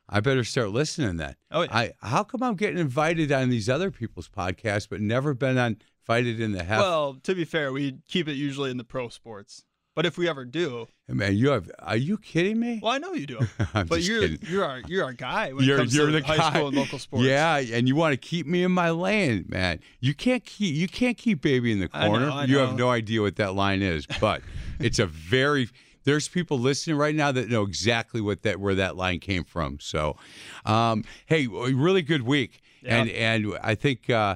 I 0.08 0.20
better 0.20 0.44
start 0.44 0.70
listening 0.70 1.18
then. 1.18 1.36
Oh, 1.50 1.64
yeah. 1.64 1.70
I 1.72 1.92
how 2.02 2.24
come 2.24 2.44
I'm 2.44 2.56
getting 2.56 2.78
invited 2.78 3.32
on 3.32 3.50
these 3.50 3.70
other 3.70 3.90
people's 3.90 4.30
podcasts, 4.30 4.88
but 4.88 5.02
never 5.02 5.34
been 5.34 5.58
on 5.58 5.78
invited 6.08 6.40
in 6.40 6.52
the 6.52 6.64
Hef? 6.64 6.80
Well, 6.80 7.16
to 7.24 7.34
be 7.34 7.46
fair, 7.46 7.72
we 7.72 8.00
keep 8.08 8.28
it 8.28 8.34
usually 8.34 8.72
in 8.72 8.78
the 8.78 8.84
pro 8.84 9.10
sports. 9.10 9.64
But 9.96 10.06
if 10.06 10.18
we 10.18 10.28
ever 10.28 10.44
do, 10.44 10.88
man, 11.08 11.38
you 11.38 11.50
have. 11.52 11.72
Are 11.80 11.96
you 11.96 12.18
kidding 12.18 12.60
me? 12.60 12.82
well, 12.84 12.92
I 12.92 12.98
know 12.98 13.14
you 13.14 13.26
do. 13.26 13.40
I'm 13.74 13.88
but 13.88 13.96
just 13.98 14.10
you're 14.10 14.22
kidding. 14.22 14.40
you're 14.50 14.66
our 14.66 14.82
you're 14.88 15.06
our 15.06 15.14
guy 15.14 15.54
when 15.54 15.64
you're 15.64 15.78
it 15.78 15.80
comes 15.80 15.96
you're 15.96 16.08
to 16.08 16.12
the 16.12 16.22
high 16.22 16.36
guy. 16.36 16.50
school 16.52 16.68
and 16.68 16.76
local 16.78 17.00
sports. 17.00 17.26
Yeah, 17.26 17.56
and 17.58 17.88
you 17.88 17.96
want 17.96 18.12
to 18.12 18.18
keep 18.18 18.46
me 18.46 18.64
in 18.64 18.74
my 18.74 18.90
lane, 18.90 19.46
man. 19.48 19.80
You 20.02 20.14
can't 20.14 20.44
keep 20.44 20.76
you 20.76 20.90
can't 20.90 21.18
keep 21.18 21.42
baby 21.42 21.72
in 21.72 21.80
the 21.80 21.90
I 21.94 22.04
know, 22.04 22.10
corner. 22.10 22.30
I 22.30 22.44
You 22.44 22.58
have 22.58 22.76
no 22.76 22.90
idea 22.90 23.22
what 23.22 23.38
that 23.38 23.56
line 23.56 23.82
is, 23.82 24.06
but 24.20 24.42
it's 24.80 25.00
a 25.00 25.06
very 25.06 25.70
there's 26.04 26.28
people 26.28 26.60
listening 26.60 26.98
right 26.98 27.16
now 27.16 27.32
that 27.32 27.50
know 27.50 27.64
exactly 27.64 28.20
what 28.20 28.44
that 28.44 28.60
where 28.60 28.76
that 28.76 28.98
line 28.98 29.20
came 29.20 29.46
from. 29.46 29.80
So, 29.80 30.18
um, 30.66 31.06
hey, 31.26 31.48
really 31.48 32.02
good 32.02 32.24
week, 32.24 32.62
and 32.84 33.10
and 33.10 33.58
I 33.64 33.76
think. 33.76 34.10
Uh, 34.10 34.36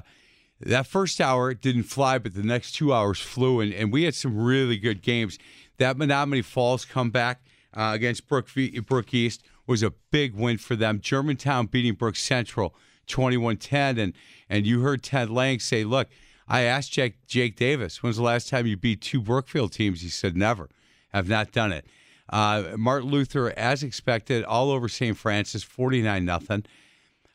that 0.60 0.86
first 0.86 1.20
hour 1.20 1.54
didn't 1.54 1.84
fly, 1.84 2.18
but 2.18 2.34
the 2.34 2.42
next 2.42 2.72
two 2.72 2.92
hours 2.92 3.18
flew, 3.18 3.60
and, 3.60 3.72
and 3.72 3.92
we 3.92 4.04
had 4.04 4.14
some 4.14 4.36
really 4.36 4.76
good 4.76 5.02
games. 5.02 5.38
That 5.78 5.96
Menomonee 5.96 6.44
Falls 6.44 6.84
comeback 6.84 7.42
uh, 7.74 7.92
against 7.94 8.28
Brook, 8.28 8.48
Brook 8.86 9.14
East 9.14 9.42
was 9.66 9.82
a 9.82 9.90
big 10.10 10.34
win 10.34 10.58
for 10.58 10.76
them. 10.76 11.00
Germantown 11.00 11.66
beating 11.66 11.94
Brook 11.94 12.16
Central 12.16 12.74
21-10, 13.06 13.98
and 13.98 14.12
and 14.48 14.66
you 14.66 14.82
heard 14.82 15.02
Ted 15.02 15.30
Lang 15.30 15.60
say, 15.60 15.84
"Look, 15.84 16.08
I 16.46 16.62
asked 16.62 16.92
Jake 16.92 17.26
Jake 17.26 17.56
Davis, 17.56 18.02
when's 18.02 18.16
the 18.16 18.22
last 18.22 18.48
time 18.48 18.66
you 18.66 18.76
beat 18.76 19.00
two 19.00 19.20
Brookfield 19.20 19.72
teams?" 19.72 20.02
He 20.02 20.08
said, 20.08 20.36
"Never, 20.36 20.68
have 21.12 21.28
not 21.28 21.52
done 21.52 21.72
it." 21.72 21.86
Uh, 22.28 22.74
Martin 22.76 23.10
Luther, 23.10 23.52
as 23.56 23.82
expected, 23.82 24.44
all 24.44 24.70
over 24.70 24.88
St. 24.88 25.16
Francis, 25.16 25.62
49 25.64 26.24
nothing. 26.24 26.64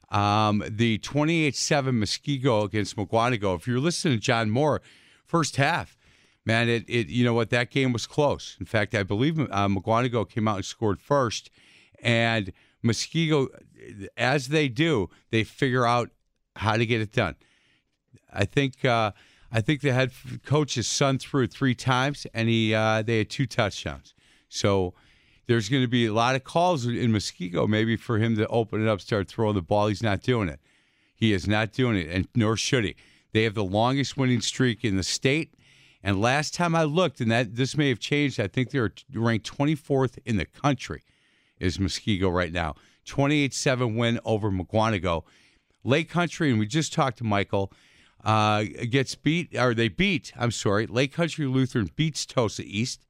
Um, 0.09 0.63
the 0.67 0.97
28 0.99 1.55
7 1.55 1.95
Muskego 1.95 2.65
against 2.65 2.95
Mukwonago. 2.95 3.55
If 3.55 3.67
you're 3.67 3.79
listening 3.79 4.15
to 4.15 4.19
John 4.19 4.49
Moore, 4.49 4.81
first 5.25 5.55
half, 5.55 5.97
man, 6.45 6.69
it, 6.69 6.85
it 6.87 7.07
you 7.07 7.25
know 7.25 7.33
what, 7.33 7.49
that 7.49 7.71
game 7.71 7.91
was 7.91 8.05
close. 8.05 8.55
In 8.59 8.65
fact, 8.65 8.93
I 8.93 9.03
believe 9.03 9.39
uh, 9.39 9.67
Mukwonago 9.67 10.29
came 10.29 10.47
out 10.47 10.57
and 10.57 10.65
scored 10.65 11.01
first. 11.01 11.49
And 12.01 12.51
Muskego, 12.83 13.47
as 14.15 14.49
they 14.49 14.67
do, 14.67 15.09
they 15.31 15.43
figure 15.43 15.85
out 15.85 16.11
how 16.55 16.77
to 16.77 16.85
get 16.85 17.01
it 17.01 17.11
done. 17.11 17.35
I 18.31 18.45
think 18.45 18.85
uh, 18.85 19.11
I 19.51 19.61
think 19.61 19.81
the 19.81 19.93
head 19.93 20.11
coach's 20.45 20.87
son 20.87 21.17
threw 21.17 21.47
three 21.47 21.75
times, 21.75 22.27
and 22.33 22.49
he 22.49 22.73
uh, 22.73 23.01
they 23.01 23.19
had 23.19 23.29
two 23.29 23.47
touchdowns. 23.47 24.13
So 24.49 24.93
there's 25.47 25.69
going 25.69 25.83
to 25.83 25.87
be 25.87 26.05
a 26.05 26.13
lot 26.13 26.35
of 26.35 26.43
calls 26.43 26.85
in 26.85 27.11
Muskego, 27.11 27.67
maybe 27.67 27.95
for 27.95 28.17
him 28.17 28.35
to 28.37 28.47
open 28.47 28.81
it 28.81 28.89
up, 28.89 29.01
start 29.01 29.27
throwing 29.27 29.55
the 29.55 29.61
ball. 29.61 29.87
He's 29.87 30.03
not 30.03 30.21
doing 30.21 30.49
it. 30.49 30.59
He 31.15 31.33
is 31.33 31.47
not 31.47 31.71
doing 31.71 31.97
it, 31.97 32.09
and 32.09 32.27
nor 32.35 32.57
should 32.57 32.83
he. 32.83 32.95
They 33.31 33.43
have 33.43 33.53
the 33.53 33.63
longest 33.63 34.17
winning 34.17 34.41
streak 34.41 34.83
in 34.83 34.97
the 34.97 35.03
state. 35.03 35.53
And 36.03 36.21
last 36.21 36.53
time 36.53 36.75
I 36.75 36.83
looked, 36.83 37.19
and 37.19 37.31
that 37.31 37.55
this 37.55 37.75
may 37.75 37.89
have 37.89 37.99
changed, 37.99 38.39
I 38.39 38.47
think 38.47 38.69
they're 38.69 38.93
ranked 39.13 39.51
24th 39.51 40.19
in 40.25 40.37
the 40.37 40.45
country. 40.45 41.03
Is 41.59 41.77
Muskego 41.77 42.31
right 42.33 42.51
now 42.51 42.75
28-7 43.05 43.95
win 43.95 44.19
over 44.25 44.51
Mukwonago. 44.51 45.23
Lake 45.83 46.09
Country, 46.09 46.49
and 46.49 46.59
we 46.59 46.65
just 46.65 46.91
talked 46.91 47.19
to 47.19 47.23
Michael, 47.23 47.71
uh, 48.23 48.63
gets 48.89 49.15
beat, 49.15 49.55
or 49.55 49.73
they 49.73 49.87
beat, 49.87 50.33
I'm 50.35 50.51
sorry, 50.51 50.87
Lake 50.87 51.13
Country 51.13 51.45
Lutheran 51.45 51.91
beats 51.95 52.25
Tosa 52.25 52.63
East. 52.65 53.04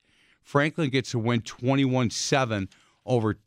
Franklin 0.46 0.92
gets 0.92 1.14
a 1.16 1.20
win 1.20 1.42
21 1.42 2.12
7 2.12 2.70
over, 3.06 3.38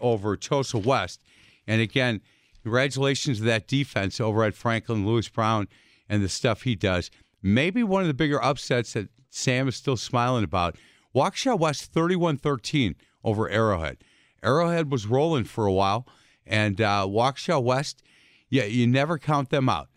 over 0.00 0.36
Tosa 0.36 0.78
West. 0.78 1.22
And 1.66 1.82
again, 1.82 2.22
congratulations 2.62 3.38
to 3.38 3.44
that 3.44 3.68
defense 3.68 4.18
over 4.18 4.42
at 4.42 4.54
Franklin, 4.54 5.06
Lewis 5.06 5.28
Brown, 5.28 5.68
and 6.08 6.24
the 6.24 6.28
stuff 6.28 6.62
he 6.62 6.74
does. 6.74 7.10
Maybe 7.42 7.82
one 7.82 8.00
of 8.00 8.08
the 8.08 8.14
bigger 8.14 8.42
upsets 8.42 8.94
that 8.94 9.10
Sam 9.28 9.68
is 9.68 9.76
still 9.76 9.98
smiling 9.98 10.42
about. 10.42 10.76
Waukesha 11.14 11.58
West 11.58 11.92
31 11.92 12.38
13 12.38 12.96
over 13.22 13.48
Arrowhead. 13.50 13.98
Arrowhead 14.42 14.90
was 14.90 15.06
rolling 15.06 15.44
for 15.44 15.66
a 15.66 15.72
while, 15.72 16.06
and 16.46 16.80
uh, 16.80 17.04
Waukesha 17.06 17.62
West, 17.62 18.02
yeah, 18.48 18.64
you 18.64 18.86
never 18.86 19.18
count 19.18 19.50
them 19.50 19.68
out. 19.68 19.88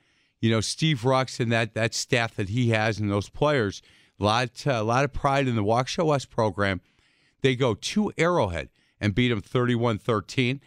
You 0.41 0.51
know, 0.51 0.59
Steve 0.59 1.01
Rux 1.01 1.39
and 1.39 1.51
that 1.51 1.75
that 1.75 1.93
staff 1.93 2.35
that 2.35 2.49
he 2.49 2.69
has 2.69 2.99
and 2.99 3.09
those 3.09 3.29
players, 3.29 3.81
lot, 4.23 4.67
uh, 4.67 4.71
a 4.71 4.83
lot 4.83 5.03
of 5.03 5.13
pride 5.13 5.47
in 5.47 5.55
the 5.55 5.63
Waukesha 5.63 6.05
West 6.05 6.29
program. 6.29 6.81
They 7.41 7.55
go 7.55 7.73
to 7.73 8.11
Arrowhead 8.17 8.69
and 8.99 9.15
beat 9.15 9.29
them 9.29 9.41
31 9.41 9.97
13. 9.97 10.61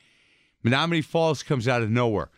Menomonee 0.65 1.05
Falls 1.05 1.43
comes 1.43 1.69
out 1.69 1.83
of 1.83 1.91
nowhere. 1.91 2.31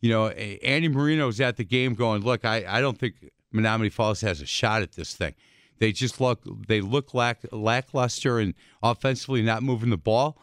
You 0.00 0.10
know, 0.10 0.28
Andy 0.28 0.88
Marino's 0.88 1.40
at 1.40 1.56
the 1.56 1.64
game 1.64 1.94
going, 1.94 2.22
look, 2.22 2.44
I, 2.44 2.64
I 2.68 2.80
don't 2.80 2.98
think 2.98 3.14
Menomonee 3.54 3.92
Falls 3.92 4.20
has 4.20 4.40
a 4.40 4.46
shot 4.46 4.82
at 4.82 4.92
this 4.92 5.14
thing. 5.14 5.34
They 5.78 5.92
just 5.92 6.20
look 6.20 6.42
they 6.68 6.80
look 6.80 7.14
lack, 7.14 7.40
lackluster 7.50 8.38
and 8.38 8.54
offensively 8.82 9.42
not 9.42 9.62
moving 9.62 9.90
the 9.90 9.96
ball. 9.96 10.38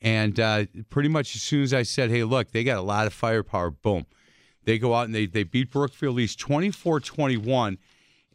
And 0.00 0.40
uh, 0.40 0.64
pretty 0.90 1.08
much 1.08 1.36
as 1.36 1.42
soon 1.42 1.62
as 1.62 1.72
I 1.72 1.82
said, 1.82 2.10
hey, 2.10 2.24
look, 2.24 2.50
they 2.50 2.64
got 2.64 2.78
a 2.78 2.82
lot 2.82 3.06
of 3.06 3.12
firepower, 3.12 3.70
boom. 3.70 4.06
They 4.64 4.78
go 4.78 4.94
out 4.94 5.06
and 5.06 5.14
they, 5.14 5.26
they 5.26 5.44
beat 5.44 5.70
Brookfield 5.70 6.18
East 6.18 6.38
24 6.40 7.00
21. 7.00 7.78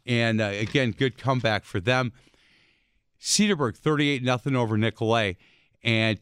And 0.08 0.40
uh, 0.40 0.46
again, 0.46 0.92
good 0.92 1.18
comeback 1.18 1.64
for 1.64 1.78
them. 1.78 2.12
Cedarburg 3.20 3.76
38 3.76 4.22
nothing 4.22 4.56
over 4.56 4.78
Nicolet. 4.78 5.36
And 5.84 6.18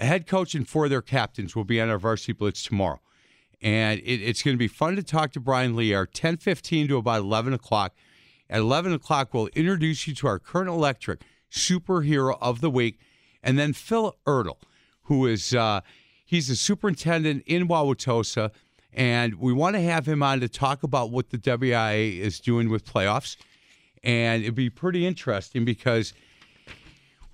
head 0.00 0.26
coach 0.26 0.54
and 0.54 0.66
four 0.66 0.84
of 0.84 0.90
their 0.90 1.02
captains 1.02 1.54
will 1.54 1.64
be 1.64 1.80
on 1.80 1.90
our 1.90 1.98
varsity 1.98 2.32
blitz 2.32 2.62
tomorrow. 2.62 3.00
And 3.60 4.00
it, 4.00 4.22
it's 4.22 4.42
going 4.42 4.54
to 4.54 4.58
be 4.58 4.68
fun 4.68 4.96
to 4.96 5.02
talk 5.02 5.32
to 5.32 5.40
Brian 5.40 5.76
Lear, 5.76 6.06
10:15 6.06 6.88
to 6.88 6.96
about 6.96 7.20
11 7.20 7.52
o'clock. 7.52 7.94
At 8.48 8.60
11 8.60 8.92
o'clock, 8.92 9.34
we'll 9.34 9.48
introduce 9.48 10.06
you 10.06 10.14
to 10.14 10.26
our 10.28 10.38
current 10.38 10.68
electric 10.68 11.22
superhero 11.50 12.38
of 12.40 12.60
the 12.60 12.70
week, 12.70 12.98
and 13.42 13.58
then 13.58 13.72
Phil 13.72 14.14
Ertl, 14.26 14.56
who 15.02 15.26
is 15.26 15.54
uh, 15.54 15.80
he's 16.24 16.48
the 16.48 16.56
superintendent 16.56 17.42
in 17.46 17.68
Wauwatosa, 17.68 18.52
and 18.96 19.34
we 19.34 19.52
want 19.52 19.76
to 19.76 19.82
have 19.82 20.08
him 20.08 20.22
on 20.22 20.40
to 20.40 20.48
talk 20.48 20.82
about 20.82 21.10
what 21.10 21.28
the 21.28 21.36
WIAA 21.36 22.18
is 22.18 22.40
doing 22.40 22.70
with 22.70 22.84
playoffs, 22.84 23.36
and 24.02 24.42
it'd 24.42 24.54
be 24.54 24.70
pretty 24.70 25.06
interesting 25.06 25.64
because 25.64 26.14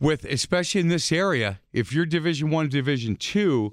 with 0.01 0.25
especially 0.25 0.81
in 0.81 0.89
this 0.89 1.13
area, 1.13 1.61
if 1.73 1.93
you're 1.93 2.05
Division 2.05 2.51
One, 2.51 2.69
Division 2.69 3.15
Two, 3.15 3.73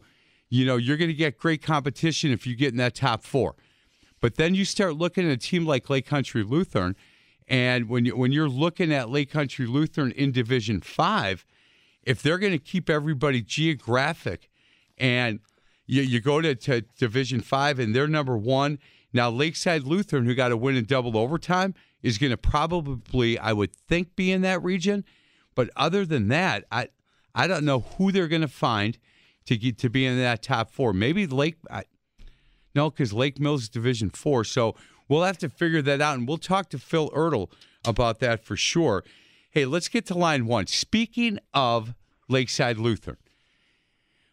you 0.50 0.66
know 0.66 0.78
you're 0.78 0.98
going 0.98 1.10
to 1.10 1.16
get 1.16 1.40
great 1.40 1.64
competition 1.64 2.32
if 2.32 2.46
you 2.46 2.56
get 2.56 2.72
in 2.72 2.78
that 2.78 2.94
top 2.94 3.24
four. 3.24 3.56
But 4.22 4.36
then 4.36 4.54
you 4.54 4.66
start 4.66 4.96
looking 4.96 5.26
at 5.26 5.32
a 5.32 5.38
team 5.38 5.66
like 5.66 5.90
Lake 5.90 6.06
Country 6.06 6.44
Lutheran, 6.44 6.96
and 7.48 7.90
when 7.90 8.06
you, 8.06 8.16
when 8.16 8.32
you're 8.32 8.50
looking 8.50 8.94
at 8.94 9.10
Lake 9.10 9.32
Country 9.32 9.66
Lutheran 9.66 10.12
in 10.12 10.32
Division 10.32 10.82
Five, 10.82 11.44
if 12.04 12.22
they're 12.22 12.38
going 12.38 12.54
to 12.54 12.60
keep 12.60 12.88
everybody 12.88 13.42
geographic, 13.42 14.50
and 15.00 15.40
you, 15.90 16.04
you 16.04 16.22
go 16.22 16.40
to, 16.40 16.54
to 16.54 16.82
Division 17.00 17.42
Five 17.42 17.80
and 17.80 17.96
they're 17.96 18.08
number 18.08 18.38
one. 18.38 18.78
Now 19.12 19.32
Lakeside 19.32 19.84
Lutheran, 19.84 20.26
who 20.26 20.36
got 20.36 20.52
a 20.52 20.58
win 20.58 20.76
in 20.76 20.86
double 20.86 21.18
overtime, 21.18 21.74
is 22.04 22.20
going 22.20 22.30
to 22.30 22.38
probably, 22.38 23.40
I 23.40 23.54
would 23.54 23.76
think, 23.76 24.16
be 24.16 24.32
in 24.32 24.42
that 24.44 24.64
region. 24.64 25.04
But 25.56 25.72
other 25.76 26.06
than 26.06 26.28
that, 26.28 26.66
I 26.72 26.90
I 27.34 27.48
don't 27.48 27.66
know 27.66 27.80
who 27.80 28.12
they're 28.12 28.28
going 28.28 28.42
to 28.44 28.48
find 28.48 29.00
to 29.46 29.58
get 29.58 29.80
to 29.80 29.90
be 29.90 30.06
in 30.06 30.18
that 30.18 30.44
top 30.44 30.70
four. 30.70 30.94
Maybe 30.94 31.26
Lake. 31.26 31.58
I, 31.72 31.86
no, 32.76 32.92
because 32.92 33.12
Lake 33.12 33.40
Mills 33.40 33.64
is 33.64 33.70
Division 33.70 34.12
Four, 34.12 34.44
so 34.44 34.76
we'll 35.08 35.24
have 35.24 35.40
to 35.40 35.50
figure 35.50 35.82
that 35.82 36.02
out, 36.02 36.18
and 36.20 36.28
we'll 36.28 36.38
talk 36.38 36.70
to 36.70 36.78
Phil 36.78 37.10
Ertl 37.10 37.52
about 37.84 38.20
that 38.20 38.46
for 38.46 38.56
sure. 38.56 39.04
Hey, 39.50 39.66
let's 39.66 39.88
get 39.88 40.06
to 40.06 40.14
line 40.14 40.46
one. 40.46 40.68
Speaking 40.68 41.40
of 41.52 41.96
Lakeside 42.28 42.78
Lutheran, 42.78 43.18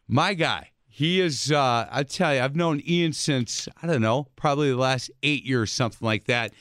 my 0.07 0.35
guy, 0.35 0.73
he 0.97 1.21
is. 1.21 1.53
Uh, 1.53 1.87
I 1.91 2.05
tell 2.05 2.35
you, 2.35 2.41
I've 2.41 2.57
known 2.57 2.81
Ian 2.89 3.13
since 3.13 3.69
I 3.83 3.87
don't 3.87 4.01
know, 4.01 4.29
probably 4.35 4.71
the 4.71 4.77
last 4.77 5.11
eight 5.23 5.45
years, 5.45 5.71
something 5.71 6.07
like 6.07 6.25
that, 6.25 6.55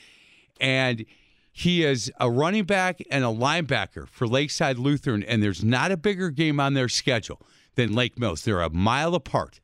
and 0.60 1.06
he 1.52 1.82
is 1.82 2.12
a 2.20 2.30
running 2.30 2.64
back 2.64 3.00
and 3.10 3.24
a 3.24 3.28
linebacker 3.28 4.06
for 4.06 4.26
Lakeside 4.26 4.76
Lutheran, 4.76 5.22
and 5.22 5.42
there's 5.42 5.64
not 5.64 5.90
a 5.90 5.96
bigger 5.96 6.28
game 6.28 6.60
on 6.60 6.74
their 6.74 6.90
schedule 6.90 7.40
than 7.76 7.94
Lake 7.94 8.18
Mills. 8.18 8.42
They're 8.42 8.60
a 8.60 8.68
mile 8.68 9.14
apart. 9.14 9.60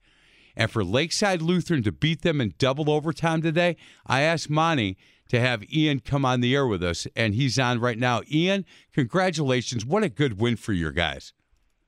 And 0.56 0.70
for 0.70 0.82
Lakeside 0.82 1.42
Lutheran 1.42 1.82
to 1.82 1.92
beat 1.92 2.22
them 2.22 2.40
in 2.40 2.54
double 2.56 2.90
overtime 2.90 3.42
today, 3.42 3.76
I 4.06 4.22
asked 4.22 4.48
Monty 4.48 4.96
to 5.28 5.38
have 5.38 5.70
Ian 5.70 6.00
come 6.00 6.24
on 6.24 6.40
the 6.40 6.54
air 6.54 6.66
with 6.66 6.82
us, 6.82 7.06
and 7.14 7.34
he's 7.34 7.58
on 7.58 7.78
right 7.78 7.98
now. 7.98 8.22
Ian, 8.32 8.64
congratulations. 8.94 9.84
What 9.84 10.02
a 10.02 10.08
good 10.08 10.40
win 10.40 10.56
for 10.56 10.72
your 10.72 10.92
guys. 10.92 11.34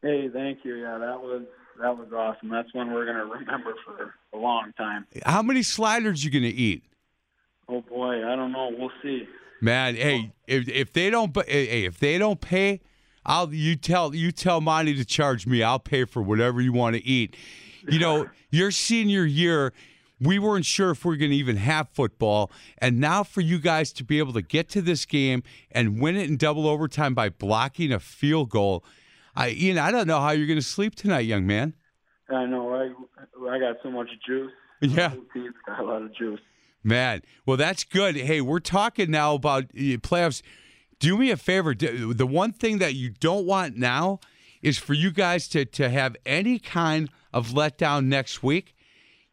Hey, 0.03 0.29
thank 0.31 0.67
you. 0.67 0.75
Yeah, 0.75 0.99
that 0.99 1.23
was 1.23 1.45
that 1.81 1.97
was 1.97 2.09
awesome. 2.13 2.49
That's 2.49 2.73
one 2.75 2.93
we're 2.93 3.05
going 3.05 3.17
to 3.17 3.25
remember 3.25 3.75
for 3.85 4.15
a 4.33 4.37
long 4.37 4.73
time. 4.77 5.07
How 5.25 5.43
many 5.43 5.63
sliders 5.63 6.25
you 6.25 6.31
going 6.31 6.43
to 6.43 6.49
eat? 6.49 6.85
Oh 7.69 7.81
boy, 7.81 8.27
I 8.27 8.37
don't 8.37 8.53
know. 8.53 8.71
We'll 8.77 8.91
see. 9.03 9.27
Man, 9.61 9.95
hey, 9.95 10.33
if, 10.47 10.69
if 10.69 10.93
they 10.93 11.09
don't, 11.11 11.35
hey, 11.49 11.85
if 11.85 11.99
they 11.99 12.19
don't 12.19 12.41
pay, 12.41 12.81
I'll 13.25 13.53
you 13.53 13.77
tell 13.77 14.15
you 14.15 14.33
tell 14.33 14.61
Monty 14.61 14.95
to 14.97 15.05
charge 15.05 15.47
me. 15.47 15.63
I'll 15.63 15.79
pay 15.79 16.05
for 16.05 16.23
whatever 16.23 16.61
you 16.61 16.73
want 16.73 16.97
to 16.97 17.05
eat. 17.05 17.37
You 17.89 17.99
know, 17.99 18.29
your 18.51 18.71
senior 18.71 19.25
year, 19.25 19.73
we 20.21 20.39
weren't 20.39 20.67
sure 20.67 20.91
if 20.91 21.05
we 21.05 21.15
are 21.15 21.17
going 21.17 21.31
to 21.31 21.37
even 21.37 21.57
have 21.57 21.89
football, 21.89 22.51
and 22.79 23.01
now 23.01 23.23
for 23.23 23.41
you 23.41 23.59
guys 23.59 23.93
to 23.95 24.05
be 24.05 24.19
able 24.19 24.35
to 24.35 24.43
get 24.43 24.69
to 24.71 24.83
this 24.83 25.07
game 25.07 25.43
and 25.71 26.01
win 26.01 26.17
it 26.17 26.29
in 26.29 26.37
double 26.37 26.69
overtime 26.69 27.15
by 27.15 27.31
blocking 27.31 27.93
a 27.93 28.01
field 28.01 28.51
goal, 28.51 28.85
I 29.37 29.51
Ian, 29.51 29.79
I 29.79 29.91
don't 29.91 30.07
know 30.07 30.21
how 30.21 30.31
you're 30.31 30.47
going 30.47 30.59
to 30.59 30.63
sleep 30.63 30.95
tonight, 30.95 31.21
young 31.21 31.47
man. 31.47 31.75
I 32.29 32.47
know. 32.47 32.73
I 32.75 32.91
I 33.49 33.59
got 33.59 33.77
so 33.83 33.91
much 33.91 34.09
juice. 34.27 34.53
Yeah, 34.81 35.15
got 35.67 35.81
a 35.81 35.85
lot 35.85 36.03
of 36.03 36.15
juice. 36.15 36.41
Man, 36.83 37.23
well, 37.47 37.57
that's 37.57 37.85
good. 37.85 38.17
Hey, 38.17 38.41
we're 38.41 38.61
talking 38.61 39.11
now 39.11 39.35
about 39.35 39.65
uh, 39.65 39.99
playoffs. 39.99 40.43
Do 40.99 41.17
me 41.17 41.31
a 41.31 41.37
favor. 41.37 41.75
The 41.75 42.27
one 42.27 42.53
thing 42.53 42.79
that 42.79 42.95
you 42.95 43.11
don't 43.11 43.47
want 43.47 43.77
now 43.77 44.21
is 44.63 44.79
for 44.79 44.95
you 44.95 45.11
guys 45.11 45.49
to 45.49 45.65
to 45.65 45.89
have 45.89 46.17
any 46.25 46.59
kind 46.59 47.11
of 47.33 47.49
letdown 47.49 48.07
next 48.07 48.43
week. 48.43 48.75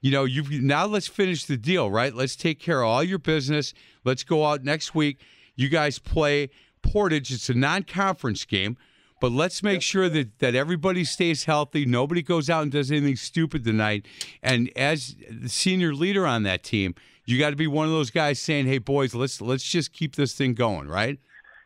You 0.02 0.11
know, 0.11 0.23
you've 0.23 0.49
now 0.49 0.86
let's 0.86 1.07
finish 1.07 1.45
the 1.45 1.57
deal, 1.57 1.91
right? 1.91 2.14
Let's 2.14 2.36
take 2.36 2.60
care 2.60 2.82
of 2.82 2.88
all 2.88 3.03
your 3.03 3.19
business. 3.19 3.73
Let's 4.03 4.23
go 4.23 4.45
out 4.45 4.64
next 4.64 4.95
week. 4.95 5.22
You 5.56 5.69
guys 5.69 5.99
play 5.99 6.49
Portage. 6.82 7.32
It's 7.32 7.49
a 7.49 7.53
non-conference 7.53 8.45
game, 8.45 8.78
but 9.22 9.31
let's 9.31 9.64
make 9.64 9.81
sure 9.81 10.10
that 10.10 10.39
that 10.39 10.56
everybody 10.56 11.06
stays 11.06 11.45
healthy. 11.45 11.85
Nobody 11.85 12.22
goes 12.22 12.49
out 12.49 12.64
and 12.64 12.72
does 12.72 12.91
anything 12.91 13.15
stupid 13.15 13.64
tonight. 13.64 14.06
And 14.43 14.69
as 14.76 15.15
the 15.30 15.48
senior 15.48 15.93
leader 15.93 16.26
on 16.26 16.43
that 16.43 16.64
team, 16.64 16.95
you 17.26 17.39
got 17.39 17.52
to 17.52 17.56
be 17.56 17.68
one 17.68 17.85
of 17.85 17.91
those 17.91 18.09
guys 18.09 18.40
saying, 18.40 18.66
"Hey, 18.66 18.80
boys, 18.80 19.16
let's 19.16 19.40
let's 19.40 19.64
just 19.64 19.93
keep 19.93 20.16
this 20.16 20.33
thing 20.33 20.56
going," 20.56 20.88
right? 20.88 21.19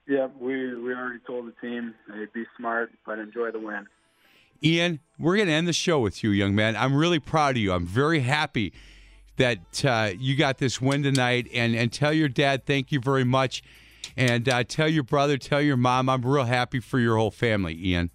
Yeah, 0.08 0.27
we 0.38 0.75
we 0.75 0.93
already 0.93 1.19
told 1.25 1.48
the 1.48 1.53
team, 1.67 1.95
"Hey, 2.14 2.25
be 2.34 2.43
smart, 2.58 2.92
but 3.06 3.17
enjoy 3.17 3.51
the 3.51 3.59
win." 3.59 3.88
Ian, 4.61 5.00
we're 5.17 5.35
going 5.38 5.48
to 5.48 5.53
end 5.53 5.67
the 5.67 5.74
show 5.74 6.00
with 6.00 6.24
you, 6.24 6.32
young 6.32 6.56
man. 6.56 6.75
I'm 6.75 6.95
really 6.95 7.19
proud 7.19 7.51
of 7.51 7.61
you. 7.61 7.72
I'm 7.72 7.85
very 7.85 8.22
happy 8.22 8.74
that 9.38 9.85
uh, 9.85 10.11
you 10.17 10.35
got 10.35 10.58
this 10.58 10.82
win 10.82 11.03
tonight, 11.03 11.48
and 11.53 11.74
and 11.74 11.92
tell 11.92 12.11
your 12.11 12.30
dad 12.30 12.66
thank 12.66 12.92
you 12.92 13.00
very 13.00 13.24
much, 13.24 13.64
and 14.18 14.48
uh, 14.48 14.64
tell 14.64 14.88
your 14.88 15.03
brother, 15.03 15.38
tell 15.38 15.61
your 15.61 15.77
mom, 15.77 16.10
I'm 16.10 16.22
real 16.22 16.45
happy 16.45 16.80
for 16.80 17.00
your 17.00 17.18
whole 17.18 17.32
family, 17.32 17.77
Ian. 17.90 18.11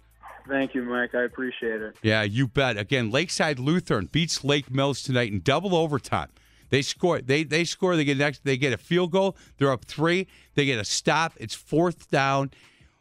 Thank 0.47 0.73
you, 0.75 0.83
Mike. 0.83 1.13
I 1.15 1.23
appreciate 1.23 1.81
it. 1.81 1.95
Yeah, 2.01 2.23
you 2.23 2.47
bet. 2.47 2.77
Again, 2.77 3.11
Lakeside 3.11 3.59
Lutheran 3.59 4.07
beats 4.07 4.43
Lake 4.43 4.71
Mills 4.71 5.03
tonight 5.03 5.31
in 5.31 5.41
double 5.41 5.75
overtime. 5.75 6.29
They 6.69 6.81
score. 6.81 7.21
They 7.21 7.43
they 7.43 7.63
score. 7.63 7.95
They 7.95 8.05
get 8.05 8.17
next. 8.17 8.43
They 8.43 8.57
get 8.57 8.73
a 8.73 8.77
field 8.77 9.11
goal. 9.11 9.37
They're 9.57 9.71
up 9.71 9.85
three. 9.85 10.27
They 10.55 10.65
get 10.65 10.79
a 10.79 10.85
stop. 10.85 11.33
It's 11.37 11.53
fourth 11.53 12.09
down. 12.09 12.51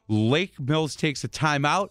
Lake 0.09 0.59
Mills 0.59 0.97
takes 0.97 1.23
a 1.23 1.29
timeout, 1.29 1.91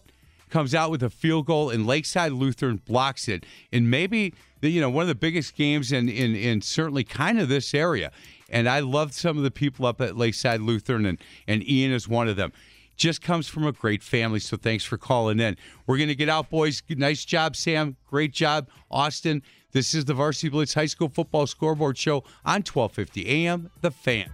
comes 0.50 0.74
out 0.74 0.90
with 0.90 1.02
a 1.02 1.08
field 1.08 1.46
goal, 1.46 1.70
and 1.70 1.86
Lakeside 1.86 2.32
Lutheran 2.32 2.76
blocks 2.76 3.28
it. 3.28 3.46
And 3.72 3.90
maybe 3.90 4.34
you 4.60 4.80
know 4.80 4.90
one 4.90 5.02
of 5.02 5.08
the 5.08 5.14
biggest 5.14 5.56
games 5.56 5.90
in 5.90 6.08
in 6.08 6.36
in 6.36 6.60
certainly 6.60 7.02
kind 7.02 7.40
of 7.40 7.48
this 7.48 7.74
area. 7.74 8.12
And 8.50 8.68
I 8.68 8.80
love 8.80 9.12
some 9.12 9.36
of 9.36 9.44
the 9.44 9.50
people 9.50 9.86
up 9.86 10.00
at 10.00 10.16
Lakeside 10.16 10.60
Lutheran, 10.60 11.06
and 11.06 11.18
and 11.46 11.68
Ian 11.68 11.92
is 11.92 12.08
one 12.08 12.28
of 12.28 12.36
them 12.36 12.52
just 13.00 13.22
comes 13.22 13.48
from 13.48 13.66
a 13.66 13.72
great 13.72 14.02
family. 14.02 14.38
So 14.38 14.56
thanks 14.58 14.84
for 14.84 14.98
calling 14.98 15.40
in. 15.40 15.56
We're 15.86 15.96
going 15.96 16.10
to 16.10 16.14
get 16.14 16.28
out, 16.28 16.50
boys. 16.50 16.82
Nice 16.90 17.24
job, 17.24 17.56
Sam. 17.56 17.96
Great 18.06 18.32
job, 18.32 18.68
Austin. 18.90 19.42
This 19.72 19.94
is 19.94 20.04
the 20.04 20.14
Varsity 20.14 20.50
Blitz 20.50 20.74
High 20.74 20.86
School 20.86 21.08
Football 21.08 21.46
Scoreboard 21.46 21.96
Show 21.96 22.24
on 22.44 22.62
1250 22.62 23.46
AM, 23.46 23.70
The 23.80 23.90
Fan. 23.90 24.30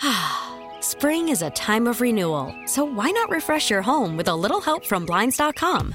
Spring 0.80 1.30
is 1.30 1.42
a 1.42 1.50
time 1.50 1.86
of 1.86 2.00
renewal, 2.00 2.54
so 2.66 2.84
why 2.84 3.10
not 3.10 3.30
refresh 3.30 3.70
your 3.70 3.82
home 3.82 4.16
with 4.16 4.28
a 4.28 4.34
little 4.34 4.60
help 4.60 4.84
from 4.86 5.04
Blinds.com? 5.04 5.94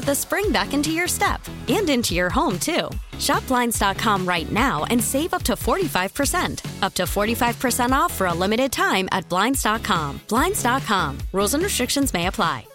the 0.05 0.15
spring 0.15 0.51
back 0.51 0.73
into 0.73 0.91
your 0.91 1.07
step 1.07 1.41
and 1.67 1.89
into 1.89 2.13
your 2.13 2.29
home, 2.29 2.59
too. 2.59 2.89
Shop 3.19 3.45
Blinds.com 3.47 4.25
right 4.25 4.51
now 4.51 4.85
and 4.85 5.03
save 5.03 5.33
up 5.33 5.43
to 5.43 5.53
45%. 5.53 6.83
Up 6.83 6.93
to 6.93 7.03
45% 7.03 7.91
off 7.91 8.13
for 8.13 8.27
a 8.27 8.33
limited 8.33 8.71
time 8.71 9.09
at 9.11 9.27
Blinds.com. 9.29 10.21
Blinds.com. 10.27 11.17
Rules 11.31 11.53
and 11.53 11.63
restrictions 11.63 12.13
may 12.13 12.27
apply. 12.27 12.65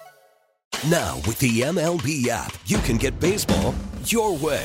Now, 0.91 1.17
with 1.27 1.39
the 1.39 1.61
MLB 1.63 2.29
app, 2.29 2.55
you 2.67 2.79
can 2.79 2.97
get 2.97 3.19
baseball 3.19 3.75
your 4.05 4.37
way. 4.37 4.65